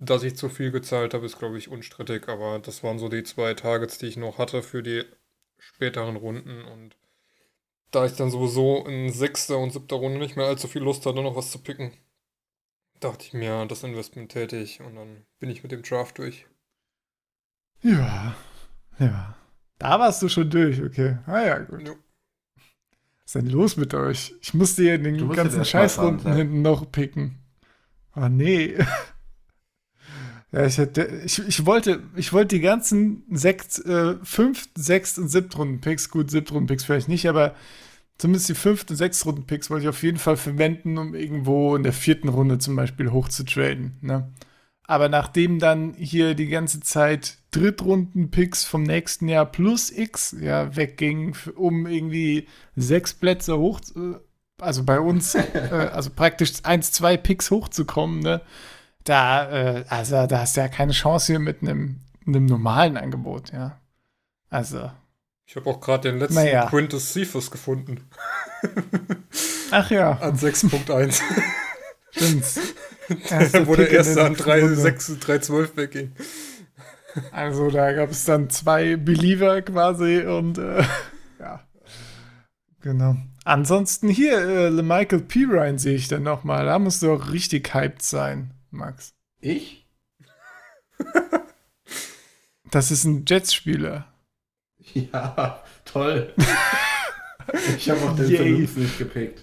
Dass 0.00 0.22
ich 0.22 0.36
zu 0.36 0.48
viel 0.48 0.70
gezahlt 0.70 1.12
habe, 1.12 1.26
ist, 1.26 1.38
glaube 1.38 1.58
ich, 1.58 1.68
unstrittig, 1.68 2.28
aber 2.28 2.60
das 2.60 2.84
waren 2.84 2.98
so 2.98 3.08
die 3.08 3.24
zwei 3.24 3.54
Targets, 3.54 3.98
die 3.98 4.06
ich 4.06 4.16
noch 4.16 4.38
hatte 4.38 4.62
für 4.62 4.82
die 4.82 5.04
späteren 5.58 6.16
Runden 6.16 6.64
und 6.64 6.96
da 7.90 8.04
ich 8.04 8.12
dann 8.12 8.30
sowieso 8.30 8.86
in 8.86 9.10
sechster 9.12 9.58
und 9.58 9.72
siebter 9.72 9.96
Runde 9.96 10.18
nicht 10.18 10.36
mehr 10.36 10.46
allzu 10.46 10.68
viel 10.68 10.82
Lust 10.82 11.04
hatte, 11.06 11.22
noch 11.22 11.36
was 11.36 11.50
zu 11.50 11.58
picken, 11.58 11.92
dachte 13.00 13.24
ich 13.24 13.32
mir, 13.32 13.66
das 13.66 13.82
Investment 13.82 14.30
tätig 14.30 14.80
und 14.80 14.94
dann 14.94 15.24
bin 15.40 15.50
ich 15.50 15.62
mit 15.62 15.72
dem 15.72 15.82
Draft 15.82 16.18
durch. 16.18 16.46
Ja. 17.82 18.36
Ja. 18.98 19.36
Da 19.78 19.98
warst 19.98 20.22
du 20.22 20.28
schon 20.28 20.50
durch, 20.50 20.82
okay. 20.82 21.18
Ah 21.26 21.44
ja, 21.44 21.58
gut. 21.58 21.86
Ja. 21.86 21.94
Was 21.94 23.34
ist 23.34 23.34
denn 23.34 23.50
los 23.50 23.76
mit 23.76 23.94
euch? 23.94 24.34
Ich 24.40 24.54
musste 24.54 24.82
hier 24.82 24.94
in 24.94 25.04
den 25.04 25.28
ganzen 25.30 25.64
Scheißrunden 25.64 26.34
hinten 26.34 26.62
noch 26.62 26.90
picken. 26.90 27.38
Oh 28.16 28.28
nee. 28.28 28.76
Ja, 30.50 30.64
ich 30.64 30.78
hätte, 30.78 31.22
ich, 31.24 31.46
ich 31.46 31.66
wollte, 31.66 32.02
ich 32.16 32.32
wollte 32.32 32.56
die 32.56 32.62
ganzen 32.62 33.22
sechs, 33.30 33.78
äh, 33.80 34.14
fünf, 34.22 34.68
sechs 34.76 35.18
und 35.18 35.28
Siebtrunden-Picks, 35.28 36.10
gut, 36.10 36.30
Siebtrunden-Picks 36.30 36.84
vielleicht 36.84 37.08
nicht, 37.08 37.28
aber 37.28 37.54
zumindest 38.16 38.48
die 38.48 38.54
fünften, 38.54 38.96
Sechstrunden-Picks 38.96 39.68
wollte 39.70 39.84
ich 39.84 39.88
auf 39.88 40.02
jeden 40.02 40.18
Fall 40.18 40.36
verwenden, 40.38 40.96
um 40.96 41.14
irgendwo 41.14 41.76
in 41.76 41.82
der 41.82 41.92
vierten 41.92 42.28
Runde 42.28 42.58
zum 42.58 42.76
Beispiel 42.76 43.10
hochzutraden, 43.12 43.98
ne? 44.00 44.32
Aber 44.84 45.10
nachdem 45.10 45.58
dann 45.58 45.92
hier 45.98 46.34
die 46.34 46.48
ganze 46.48 46.80
Zeit 46.80 47.36
Drittrunden-Picks 47.50 48.64
vom 48.64 48.84
nächsten 48.84 49.28
Jahr 49.28 49.44
plus 49.44 49.90
X 49.90 50.34
ja 50.40 50.74
weggingen, 50.76 51.34
um 51.56 51.86
irgendwie 51.86 52.48
sechs 52.74 53.12
Plätze 53.12 53.58
hoch, 53.58 53.80
äh, 53.94 54.14
also 54.58 54.84
bei 54.84 54.98
uns, 54.98 55.34
äh, 55.34 55.90
also 55.92 56.08
praktisch 56.08 56.52
eins, 56.62 56.90
zwei 56.90 57.18
Picks 57.18 57.50
hochzukommen, 57.50 58.20
ne? 58.20 58.40
Da, 59.04 59.50
äh, 59.50 59.84
also 59.88 60.26
da 60.26 60.40
hast 60.40 60.56
du 60.56 60.60
ja 60.60 60.68
keine 60.68 60.92
Chance 60.92 61.32
hier 61.32 61.38
mit 61.38 61.62
einem, 61.62 62.00
einem 62.26 62.46
normalen 62.46 62.96
Angebot, 62.96 63.52
ja. 63.52 63.78
Also, 64.50 64.90
Ich 65.46 65.56
habe 65.56 65.68
auch 65.70 65.80
gerade 65.80 66.10
den 66.10 66.18
letzten 66.18 66.34
Naja. 66.36 66.66
Quintus 66.66 67.12
Cephas 67.12 67.50
gefunden. 67.50 68.08
ach 69.70 69.90
ja, 69.90 70.12
An 70.20 70.36
6.1. 70.36 71.22
stimmt's. 72.10 72.60
Wo 73.66 73.74
der 73.74 73.90
erste 73.90 74.22
an 74.22 74.34
siebten 74.34 74.50
Runde. 74.50 74.74
3.6, 74.90 75.18
3.12 75.24 75.76
wegging. 75.76 76.12
Also 77.32 77.70
da 77.70 77.92
gab 77.92 78.10
es 78.10 78.24
dann 78.26 78.50
zwei 78.50 78.96
Believer 78.96 79.62
quasi 79.62 80.20
und 80.20 80.58
äh, 80.58 80.84
ja. 81.40 81.60
Genau. 82.82 83.16
Ansonsten 83.44 84.08
hier, 84.10 84.66
äh, 84.66 84.70
Michael 84.70 85.22
Pirine 85.22 85.78
sehe 85.78 85.96
ich 85.96 86.08
dann 86.08 86.22
nochmal. 86.22 86.66
Da 86.66 86.78
musst 86.78 87.02
du 87.02 87.10
auch 87.12 87.32
richtig 87.32 87.72
hyped 87.74 88.02
sein, 88.02 88.52
Max. 88.70 89.14
Ich? 89.40 89.86
Das 92.70 92.90
ist 92.90 93.04
ein 93.04 93.24
Jets-Spieler. 93.26 94.12
Ja, 94.92 95.62
toll. 95.86 96.34
ich 97.76 97.88
habe 97.88 98.00
auch 98.02 98.14
den. 98.14 98.26
Phillips 98.26 98.76
nicht 98.76 98.98
gepickt. 98.98 99.42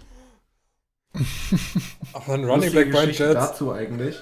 Aber 2.14 2.34
ein 2.34 2.45
Running 2.45 2.72
Lustige 2.72 2.85
Back 2.85 2.93
bei 2.93 3.06
Jets. 3.06 3.18
dazu 3.34 3.72
eigentlich. 3.72 4.22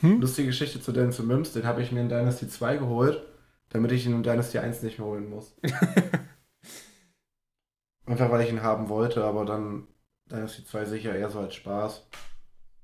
Hm? 0.00 0.20
Lustige 0.20 0.48
Geschichte 0.48 0.80
zu 0.80 0.92
Denzel 0.92 1.24
Mims, 1.24 1.52
den 1.52 1.64
habe 1.64 1.82
ich 1.82 1.92
mir 1.92 2.00
in 2.00 2.08
Dynasty 2.08 2.48
2 2.48 2.78
geholt, 2.78 3.22
damit 3.68 3.92
ich 3.92 4.06
ihn 4.06 4.14
in 4.14 4.22
Dynasty 4.22 4.58
1 4.58 4.82
nicht 4.82 4.98
mehr 4.98 5.06
holen 5.06 5.28
muss. 5.30 5.54
Einfach 8.06 8.30
weil 8.30 8.42
ich 8.42 8.50
ihn 8.50 8.62
haben 8.62 8.88
wollte, 8.88 9.22
aber 9.22 9.44
dann 9.44 9.86
Dynasty 10.30 10.64
2 10.64 10.84
sicher 10.86 11.14
eher 11.14 11.30
so 11.30 11.40
als 11.40 11.54
Spaß. 11.54 12.06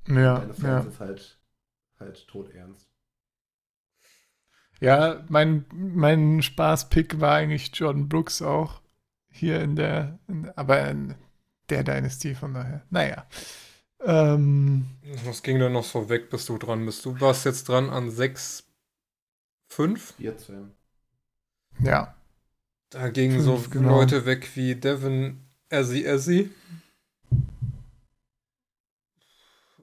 Ja, 0.08 0.40
Dynasty 0.40 0.66
ja. 0.66 0.76
1 0.78 0.86
ist 0.86 1.00
halt, 1.00 1.38
halt 1.98 2.28
todernst. 2.28 2.88
Ja, 4.80 5.24
mein, 5.28 5.64
mein 5.72 6.42
Spaß-Pick 6.42 7.20
war 7.20 7.34
eigentlich 7.36 7.70
Jordan 7.74 8.08
Brooks 8.08 8.42
auch. 8.42 8.82
Hier 9.30 9.60
in 9.60 9.76
der, 9.76 10.18
in, 10.28 10.50
aber 10.56 10.88
in 10.88 11.14
der 11.70 11.82
Dynasty 11.82 12.34
von 12.34 12.54
daher. 12.54 12.84
Naja. 12.90 13.26
Ähm, 14.00 14.86
Was 15.24 15.42
ging 15.42 15.58
denn 15.58 15.72
noch 15.72 15.84
so 15.84 16.08
weg, 16.08 16.30
bis 16.30 16.46
du 16.46 16.58
dran 16.58 16.84
bist? 16.84 17.04
Du 17.04 17.18
warst 17.20 17.44
jetzt 17.44 17.68
dran 17.68 17.90
an 17.90 18.10
6, 18.10 18.64
5. 19.68 20.14
14. 20.18 20.72
ja. 21.80 22.14
Da 22.90 23.08
gingen 23.08 23.42
so 23.42 23.62
genau. 23.68 23.98
Leute 23.98 24.26
weg 24.26 24.48
wie 24.54 24.76
Devin 24.76 25.40
Ezzy 25.68 26.04
Ezzy. 26.04 26.50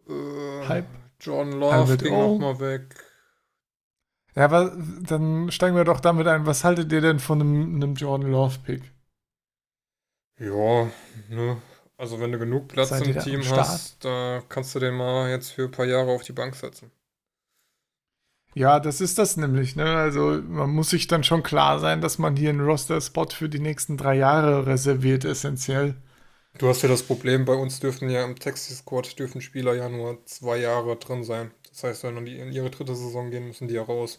Äh, 0.08 0.68
Halb. 0.68 0.86
John 1.20 1.52
Love 1.54 1.74
Halbert 1.74 2.04
ging 2.04 2.14
O. 2.14 2.36
auch 2.36 2.40
mal 2.40 2.60
weg. 2.60 2.96
Ja, 4.36 4.46
aber 4.46 4.76
dann 5.02 5.52
steigen 5.52 5.76
wir 5.76 5.84
doch 5.84 6.00
damit 6.00 6.28
ein. 6.28 6.46
Was 6.46 6.64
haltet 6.64 6.92
ihr 6.92 7.02
denn 7.02 7.20
von 7.20 7.40
einem, 7.40 7.76
einem 7.76 7.94
Jordan 7.96 8.32
Love-Pick? 8.32 8.82
Ja, 10.40 10.88
ne. 11.30 11.58
Also 11.98 12.20
wenn 12.20 12.32
du 12.32 12.40
genug 12.40 12.68
Platz 12.68 12.90
Seid 12.90 13.08
im 13.08 13.20
Team 13.20 13.42
hast, 13.52 14.04
da 14.04 14.42
kannst 14.50 14.74
du 14.76 14.80
den 14.80 14.96
mal 14.96 15.30
jetzt 15.30 15.52
für 15.52 15.66
ein 15.66 15.72
paar 15.72 15.86
Jahre 15.86 16.12
auf 16.12 16.24
die 16.24 16.34
Bank 16.34 16.56
setzen. 16.56 16.92
Ja, 18.56 18.80
das 18.80 19.02
ist 19.02 19.18
das 19.18 19.38
nämlich. 19.38 19.76
Ne? 19.76 19.86
Also 19.86 20.42
man 20.48 20.72
muss 20.72 20.90
sich 20.90 21.08
dann 21.08 21.24
schon 21.24 21.44
klar 21.44 21.80
sein, 21.80 22.02
dass 22.02 22.18
man 22.18 22.36
hier 22.36 22.50
einen 22.50 22.66
Roster-Spot 22.66 23.30
für 23.30 23.50
die 23.50 23.60
nächsten 23.60 23.98
drei 23.98 24.16
Jahre 24.16 24.66
reserviert, 24.66 25.26
essentiell. 25.26 25.96
Du 26.58 26.68
hast 26.68 26.82
ja 26.84 26.90
das 26.90 27.04
Problem, 27.04 27.46
bei 27.46 27.54
uns 27.54 27.80
dürfen 27.80 28.10
ja 28.10 28.24
im 28.24 28.38
Taxi-Squad 28.38 29.18
dürfen 29.20 29.42
Spieler 29.42 29.76
ja 29.76 29.90
nur 29.90 30.24
zwei 30.26 30.58
Jahre 30.58 30.96
drin 30.98 31.24
sein. 31.24 31.52
Das 31.70 31.84
heißt, 31.84 32.04
wenn 32.04 32.26
die 32.26 32.38
in 32.38 32.52
ihre 32.52 32.70
dritte 32.70 32.96
Saison 32.96 33.32
gehen, 33.32 33.48
müssen 33.48 33.68
die 33.68 33.74
ja 33.76 33.84
raus. 33.84 34.18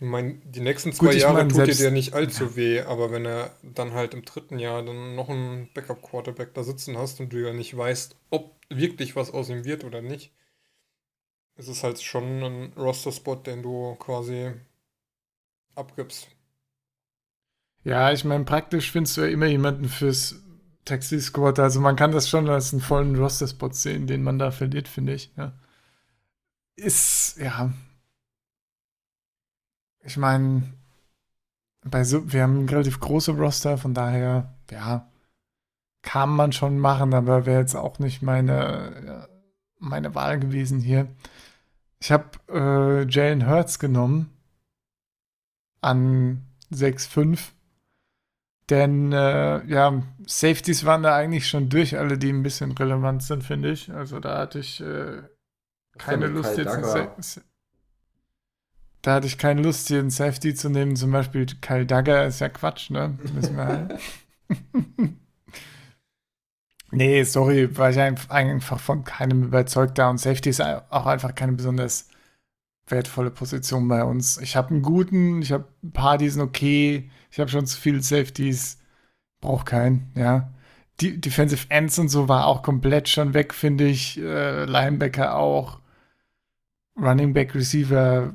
Ich 0.00 0.06
meine, 0.06 0.34
die 0.44 0.60
nächsten 0.60 0.92
zwei 0.92 1.06
Gut, 1.06 1.14
Jahre 1.14 1.34
mein, 1.34 1.48
tut 1.48 1.66
dir 1.66 1.74
der 1.74 1.90
nicht 1.90 2.14
allzu 2.14 2.56
weh, 2.56 2.80
aber 2.82 3.10
wenn 3.10 3.26
er 3.26 3.56
dann 3.62 3.92
halt 3.94 4.14
im 4.14 4.24
dritten 4.24 4.58
Jahr 4.58 4.84
dann 4.84 5.14
noch 5.16 5.28
einen 5.28 5.70
Backup-Quarterback 5.74 6.54
da 6.54 6.62
sitzen 6.64 6.96
hast 6.98 7.20
und 7.20 7.32
du 7.32 7.38
ja 7.46 7.52
nicht 7.52 7.76
weißt, 7.76 8.16
ob 8.30 8.54
wirklich 8.70 9.16
was 9.16 9.30
aus 9.32 9.48
ihm 9.50 9.64
wird 9.64 9.84
oder 9.84 10.02
nicht, 10.02 10.32
ist 11.56 11.68
es 11.68 11.82
halt 11.84 12.00
schon 12.00 12.42
ein 12.42 12.72
Roster-Spot, 12.74 13.36
den 13.36 13.62
du 13.62 13.96
quasi 13.96 14.54
abgibst. 15.74 16.28
Ja, 17.84 18.12
ich 18.12 18.24
meine, 18.24 18.44
praktisch 18.44 18.92
findest 18.92 19.16
du 19.16 19.22
ja 19.22 19.28
immer 19.28 19.46
jemanden 19.46 19.88
fürs 19.88 20.36
Taxi-Squad. 20.88 21.58
Also 21.58 21.80
man 21.80 21.96
kann 21.96 22.12
das 22.12 22.28
schon 22.28 22.48
als 22.48 22.72
einen 22.72 22.82
vollen 22.82 23.16
Roster-Spot 23.16 23.72
sehen, 23.72 24.06
den 24.06 24.22
man 24.22 24.38
da 24.38 24.50
verliert, 24.50 24.88
finde 24.88 25.14
ich. 25.14 25.32
Ja. 25.36 25.52
Ist, 26.76 27.38
ja. 27.38 27.72
Ich 30.00 30.16
meine, 30.16 30.62
bei 31.84 32.04
so, 32.04 32.32
wir 32.32 32.42
haben 32.42 32.64
ein 32.64 32.68
relativ 32.68 33.00
große 33.00 33.32
Roster, 33.32 33.78
von 33.78 33.94
daher, 33.94 34.54
ja, 34.70 35.10
kann 36.02 36.30
man 36.30 36.52
schon 36.52 36.78
machen, 36.78 37.12
aber 37.14 37.46
wäre 37.46 37.60
jetzt 37.60 37.74
auch 37.74 37.98
nicht 37.98 38.22
meine, 38.22 39.28
meine 39.78 40.14
Wahl 40.14 40.38
gewesen 40.38 40.80
hier. 40.80 41.08
Ich 42.00 42.12
habe 42.12 42.30
äh, 42.48 43.10
Jalen 43.10 43.46
Hurts 43.48 43.78
genommen 43.78 44.30
an 45.80 46.46
6-5. 46.72 47.38
Denn 48.70 49.12
äh, 49.12 49.64
ja, 49.66 50.02
Safeties 50.26 50.84
waren 50.84 51.02
da 51.02 51.16
eigentlich 51.16 51.48
schon 51.48 51.70
durch, 51.70 51.96
alle, 51.96 52.18
die 52.18 52.30
ein 52.30 52.42
bisschen 52.42 52.72
relevant 52.72 53.22
sind, 53.22 53.42
finde 53.42 53.70
ich. 53.70 53.90
Also 53.90 54.20
da 54.20 54.38
hatte 54.38 54.58
ich, 54.58 54.80
äh, 54.80 55.22
keine 55.96 56.26
Lust 56.26 56.56
jetzt. 56.58 56.72
Sa 56.84 57.40
da 59.02 59.14
hatte 59.14 59.26
ich 59.26 59.38
keine 59.38 59.62
Lust, 59.62 59.88
hier 59.88 60.00
einen 60.00 60.10
Safety 60.10 60.54
zu 60.54 60.68
nehmen. 60.68 60.96
Zum 60.96 61.12
Beispiel 61.12 61.46
Kyle 61.46 61.86
Dagger 61.86 62.26
ist 62.26 62.40
ja 62.40 62.48
Quatsch, 62.48 62.90
ne? 62.90 63.16
Müssen 63.32 63.56
wir 63.56 63.66
halt. 63.66 63.98
nee, 66.90 67.22
sorry, 67.22 67.76
war 67.76 67.90
ich 67.90 67.98
einfach 68.00 68.80
von 68.80 69.04
keinem 69.04 69.44
überzeugt 69.44 69.98
da. 69.98 70.10
Und 70.10 70.18
Safety 70.18 70.50
ist 70.50 70.60
auch 70.60 71.06
einfach 71.06 71.34
keine 71.34 71.52
besonders 71.52 72.10
wertvolle 72.90 73.30
Position 73.30 73.88
bei 73.88 74.04
uns. 74.04 74.38
Ich 74.38 74.56
habe 74.56 74.70
einen 74.70 74.82
guten, 74.82 75.42
ich 75.42 75.52
habe 75.52 75.66
ein 75.82 75.92
paar, 75.92 76.18
die 76.18 76.28
sind 76.28 76.42
okay. 76.42 77.10
Ich 77.30 77.40
habe 77.40 77.50
schon 77.50 77.66
zu 77.66 77.78
viele 77.78 78.02
Safeties. 78.02 78.78
Brauch 79.40 79.64
keinen, 79.64 80.10
ja. 80.14 80.52
Die 81.00 81.20
Defensive 81.20 81.66
Ends 81.68 81.98
und 81.98 82.08
so 82.08 82.28
war 82.28 82.46
auch 82.46 82.62
komplett 82.62 83.08
schon 83.08 83.34
weg, 83.34 83.54
finde 83.54 83.86
ich. 83.86 84.18
Äh, 84.18 84.64
Linebacker 84.64 85.36
auch. 85.36 85.80
Running 86.96 87.32
Back 87.32 87.54
Receiver 87.54 88.34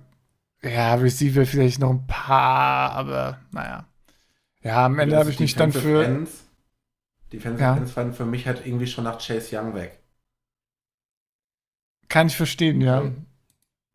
ja, 0.64 0.94
Receiver 0.96 1.46
vielleicht 1.46 1.80
noch 1.80 1.90
ein 1.90 2.08
paar, 2.08 2.92
aber 2.92 3.40
naja. 3.52 3.86
Ja, 4.62 4.86
am 4.86 4.98
Ende 4.98 5.18
habe 5.18 5.30
ich 5.30 5.40
mich 5.40 5.56
dann 5.56 5.74
für. 5.74 6.06
Ends, 6.06 6.46
Defensive 7.32 7.64
ja. 7.64 7.76
Ends 7.76 7.96
waren 7.98 8.14
für 8.14 8.26
mich 8.26 8.48
halt 8.48 8.66
irgendwie 8.66 8.88
schon 8.88 9.04
nach 9.04 9.18
Chase 9.18 9.58
Young 9.58 9.76
weg. 9.76 10.00
Kann 12.08 12.28
ich 12.28 12.38
verstehen, 12.38 12.80
ja. 12.80 13.12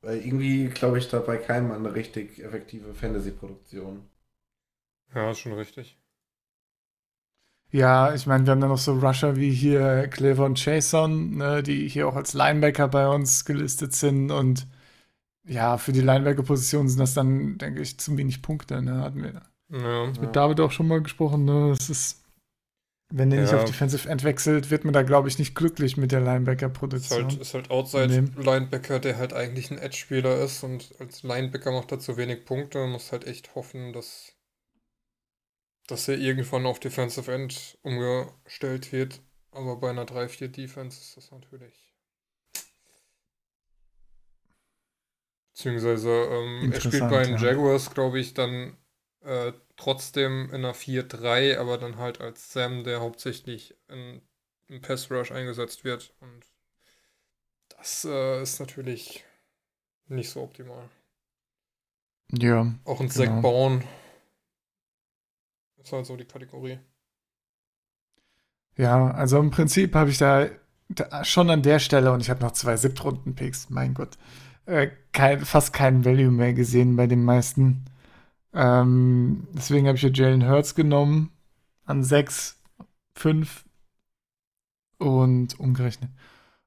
Weil 0.00 0.18
irgendwie 0.18 0.68
glaube 0.68 0.98
ich 0.98 1.08
da 1.08 1.18
bei 1.20 1.36
keinem 1.36 1.72
eine 1.72 1.94
richtig 1.94 2.42
effektive 2.42 2.94
Fantasy-Produktion. 2.94 4.08
Ja, 5.14 5.30
ist 5.30 5.40
schon 5.40 5.54
richtig. 5.54 5.98
Ja, 7.70 8.14
ich 8.14 8.26
meine, 8.26 8.46
wir 8.46 8.52
haben 8.52 8.60
dann 8.60 8.70
noch 8.70 8.78
so 8.78 8.98
Rusher 8.98 9.36
wie 9.36 9.50
hier 9.50 10.08
Clever 10.08 10.46
und 10.46 10.64
Jason, 10.64 11.36
ne, 11.36 11.62
die 11.62 11.86
hier 11.88 12.08
auch 12.08 12.16
als 12.16 12.32
Linebacker 12.32 12.88
bei 12.88 13.08
uns 13.08 13.44
gelistet 13.44 13.94
sind 13.94 14.30
und 14.30 14.66
ja, 15.48 15.78
für 15.78 15.92
die 15.92 16.02
Linebacker-Position 16.02 16.88
sind 16.88 17.00
das 17.00 17.14
dann, 17.14 17.58
denke 17.58 17.80
ich, 17.80 17.98
zu 17.98 18.16
wenig 18.16 18.42
Punkte. 18.42 18.82
Ne? 18.82 19.00
Hatten 19.00 19.22
wir 19.22 19.42
ja, 19.70 20.06
mit 20.06 20.22
ja. 20.22 20.26
David 20.26 20.60
auch 20.60 20.70
schon 20.70 20.88
mal 20.88 21.02
gesprochen. 21.02 21.44
Ne? 21.46 21.70
Es 21.70 21.88
ist, 21.88 22.22
wenn 23.10 23.30
der 23.30 23.40
ja. 23.40 23.44
nicht 23.44 23.55
auf 23.55 23.64
Defensive 23.64 24.09
End 24.09 24.24
wechselt, 24.24 24.70
wird 24.70 24.85
man 24.85 24.93
da, 24.93 25.02
glaube 25.02 25.28
ich, 25.28 25.39
nicht 25.39 25.55
glücklich 25.55 25.97
mit 25.97 26.12
der 26.12 26.20
Linebacker-Produktion. 26.20 27.26
Ist 27.26 27.30
halt, 27.30 27.40
ist 27.40 27.55
halt 27.55 27.70
Outside-Linebacker, 27.70 28.98
der 29.01 29.16
halt 29.16 29.32
eigentlich 29.32 29.70
ein 29.70 29.78
Edge-Spieler 29.78 30.43
ist 30.43 30.62
und 30.62 30.94
als 30.98 31.22
Linebacker 31.22 31.72
macht 31.72 31.93
er 31.93 32.01
zu 32.01 32.16
wenig 32.16 32.44
Punkte. 32.44 32.78
Man 32.78 32.90
muss 32.90 33.12
halt 33.12 33.26
echt 33.26 33.55
hoffen, 33.55 33.93
dass, 33.93 34.35
dass 35.86 36.09
er 36.09 36.18
irgendwann 36.18 36.66
auf 36.66 36.80
Defensive 36.80 37.32
End 37.32 37.78
umgestellt 37.82 38.93
wird. 38.93 39.20
Aber 39.51 39.76
bei 39.76 39.90
einer 39.90 40.05
3-4-Defense 40.05 41.01
ist 41.01 41.16
das 41.16 41.30
natürlich 41.30 41.89
Beziehungsweise 45.59 46.09
ähm, 46.09 46.70
er 46.72 46.80
spielt 46.80 47.10
bei 47.10 47.24
den 47.24 47.36
ja. 47.36 47.48
Jaguars, 47.48 47.93
glaube 47.93 48.20
ich, 48.20 48.32
dann 48.32 48.76
äh, 49.28 49.52
trotzdem 49.76 50.46
in 50.50 50.56
einer 50.56 50.74
4-3, 50.74 51.59
aber 51.59 51.78
dann 51.78 51.98
halt 51.98 52.20
als 52.20 52.52
Sam, 52.52 52.84
der 52.84 53.00
hauptsächlich 53.00 53.76
in, 53.88 54.22
im 54.68 54.80
Pass 54.80 55.10
Rush 55.10 55.32
eingesetzt 55.32 55.84
wird. 55.84 56.14
Und 56.20 56.46
das 57.76 58.05
äh, 58.05 58.42
ist 58.42 58.59
natürlich 58.60 59.24
nicht 60.06 60.30
so 60.30 60.42
optimal. 60.42 60.88
Ja. 62.32 62.74
Auch 62.84 63.00
ein 63.00 63.09
genau. 63.09 63.24
Zack 63.24 63.42
Bauen 63.42 63.84
ist 65.76 65.92
halt 65.92 66.06
so 66.06 66.16
die 66.16 66.24
Kategorie. 66.24 66.78
Ja, 68.76 69.10
also 69.10 69.38
im 69.38 69.50
Prinzip 69.50 69.94
habe 69.94 70.10
ich 70.10 70.18
da, 70.18 70.48
da, 70.88 71.24
schon 71.24 71.50
an 71.50 71.62
der 71.62 71.78
Stelle 71.78 72.12
und 72.12 72.20
ich 72.20 72.30
habe 72.30 72.40
noch 72.40 72.52
zwei 72.52 72.76
Siebtrunden-Picks, 72.76 73.70
mein 73.70 73.94
Gott 73.94 74.16
äh, 74.68 74.90
kein, 75.12 75.40
fast 75.44 75.72
keinen 75.72 76.05
Value 76.05 76.30
mehr 76.30 76.52
gesehen 76.52 76.96
bei 76.96 77.06
den 77.06 77.24
meisten. 77.24 77.84
Ähm, 78.52 79.46
deswegen 79.52 79.86
habe 79.86 79.96
ich 79.96 80.02
ja 80.02 80.10
Jalen 80.10 80.48
Hurts 80.48 80.74
genommen 80.74 81.30
an 81.84 82.02
6, 82.02 82.60
5 83.14 83.64
und 84.98 85.58
umgerechnet. 85.60 86.10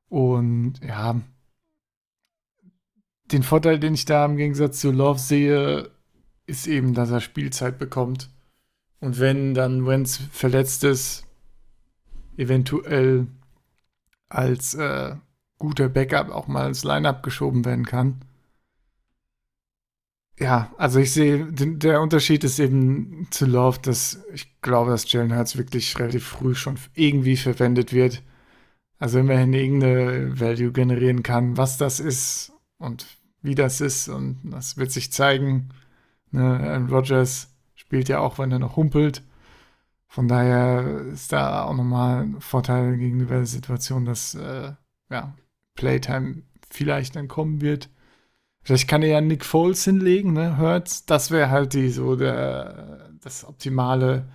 Und 0.09 0.79
ja, 0.83 1.21
den 3.31 3.43
Vorteil, 3.43 3.79
den 3.79 3.93
ich 3.93 4.05
da 4.05 4.25
im 4.25 4.37
Gegensatz 4.37 4.79
zu 4.81 4.91
Love 4.91 5.19
sehe, 5.19 5.89
ist 6.45 6.67
eben, 6.67 6.93
dass 6.93 7.11
er 7.11 7.21
Spielzeit 7.21 7.79
bekommt. 7.79 8.29
Und 8.99 9.19
wenn 9.19 9.53
dann 9.53 9.85
Wenz 9.85 10.17
verletzt 10.31 10.83
ist, 10.83 11.25
eventuell 12.37 13.27
als 14.29 14.73
äh, 14.73 15.15
guter 15.57 15.89
Backup 15.89 16.29
auch 16.29 16.47
mal 16.47 16.67
ins 16.67 16.83
Lineup 16.83 17.23
geschoben 17.23 17.65
werden 17.65 17.85
kann. 17.85 18.21
Ja, 20.41 20.73
also 20.77 20.99
ich 20.99 21.13
sehe, 21.13 21.45
der 21.53 22.01
Unterschied 22.01 22.43
ist 22.43 22.57
eben 22.57 23.27
zu 23.30 23.45
Love, 23.45 23.77
dass 23.80 24.23
ich 24.34 24.59
glaube, 24.61 24.89
dass 24.89 25.11
Jalen 25.11 25.35
Hurts 25.35 25.55
wirklich 25.55 25.99
relativ 25.99 26.26
früh 26.26 26.55
schon 26.55 26.80
irgendwie 26.95 27.38
verwendet 27.38 27.93
wird. 27.93 28.23
Also 28.97 29.19
immerhin 29.19 29.53
irgendeine 29.53 30.39
Value 30.39 30.72
generieren 30.72 31.22
kann, 31.22 31.57
was 31.57 31.77
das 31.77 31.99
ist 31.99 32.53
und 32.80 33.05
wie 33.43 33.53
das 33.55 33.81
ist 33.81 34.09
und 34.09 34.39
das 34.45 34.77
wird 34.77 34.91
sich 34.91 35.11
zeigen. 35.11 35.69
Ne? 36.31 36.88
Rogers 36.89 37.53
spielt 37.76 38.09
ja 38.09 38.19
auch, 38.19 38.39
wenn 38.39 38.51
er 38.51 38.59
noch 38.59 38.77
humpelt. 38.77 39.23
Von 40.07 40.27
daher 40.27 41.01
ist 41.13 41.31
da 41.34 41.65
auch 41.65 41.76
nochmal 41.76 42.23
ein 42.23 42.41
Vorteil 42.41 42.97
gegenüber 42.97 43.35
der 43.35 43.45
Situation, 43.45 44.05
dass 44.05 44.35
äh, 44.35 44.73
ja, 45.11 45.35
Playtime 45.76 46.43
vielleicht 46.72 47.15
dann 47.15 47.27
kommen 47.27 47.61
wird. 47.61 47.89
Vielleicht 48.63 48.88
kann 48.88 49.01
er 49.01 49.09
ja 49.09 49.21
Nick 49.21 49.45
Foles 49.45 49.83
hinlegen, 49.83 50.33
ne? 50.33 50.57
Hurts. 50.57 51.05
Das 51.05 51.31
wäre 51.31 51.49
halt 51.49 51.73
die 51.73 51.89
so 51.89 52.15
der, 52.15 53.09
das 53.21 53.45
optimale 53.45 54.27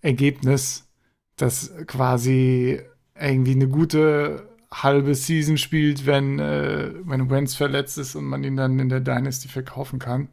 Ergebnis, 0.00 0.88
dass 1.36 1.72
quasi 1.86 2.80
irgendwie 3.18 3.52
eine 3.52 3.68
gute 3.68 4.48
halbe 4.72 5.14
Season 5.14 5.56
spielt, 5.58 6.06
wenn, 6.06 6.38
äh, 6.38 6.92
wenn 7.04 7.30
Wentz 7.30 7.54
verletzt 7.54 7.98
ist 7.98 8.14
und 8.14 8.24
man 8.26 8.44
ihn 8.44 8.56
dann 8.56 8.78
in 8.78 8.88
der 8.88 9.00
Dynasty 9.00 9.48
verkaufen 9.48 9.98
kann 9.98 10.28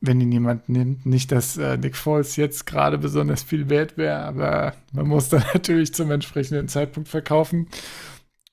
wenn 0.00 0.20
ihn 0.20 0.32
jemand 0.32 0.68
nimmt. 0.68 1.06
Nicht, 1.06 1.32
dass 1.32 1.56
äh, 1.56 1.76
Nick 1.76 1.96
Foles 1.96 2.36
jetzt 2.36 2.66
gerade 2.66 2.98
besonders 2.98 3.42
viel 3.42 3.68
wert 3.68 3.96
wäre, 3.96 4.18
aber 4.18 4.74
man 4.92 5.06
muss 5.06 5.28
dann 5.28 5.44
natürlich 5.54 5.94
zum 5.94 6.10
entsprechenden 6.10 6.68
Zeitpunkt 6.68 7.08
verkaufen. 7.08 7.68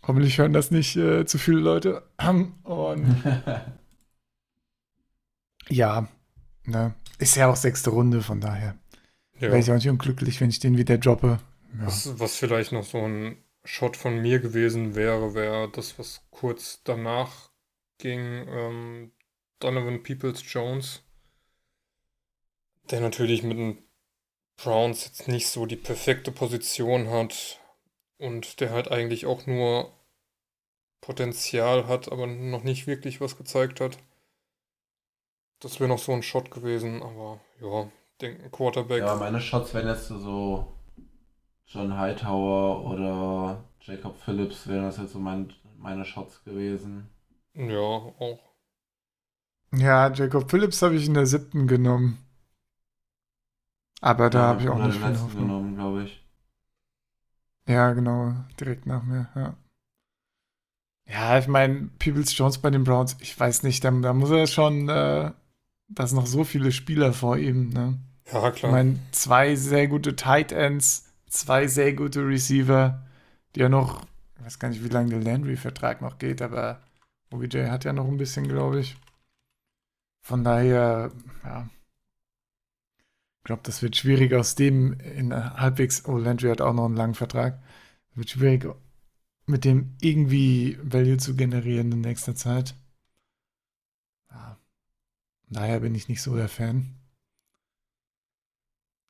Hoffentlich 0.05 0.37
hören 0.37 0.53
das 0.53 0.71
nicht 0.71 0.95
äh, 0.95 1.25
zu 1.25 1.37
viele 1.37 1.59
Leute. 1.59 2.03
Und 2.63 3.23
ja, 5.69 6.07
ne, 6.65 6.93
ist 7.19 7.35
ja 7.35 7.49
auch 7.49 7.55
sechste 7.55 7.89
Runde, 7.89 8.21
von 8.21 8.41
daher 8.41 8.75
ja. 9.35 9.41
wäre 9.41 9.59
ich 9.59 9.69
auch 9.69 9.75
nicht 9.75 9.89
unglücklich, 9.89 10.41
wenn 10.41 10.49
ich 10.49 10.59
den 10.59 10.77
wieder 10.77 10.97
droppe. 10.97 11.39
Ja. 11.79 11.87
Was, 11.87 12.19
was 12.19 12.35
vielleicht 12.35 12.71
noch 12.71 12.83
so 12.83 12.99
ein 12.99 13.37
Shot 13.63 13.97
von 13.97 14.21
mir 14.21 14.39
gewesen 14.39 14.95
wäre, 14.95 15.33
wäre 15.33 15.69
das, 15.71 15.97
was 15.97 16.21
kurz 16.31 16.81
danach 16.83 17.49
ging, 17.97 18.19
ähm, 18.19 19.11
Donovan 19.59 20.03
Peoples 20.03 20.43
Jones 20.45 21.03
der 22.89 23.01
natürlich 23.01 23.43
mit 23.43 23.57
den 23.57 23.77
Browns 24.57 25.05
jetzt 25.05 25.27
nicht 25.27 25.47
so 25.47 25.65
die 25.65 25.75
perfekte 25.75 26.31
Position 26.31 27.09
hat 27.09 27.59
und 28.17 28.59
der 28.59 28.71
halt 28.71 28.91
eigentlich 28.91 29.25
auch 29.25 29.45
nur 29.45 29.91
Potenzial 31.01 31.87
hat, 31.87 32.11
aber 32.11 32.25
noch 32.27 32.63
nicht 32.63 32.87
wirklich 32.87 33.21
was 33.21 33.37
gezeigt 33.37 33.79
hat. 33.79 33.97
Das 35.59 35.79
wäre 35.79 35.89
noch 35.89 35.99
so 35.99 36.11
ein 36.11 36.23
Shot 36.23 36.51
gewesen, 36.51 37.01
aber 37.01 37.39
ja, 37.61 37.89
denken 38.21 38.51
Quarterback. 38.51 39.01
Ja, 39.01 39.15
meine 39.15 39.41
Shots 39.41 39.73
wären 39.73 39.87
jetzt 39.87 40.07
so 40.07 40.67
John 41.67 41.97
Hightower 41.97 42.85
oder 42.85 43.63
Jacob 43.81 44.17
Phillips 44.19 44.67
wären 44.67 44.83
das 44.83 44.97
jetzt 44.97 45.13
so 45.13 45.19
mein, 45.19 45.53
meine 45.77 46.05
Shots 46.05 46.43
gewesen. 46.43 47.09
Ja, 47.55 47.79
auch. 47.79 48.39
Ja, 49.73 50.09
Jacob 50.13 50.49
Phillips 50.49 50.81
habe 50.81 50.95
ich 50.95 51.05
in 51.05 51.15
der 51.15 51.25
siebten 51.25 51.67
genommen. 51.67 52.17
Aber 54.01 54.29
da 54.29 54.39
ja, 54.39 54.47
habe 54.49 54.61
ich 54.61 54.69
auch 54.69 54.77
nicht 54.77 54.99
viel 54.99 55.19
Hoffnung. 55.19 55.47
genommen, 55.47 55.75
glaube 55.75 56.03
ich. 56.03 56.22
Ja, 57.67 57.93
genau, 57.93 58.33
direkt 58.59 58.85
nach 58.85 59.03
mir, 59.03 59.29
ja. 59.35 59.55
Ja, 61.05 61.37
ich 61.37 61.47
meine, 61.47 61.89
Peoples 61.99 62.37
Jones 62.37 62.57
bei 62.59 62.69
den 62.69 62.83
Browns, 62.83 63.17
ich 63.19 63.37
weiß 63.37 63.63
nicht, 63.63 63.83
da, 63.83 63.91
da 63.91 64.13
muss 64.13 64.31
er 64.31 64.47
schon, 64.47 64.87
äh, 64.89 65.31
da 65.89 66.07
sind 66.07 66.17
noch 66.17 66.27
so 66.27 66.43
viele 66.43 66.71
Spieler 66.71 67.13
vor 67.13 67.37
ihm, 67.37 67.69
ne? 67.69 67.99
Ja, 68.31 68.51
klar. 68.51 68.53
Ich 68.55 68.63
meine, 68.63 68.99
zwei 69.11 69.55
sehr 69.55 69.87
gute 69.87 70.15
Tight 70.15 70.51
Ends, 70.51 71.13
zwei 71.27 71.67
sehr 71.67 71.93
gute 71.93 72.25
Receiver, 72.25 73.03
die 73.55 73.59
ja 73.61 73.69
noch, 73.69 74.05
ich 74.37 74.45
weiß 74.45 74.59
gar 74.59 74.69
nicht, 74.69 74.83
wie 74.83 74.89
lange 74.89 75.09
der 75.09 75.21
Landry-Vertrag 75.21 76.01
noch 76.01 76.17
geht, 76.17 76.41
aber 76.41 76.79
OBJ 77.31 77.67
hat 77.67 77.83
ja 77.83 77.93
noch 77.93 78.07
ein 78.07 78.17
bisschen, 78.17 78.47
glaube 78.47 78.79
ich. 78.79 78.95
Von 80.21 80.43
daher, 80.43 81.11
ja, 81.43 81.67
ich 83.43 83.45
glaube, 83.45 83.63
das 83.65 83.81
wird 83.81 83.97
schwierig 83.97 84.33
aus 84.33 84.55
dem 84.55 84.93
in 85.01 85.35
halbwegs. 85.35 86.05
Oh, 86.05 86.17
Landry 86.17 86.47
hat 86.47 86.61
auch 86.61 86.71
noch 86.71 86.85
einen 86.85 86.95
langen 86.95 87.13
Vertrag. 87.13 87.61
Wird 88.15 88.29
schwierig 88.29 88.73
mit 89.45 89.65
dem 89.65 89.97
irgendwie 89.99 90.79
Value 90.81 91.17
zu 91.17 91.35
generieren 91.35 91.91
in 91.91 91.99
nächster 91.99 92.35
Zeit. 92.35 92.73
Ja. 94.31 94.57
Daher 95.49 95.81
bin 95.81 95.93
ich 95.93 96.07
nicht 96.07 96.21
so 96.21 96.37
der 96.37 96.47
Fan. 96.47 96.95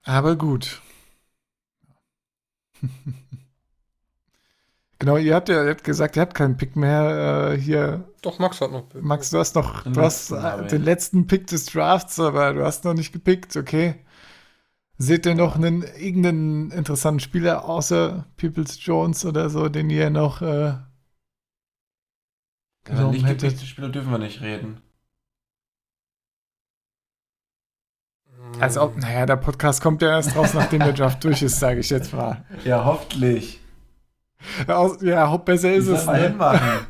Aber 0.01 0.35
gut. 0.35 0.81
genau, 4.97 5.17
ihr 5.17 5.35
habt 5.35 5.49
ja 5.49 5.63
ihr 5.63 5.69
habt 5.69 5.83
gesagt, 5.83 6.15
ihr 6.15 6.23
habt 6.23 6.33
keinen 6.33 6.57
Pick 6.57 6.75
mehr 6.75 7.51
äh, 7.53 7.57
hier. 7.61 8.11
Doch, 8.23 8.39
Max 8.39 8.61
hat 8.61 8.71
noch. 8.71 8.89
Pick. 8.89 9.03
Max, 9.03 9.29
du 9.29 9.37
hast 9.37 9.53
noch 9.53 9.83
du 9.83 10.01
hast, 10.01 10.31
äh, 10.31 10.65
den 10.69 10.81
letzten 10.81 11.27
Pick 11.27 11.45
des 11.45 11.67
Drafts, 11.67 12.19
aber 12.19 12.53
du 12.53 12.65
hast 12.65 12.83
noch 12.83 12.95
nicht 12.95 13.13
gepickt, 13.13 13.55
okay. 13.55 14.03
Seht 14.97 15.25
ihr 15.25 15.35
noch 15.35 15.55
einen 15.55 15.81
irgendeinen 15.83 16.71
interessanten 16.71 17.19
Spieler 17.19 17.65
außer 17.65 18.27
Peoples 18.37 18.77
Jones 18.85 19.25
oder 19.25 19.49
so, 19.49 19.67
den 19.69 19.89
ihr 19.89 20.09
noch 20.09 20.41
äh, 20.41 20.45
Ja, 20.45 20.85
genommen 22.83 23.11
nicht 23.13 23.25
hättet? 23.25 23.59
Spieler 23.59 23.89
dürfen 23.89 24.11
wir 24.11 24.19
nicht 24.19 24.41
reden. 24.41 24.81
Also, 28.59 28.83
ob, 28.83 28.97
naja, 28.97 29.25
der 29.25 29.37
Podcast 29.37 29.81
kommt 29.81 30.01
ja 30.01 30.09
erst 30.09 30.35
raus, 30.35 30.53
nachdem 30.53 30.79
der 30.79 30.93
Draft 30.93 31.23
durch 31.23 31.41
ist, 31.41 31.59
sage 31.59 31.79
ich 31.79 31.89
jetzt 31.89 32.13
mal. 32.13 32.45
Ja, 32.63 32.85
hoffentlich. 32.85 33.59
Ja, 34.67 35.37
besser 35.37 35.73
ist 35.73 35.87
Wie 35.87 35.91
es. 35.93 36.05
man 36.05 36.15
Ne? 36.21 36.27
hinmachen? 36.27 36.87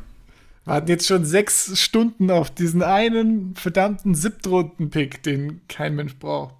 Wir 0.64 0.72
warten 0.72 0.88
jetzt 0.88 1.06
schon 1.06 1.24
sechs 1.24 1.78
Stunden 1.80 2.30
auf 2.30 2.50
diesen 2.50 2.82
einen 2.82 3.54
verdammten 3.54 4.14
Siebtrunden-Pick, 4.14 5.22
den 5.22 5.66
kein 5.68 5.94
Mensch 5.94 6.18
braucht. 6.18 6.54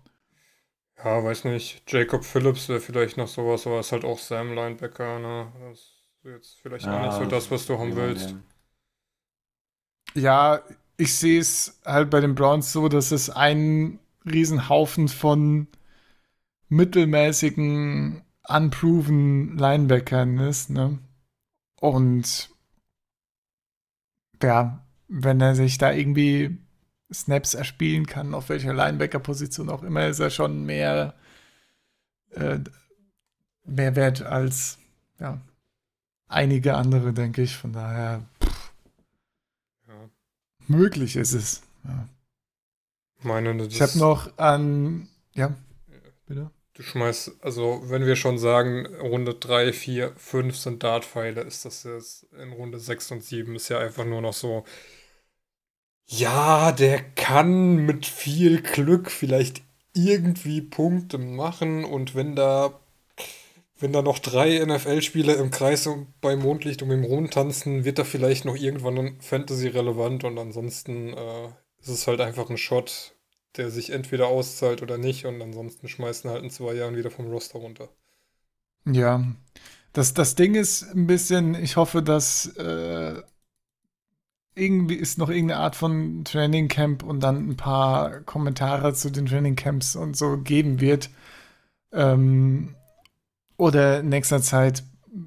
Ja, 1.05 1.23
weiß 1.23 1.45
nicht. 1.45 1.83
Jacob 1.87 2.25
Phillips 2.25 2.69
wäre 2.69 2.81
vielleicht 2.81 3.19
noch 3.19 3.29
sowas, 3.29 3.67
aber 3.67 3.81
ist 3.81 3.93
halt 3.93 4.05
auch 4.05 4.19
Sam 4.19 4.55
Linebacker, 4.55 5.19
ne? 5.19 5.53
Das 5.69 5.79
ist 5.79 6.05
jetzt 6.25 6.59
vielleicht 6.63 6.87
auch 6.89 7.05
nicht 7.05 7.13
so 7.13 7.27
das, 7.27 7.51
was 7.51 7.67
du 7.67 7.79
haben 7.79 7.95
willst. 7.95 8.35
Ja, 10.15 10.63
ich 10.97 11.15
sehe 11.15 11.41
es 11.41 11.81
halt 11.85 12.09
bei 12.09 12.21
den 12.21 12.35
Browns 12.35 12.73
so, 12.73 12.89
dass 12.89 13.11
es 13.11 13.29
ein 13.29 13.99
Riesenhaufen 14.25 15.09
von 15.09 15.67
mittelmäßigen, 16.69 18.23
unproven 18.49 19.59
Linebackern 19.59 20.39
ist, 20.39 20.71
ne? 20.71 20.99
Und 21.81 22.51
ja, 24.43 24.85
wenn 25.09 25.41
er 25.41 25.55
sich 25.55 25.79
da 25.79 25.93
irgendwie 25.93 26.59
Snaps 27.13 27.55
erspielen 27.55 28.07
kann, 28.07 28.35
auf 28.35 28.49
welcher 28.49 28.73
Linebacker-Position 28.73 29.69
auch 29.69 29.83
immer, 29.83 30.09
ist 30.09 30.21
er 30.21 30.31
schon 30.31 30.65
mehr, 30.65 31.15
äh, 32.31 32.59
mehr 33.65 33.97
wert 33.97 34.23
als 34.23 34.79
ja, 35.21 35.41
einige 36.29 36.75
andere, 36.75 37.13
denke 37.13 37.43
ich. 37.43 37.57
Von 37.57 37.73
daher 37.73 38.23
Ja. 39.89 40.11
möglich 40.67 41.17
ist 41.17 41.33
es. 41.33 41.63
Ja. 41.85 42.09
Meine, 43.23 43.65
Ich 43.67 43.81
habe 43.81 43.99
noch 43.99 44.37
an, 44.39 45.09
ja, 45.35 45.55
bitte. 46.27 46.51
Du 46.75 46.83
schmeißt, 46.83 47.37
also 47.41 47.85
wenn 47.87 48.05
wir 48.05 48.17
schon 48.17 48.37
sagen, 48.37 48.87
Runde 48.97 49.35
3, 49.35 49.73
4, 49.73 50.13
5 50.17 50.57
sind 50.57 50.83
Dartpfeile, 50.83 51.43
ist 51.43 51.65
das 51.65 51.85
jetzt 51.85 52.25
in 52.33 52.53
Runde 52.53 52.81
6 52.81 53.13
und 53.13 53.23
7 53.23 53.55
ist 53.55 53.69
ja 53.69 53.79
einfach 53.79 54.05
nur 54.05 54.21
noch 54.21 54.33
so. 54.33 54.65
Ja, 56.07 56.73
der 56.73 57.03
kann 57.03 57.77
mit 57.87 58.07
viel 58.07 58.61
Glück 58.63 59.11
vielleicht 59.11 59.63
irgendwie 59.95 60.61
Punkte 60.61 61.19
machen 61.19 61.85
und 61.85 62.15
wenn 62.15 62.37
da, 62.37 62.81
wenn 63.79 63.93
da 63.93 64.03
noch 64.03 64.19
drei 64.19 64.65
NFL-Spieler 64.65 65.37
im 65.37 65.51
Kreis 65.51 65.89
bei 66.21 66.37
Mondlicht 66.37 66.83
um 66.83 66.93
ihn 66.93 67.05
rumtanzen, 67.05 67.85
wird 67.85 67.99
er 67.99 68.05
vielleicht 68.05 68.45
noch 68.45 68.57
irgendwann 68.57 69.21
Fantasy 69.21 69.69
relevant 69.69 70.25
und 70.25 70.39
ansonsten 70.39 71.15
äh, 71.15 71.47
ist 71.81 71.89
es 71.89 72.07
halt 72.07 72.21
einfach 72.21 72.51
ein 72.51 72.59
Shot, 72.59 73.15
der 73.57 73.71
sich 73.71 73.91
entweder 73.91 74.27
auszahlt 74.27 74.83
oder 74.83 74.99
nicht 74.99 75.27
und 75.27 75.41
ansonsten 75.41 75.89
schmeißen 75.89 76.31
halt 76.31 76.43
in 76.43 76.51
zwei 76.51 76.75
Jahren 76.75 76.97
wieder 76.97 77.11
vom 77.11 77.27
Roster 77.31 77.59
runter. 77.61 77.89
Ja, 78.87 79.25
das, 79.93 80.13
das 80.13 80.35
Ding 80.35 80.55
ist 80.55 80.83
ein 80.83 81.07
bisschen, 81.07 81.55
ich 81.55 81.77
hoffe, 81.77 82.03
dass 82.03 82.47
äh, 82.57 83.23
irgendwie 84.55 84.95
ist 84.95 85.19
noch 85.19 85.31
irgendeine 85.31 85.61
Art 85.61 85.77
von 85.77 86.25
Training 86.25 86.69
Camp 86.69 87.03
und 87.03 87.21
dann 87.23 87.49
ein 87.49 87.57
paar 87.57 88.21
Kommentare 88.21 88.95
zu 88.95 89.11
den 89.11 89.27
Training 89.27 89.57
Camps 89.57 89.97
und 89.97 90.17
so 90.17 90.39
geben 90.39 90.81
wird. 90.81 91.11
Ähm, 91.93 92.75
oder 93.57 94.01
in 94.01 94.09
nächster 94.09 94.41
Zeit 94.43 94.85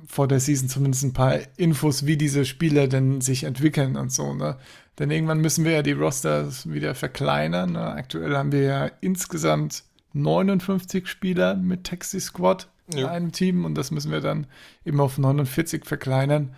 vor 0.07 0.27
der 0.27 0.39
Season 0.39 0.67
zumindest 0.67 1.03
ein 1.03 1.13
paar 1.13 1.37
Infos, 1.55 2.05
wie 2.05 2.17
diese 2.17 2.43
Spieler 2.45 2.87
denn 2.87 3.21
sich 3.21 3.45
entwickeln 3.45 3.95
und 3.95 4.11
so, 4.11 4.33
ne? 4.33 4.57
Denn 4.99 5.11
irgendwann 5.11 5.41
müssen 5.41 5.63
wir 5.63 5.73
ja 5.73 5.81
die 5.83 5.91
Rosters 5.91 6.67
wieder 6.69 6.95
verkleinern. 6.95 7.73
Ne? 7.73 7.81
Aktuell 7.85 8.35
haben 8.35 8.51
wir 8.51 8.61
ja 8.63 8.91
insgesamt 8.99 9.83
59 10.13 11.07
Spieler 11.07 11.55
mit 11.55 11.83
Taxi 11.83 12.19
Squad 12.19 12.67
in 12.91 12.99
Ja. 12.99 13.09
einem 13.09 13.31
Team 13.31 13.63
und 13.63 13.75
das 13.75 13.91
müssen 13.91 14.11
wir 14.11 14.21
dann 14.21 14.47
eben 14.85 14.99
auf 14.99 15.19
49 15.19 15.85
verkleinern. 15.85 16.55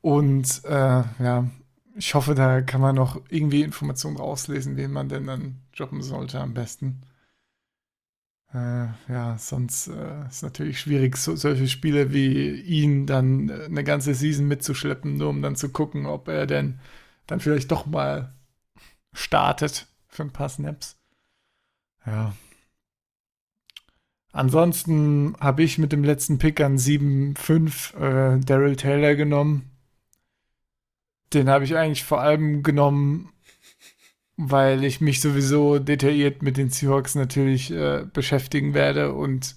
Und 0.00 0.62
äh, 0.64 1.02
ja, 1.22 1.48
ich 1.96 2.14
hoffe, 2.14 2.34
da 2.34 2.60
kann 2.62 2.80
man 2.80 2.94
noch 2.94 3.20
irgendwie 3.28 3.62
Informationen 3.62 4.16
rauslesen, 4.16 4.76
wen 4.76 4.92
man 4.92 5.08
denn 5.08 5.26
dann 5.26 5.60
droppen 5.76 6.02
sollte 6.02 6.40
am 6.40 6.54
besten. 6.54 7.02
Äh, 8.52 8.88
ja, 9.08 9.36
sonst 9.38 9.88
äh, 9.88 10.26
ist 10.26 10.42
natürlich 10.42 10.80
schwierig, 10.80 11.16
so, 11.16 11.36
solche 11.36 11.68
Spiele 11.68 12.12
wie 12.12 12.60
ihn 12.60 13.06
dann 13.06 13.48
äh, 13.48 13.64
eine 13.66 13.84
ganze 13.84 14.14
Season 14.14 14.48
mitzuschleppen, 14.48 15.16
nur 15.16 15.28
um 15.28 15.40
dann 15.40 15.54
zu 15.54 15.68
gucken, 15.68 16.06
ob 16.06 16.26
er 16.28 16.46
denn 16.46 16.80
dann 17.26 17.38
vielleicht 17.38 17.70
doch 17.70 17.86
mal 17.86 18.34
startet 19.12 19.86
für 20.08 20.22
ein 20.22 20.32
paar 20.32 20.48
Snaps. 20.48 20.96
Ja. 22.04 22.34
Ansonsten 24.32 25.36
habe 25.40 25.62
ich 25.62 25.78
mit 25.78 25.92
dem 25.92 26.04
letzten 26.04 26.38
Pick 26.38 26.60
an 26.60 26.76
7-5 26.76 27.96
äh, 27.96 28.40
Daryl 28.40 28.76
Taylor 28.76 29.14
genommen. 29.14 29.69
Den 31.32 31.48
habe 31.48 31.64
ich 31.64 31.76
eigentlich 31.76 32.04
vor 32.04 32.20
allem 32.20 32.62
genommen, 32.62 33.32
weil 34.36 34.84
ich 34.84 35.00
mich 35.00 35.20
sowieso 35.20 35.78
detailliert 35.78 36.42
mit 36.42 36.56
den 36.56 36.70
Seahawks 36.70 37.14
natürlich 37.14 37.70
äh, 37.70 38.04
beschäftigen 38.12 38.74
werde 38.74 39.12
und 39.12 39.56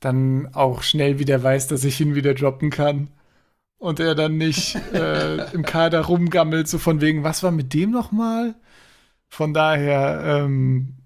dann 0.00 0.54
auch 0.54 0.82
schnell 0.82 1.18
wieder 1.18 1.42
weiß, 1.42 1.68
dass 1.68 1.84
ich 1.84 2.00
ihn 2.00 2.14
wieder 2.14 2.34
droppen 2.34 2.70
kann. 2.70 3.10
Und 3.78 4.00
er 4.00 4.14
dann 4.14 4.38
nicht 4.38 4.76
äh, 4.92 5.52
im 5.52 5.64
Kader 5.64 6.02
rumgammelt, 6.02 6.68
so 6.68 6.78
von 6.78 7.00
wegen, 7.00 7.22
was 7.22 7.42
war 7.42 7.50
mit 7.50 7.74
dem 7.74 7.90
nochmal? 7.90 8.54
Von 9.28 9.52
daher 9.52 10.22
ähm, 10.24 10.96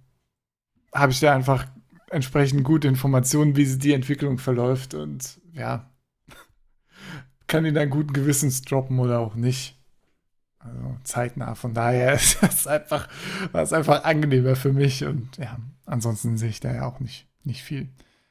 habe 0.95 1.13
ich 1.13 1.21
da 1.21 1.35
einfach 1.35 1.67
entsprechend 2.11 2.65
gute 2.65 2.89
Informationen, 2.89 3.57
wie 3.57 3.67
die 3.79 3.93
Entwicklung 3.93 4.39
verläuft 4.39 4.95
und 4.95 5.41
ja, 5.53 5.91
kann 7.47 7.65
ihn 7.65 7.75
dann 7.75 7.91
guten 7.91 8.13
Gewissens 8.13 8.63
droppen 8.63 8.99
oder 8.99 9.19
auch 9.19 9.35
nicht. 9.35 9.78
Also 10.59 10.97
zeitnah. 11.05 11.55
Von 11.55 11.75
daher 11.75 12.15
ist 12.17 12.43
das 12.43 12.67
einfach, 12.67 13.09
war 13.53 13.63
es 13.63 13.73
einfach 13.73 14.05
angenehmer 14.05 14.57
für 14.57 14.73
mich 14.73 15.05
und 15.05 15.37
ja, 15.39 15.59
ansonsten 15.87 16.37
sehe 16.37 16.51
ich 16.51 16.61
da 16.61 16.75
ja 16.75 16.87
auch 16.87 17.01
nicht, 17.01 17.27
nicht 17.45 17.63
viel. 17.63 17.89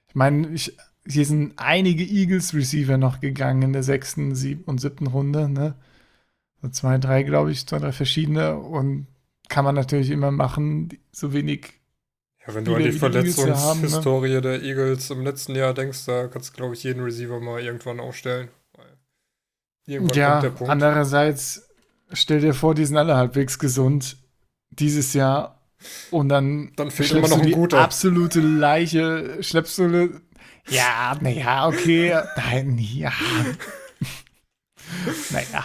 Ich 0.09 0.15
meine, 0.15 0.47
ich, 0.49 0.75
hier 1.07 1.25
sind 1.25 1.53
einige 1.57 2.03
Eagles-Receiver 2.03 2.97
noch 2.97 3.19
gegangen 3.21 3.61
in 3.61 3.73
der 3.73 3.83
sechsten 3.83 4.35
sieb 4.35 4.67
und 4.67 4.79
siebten 4.79 5.07
Runde, 5.07 5.49
ne? 5.49 5.75
So 6.61 6.69
zwei, 6.69 6.97
drei, 6.97 7.23
glaube 7.23 7.51
ich, 7.51 7.67
zwei, 7.67 7.79
drei 7.79 7.91
verschiedene 7.91 8.57
und 8.57 9.07
kann 9.49 9.65
man 9.65 9.75
natürlich 9.75 10.09
immer 10.11 10.31
machen, 10.31 10.89
so 11.11 11.33
wenig 11.33 11.73
Ja, 12.47 12.55
wenn 12.55 12.65
du 12.65 12.73
an 12.73 12.81
die 12.81 12.91
ne? 12.91 12.93
Verletzungshistorie 12.93 14.41
der 14.41 14.63
Eagles 14.63 15.11
im 15.11 15.23
letzten 15.23 15.55
Jahr 15.55 15.73
denkst, 15.75 16.05
da 16.05 16.27
kannst 16.27 16.49
du, 16.49 16.53
glaube 16.57 16.73
ich, 16.73 16.83
jeden 16.83 17.03
Receiver 17.03 17.39
mal 17.39 17.61
irgendwann 17.61 17.99
aufstellen. 17.99 18.49
Irgendwann 19.87 20.17
Ja, 20.17 20.31
kommt 20.31 20.43
der 20.43 20.49
Punkt. 20.51 20.71
andererseits 20.71 21.66
stell 22.13 22.41
dir 22.41 22.53
vor, 22.53 22.75
die 22.75 22.85
sind 22.85 22.97
alle 22.97 23.15
halbwegs 23.15 23.59
gesund 23.59 24.17
dieses 24.69 25.13
Jahr 25.13 25.61
und 26.11 26.29
dann, 26.29 26.71
Dann 26.75 26.91
fehlt 26.91 27.11
immer 27.11 27.27
noch 27.27 27.39
ein 27.39 27.45
die 27.47 27.51
guter. 27.51 27.81
absolute 27.81 28.39
Leiche, 28.39 29.41
schleppst 29.43 29.77
du 29.77 29.83
eine, 29.83 30.21
ja, 30.69 31.17
naja, 31.21 31.67
okay, 31.67 32.19
nein, 32.35 32.77
ja, 32.77 33.11
naja, 35.31 35.63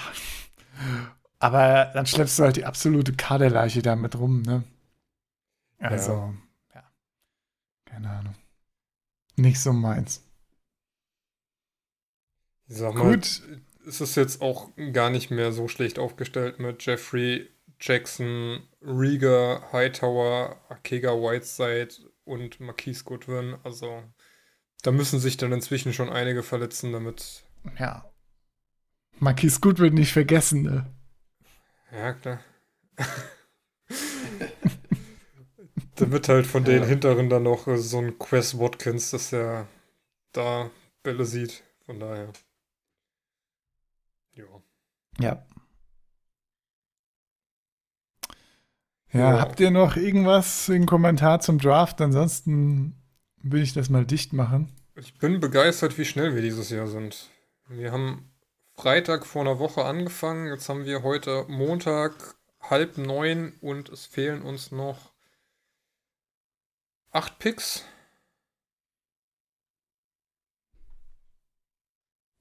aber 1.39 1.91
dann 1.95 2.07
schleppst 2.07 2.39
du 2.39 2.45
halt 2.45 2.57
die 2.57 2.65
absolute 2.65 3.15
Kaderleiche 3.15 3.83
da 3.83 3.97
mit 3.97 4.17
rum, 4.19 4.43
ne? 4.43 4.63
Also, 5.79 6.33
ja, 6.75 6.85
keine 7.87 8.11
Ahnung, 8.11 8.35
nicht 9.37 9.59
so 9.61 9.73
meins. 9.73 10.23
Sag 12.69 12.95
mal, 12.95 13.17
Gut, 13.17 13.43
es 13.87 14.01
ist 14.01 14.17
jetzt 14.17 14.41
auch 14.43 14.71
gar 14.93 15.11
nicht 15.11 15.31
mehr 15.31 15.53
so 15.53 15.69
schlecht 15.69 15.99
aufgestellt 15.99 16.59
mit 16.59 16.85
Jeffrey, 16.85 17.49
Jackson, 17.81 18.63
Rieger, 18.81 19.73
Hightower, 19.73 20.61
Akega 20.69 21.13
Whiteside 21.13 21.95
und 22.25 22.61
Marquise 22.61 23.05
Goodwin. 23.05 23.57
Also 23.65 24.03
da 24.83 24.93
müssen 24.93 25.19
sich 25.19 25.37
dann 25.37 25.53
inzwischen 25.53 25.93
schon 25.93 26.09
einige 26.11 26.43
verletzen, 26.43 26.93
damit 26.93 27.45
ja. 27.79 28.11
Marquis 29.19 29.61
Goodwin 29.61 29.95
nicht 29.95 30.13
vergessen, 30.13 30.63
ne? 30.63 30.93
Ja, 31.93 32.13
klar. 32.15 32.41
da 35.97 36.11
wird 36.11 36.29
halt 36.29 36.47
von 36.47 36.65
den 36.65 36.83
Ja. 36.83 36.89
Hinteren 36.89 37.29
dann 37.29 37.45
noch 37.45 37.67
so 37.77 37.99
ein 37.99 38.19
Quest 38.19 38.59
Watkins, 38.59 39.11
dass 39.11 39.33
er 39.33 39.69
da 40.33 40.71
Bälle 41.03 41.25
sieht. 41.25 41.63
Von 41.85 42.01
daher. 42.01 42.33
Ja. 45.23 45.47
Ja. 49.13 49.41
Habt 49.41 49.61
ihr 49.61 49.71
noch 49.71 49.97
irgendwas, 49.97 50.69
einen 50.69 50.87
Kommentar 50.87 51.41
zum 51.41 51.59
Draft? 51.59 52.01
Ansonsten 52.01 53.01
will 53.37 53.63
ich 53.63 53.73
das 53.73 53.89
mal 53.89 54.05
dicht 54.05 54.33
machen. 54.33 54.73
Ich 54.97 55.19
bin 55.19 55.39
begeistert, 55.39 55.97
wie 55.97 56.05
schnell 56.05 56.35
wir 56.35 56.43
dieses 56.43 56.71
Jahr 56.71 56.89
sind. 56.89 57.31
Wir 57.69 57.93
haben 57.93 58.33
Freitag 58.75 59.25
vor 59.25 59.43
einer 59.43 59.61
Woche 59.61 59.85
angefangen, 59.85 60.49
jetzt 60.49 60.69
haben 60.69 60.87
wir 60.87 61.03
heute 61.03 61.45
Montag 61.49 62.35
halb 62.61 62.99
neun 62.99 63.53
und 63.61 63.91
es 63.91 64.07
fehlen 64.07 64.43
uns 64.43 64.73
noch 64.73 65.13
acht 67.11 67.39
Picks. 67.39 67.85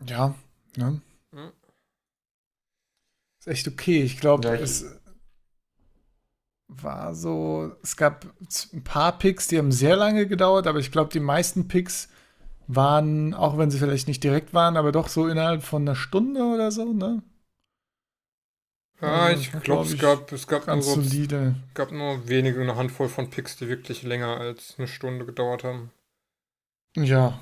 Ja, 0.06 0.34
ne? 0.76 1.02
Ja. 1.34 1.52
Ist 3.42 3.48
echt 3.48 3.68
okay. 3.68 4.02
Ich 4.04 4.20
glaube, 4.20 4.44
Ja, 4.44 4.54
es 4.56 4.86
war 6.68 7.14
so, 7.16 7.72
es 7.84 7.98
gab 7.98 8.26
ein 8.74 8.84
paar 8.84 9.18
Picks, 9.20 9.48
die 9.48 9.58
haben 9.58 9.72
sehr 9.72 9.96
lange 9.98 10.26
gedauert, 10.28 10.68
aber 10.68 10.80
ich 10.80 10.92
glaube, 10.92 11.12
die 11.12 11.20
meisten 11.20 11.68
Picks 11.68 12.08
waren, 12.68 13.34
auch 13.34 13.58
wenn 13.58 13.72
sie 13.72 13.80
vielleicht 13.80 14.08
nicht 14.08 14.24
direkt 14.24 14.54
waren, 14.54 14.78
aber 14.78 14.92
doch 14.94 15.10
so 15.10 15.28
innerhalb 15.28 15.64
von 15.64 15.84
einer 15.84 15.96
Stunde 15.96 16.44
oder 16.44 16.72
so, 16.72 16.94
ne? 16.94 17.24
Ja, 19.02 19.30
Ja, 19.30 19.32
ich 19.32 19.52
glaub 19.64 19.64
glaube, 19.64 19.84
es 19.84 19.96
ich, 19.96 20.00
gab, 20.00 20.32
es 20.32 20.48
gab 20.48 20.70
nur, 20.70 20.82
Ganz 20.82 20.86
so, 20.86 20.96
solide. 20.96 21.56
gab 21.74 21.92
nur 21.92 22.28
wenige, 22.30 22.62
eine 22.62 22.76
Handvoll 22.78 23.10
von 23.10 23.30
Picks, 23.30 23.58
die 23.58 23.68
wirklich 23.68 24.04
länger 24.04 24.38
als 24.40 24.76
eine 24.78 24.88
Stunde 24.88 25.26
gedauert 25.26 25.64
haben. 25.64 25.92
Ja, 26.96 27.40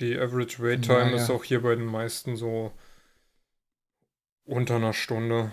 Die 0.00 0.18
Average 0.18 0.60
Wait 0.60 0.82
Time 0.82 1.12
Naja. 1.12 1.14
ist 1.14 1.30
auch 1.30 1.44
hier 1.44 1.62
bei 1.62 1.76
den 1.76 1.84
meisten 1.86 2.34
so 2.36 2.72
unter 4.44 4.76
einer 4.76 4.92
Stunde. 4.92 5.52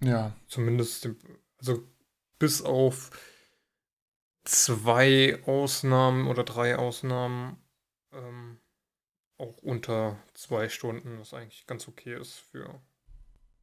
ja. 0.00 0.32
Zumindest, 0.46 1.08
also 1.58 1.82
bis 2.38 2.62
auf 2.62 3.10
zwei 4.44 5.42
Ausnahmen 5.44 6.26
oder 6.26 6.44
drei 6.44 6.76
Ausnahmen 6.76 7.58
ähm, 8.12 8.58
auch 9.36 9.58
unter 9.58 10.16
zwei 10.34 10.68
Stunden, 10.68 11.18
was 11.20 11.34
eigentlich 11.34 11.66
ganz 11.66 11.86
okay 11.86 12.14
ist 12.18 12.34
für 12.50 12.80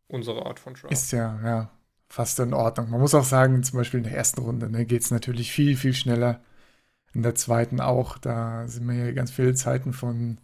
unsere 0.08 0.46
Art 0.46 0.60
von 0.60 0.74
Draft. 0.74 0.94
Ist 0.94 1.12
ja, 1.12 1.40
ja, 1.44 1.72
fast 2.08 2.40
in 2.40 2.54
Ordnung. 2.54 2.90
Man 2.90 3.02
muss 3.02 3.16
auch 3.16 3.24
sagen, 3.24 3.64
zum 3.64 3.80
Beispiel 3.80 4.00
in 4.00 4.06
der 4.06 4.16
ersten 4.16 4.42
Runde 4.42 4.70
ne, 4.70 4.86
geht 4.86 5.02
es 5.02 5.12
natürlich 5.12 5.52
viel, 5.52 5.76
viel 5.76 5.94
schneller. 5.94 6.42
In 7.14 7.24
der 7.24 7.36
zweiten 7.36 7.80
auch. 7.80 8.18
Da 8.18 8.68
sind 8.68 8.88
wir 8.88 8.96
ja 8.96 9.12
ganz 9.12 9.32
viele 9.32 9.56
Zeiten 9.56 9.94
von 9.94 10.40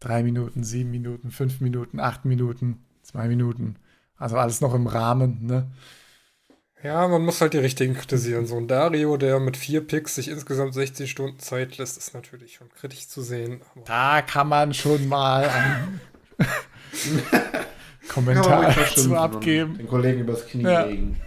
drei 0.00 0.22
Minuten, 0.22 0.64
sieben 0.64 0.90
Minuten, 0.90 1.30
fünf 1.30 1.60
Minuten, 1.60 1.98
acht 1.98 2.24
Minuten, 2.24 2.84
zwei 3.10 3.28
Minuten. 3.28 3.76
Also 4.16 4.36
alles 4.36 4.60
noch 4.60 4.74
im 4.74 4.86
Rahmen, 4.86 5.46
ne? 5.46 5.66
Ja, 6.82 7.06
man 7.08 7.22
muss 7.24 7.40
halt 7.42 7.52
die 7.52 7.58
richtigen 7.58 7.94
kritisieren. 7.94 8.46
So 8.46 8.56
ein 8.56 8.66
Dario, 8.68 9.16
der 9.18 9.38
mit 9.38 9.56
vier 9.58 9.86
Picks 9.86 10.14
sich 10.14 10.28
insgesamt 10.28 10.72
60 10.72 11.10
Stunden 11.10 11.38
Zeit 11.38 11.76
lässt, 11.76 11.98
ist 11.98 12.14
natürlich 12.14 12.54
schon 12.54 12.70
kritisch 12.70 13.06
zu 13.08 13.20
sehen. 13.22 13.60
Aber 13.74 13.84
Da 13.84 14.22
kann 14.22 14.48
man 14.48 14.72
schon 14.72 15.06
mal 15.08 15.46
einen 15.48 16.00
Kommentar 18.08 18.74
und 18.96 19.14
abgeben. 19.16 19.76
Den 19.76 19.88
Kollegen 19.88 20.20
übers 20.20 20.46
Knie 20.46 20.62
Ja. 20.64 20.84
legen. 20.84 21.20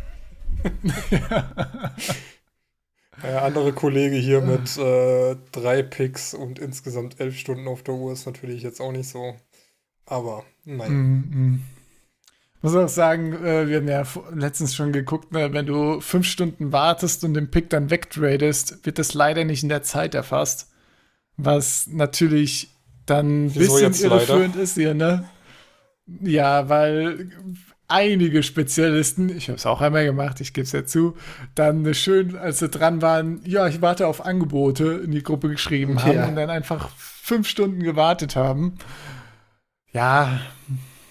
Der 3.21 3.43
andere 3.43 3.73
Kollege 3.73 4.15
hier 4.15 4.41
mit 4.41 4.75
äh, 4.77 5.35
drei 5.51 5.83
Picks 5.83 6.33
und 6.33 6.57
insgesamt 6.59 7.19
elf 7.19 7.37
Stunden 7.37 7.67
auf 7.67 7.83
der 7.83 7.93
Uhr 7.93 8.11
ist 8.11 8.25
natürlich 8.25 8.63
jetzt 8.63 8.81
auch 8.81 8.91
nicht 8.91 9.07
so. 9.07 9.35
Aber 10.05 10.43
nein. 10.65 10.91
Mm, 10.91 11.19
mm. 11.53 11.63
Muss 12.63 12.75
auch 12.75 12.87
sagen, 12.87 13.33
äh, 13.43 13.67
wir 13.67 13.77
haben 13.77 13.87
ja 13.89 14.03
letztens 14.33 14.73
schon 14.73 14.93
geguckt, 14.93 15.33
ne, 15.33 15.51
wenn 15.51 15.65
du 15.65 15.99
fünf 15.99 16.25
Stunden 16.25 16.71
wartest 16.71 17.25
und 17.25 17.33
den 17.33 17.51
Pick 17.51 17.69
dann 17.69 17.89
wegtradest, 17.89 18.85
wird 18.85 18.99
das 18.99 19.13
leider 19.13 19.43
nicht 19.43 19.63
in 19.63 19.69
der 19.69 19.83
Zeit 19.83 20.15
erfasst. 20.15 20.71
Was 21.35 21.87
natürlich 21.87 22.69
dann 23.05 23.47
ein 23.47 23.51
bisschen 23.51 23.79
jetzt 23.81 24.01
leider? 24.01 24.15
irreführend 24.15 24.55
ist 24.55 24.75
hier, 24.75 24.93
ne? 24.93 25.27
Ja, 26.21 26.69
weil 26.69 27.31
einige 27.89 28.43
Spezialisten, 28.43 29.29
ich 29.35 29.49
habe 29.49 29.57
es 29.57 29.65
auch 29.65 29.81
einmal 29.81 30.05
gemacht, 30.05 30.39
ich 30.39 30.53
gebe 30.53 30.63
es 30.63 30.71
ja 30.71 30.85
zu, 30.85 31.17
dann 31.55 31.93
schön, 31.93 32.37
als 32.37 32.59
sie 32.59 32.69
dran 32.69 33.01
waren, 33.01 33.41
ja, 33.45 33.67
ich 33.67 33.81
warte 33.81 34.07
auf 34.07 34.25
Angebote, 34.25 35.01
in 35.03 35.11
die 35.11 35.21
Gruppe 35.21 35.49
geschrieben 35.49 36.01
haben 36.01 36.13
Ja. 36.13 36.27
und 36.27 36.37
dann 36.37 36.49
einfach 36.49 36.89
fünf 36.97 37.45
Stunden 37.49 37.83
gewartet 37.83 38.37
haben. 38.37 38.75
Ja, 39.91 40.39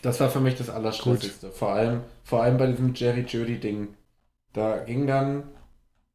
Das 0.03 0.21
war 0.21 0.31
für 0.31 0.41
mich 0.41 0.57
das 0.57 0.69
Allerstressigste. 0.71 1.51
Vor 1.51 1.71
allem, 1.71 2.03
vor 2.25 2.43
allem 2.43 2.59
bei 2.59 2.67
diesem 2.67 2.95
Jerry 2.95 3.23
Judy-Ding. 3.23 3.95
Da 4.53 4.79
ging 4.79 5.07
dann 5.07 5.45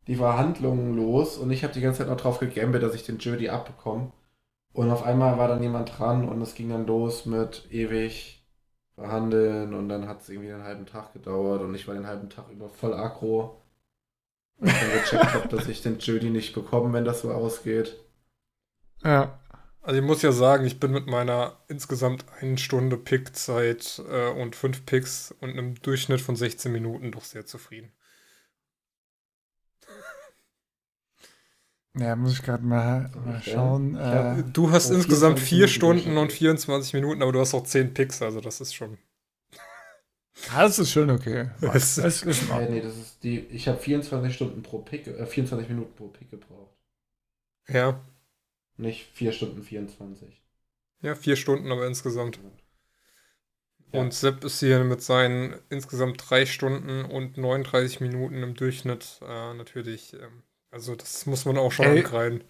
die 0.08 0.16
Verhandlungen 0.16 0.96
los 0.96 1.38
und 1.38 1.52
ich 1.52 1.64
habe 1.64 1.74
die 1.74 1.82
ganze 1.82 2.00
Zeit 2.00 2.08
noch 2.10 2.18
drauf 2.18 2.40
gegambelt, 2.40 2.84
dass 2.84 2.96
ich 2.96 3.06
den 3.06 3.20
Judy 3.20 3.50
abbekomme. 3.50 4.12
Und 4.74 4.92
auf 4.92 5.04
einmal 5.04 5.38
war 5.38 5.48
dann 5.48 5.64
jemand 5.64 5.98
dran 5.98 6.28
und 6.30 6.42
es 6.42 6.54
ging 6.54 6.70
dann 6.70 6.86
los 6.86 7.26
mit 7.26 7.68
ewig 7.72 8.46
verhandeln 8.96 9.74
und 9.74 9.90
dann 9.90 10.08
hat 10.08 10.22
es 10.22 10.30
irgendwie 10.30 10.52
einen 10.54 10.64
halben 10.64 10.86
Tag 10.86 11.14
gedauert 11.14 11.62
und 11.62 11.74
ich 11.76 11.88
war 11.88 11.96
den 11.96 12.08
halben 12.08 12.30
Tag 12.30 12.50
über 12.52 12.70
voll 12.70 12.94
aggro. 12.94 13.62
Weil 14.60 14.70
ich 14.70 14.80
dann 14.80 14.92
gecheckt 14.92 15.34
habe, 15.34 15.48
dass 15.50 15.68
ich 15.68 15.82
den 15.82 16.00
Judy 16.00 16.30
nicht 16.30 16.54
bekomme, 16.54 16.94
wenn 16.94 17.06
das 17.06 17.22
so 17.22 17.32
ausgeht. 17.32 17.98
ja. 19.04 19.40
Also 19.88 20.02
ich 20.02 20.06
muss 20.06 20.22
ja 20.22 20.34
sagen, 20.34 20.66
ich 20.66 20.82
bin 20.82 20.92
mit 20.92 21.08
meiner 21.08 21.62
insgesamt 21.70 22.26
eine 22.42 22.58
Stunde 22.58 22.98
Pickzeit 22.98 24.02
äh, 24.10 24.30
und 24.32 24.56
fünf 24.58 24.86
Picks 24.86 25.34
und 25.40 25.52
einem 25.52 25.76
Durchschnitt 25.82 26.20
von 26.20 26.36
16 26.36 26.74
Minuten 26.74 27.12
doch 27.14 27.24
sehr 27.24 27.46
zufrieden. 27.46 27.94
Ja, 31.98 32.16
muss 32.16 32.34
ich 32.34 32.44
gerade 32.44 32.64
mal, 32.64 33.10
mal 33.26 33.42
schauen. 33.42 33.96
Ja, 33.96 34.38
Äh, 34.40 34.44
Du 34.54 34.72
hast 34.72 34.90
insgesamt 34.92 35.40
24 35.40 35.48
vier 35.50 35.58
Minuten 35.60 35.70
Stunden 35.74 36.16
Durchschnitt. 36.16 36.18
und 36.18 36.32
24 36.34 36.94
Minuten, 36.94 37.22
aber 37.24 37.32
du 37.32 37.40
hast 37.40 37.54
auch 37.54 37.64
10 37.64 37.94
Picks, 37.94 38.22
also 38.22 38.40
das 38.42 38.62
ist 38.62 38.74
schon. 38.76 38.98
das 40.54 40.80
ist 40.80 40.92
schon 40.92 41.10
okay. 41.10 41.50
Das- 41.62 41.96
Das 41.96 42.22
ist 42.24 42.52
Ordnung. 42.52 42.72
nee, 42.74 42.82
das 42.82 42.98
ist 42.98 43.24
die. 43.24 43.40
Ich 43.40 43.68
habe 43.68 43.80
24 43.80 44.36
Stunden 44.36 44.62
pro 44.62 44.80
Pick, 44.80 45.08
äh, 45.08 45.26
24 45.26 45.70
Minuten 45.70 45.96
pro 45.96 46.10
Pick 46.10 46.30
gebraucht. 46.30 46.76
Ja, 47.70 48.00
Nicht 48.78 49.08
4 49.14 49.32
Stunden 49.32 49.64
24. 49.64 50.42
ja, 51.02 51.16
vier 51.16 51.36
Stunden 51.36 51.72
aber 51.72 51.88
insgesamt. 51.88 52.40
Ja. 53.92 54.02
Und 54.02 54.14
Sepp 54.14 54.44
ist 54.44 54.60
hier 54.60 54.84
mit 54.84 55.02
seinen 55.02 55.56
insgesamt 55.70 56.24
drei 56.30 56.46
Stunden 56.46 57.06
und 57.06 57.38
39 57.38 58.02
Minuten 58.02 58.44
im 58.44 58.54
Durchschnitt 58.54 59.20
äh, 59.22 59.54
natürlich. 59.54 60.14
Ähm, 60.14 60.44
also 60.72 60.96
das 60.96 61.26
muss 61.26 61.46
man 61.46 61.58
auch 61.58 61.72
schon 61.72 61.86
Ey. 61.86 62.00
ankreiden. 62.00 62.44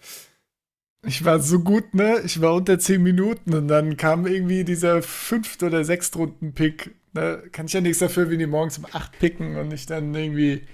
Ich 1.06 1.24
war 1.24 1.38
so 1.38 1.60
gut, 1.60 1.94
ne? 1.94 2.20
Ich 2.24 2.40
war 2.40 2.54
unter 2.54 2.78
10 2.78 3.00
Minuten 3.02 3.54
und 3.54 3.68
dann 3.68 3.96
kam 3.96 4.26
irgendwie 4.26 4.64
dieser 4.64 5.00
fünfte 5.00 5.66
oder 5.66 5.84
sechste 5.84 6.18
Runden-Pick. 6.18 6.90
Ne? 7.12 7.44
Kann 7.52 7.66
ich 7.66 7.72
ja 7.72 7.80
nichts 7.80 8.00
dafür, 8.00 8.28
wenn 8.30 8.40
die 8.40 8.46
morgens 8.46 8.78
um 8.78 8.86
8 8.90 9.18
picken 9.18 9.56
und 9.56 9.72
ich 9.72 9.86
dann 9.86 10.12
irgendwie 10.12 10.66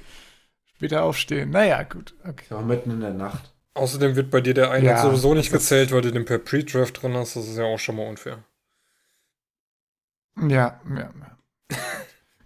später 0.76 1.02
aufstehen. 1.02 1.50
Naja, 1.50 1.82
gut. 1.82 2.14
Okay. 2.24 2.44
Ich 2.44 2.50
war 2.50 2.62
mitten 2.62 2.90
in 2.90 3.00
der 3.00 3.12
Nacht. 3.12 3.53
Außerdem 3.74 4.14
wird 4.14 4.30
bei 4.30 4.40
dir 4.40 4.54
der 4.54 4.70
eine 4.70 4.86
Ja, 4.86 5.02
sowieso 5.02 5.34
nicht 5.34 5.50
gezählt, 5.52 5.90
weil 5.92 6.02
du 6.02 6.12
den 6.12 6.24
per 6.24 6.38
Pre-Draft 6.38 7.02
drin 7.02 7.14
hast. 7.14 7.34
Das 7.36 7.48
ist 7.48 7.56
ja 7.58 7.64
auch 7.64 7.78
schon 7.78 7.96
mal 7.96 8.06
unfair. 8.06 8.44
Ja, 10.40 10.80
ja. 10.88 11.10
ja. 11.70 11.76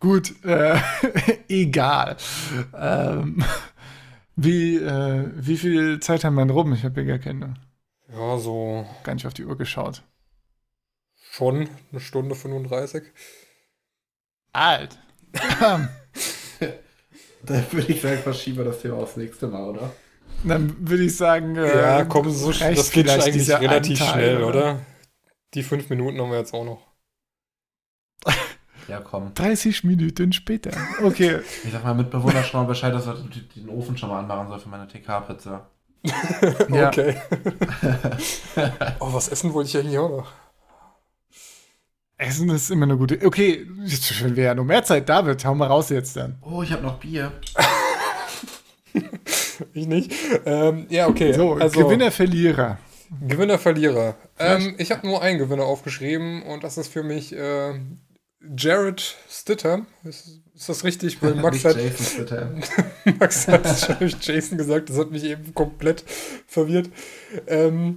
gut, 0.01 0.43
äh, 0.45 0.79
egal. 1.49 2.17
Ähm, 2.75 3.45
wie, 4.37 4.77
äh, 4.77 5.31
wie 5.35 5.57
viel 5.57 6.01
Zeit 6.01 6.25
haben 6.25 6.35
wir 6.35 6.43
denn 6.43 6.51
rum? 6.51 6.73
Ich 6.73 6.85
habe 6.85 7.03
hier 7.03 7.11
gar 7.11 7.19
keine, 7.19 7.55
Ja, 8.11 8.39
so 8.39 8.87
gar 9.03 9.15
nicht 9.15 9.27
auf 9.27 9.35
die 9.35 9.45
Uhr 9.45 9.57
geschaut. 9.59 10.03
schon 11.31 11.69
eine 11.93 12.01
Stunde 12.01 12.35
35. 12.35 13.05
Alt. 14.53 14.99
Da 17.45 17.73
würde 17.73 17.93
ich 17.93 18.01
sagen, 18.03 18.19
verschieben 18.19 18.59
wir 18.59 18.65
das 18.65 18.83
Thema 18.83 18.97
aufs 18.97 19.17
nächste 19.17 19.47
Mal, 19.47 19.69
oder? 19.69 19.93
Dann 20.45 20.89
würde 20.89 21.05
ich 21.05 21.17
sagen, 21.17 21.57
äh, 21.57 21.83
Ja, 21.83 22.05
komm, 22.05 22.31
so 22.31 22.53
das 22.53 22.91
geht 22.91 23.09
eigentlich 23.09 23.51
relativ 23.51 24.01
ein 24.01 24.07
Teil, 24.07 24.13
schnell, 24.13 24.45
oder? 24.45 24.81
Die 25.55 25.63
fünf 25.63 25.89
Minuten 25.91 26.21
haben 26.21 26.31
wir 26.31 26.39
jetzt 26.39 26.55
auch 26.55 26.65
noch. 26.65 26.89
Ja, 28.89 29.01
komm. 29.01 29.35
30 29.35 29.85
Minuten 29.85 30.33
später. 30.33 30.71
Okay. 31.03 31.41
Ich 31.65 31.73
sag 31.73 31.85
mal, 31.85 31.95
Mitbewohner 31.95 32.43
schon 32.43 32.63
mal 32.63 32.67
Bescheid, 32.67 32.93
dass 32.95 33.07
er 33.07 33.17
den 33.55 33.69
Ofen 33.69 33.99
schon 33.99 34.09
mal 34.09 34.21
anmachen 34.21 34.49
soll 34.49 34.59
für 34.59 34.69
meine 34.71 34.89
TK-Pizza. 34.89 35.69
Ja. 36.71 36.89
okay. 36.89 37.17
oh, 39.01 39.13
was 39.13 39.29
essen 39.29 39.53
wollte 39.53 39.69
ich 39.69 39.77
eigentlich 39.77 39.99
auch 39.99 40.09
noch? 40.09 40.33
Essen 42.17 42.49
ist 42.51 42.71
immer 42.71 42.85
eine 42.85 42.97
gute. 42.97 43.19
Okay, 43.25 43.67
jetzt 43.85 44.25
wenn 44.25 44.37
wir 44.37 44.45
ja 44.45 44.55
noch 44.55 44.65
mehr 44.65 44.83
Zeit, 44.85 45.09
David, 45.09 45.45
hau 45.45 45.55
mal 45.55 45.67
raus 45.67 45.91
jetzt 45.91 46.17
dann. 46.17 46.39
Oh, 46.43 46.63
ich 46.63 46.73
habe 46.73 46.83
noch 46.83 46.99
Bier. 46.99 47.33
ich 49.73 49.87
nicht. 49.87 50.13
Ähm, 50.45 50.87
ja, 50.89 51.09
okay. 51.09 51.33
So, 51.33 51.55
also, 51.55 51.81
Gewinner, 51.81 52.11
Verlierer. 52.11 52.79
Gewinner, 53.27 53.59
Verlierer. 53.59 54.17
Ähm, 54.39 54.75
ich 54.79 54.91
habe 54.91 55.07
nur 55.07 55.23
einen 55.23 55.39
Gewinner 55.39 55.65
aufgeschrieben 55.65 56.43
und 56.43 56.63
das 56.63 56.77
ist 56.77 56.93
für 56.93 57.03
mich 57.03 57.35
äh, 57.35 57.75
Jared 58.57 59.17
Stitter. 59.29 59.87
Ist, 60.05 60.41
ist 60.55 60.69
das 60.69 60.85
richtig? 60.85 61.23
Weil 61.23 61.35
Max 61.37 61.65
Nicht 61.65 61.67
hat, 61.67 61.77
Jason. 61.77 62.63
Max 63.19 63.49
hat 63.49 64.23
Jason 64.23 64.59
gesagt, 64.59 64.91
das 64.91 64.99
hat 64.99 65.11
mich 65.11 65.25
eben 65.25 65.55
komplett 65.55 66.05
verwirrt. 66.47 66.91
Ähm, 67.47 67.95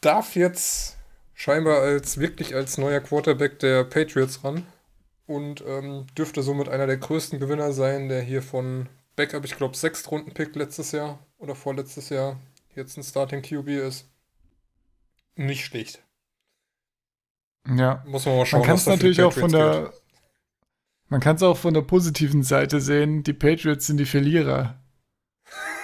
darf 0.00 0.36
jetzt 0.36 0.96
scheinbar 1.34 1.80
als 1.80 2.18
wirklich 2.18 2.54
als 2.54 2.78
neuer 2.78 3.00
Quarterback 3.00 3.58
der 3.58 3.84
Patriots 3.84 4.44
ran 4.44 4.64
und 5.26 5.62
ähm, 5.66 6.06
dürfte 6.16 6.42
somit 6.42 6.68
einer 6.68 6.86
der 6.86 6.96
größten 6.96 7.40
Gewinner 7.40 7.72
sein, 7.72 8.08
der 8.08 8.22
hier 8.22 8.42
von 8.42 8.88
Backup, 9.16 9.44
ich 9.44 9.56
glaube, 9.56 9.76
sechs 9.76 10.10
Runden 10.10 10.32
Pick 10.32 10.54
letztes 10.54 10.92
Jahr 10.92 11.18
oder 11.38 11.54
vorletztes 11.54 12.10
Jahr 12.10 12.38
jetzt 12.74 12.96
ein 12.98 13.02
Starting 13.02 13.42
QB 13.42 13.68
ist. 13.68 14.06
Nicht 15.34 15.64
schlecht. 15.64 16.02
Ja. 17.66 18.04
Muss 18.06 18.26
man 18.26 18.36
mal 18.36 18.46
schauen. 18.46 18.60
Man 18.60 18.66
kann 18.68 18.76
es 18.76 18.86
natürlich 18.86 19.22
auch 19.22 19.32
von 19.32 19.50
der. 19.50 19.92
Man 21.08 21.20
kann 21.20 21.36
es 21.36 21.42
auch 21.42 21.56
von 21.56 21.72
der 21.74 21.82
positiven 21.82 22.42
Seite 22.42 22.80
sehen. 22.80 23.22
Die 23.22 23.32
Patriots 23.32 23.86
sind 23.86 23.96
die 23.98 24.06
Verlierer. 24.06 24.78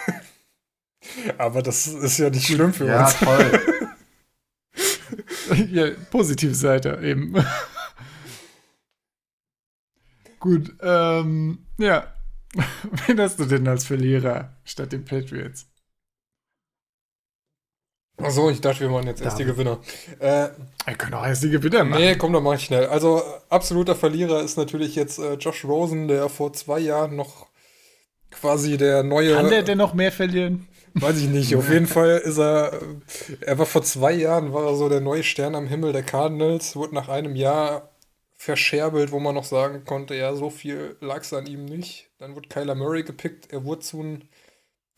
Aber 1.39 1.63
das 1.63 1.87
ist 1.87 2.19
ja 2.19 2.31
nicht 2.31 2.47
schlimm 2.47 2.73
für 2.73 2.87
Ja, 2.87 3.05
uns. 3.05 3.19
toll. 3.19 3.61
ja, 5.71 5.91
positive 6.11 6.55
Seite 6.55 6.99
eben. 7.03 7.35
Gut, 10.41 10.75
ähm, 10.81 11.67
ja. 11.79 12.13
Wen 13.07 13.21
hast 13.21 13.39
du 13.39 13.45
denn 13.47 13.67
als 13.67 13.85
Verlierer 13.87 14.57
statt 14.65 14.93
den 14.93 15.05
Patriots? 15.05 15.67
Achso, 18.19 18.51
ich 18.51 18.61
dachte, 18.61 18.81
wir 18.81 18.91
machen 18.91 19.07
jetzt 19.07 19.23
erst 19.23 19.39
die. 19.39 19.45
Gewinner. 19.45 19.81
Äh, 20.21 20.49
Wir 20.87 20.95
können 20.97 21.15
auch 21.15 21.27
erst 21.27 21.43
die 21.43 21.51
Gewinner 21.51 21.83
machen. 21.83 22.01
nee, 22.03 22.15
komm, 22.15 22.33
dann 22.33 22.43
mach 22.43 22.55
ich 22.55 22.65
schnell. 22.65 22.87
Also, 22.87 23.19
äh, 23.19 23.23
absoluter 23.49 23.97
Verlierer 23.97 24.43
ist 24.43 24.57
natürlich 24.57 24.95
jetzt 24.95 25.19
äh, 25.19 25.35
Josh 25.35 25.65
Rosen, 25.65 26.09
der 26.09 26.29
vor 26.29 26.53
zwei 26.53 26.79
Jahren 26.79 27.17
noch 27.17 27.47
quasi 28.31 28.77
der 28.77 29.03
neue. 29.03 29.35
Kann 29.35 29.49
der 29.49 29.63
denn 29.63 29.79
noch 29.79 29.95
mehr 29.95 30.13
verlieren? 30.13 30.69
Weiß 30.95 31.17
ich 31.19 31.29
nicht. 31.29 31.57
Auf 31.57 31.71
jeden 31.71 31.87
Fall 31.87 32.19
ist 32.19 32.39
er. 32.39 32.75
äh, 32.75 33.37
Er 33.41 33.59
war 33.59 33.67
vor 33.67 33.83
zwei 33.83 34.13
Jahren, 34.13 34.53
war 34.53 34.67
er 34.67 34.77
so 34.77 34.89
der 34.91 35.01
neue 35.01 35.25
Stern 35.25 35.55
am 35.55 35.67
Himmel 35.67 35.93
der 35.93 36.03
Cardinals, 36.03 36.77
wurde 36.77 36.95
nach 36.95 37.09
einem 37.09 37.35
Jahr 37.35 37.91
verscherbelt, 38.43 39.13
wo 39.13 39.21
man 39.21 39.37
noch 39.37 39.45
sagen 39.45 39.85
konnte, 39.85 40.17
ja, 40.17 40.35
so 40.35 40.51
viel 40.51 40.97
lag 41.01 41.21
es 41.21 41.33
an 41.33 41.47
ihm 41.47 41.65
nicht. 41.65 42.11
Dann 42.19 42.35
wurde 42.35 42.49
Kyler 42.49 42.75
Murray 42.75 43.05
gepickt, 43.05 43.53
er 43.53 43.65
wurde 43.65 43.83
zu 43.83 44.03
den 44.03 44.29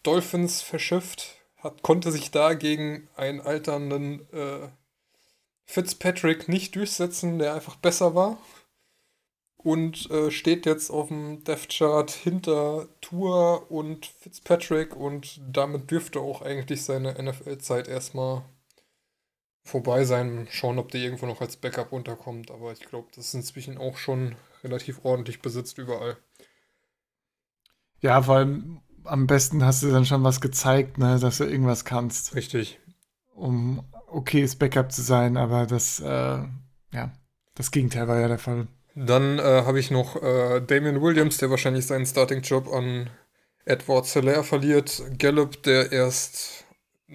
Dolphins 0.02 0.62
verschifft, 0.62 1.36
hat, 1.58 1.82
konnte 1.82 2.10
sich 2.10 2.30
da 2.30 2.54
gegen 2.54 3.06
einen 3.16 3.42
alternden 3.42 4.26
äh, 4.32 4.68
Fitzpatrick 5.66 6.48
nicht 6.48 6.74
durchsetzen, 6.74 7.38
der 7.38 7.52
einfach 7.54 7.76
besser 7.76 8.14
war. 8.14 8.38
Und 9.58 10.10
äh, 10.10 10.30
steht 10.30 10.64
jetzt 10.64 10.90
auf 10.90 11.08
dem 11.08 11.44
Death 11.44 11.68
Chart 11.68 12.10
hinter 12.10 12.88
Tour 13.02 13.70
und 13.70 14.06
Fitzpatrick 14.06 14.96
und 14.96 15.38
damit 15.46 15.90
dürfte 15.90 16.20
auch 16.20 16.40
eigentlich 16.40 16.82
seine 16.82 17.12
NFL-Zeit 17.22 17.88
erstmal 17.88 18.42
vorbei 19.64 20.04
sein. 20.04 20.46
Schauen, 20.50 20.78
ob 20.78 20.90
der 20.90 21.00
irgendwo 21.00 21.26
noch 21.26 21.40
als 21.40 21.56
Backup 21.56 21.92
unterkommt. 21.92 22.50
Aber 22.50 22.72
ich 22.72 22.80
glaube, 22.80 23.08
das 23.16 23.28
ist 23.28 23.34
inzwischen 23.34 23.78
auch 23.78 23.96
schon 23.96 24.36
relativ 24.62 25.04
ordentlich 25.04 25.42
besitzt 25.42 25.78
überall. 25.78 26.16
Ja, 28.00 28.22
vor 28.22 28.36
allem 28.36 28.80
am 29.04 29.26
besten 29.26 29.64
hast 29.64 29.82
du 29.82 29.90
dann 29.90 30.06
schon 30.06 30.24
was 30.24 30.40
gezeigt, 30.40 30.98
ne, 30.98 31.18
dass 31.18 31.38
du 31.38 31.44
irgendwas 31.44 31.84
kannst, 31.84 32.34
Richtig. 32.34 32.78
um 33.34 33.84
okayes 34.08 34.56
Backup 34.56 34.92
zu 34.92 35.02
sein, 35.02 35.36
aber 35.36 35.66
das, 35.66 36.00
äh, 36.00 36.04
ja, 36.92 37.12
das 37.54 37.70
Gegenteil 37.70 38.08
war 38.08 38.20
ja 38.20 38.28
der 38.28 38.38
Fall. 38.38 38.66
Dann 38.94 39.38
äh, 39.38 39.42
habe 39.42 39.80
ich 39.80 39.90
noch 39.90 40.22
äh, 40.22 40.60
Damian 40.60 41.02
Williams, 41.02 41.38
der 41.38 41.50
wahrscheinlich 41.50 41.86
seinen 41.86 42.06
Starting-Job 42.06 42.72
an 42.72 43.10
Edward 43.64 44.06
Solaire 44.06 44.44
verliert. 44.44 45.02
Gallup, 45.18 45.62
der 45.64 45.90
erst 45.90 46.63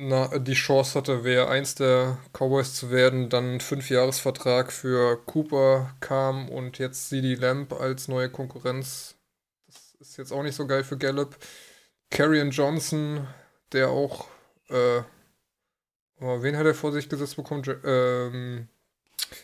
na, 0.01 0.29
die 0.37 0.53
Chance 0.53 0.97
hatte, 0.97 1.25
wäre 1.25 1.49
eins 1.49 1.75
der 1.75 2.19
Cowboys 2.31 2.73
zu 2.73 2.89
werden, 2.89 3.29
dann 3.29 3.55
ein 3.55 3.59
Fünfjahresvertrag 3.59 4.71
für 4.71 5.17
Cooper 5.25 5.93
kam 5.99 6.47
und 6.47 6.77
jetzt 6.77 7.09
CD 7.09 7.35
Lamb 7.35 7.73
als 7.73 8.07
neue 8.07 8.29
Konkurrenz. 8.29 9.15
Das 9.67 9.95
ist 9.99 10.17
jetzt 10.17 10.31
auch 10.31 10.41
nicht 10.41 10.55
so 10.55 10.65
geil 10.65 10.85
für 10.85 10.97
Gallup. 10.97 11.37
Carrion 12.11 12.51
Johnson, 12.51 13.27
der 13.73 13.89
auch, 13.89 14.27
äh, 14.69 15.01
wen 16.19 16.55
hat 16.55 16.65
er 16.65 16.75
vor 16.75 16.93
sich 16.93 17.09
gesetzt 17.09 17.35
bekommen? 17.35 17.63
Ähm, 17.83 18.69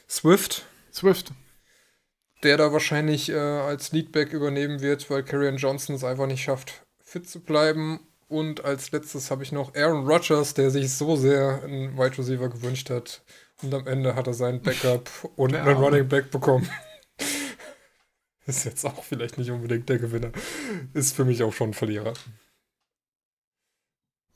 Swift 0.07 0.65
Swift. 0.93 1.33
der 2.43 2.55
da 2.55 2.71
wahrscheinlich 2.71 3.27
äh, 3.29 3.35
als 3.35 3.91
Leadback 3.91 4.31
übernehmen 4.31 4.79
wird, 4.79 5.09
weil 5.09 5.23
Karrion 5.23 5.57
Johnson 5.57 5.97
es 5.97 6.05
einfach 6.05 6.27
nicht 6.27 6.43
schafft, 6.43 6.85
fit 7.03 7.27
zu 7.27 7.41
bleiben. 7.41 7.99
Und 8.27 8.65
als 8.65 8.91
letztes 8.91 9.29
habe 9.29 9.43
ich 9.43 9.51
noch 9.51 9.75
Aaron 9.75 10.07
Rodgers, 10.07 10.53
der 10.53 10.71
sich 10.71 10.91
so 10.93 11.15
sehr 11.15 11.61
einen 11.63 11.97
Wide 11.97 12.17
Receiver 12.17 12.49
gewünscht 12.49 12.89
hat. 12.89 13.21
Und 13.61 13.73
am 13.73 13.87
Ende 13.87 14.15
hat 14.15 14.27
er 14.27 14.33
seinen 14.33 14.61
Backup 14.61 15.09
und 15.35 15.53
Der 15.53 15.63
einen. 15.63 15.77
Running 15.77 16.07
Back 16.07 16.31
bekommen. 16.31 16.69
Ist 18.47 18.65
jetzt 18.65 18.85
auch 18.85 19.03
vielleicht 19.03 19.37
nicht 19.37 19.49
unbedingt 19.49 19.89
der 19.89 19.97
Gewinner. 19.97 20.31
Ist 20.93 21.15
für 21.15 21.25
mich 21.25 21.41
auch 21.41 21.53
schon 21.53 21.71
ein 21.71 21.73
Verlierer. 21.73 22.13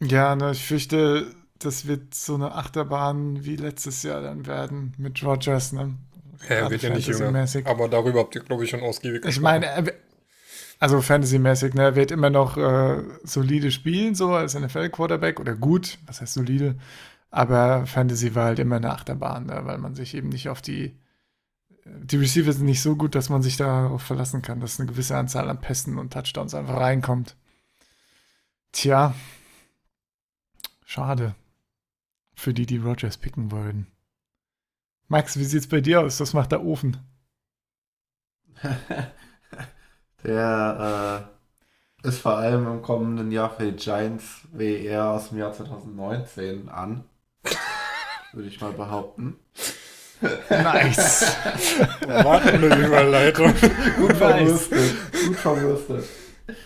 Ja, 0.02 0.36
ne, 0.36 0.52
ich 0.52 0.66
fürchte, 0.66 1.36
das 1.60 1.86
wird 1.86 2.16
so 2.16 2.36
eine 2.36 2.56
Achterbahn 2.56 3.44
wie 3.44 3.58
letztes 3.58 4.02
Jahr 4.04 4.22
dann 4.22 4.48
werden 4.48 4.94
mit 4.98 5.22
Rogers, 5.24 5.74
ne? 5.74 5.96
Er 6.48 6.70
wird 6.70 6.82
ja 6.82 6.90
nicht 6.92 7.08
jünger. 7.08 7.46
Aber 7.66 7.90
darüber 7.90 8.22
habt 8.22 8.34
ihr, 8.34 8.42
glaube 8.42 8.64
ich, 8.64 8.70
schon 8.70 8.80
ausgiebig 8.80 9.26
Ich 9.26 9.42
meine, 9.42 9.66
er 9.66 9.84
also 10.80 11.02
Fantasy-mäßig, 11.02 11.74
ne, 11.74 11.96
wird 11.96 12.12
immer 12.12 12.30
noch 12.30 12.58
äh, 12.58 13.04
solide 13.24 13.70
spielen, 13.72 14.16
so 14.16 14.34
als 14.34 14.58
NFL-Quarterback 14.58 15.40
oder 15.40 15.56
gut, 15.56 16.00
was 16.06 16.22
heißt 16.22 16.34
solide, 16.34 16.76
aber 17.32 17.86
Fantasy 17.86 18.34
war 18.34 18.46
halt 18.46 18.60
immer 18.60 18.78
eine 18.78 18.92
Achterbahn, 18.92 19.46
ne, 19.46 19.62
weil 19.66 19.78
man 19.78 19.94
sich 19.94 20.16
eben 20.16 20.30
nicht 20.30 20.48
auf 20.50 20.62
die, 20.62 20.98
die 21.86 22.18
Receiver 22.18 22.52
sind 22.54 22.66
nicht 22.66 22.82
so 22.82 22.96
gut, 22.96 23.14
dass 23.14 23.30
man 23.30 23.42
sich 23.42 23.58
darauf 23.58 24.02
verlassen 24.02 24.42
kann, 24.42 24.62
dass 24.62 24.80
eine 24.80 24.90
gewisse 24.90 25.18
Anzahl 25.18 25.50
an 25.50 25.60
Pässen 25.62 25.98
und 25.98 26.14
Touchdowns 26.14 26.56
einfach 26.56 26.78
reinkommt. 26.78 27.36
Tja, 28.72 29.14
schade. 30.86 31.36
Für 32.36 32.54
die, 32.54 32.66
die 32.66 32.78
Rogers 32.78 33.18
picken 33.18 33.52
wollen. 33.52 33.88
Max, 35.08 35.38
wie 35.38 35.44
sieht's 35.44 35.68
bei 35.68 35.82
dir 35.82 36.02
aus? 36.02 36.20
Was 36.20 36.34
macht 36.34 36.52
der 36.52 36.64
Ofen? 36.64 36.98
Der 40.24 41.30
äh, 42.04 42.08
ist 42.08 42.20
vor 42.22 42.38
allem 42.38 42.68
im 42.68 42.82
kommenden 42.82 43.32
Jahr 43.32 43.50
für 43.50 43.72
die 43.72 43.76
Giants 43.78 44.42
wie 44.52 44.86
er 44.86 45.10
aus 45.12 45.30
dem 45.30 45.38
Jahr 45.38 45.54
2019 45.54 46.70
an. 46.70 47.04
Würde 48.34 48.48
ich 48.48 48.62
mal 48.62 48.74
behaupten. 48.74 49.38
Nice. 50.50 51.22
Warten 52.08 52.50
eine 52.50 52.86
Überleitung. 52.86 53.54
Gut 53.98 54.10
Nice. 54.10 54.18
verwurstet. 54.68 54.96
Gut 55.28 55.36
verwurstet. 55.38 56.06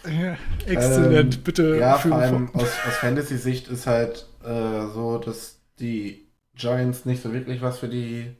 Ja, 0.09 0.37
exzellent, 0.65 1.35
Ähm, 1.35 1.43
bitte. 1.43 1.77
Ja, 1.77 1.97
vor 1.97 2.13
allem 2.13 2.49
aus, 2.55 2.63
aus 2.63 2.95
Fantasy-Sicht 2.99 3.67
ist 3.67 3.85
halt 3.85 4.27
äh, 4.43 4.87
so, 4.93 5.17
dass 5.19 5.59
die 5.79 6.27
Giants 6.55 7.05
nicht 7.05 7.21
so 7.21 7.31
wirklich 7.33 7.61
was 7.61 7.79
für 7.79 7.89
die 7.89 8.35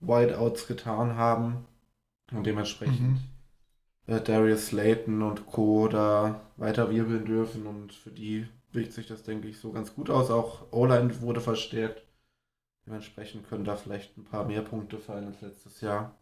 Wideouts 0.00 0.66
getan 0.66 1.16
haben. 1.16 1.66
Und 2.32 2.44
dementsprechend 2.46 3.00
Mhm. 3.00 3.18
Äh, 4.06 4.20
Darius 4.20 4.68
Slayton 4.68 5.22
und 5.22 5.46
Co. 5.46 5.88
da 5.88 6.40
weiter 6.56 6.90
wirbeln 6.90 7.24
dürfen. 7.24 7.66
Und 7.66 7.92
für 7.92 8.10
die 8.10 8.46
wirkt 8.72 8.92
sich 8.92 9.06
das, 9.06 9.22
denke 9.22 9.48
ich, 9.48 9.58
so 9.58 9.72
ganz 9.72 9.94
gut 9.94 10.10
aus. 10.10 10.30
Auch 10.30 10.66
O-Line 10.72 11.20
wurde 11.22 11.40
verstärkt. 11.40 12.04
Dementsprechend 12.86 13.48
können 13.48 13.64
da 13.64 13.76
vielleicht 13.76 14.16
ein 14.18 14.24
paar 14.24 14.44
mehr 14.44 14.62
Punkte 14.62 14.98
fallen 14.98 15.26
als 15.28 15.40
letztes 15.40 15.80
Jahr. 15.80 16.18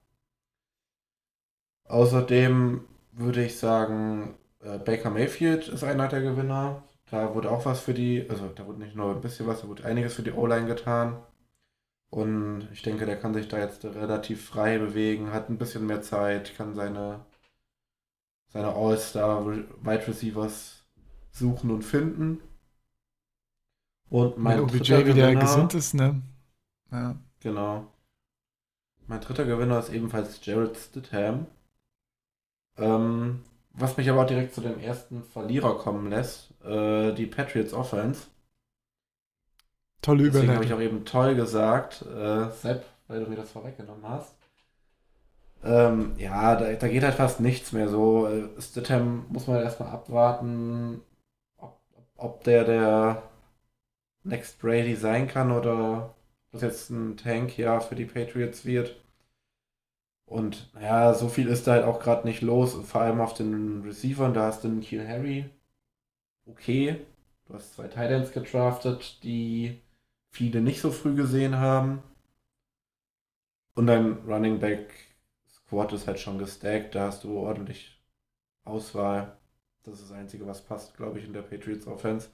Außerdem 1.84 2.84
würde 3.12 3.44
ich 3.44 3.58
sagen, 3.58 4.36
äh, 4.60 4.78
Baker 4.78 5.10
Mayfield 5.10 5.68
ist 5.68 5.84
einer 5.84 6.08
der 6.08 6.22
Gewinner. 6.22 6.82
Da 7.10 7.34
wurde 7.34 7.50
auch 7.50 7.66
was 7.66 7.80
für 7.80 7.94
die, 7.94 8.28
also 8.30 8.48
da 8.48 8.66
wurde 8.66 8.78
nicht 8.80 8.96
nur 8.96 9.14
ein 9.14 9.20
bisschen 9.20 9.46
was, 9.46 9.60
da 9.62 9.68
wurde 9.68 9.84
einiges 9.84 10.14
für 10.14 10.22
die 10.22 10.32
O-Line 10.32 10.66
getan. 10.66 11.22
Und 12.10 12.68
ich 12.72 12.82
denke, 12.82 13.06
der 13.06 13.18
kann 13.18 13.34
sich 13.34 13.48
da 13.48 13.58
jetzt 13.58 13.84
relativ 13.84 14.46
frei 14.46 14.78
bewegen, 14.78 15.32
hat 15.32 15.48
ein 15.50 15.58
bisschen 15.58 15.86
mehr 15.86 16.02
Zeit, 16.02 16.56
kann 16.56 16.74
seine, 16.74 17.24
seine 18.52 18.74
All-Star 18.74 19.46
Wide 19.46 20.06
Receivers 20.08 20.82
suchen 21.30 21.70
und 21.70 21.82
finden. 21.82 22.40
Und 24.10 24.36
mein 24.38 24.60
OBJ 24.60 24.78
dritter 24.78 25.06
wieder 25.06 25.30
Gewinner- 25.30 25.40
gesund 25.40 25.74
ist, 25.74 25.94
ne? 25.94 26.20
Ja. 26.90 27.16
Genau. 27.40 27.86
Mein 29.06 29.20
dritter 29.20 29.44
Gewinner 29.46 29.78
ist 29.78 29.88
ebenfalls 29.90 30.44
Jared 30.44 30.76
Stidham. 30.76 31.46
Ähm, 32.76 33.42
was 33.70 33.96
mich 33.96 34.08
aber 34.10 34.22
auch 34.22 34.26
direkt 34.26 34.54
zu 34.54 34.60
dem 34.60 34.78
ersten 34.78 35.22
Verlierer 35.24 35.78
kommen 35.78 36.10
lässt, 36.10 36.50
äh, 36.62 37.12
die 37.14 37.26
Patriots 37.26 37.72
Offense. 37.72 38.26
Tolle 40.02 40.24
Deswegen 40.24 40.52
habe 40.52 40.64
ich 40.64 40.70
Überleitung. 40.70 40.96
auch 40.96 40.96
eben 40.98 41.04
toll 41.06 41.34
gesagt, 41.34 42.02
äh, 42.02 42.50
Sepp, 42.50 42.84
weil 43.08 43.24
du 43.24 43.30
mir 43.30 43.36
das 43.36 43.50
vorweggenommen 43.50 44.06
hast. 44.08 44.34
Ähm, 45.64 46.14
ja, 46.18 46.56
da, 46.56 46.72
da 46.72 46.88
geht 46.88 47.02
halt 47.04 47.14
fast 47.14 47.40
nichts 47.40 47.72
mehr 47.72 47.88
so. 47.88 48.26
Äh, 48.28 48.60
Stidham 48.60 49.26
muss 49.28 49.46
man 49.46 49.62
erstmal 49.62 49.90
abwarten, 49.90 51.00
ob, 51.58 51.80
ob 52.16 52.44
der 52.44 52.64
der 52.64 53.22
Next 54.24 54.58
Brady 54.60 54.96
sein 54.96 55.28
kann 55.28 55.52
oder 55.52 56.14
ob 56.46 56.52
das 56.52 56.62
jetzt 56.62 56.90
ein 56.90 57.16
Tank 57.16 57.58
ja 57.58 57.80
für 57.80 57.94
die 57.94 58.04
Patriots 58.06 58.64
wird. 58.64 58.96
Und 60.26 60.70
ja, 60.80 61.14
so 61.14 61.28
viel 61.28 61.46
ist 61.48 61.66
da 61.66 61.72
halt 61.72 61.84
auch 61.84 62.00
gerade 62.00 62.26
nicht 62.26 62.42
los. 62.42 62.74
Vor 62.74 63.02
allem 63.02 63.20
auf 63.20 63.34
den 63.34 63.82
Receivern, 63.82 64.34
da 64.34 64.46
hast 64.46 64.64
du 64.64 64.68
einen 64.68 64.80
Kiel 64.80 65.06
Harry. 65.06 65.48
Okay. 66.46 66.98
Du 67.46 67.54
hast 67.54 67.74
zwei 67.74 67.88
Titans 67.88 68.32
gedraftet, 68.32 69.22
die 69.24 69.80
viele 70.30 70.60
nicht 70.62 70.80
so 70.80 70.90
früh 70.90 71.14
gesehen 71.14 71.56
haben. 71.56 72.02
Und 73.74 73.86
dein 73.86 74.18
Running 74.26 74.58
Back 74.58 75.11
Squad 75.72 75.94
ist 75.94 76.06
halt 76.06 76.20
schon 76.20 76.36
gestackt. 76.36 76.94
Da 76.94 77.06
hast 77.06 77.24
du 77.24 77.38
ordentlich 77.38 77.98
Auswahl. 78.64 79.38
Das 79.84 79.94
ist 79.94 80.10
das 80.10 80.12
Einzige, 80.12 80.46
was 80.46 80.60
passt, 80.60 80.94
glaube 80.98 81.18
ich, 81.18 81.24
in 81.24 81.32
der 81.32 81.40
Patriots 81.40 81.86
Offense. 81.86 82.28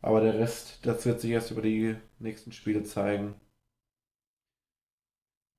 Aber 0.00 0.20
der 0.20 0.38
Rest, 0.38 0.78
das 0.86 1.04
wird 1.04 1.20
sich 1.20 1.32
erst 1.32 1.50
über 1.50 1.62
die 1.62 1.96
nächsten 2.20 2.52
Spiele 2.52 2.84
zeigen. 2.84 3.34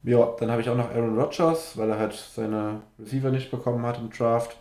Ja, 0.02 0.34
dann 0.40 0.50
habe 0.50 0.62
ich 0.62 0.70
auch 0.70 0.78
noch 0.78 0.92
Aaron 0.92 1.20
Rodgers, 1.20 1.78
weil 1.78 1.90
er 1.90 2.00
halt 2.00 2.14
seine 2.14 2.84
Receiver 2.98 3.32
nicht 3.32 3.52
bekommen 3.52 3.86
hat 3.86 3.98
im 4.00 4.10
Draft. 4.10 4.58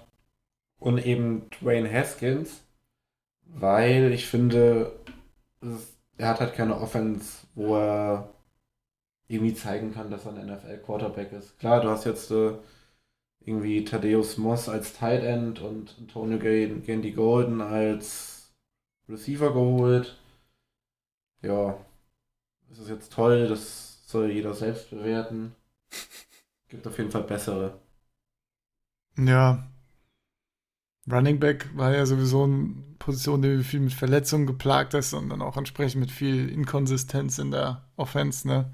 Und 0.80 0.98
eben 1.06 1.48
Dwayne 1.50 1.88
Haskins, 1.92 2.64
weil 3.44 4.10
ich 4.12 4.26
finde, 4.26 4.98
er 6.16 6.28
hat 6.28 6.40
halt 6.40 6.54
keine 6.54 6.80
Offense, 6.80 7.46
wo 7.54 7.76
er 7.76 8.34
irgendwie 9.32 9.54
zeigen 9.54 9.92
kann, 9.92 10.10
dass 10.10 10.26
er 10.26 10.32
ein 10.34 10.38
NFL-Quarterback 10.46 11.32
ist. 11.32 11.58
Klar, 11.58 11.80
du 11.80 11.88
hast 11.90 12.04
jetzt 12.04 12.30
äh, 12.30 12.52
irgendwie 13.44 13.84
Thaddeus 13.84 14.38
Moss 14.38 14.68
als 14.68 14.94
Tight 14.94 15.22
End 15.24 15.60
und 15.60 15.96
Antonio 16.00 16.38
Gan- 16.38 16.82
Gandy 16.84 17.12
Golden 17.12 17.60
als 17.62 18.52
Receiver 19.08 19.52
geholt. 19.52 20.16
Ja, 21.42 21.78
ist 22.70 22.80
es 22.80 22.88
jetzt 22.88 23.12
toll, 23.12 23.48
das 23.48 24.02
soll 24.08 24.30
jeder 24.32 24.54
selbst 24.54 24.90
bewerten. 24.90 25.54
Gibt 26.68 26.86
auf 26.86 26.98
jeden 26.98 27.10
Fall 27.10 27.24
bessere. 27.24 27.80
Ja. 29.16 29.68
Running 31.10 31.38
Back 31.40 31.68
war 31.76 31.94
ja 31.94 32.06
sowieso 32.06 32.44
eine 32.44 32.74
Position, 32.98 33.42
die 33.42 33.62
viel 33.64 33.80
mit 33.80 33.92
Verletzungen 33.92 34.46
geplagt 34.46 34.94
ist 34.94 35.12
und 35.14 35.28
dann 35.30 35.42
auch 35.42 35.56
entsprechend 35.56 36.00
mit 36.00 36.10
viel 36.12 36.48
Inkonsistenz 36.48 37.38
in 37.38 37.50
der 37.50 37.88
Offense, 37.96 38.46
ne? 38.46 38.72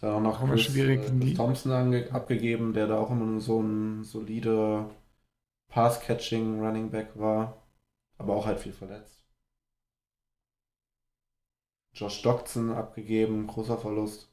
Dann 0.00 0.14
auch 0.14 0.20
noch 0.20 0.48
Chris, 0.48 0.62
schwierig 0.62 1.02
äh, 1.02 1.18
Chris 1.20 1.34
Thompson 1.34 1.72
ange 1.72 2.10
abgegeben, 2.12 2.72
der 2.72 2.86
da 2.86 2.98
auch 2.98 3.10
immer 3.10 3.38
so 3.40 3.60
ein 3.60 4.02
solider 4.02 4.90
Pass-Catching 5.68 6.60
Running 6.60 6.90
Back 6.90 7.10
war. 7.14 7.62
Aber 8.16 8.34
auch 8.34 8.46
halt 8.46 8.60
viel 8.60 8.72
verletzt. 8.72 9.22
Josh 11.92 12.22
Doxson 12.22 12.72
abgegeben, 12.72 13.46
großer 13.46 13.76
Verlust. 13.76 14.30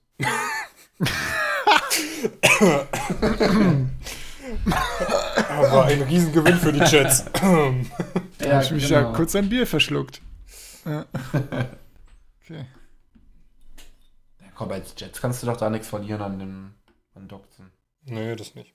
Aber 5.50 5.86
ein 5.86 6.02
Riesengewinn 6.04 6.58
für 6.58 6.72
die 6.72 6.80
Jets. 6.80 7.26
Da 7.26 7.42
habe 7.42 8.64
ich 8.64 8.72
mich 8.72 8.90
ja 8.90 9.12
kurz 9.12 9.36
ein 9.36 9.50
Bier 9.50 9.68
verschluckt. 9.68 10.22
Ja. 10.86 11.06
Okay. 12.50 12.66
Komm, 14.58 14.72
als 14.72 14.96
Jets 14.98 15.22
kannst 15.22 15.44
du 15.44 15.48
doch 15.48 15.58
da 15.58 15.70
nichts 15.70 15.88
verlieren 15.88 16.22
an 16.22 16.40
dem 16.40 16.72
an 17.14 17.28
Doxson. 17.28 17.68
nee, 18.06 18.36
das 18.36 18.56
nicht. 18.56 18.74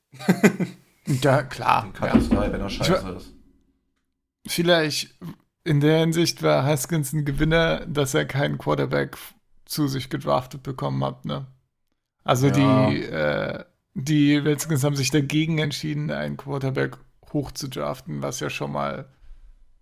Ja, 1.07 1.43
klar. 1.43 1.83
Den 1.83 1.93
kann 1.93 2.09
Ja. 2.09 2.15
das 2.15 2.27
frei, 2.29 2.53
wenn 2.53 2.61
er 2.61 2.71
scheiße 2.71 3.09
ist. 3.17 3.33
Vielleicht 4.47 5.17
in 5.65 5.81
der 5.81 5.99
Hinsicht 6.01 6.43
war 6.43 6.65
Haskins 6.65 7.13
ein 7.13 7.25
Gewinner, 7.25 7.85
dass 7.87 8.15
er 8.15 8.25
keinen 8.27 8.59
Quarterback 8.59 9.17
zu 9.65 9.89
sich 9.89 10.09
gedraftet 10.11 10.63
bekommen 10.63 11.03
hat, 11.05 11.25
ne? 11.25 11.47
Also 12.25 12.47
Ja. 12.49 12.53
die, 12.91 13.03
äh, 13.03 13.65
die 13.95 14.37
Redskins 14.37 14.85
haben 14.85 14.97
sich 14.97 15.11
dagegen 15.11 15.59
entschieden, 15.59 16.11
einen 16.13 16.37
Quarterback 16.37 16.97
hoch 17.33 17.51
zu 17.53 17.69
draften, 17.69 18.23
was 18.23 18.39
ja 18.41 18.51
schon 18.51 18.71
mal, 18.73 19.09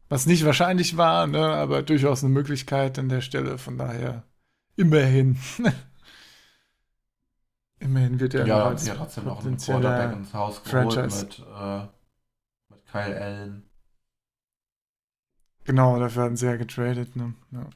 was 0.09 0.25
nicht 0.27 0.45
wahrscheinlich 0.47 0.97
war, 0.97 1.27
ne? 1.27 1.45
Aber 1.47 1.83
durchaus 1.83 2.23
eine 2.25 2.33
Möglichkeit 2.33 2.99
an 2.99 3.09
der 3.11 3.21
Stelle, 3.21 3.59
von 3.59 3.77
daher 3.77 4.25
immerhin. 4.77 5.37
immerhin 7.81 8.21
wird 8.21 8.35
er 8.35 8.47
Ja, 8.47 8.59
noch 8.59 8.65
ja 8.65 8.69
als 8.71 8.85
trotzdem 8.87 9.25
noch 9.25 9.45
einen 9.45 9.57
Quarterback 9.57 10.17
ins 10.17 10.33
Haus 10.35 10.63
geholt 10.63 10.93
Franchise. 10.95 11.25
mit, 11.25 11.39
äh, 11.41 11.87
mit 12.71 12.87
Kyle 12.87 13.21
Allen. 13.21 13.71
Genau, 15.65 15.99
dafür 15.99 16.25
hatten 16.25 16.37
sie 16.37 16.47
ja 16.47 16.57
getradet, 16.57 17.17
ne? 17.17 17.35
Ja. 17.51 17.69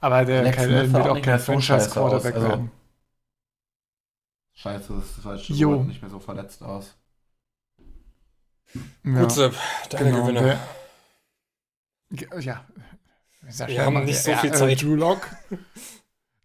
Aber 0.00 0.24
der 0.24 0.40
Alex 0.40 0.56
Kyle 0.56 0.78
Allen 0.78 0.92
wird 0.92 1.06
auch 1.08 1.22
kein 1.22 1.38
so 1.38 1.44
Franchise-Quarterback 1.44 2.34
also- 2.34 2.48
werden. 2.48 2.70
Scheiße, 4.54 4.94
das 4.94 5.04
ist 5.06 5.16
das 5.16 5.24
falsche 5.24 5.52
Jo. 5.54 5.76
Wort, 5.78 5.86
nicht 5.88 6.02
mehr 6.02 6.10
so 6.10 6.20
verletzt 6.20 6.62
aus. 6.62 6.96
Ja, 9.04 9.20
Gut, 9.20 9.32
Sepp, 9.32 9.54
deine 9.90 10.10
genau, 10.10 10.22
Gewinner. 10.26 10.42
der- 10.42 10.58
Ja, 12.40 12.64
Wir 13.66 13.84
haben 13.86 14.04
nicht 14.04 14.22
so 14.22 14.30
ja, 14.30 14.36
viel 14.38 14.50
äh, 14.50 14.54
Zeit. 14.54 14.82
Drew 14.82 14.94
Lock. 14.94 15.26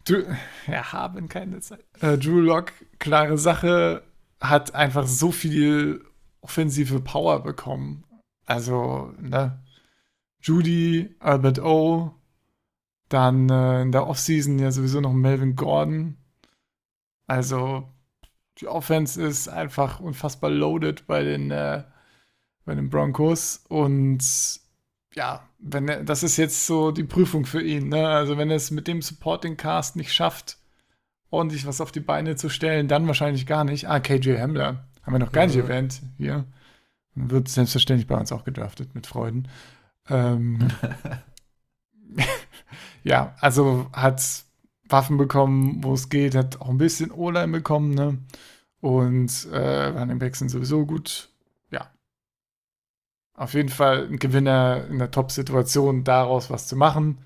Du, 0.08 0.24
ja, 0.68 0.94
haben 0.94 1.28
keine 1.28 1.60
Zeit. 1.60 1.84
Äh, 2.00 2.18
Drew 2.18 2.40
Lock, 2.40 2.72
klare 3.00 3.38
Sache, 3.38 4.04
hat 4.40 4.74
einfach 4.74 5.06
so 5.06 5.32
viel 5.32 6.06
offensive 6.42 7.02
Power 7.02 7.44
bekommen. 7.44 8.06
Also, 8.46 9.14
ne? 9.20 9.62
Judy, 10.40 11.16
Albert 11.20 11.60
O, 11.60 12.16
dann 13.10 13.50
äh, 13.50 13.82
in 13.82 13.92
der 13.92 14.08
Offseason 14.08 14.60
ja 14.60 14.72
sowieso 14.72 15.02
noch 15.02 15.14
Melvin 15.14 15.56
Gordon. 15.56 16.18
Also, 17.26 17.90
die 18.60 18.68
Offense 18.68 19.22
ist 19.22 19.50
einfach 19.50 20.00
unfassbar 20.00 20.50
loaded 20.50 21.06
bei 21.06 21.24
den, 21.24 21.52
äh, 21.52 21.84
bei 22.64 22.76
den 22.76 22.90
Broncos 22.90 23.66
und 23.68 24.24
ja, 25.14 25.47
wenn 25.60 25.88
er, 25.90 26.04
das 26.04 26.24
ist 26.24 26.38
jetzt 26.38 26.66
so 26.68 26.92
die 26.92 27.04
Prüfung 27.04 27.46
für 27.46 27.62
ihn, 27.62 27.90
ne? 27.90 28.08
Also 28.08 28.38
wenn 28.38 28.50
er 28.50 28.58
es 28.58 28.72
mit 28.72 28.88
dem 28.88 29.02
Supporting 29.02 29.58
Cast 29.58 29.96
nicht 29.96 30.14
schafft, 30.14 30.58
ordentlich 31.30 31.66
was 31.66 31.82
auf 31.82 31.92
die 31.92 32.00
Beine 32.00 32.36
zu 32.36 32.50
stellen, 32.50 32.88
dann 32.88 33.08
wahrscheinlich 33.08 33.46
gar 33.46 33.64
nicht. 33.64 33.88
Ah, 33.90 34.00
KJ 34.00 34.38
Hamler, 34.38 34.86
haben 35.04 35.14
wir 35.14 35.20
noch 35.20 35.32
gar 35.32 35.46
nicht 35.48 35.56
Mhm. 35.56 35.62
erwähnt 35.64 36.02
hier. 36.18 36.46
Wird 37.16 37.50
selbstverständlich 37.50 38.08
bei 38.08 38.16
uns 38.18 38.32
auch 38.32 38.44
gedraftet, 38.44 38.94
mit 38.96 39.08
Freuden. 39.08 39.48
Ähm, 40.10 40.70
ja, 43.04 43.36
also 43.40 43.88
hat 43.94 44.22
Waffen 44.90 45.18
bekommen, 45.18 45.84
wo 45.84 45.94
es 45.94 46.10
geht, 46.10 46.36
hat 46.36 46.62
auch 46.62 46.70
ein 46.70 46.78
bisschen 46.78 47.12
O-Line 47.12 47.52
bekommen, 47.52 47.94
ne? 47.94 48.20
Und 48.80 49.48
äh, 49.52 49.86
Running 49.88 50.20
Backs 50.20 50.40
sind 50.40 50.50
sowieso 50.50 50.86
gut. 50.86 51.30
Auf 53.38 53.54
jeden 53.54 53.70
Fall 53.70 54.08
ein 54.08 54.18
Gewinner 54.18 54.86
in 54.90 54.98
der 54.98 55.12
Top-Situation, 55.12 56.04
daraus 56.04 56.50
was 56.50 56.68
zu 56.68 56.76
machen. 56.76 57.20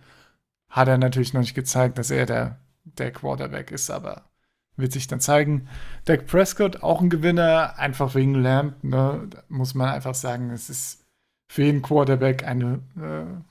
Hat 0.70 0.90
er 0.90 0.98
natürlich 0.98 1.34
noch 1.34 1.42
nicht 1.42 1.56
gezeigt, 1.56 1.98
dass 1.98 2.12
er 2.12 2.26
der, 2.26 2.58
der 2.84 3.12
Quarterback 3.12 3.72
ist, 3.72 3.90
aber 3.90 4.26
wird 4.76 4.92
sich 4.92 5.08
dann 5.08 5.22
zeigen. 5.22 5.70
Dak 6.04 6.28
Prescott 6.28 6.84
auch 6.84 7.02
ein 7.02 7.10
Gewinner, 7.10 7.78
einfach 7.78 8.14
wegen 8.14 8.36
Lamb, 8.36 8.84
ne? 8.84 9.28
Da 9.30 9.44
muss 9.48 9.74
man 9.74 9.90
einfach 9.90 10.14
sagen, 10.14 10.50
es 10.50 10.70
ist 10.70 11.06
für 11.48 11.64
jeden 11.64 11.82
Quarterback 11.82 12.46
eine 12.46 12.80
äh, 12.98 13.42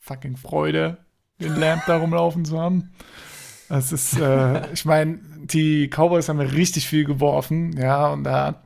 fucking 0.00 0.36
Freude, 0.36 0.98
den 1.40 1.56
Lamb 1.56 1.82
da 1.86 1.96
rumlaufen 1.96 2.44
zu 2.44 2.60
haben. 2.60 2.92
Das 3.70 3.90
ist, 3.90 4.18
äh, 4.18 4.70
ich 4.72 4.84
meine, 4.84 5.18
die 5.44 5.88
Cowboys 5.88 6.28
haben 6.28 6.40
richtig 6.40 6.86
viel 6.88 7.06
geworfen, 7.06 7.74
ja, 7.78 8.08
und 8.08 8.24
da 8.24 8.62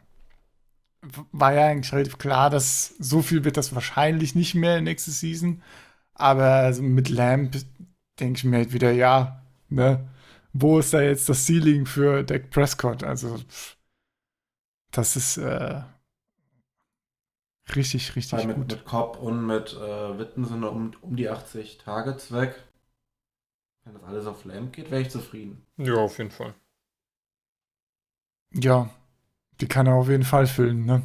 war 1.32 1.52
ja 1.54 1.66
eigentlich 1.68 1.92
relativ 1.92 2.18
klar, 2.18 2.50
dass 2.50 2.94
so 2.98 3.22
viel 3.22 3.44
wird 3.44 3.56
das 3.56 3.74
wahrscheinlich 3.74 4.34
nicht 4.34 4.54
mehr 4.54 4.80
nächste 4.80 5.10
Season. 5.10 5.62
Aber 6.14 6.44
also 6.46 6.82
mit 6.82 7.08
Lamb 7.10 7.56
denke 8.20 8.38
ich 8.38 8.44
mir 8.44 8.58
halt 8.58 8.72
wieder, 8.72 8.92
ja, 8.92 9.42
ne, 9.68 10.08
wo 10.52 10.78
ist 10.78 10.94
da 10.94 11.00
jetzt 11.02 11.28
das 11.28 11.46
Ceiling 11.46 11.86
für 11.86 12.22
Dak 12.24 12.50
Prescott? 12.50 13.04
Also, 13.04 13.38
das 14.90 15.16
ist 15.16 15.36
äh, 15.38 15.82
richtig, 17.74 18.16
richtig 18.16 18.32
Weil 18.38 18.46
mit, 18.46 18.56
gut. 18.56 18.68
mit 18.68 18.84
Cobb 18.84 19.18
und 19.20 19.46
mit 19.46 19.72
äh, 19.74 20.18
Witten 20.18 20.44
sind 20.44 20.64
um, 20.64 20.92
um 21.00 21.16
die 21.16 21.28
80 21.28 21.78
Targets 21.78 22.32
weg. 22.32 22.54
Wenn 23.84 23.94
das 23.94 24.02
alles 24.04 24.26
auf 24.26 24.44
Lamp 24.44 24.72
geht, 24.72 24.90
wäre 24.90 25.02
ich 25.02 25.10
zufrieden. 25.10 25.66
Ja, 25.78 25.94
auf 25.94 26.18
jeden 26.18 26.30
Fall. 26.30 26.54
Ja, 28.52 28.90
die 29.60 29.68
kann 29.68 29.86
er 29.86 29.94
auf 29.94 30.08
jeden 30.08 30.24
Fall 30.24 30.46
füllen, 30.46 30.84
ne? 30.84 31.02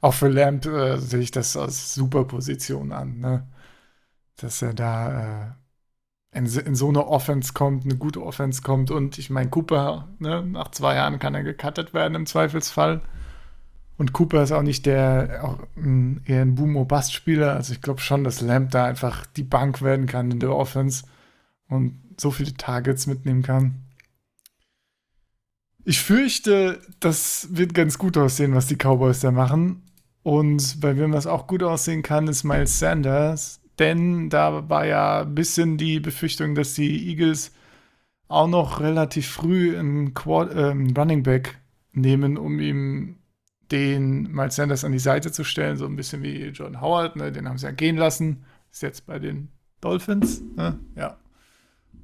Auch 0.00 0.14
für 0.14 0.28
Lamp 0.28 0.66
äh, 0.66 0.98
sehe 0.98 1.20
ich 1.20 1.30
das 1.30 1.56
als 1.56 1.94
super 1.94 2.24
Position 2.24 2.92
an, 2.92 3.18
ne? 3.18 3.46
Dass 4.36 4.62
er 4.62 4.74
da 4.74 5.46
äh, 6.32 6.38
in, 6.38 6.46
in, 6.46 6.74
so 6.74 6.88
eine 6.88 7.06
Offense 7.06 7.54
kommt, 7.54 7.84
eine 7.84 7.96
gute 7.96 8.22
Offense 8.22 8.62
kommt 8.62 8.90
und 8.90 9.18
ich 9.18 9.30
meine, 9.30 9.48
Cooper, 9.48 10.08
ne, 10.18 10.42
nach 10.44 10.70
zwei 10.70 10.94
Jahren 10.96 11.18
kann 11.18 11.34
er 11.34 11.42
gecuttet 11.42 11.94
werden 11.94 12.14
im 12.14 12.26
Zweifelsfall. 12.26 13.00
Und 13.98 14.12
Cooper 14.12 14.42
ist 14.42 14.52
auch 14.52 14.62
nicht 14.62 14.84
der, 14.84 15.40
auch 15.42 15.58
ein, 15.76 16.22
eher 16.26 16.42
ein 16.42 16.54
Boom-O-Bust-Spieler. 16.54 17.54
Also 17.54 17.72
ich 17.72 17.80
glaube 17.80 18.00
schon, 18.00 18.24
dass 18.24 18.42
Lamp 18.42 18.70
da 18.72 18.84
einfach 18.84 19.24
die 19.24 19.42
Bank 19.42 19.80
werden 19.80 20.06
kann 20.06 20.30
in 20.30 20.40
der 20.40 20.54
Offense 20.54 21.04
und 21.68 21.98
so 22.20 22.30
viele 22.30 22.52
Targets 22.54 23.06
mitnehmen 23.06 23.42
kann. 23.42 23.85
Ich 25.88 26.00
fürchte, 26.00 26.80
das 26.98 27.46
wird 27.52 27.72
ganz 27.72 27.96
gut 27.96 28.18
aussehen, 28.18 28.56
was 28.56 28.66
die 28.66 28.74
Cowboys 28.74 29.20
da 29.20 29.30
machen. 29.30 29.84
Und 30.24 30.80
bei 30.80 30.96
wem 30.96 31.12
das 31.12 31.28
auch 31.28 31.46
gut 31.46 31.62
aussehen 31.62 32.02
kann, 32.02 32.26
ist 32.26 32.42
Miles 32.42 32.80
Sanders. 32.80 33.60
Denn 33.78 34.28
da 34.28 34.68
war 34.68 34.84
ja 34.84 35.20
ein 35.20 35.36
bisschen 35.36 35.76
die 35.76 36.00
Befürchtung, 36.00 36.56
dass 36.56 36.74
die 36.74 37.08
Eagles 37.08 37.52
auch 38.26 38.48
noch 38.48 38.80
relativ 38.80 39.28
früh 39.28 39.78
einen 39.78 40.12
Quad, 40.12 40.52
äh, 40.52 40.74
Running 40.98 41.22
Back 41.22 41.56
nehmen, 41.92 42.36
um 42.36 42.58
ihm 42.58 43.18
den 43.70 44.32
Miles 44.32 44.56
Sanders 44.56 44.82
an 44.82 44.90
die 44.90 44.98
Seite 44.98 45.30
zu 45.30 45.44
stellen. 45.44 45.76
So 45.76 45.86
ein 45.86 45.94
bisschen 45.94 46.20
wie 46.24 46.46
John 46.46 46.80
Howard. 46.80 47.14
Ne? 47.14 47.30
Den 47.30 47.48
haben 47.48 47.58
sie 47.58 47.66
ja 47.66 47.70
gehen 47.72 47.96
lassen. 47.96 48.44
Ist 48.72 48.82
jetzt 48.82 49.06
bei 49.06 49.20
den 49.20 49.52
Dolphins. 49.80 50.42
Ne? 50.56 50.80
Ja. 50.96 51.16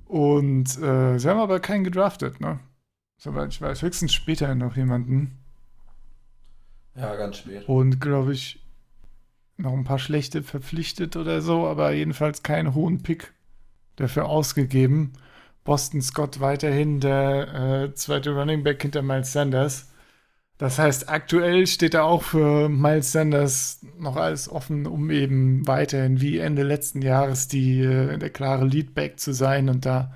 Und 0.04 0.80
äh, 0.80 1.18
sie 1.18 1.28
haben 1.28 1.40
aber 1.40 1.58
keinen 1.58 1.82
gedraftet. 1.82 2.40
Ne? 2.40 2.60
Soweit 3.22 3.52
ich 3.52 3.62
weiß, 3.62 3.82
höchstens 3.82 4.12
später 4.12 4.52
noch 4.56 4.76
jemanden. 4.76 5.38
Ja, 6.96 7.14
ganz 7.14 7.36
spät. 7.36 7.68
Und 7.68 8.00
glaube 8.00 8.32
ich, 8.32 8.58
noch 9.56 9.74
ein 9.74 9.84
paar 9.84 10.00
schlechte 10.00 10.42
verpflichtet 10.42 11.14
oder 11.14 11.40
so, 11.40 11.68
aber 11.68 11.92
jedenfalls 11.92 12.42
keinen 12.42 12.74
hohen 12.74 13.04
Pick 13.04 13.32
dafür 13.94 14.26
ausgegeben. 14.26 15.12
Boston 15.62 16.02
Scott 16.02 16.40
weiterhin 16.40 16.98
der 16.98 17.84
äh, 17.84 17.94
zweite 17.94 18.34
Running 18.34 18.64
Back 18.64 18.82
hinter 18.82 19.02
Miles 19.02 19.32
Sanders. 19.32 19.92
Das 20.58 20.80
heißt, 20.80 21.08
aktuell 21.08 21.68
steht 21.68 21.94
da 21.94 22.02
auch 22.02 22.24
für 22.24 22.68
Miles 22.68 23.12
Sanders 23.12 23.86
noch 24.00 24.16
alles 24.16 24.48
offen, 24.48 24.84
um 24.84 25.12
eben 25.12 25.64
weiterhin 25.68 26.20
wie 26.20 26.38
Ende 26.38 26.64
letzten 26.64 27.02
Jahres 27.02 27.46
die, 27.46 27.82
äh, 27.82 28.18
der 28.18 28.30
klare 28.30 28.64
Leadback 28.64 29.20
zu 29.20 29.32
sein 29.32 29.68
und 29.68 29.86
da 29.86 30.12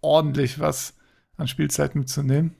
ordentlich 0.00 0.60
was 0.60 0.95
an 1.36 1.48
Spielzeit 1.48 1.94
mitzunehmen. 1.94 2.56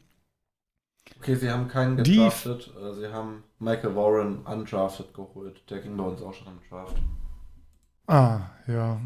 Okay, 1.18 1.34
sie 1.34 1.50
haben 1.50 1.68
keinen 1.68 1.96
gedraftet. 1.96 2.72
Die, 2.74 2.80
äh, 2.80 2.94
sie 2.94 3.12
haben 3.12 3.44
Michael 3.58 3.94
Warren 3.94 4.38
undrafted 4.38 5.14
geholt. 5.14 5.62
Der 5.70 5.80
ging 5.80 5.96
bei 5.96 6.04
uns 6.04 6.20
auch 6.22 6.34
schon 6.34 6.48
im 6.48 6.60
Draft. 6.68 6.96
Ah, 8.06 8.40
ja. 8.66 9.00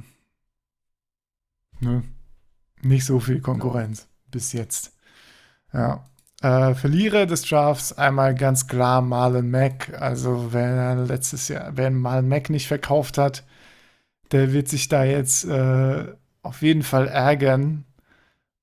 Nö. 1.81 2.03
Nicht 2.83 3.05
so 3.05 3.21
viel 3.21 3.41
Konkurrenz 3.41 4.01
ja. 4.01 4.07
bis 4.31 4.53
jetzt. 4.53 4.97
Ja. 5.73 6.05
Äh, 6.43 6.75
Verlierer 6.75 7.27
des 7.27 7.43
Drafts 7.43 7.93
einmal 7.93 8.35
ganz 8.35 8.67
klar 8.67 9.03
Marlon 9.03 9.51
Mack. 9.51 10.01
Also 10.01 10.53
wer 10.53 10.97
letztes 10.97 11.49
Jahr, 11.49 11.73
wer 11.77 11.91
Marlon 11.91 12.29
Mack 12.29 12.49
nicht 12.49 12.67
verkauft 12.67 13.19
hat, 13.19 13.45
der 14.33 14.53
wird 14.53 14.69
sich 14.69 14.89
da 14.89 15.05
jetzt 15.05 15.45
äh, 15.45 16.15
auf 16.43 16.63
jeden 16.63 16.83
Fall 16.83 17.09
ärgern. 17.09 17.85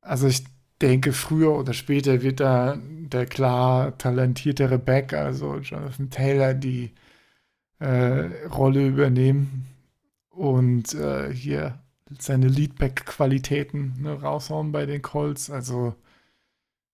Also 0.01 0.27
ich 0.27 0.45
denke, 0.81 1.13
früher 1.13 1.53
oder 1.53 1.73
später 1.73 2.21
wird 2.21 2.39
da 2.39 2.77
der 2.81 3.25
klar 3.25 3.97
talentiertere 3.97 4.77
Back, 4.77 5.13
also 5.13 5.57
Jonathan 5.57 6.09
Taylor, 6.09 6.53
die 6.53 6.91
äh, 7.79 8.45
Rolle 8.47 8.87
übernehmen 8.87 9.67
und 10.29 10.93
äh, 10.93 11.33
hier 11.33 11.79
seine 12.19 12.47
Leadback-Qualitäten 12.47 14.01
ne, 14.01 14.21
raushauen 14.21 14.71
bei 14.71 14.85
den 14.85 15.01
Colts. 15.01 15.49
Also 15.49 15.95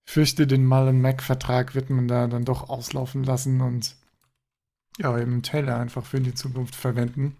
ich 0.06 0.12
fürchte, 0.12 0.46
den 0.46 0.66
Mullen 0.66 1.00
Mac-Vertrag 1.00 1.74
wird 1.74 1.90
man 1.90 2.08
da 2.08 2.26
dann 2.26 2.44
doch 2.44 2.68
auslaufen 2.68 3.24
lassen 3.24 3.60
und 3.60 3.96
ja, 4.98 5.18
eben 5.18 5.42
Taylor 5.42 5.78
einfach 5.78 6.04
für 6.04 6.20
die 6.20 6.34
Zukunft 6.34 6.74
verwenden. 6.76 7.36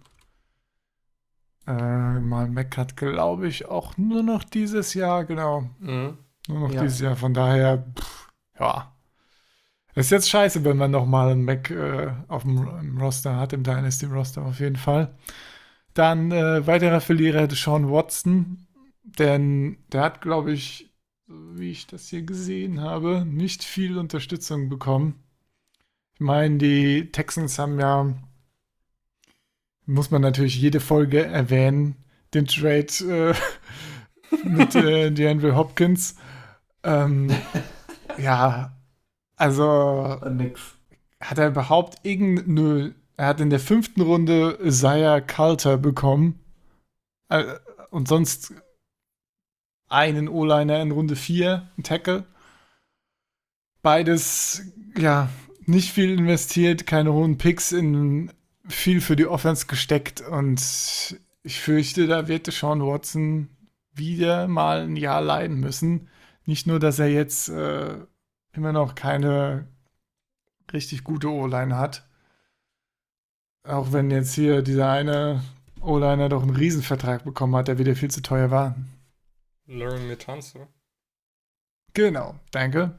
Äh, 1.67 2.21
Mullen 2.21 2.55
Mac 2.55 2.77
hat, 2.77 2.97
glaube 2.97 3.49
ich, 3.49 3.67
auch 3.67 3.97
nur 3.97 4.23
noch 4.23 4.45
dieses 4.45 4.95
Jahr, 4.95 5.25
genau. 5.25 5.69
Mhm. 5.81 6.19
Nur 6.49 6.61
noch 6.61 6.73
ja. 6.73 6.83
dieses 6.83 7.01
Jahr, 7.01 7.17
von 7.17 7.35
daher, 7.35 7.85
pff, 7.99 8.29
ja. 8.59 8.91
Ist 9.95 10.11
jetzt 10.11 10.29
scheiße, 10.29 10.65
wenn 10.65 10.77
man 10.77 10.91
nochmal 10.91 11.31
einen 11.31 11.45
Mac 11.45 11.71
äh, 11.71 12.13
auf 12.27 12.43
dem 12.43 12.99
Roster 12.99 13.37
hat, 13.37 13.53
im 13.53 13.63
Dynasty-Roster 13.63 14.43
auf 14.43 14.59
jeden 14.59 14.77
Fall. 14.77 15.15
Dann 15.95 16.33
äh, 16.33 16.67
weiterer 16.67 17.01
Verlierer 17.01 17.49
Sean 17.51 17.89
Watson, 17.91 18.67
denn 19.05 19.79
der 19.93 20.03
hat, 20.03 20.21
glaube 20.21 20.53
ich, 20.53 20.93
so 21.27 21.35
wie 21.59 21.71
ich 21.71 21.87
das 21.87 22.09
hier 22.09 22.23
gesehen 22.23 22.81
habe, 22.81 23.25
nicht 23.25 23.63
viel 23.63 23.97
Unterstützung 23.97 24.69
bekommen. 24.69 25.23
Ich 26.15 26.21
meine, 26.21 26.59
die 26.59 27.11
Texans 27.13 27.59
haben 27.59 27.79
ja, 27.79 28.15
muss 29.87 30.11
man 30.11 30.23
natürlich 30.23 30.61
jede 30.61 30.81
Folge 30.81 31.25
erwähnen, 31.25 31.97
den 32.35 32.47
Trade 32.47 33.35
äh, 33.35 33.35
mit 34.49 34.75
äh, 34.75 35.11
DeAndre 35.11 35.55
Hopkins. 35.55 36.17
Ähm, 36.85 37.31
ja, 38.19 38.77
also 39.37 40.21
Nix. 40.31 40.61
hat 41.21 41.39
er 41.39 41.49
überhaupt 41.49 41.99
irgendeine. 42.05 42.49
Nö, 42.49 42.93
er 43.17 43.27
hat 43.27 43.41
in 43.41 43.51
der 43.51 43.61
fünften 43.61 44.01
Runde 44.01 44.59
Isaiah 44.63 45.21
Carter 45.21 45.77
bekommen. 45.77 46.41
Äh, 47.29 47.45
und 47.91 48.09
sonst 48.09 48.53
einen 49.89 50.29
O-Liner 50.29 50.81
in 50.83 50.91
Runde 50.91 51.17
4, 51.17 51.69
ein 51.79 51.83
Tackle. 51.83 52.25
Beides, 53.83 54.63
ja, 54.97 55.29
nicht 55.67 55.93
viel 55.93 56.11
investiert, 56.19 56.87
keine 56.87 57.13
hohen 57.13 57.39
Picks 57.39 57.73
in 57.73 58.33
viel 58.67 59.01
für 59.01 59.15
die 59.15 59.27
Offense 59.27 59.67
gesteckt 59.67 60.23
und 60.23 60.61
ich 61.43 61.61
fürchte, 61.61 62.07
da 62.07 62.29
wird 62.29 62.51
Sean 62.51 62.81
Watson 62.81 63.51
wieder 63.93 64.49
mal 64.49 64.81
ein 64.81 64.97
Jahr 64.97 65.21
leiden 65.21 65.61
müssen. 65.61 66.09
Nicht 66.47 66.67
nur, 66.67 66.79
dass 66.79 66.99
er 66.99 67.09
jetzt 67.09 67.49
äh, 67.49 67.97
immer 68.53 68.73
noch 68.73 68.95
keine 68.95 69.67
richtig 70.73 71.05
gute 71.05 71.29
O-Line 71.31 71.77
hat. 71.77 72.07
Auch 73.67 73.93
wenn 73.93 74.11
jetzt 74.11 74.35
hier 74.35 74.63
dieser 74.63 74.91
eine 74.91 75.43
O-Liner 75.81 76.29
doch 76.29 76.43
einen 76.43 76.57
Riesenvertrag 76.57 77.25
bekommen 77.25 77.57
hat, 77.57 77.69
der 77.69 77.79
wieder 77.79 77.97
viel 77.97 78.11
zu 78.11 78.23
teuer 78.23 78.51
war. 78.51 78.75
Learn 79.67 80.07
Metanze. 80.09 80.69
Genau, 81.95 82.35
danke. 82.51 82.99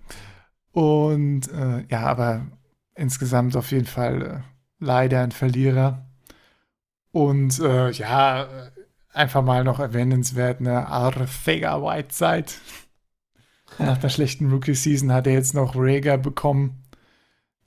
Und 0.71 1.51
äh, 1.51 1.85
ja, 1.89 2.01
aber 2.01 2.47
insgesamt 2.95 3.55
auf 3.55 3.71
jeden 3.71 3.85
Fall 3.85 4.21
äh, 4.21 4.39
leider 4.79 5.21
ein 5.21 5.31
Verlierer. 5.31 6.05
Und 7.11 7.59
äh, 7.59 7.91
ja, 7.91 8.47
einfach 9.13 9.43
mal 9.43 9.63
noch 9.63 9.79
erwähnenswert, 9.79 10.59
eine 10.59 10.87
Arthega 10.87 11.81
Whiteside. 11.81 12.51
Nach 13.79 13.97
der 13.97 14.09
schlechten 14.09 14.51
Rookie-Season 14.51 15.11
hat 15.11 15.27
er 15.27 15.33
jetzt 15.33 15.53
noch 15.53 15.75
Rager 15.75 16.17
bekommen. 16.17 16.83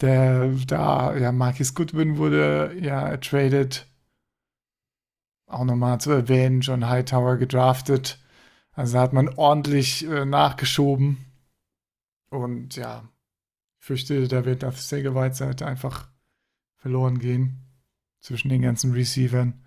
Der 0.00 0.48
da, 0.66 1.16
ja, 1.16 1.32
Marcus 1.32 1.74
Goodwin 1.74 2.18
wurde 2.18 2.76
ja 2.80 3.16
traded. 3.16 3.86
Auch 5.46 5.64
nochmal 5.64 6.00
zu 6.00 6.10
erwähnen, 6.10 6.60
John 6.60 6.88
Hightower 6.88 7.36
gedraftet. 7.36 8.18
Also 8.72 8.94
da 8.94 9.02
hat 9.02 9.12
man 9.12 9.28
ordentlich 9.30 10.06
äh, 10.06 10.24
nachgeschoben. 10.24 11.24
Und 12.30 12.76
ja, 12.76 13.08
ich 13.80 13.86
fürchte, 13.86 14.28
da 14.28 14.44
wird 14.44 14.64
auf 14.64 14.80
Sega 14.80 15.14
Whiteside 15.14 15.66
einfach 15.66 16.08
verloren 16.76 17.18
gehen. 17.18 17.64
Zwischen 18.20 18.50
den 18.50 18.62
ganzen 18.62 18.92
Receivern. 18.92 19.64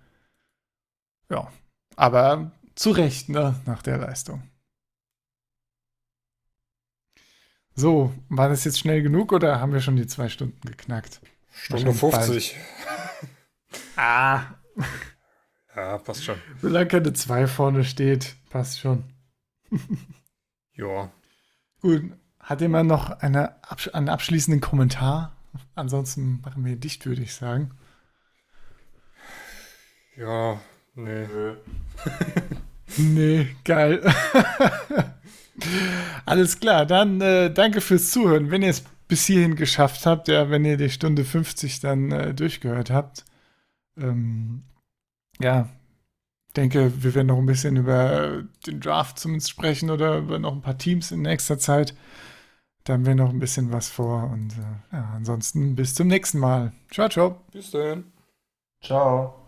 Ja, 1.30 1.50
aber 1.96 2.52
zu 2.74 2.90
Recht, 2.90 3.28
ne, 3.28 3.60
nach 3.66 3.82
der 3.82 3.98
Leistung. 3.98 4.42
So, 7.74 8.12
war 8.28 8.48
das 8.48 8.64
jetzt 8.64 8.78
schnell 8.78 9.02
genug 9.02 9.32
oder 9.32 9.60
haben 9.60 9.72
wir 9.72 9.80
schon 9.80 9.96
die 9.96 10.06
zwei 10.06 10.28
Stunden 10.28 10.60
geknackt? 10.60 11.20
Stunde 11.50 11.92
50. 11.92 12.56
ah. 13.96 14.44
Ja, 15.74 15.96
passt 15.96 16.22
schon. 16.24 16.36
Solange 16.60 16.86
keine 16.86 17.14
2 17.14 17.46
vorne 17.46 17.82
steht, 17.84 18.36
passt 18.50 18.78
schon. 18.78 19.04
ja. 20.74 21.10
Gut. 21.80 22.12
Hat 22.38 22.60
jemand 22.60 22.90
noch 22.90 23.08
eine, 23.08 23.56
einen 23.94 24.10
abschließenden 24.10 24.60
Kommentar? 24.60 25.34
Ansonsten 25.74 26.42
machen 26.42 26.64
wir 26.66 26.76
dicht, 26.76 27.06
würde 27.06 27.22
ich 27.22 27.34
sagen. 27.34 27.70
Ja, 30.16 30.60
nee. 30.94 31.26
Nee, 32.98 33.56
geil. 33.64 34.02
Alles 36.24 36.60
klar, 36.60 36.86
dann 36.86 37.20
äh, 37.20 37.52
danke 37.52 37.80
fürs 37.80 38.10
Zuhören. 38.10 38.50
Wenn 38.50 38.62
ihr 38.62 38.70
es 38.70 38.84
bis 39.08 39.26
hierhin 39.26 39.56
geschafft 39.56 40.06
habt, 40.06 40.28
ja, 40.28 40.50
wenn 40.50 40.64
ihr 40.64 40.76
die 40.76 40.90
Stunde 40.90 41.24
50 41.24 41.80
dann 41.80 42.10
äh, 42.10 42.34
durchgehört 42.34 42.90
habt, 42.90 43.24
ähm, 43.98 44.62
ja, 45.40 45.68
denke, 46.56 46.92
wir 47.02 47.14
werden 47.14 47.26
noch 47.26 47.38
ein 47.38 47.46
bisschen 47.46 47.76
über 47.76 48.44
den 48.66 48.80
Draft 48.80 49.18
zumindest 49.18 49.50
sprechen 49.50 49.90
oder 49.90 50.18
über 50.18 50.38
noch 50.38 50.52
ein 50.52 50.62
paar 50.62 50.78
Teams 50.78 51.12
in 51.12 51.22
nächster 51.22 51.58
Zeit. 51.58 51.94
Da 52.84 52.94
haben 52.94 53.06
wir 53.06 53.14
noch 53.14 53.30
ein 53.30 53.38
bisschen 53.38 53.70
was 53.72 53.88
vor 53.88 54.30
und 54.30 54.52
äh, 54.52 54.96
ja, 54.96 55.12
ansonsten 55.14 55.76
bis 55.76 55.94
zum 55.94 56.08
nächsten 56.08 56.38
Mal. 56.38 56.72
Ciao, 56.90 57.08
ciao. 57.08 57.40
Bis 57.52 57.70
dann. 57.70 58.12
Ciao. 58.82 59.41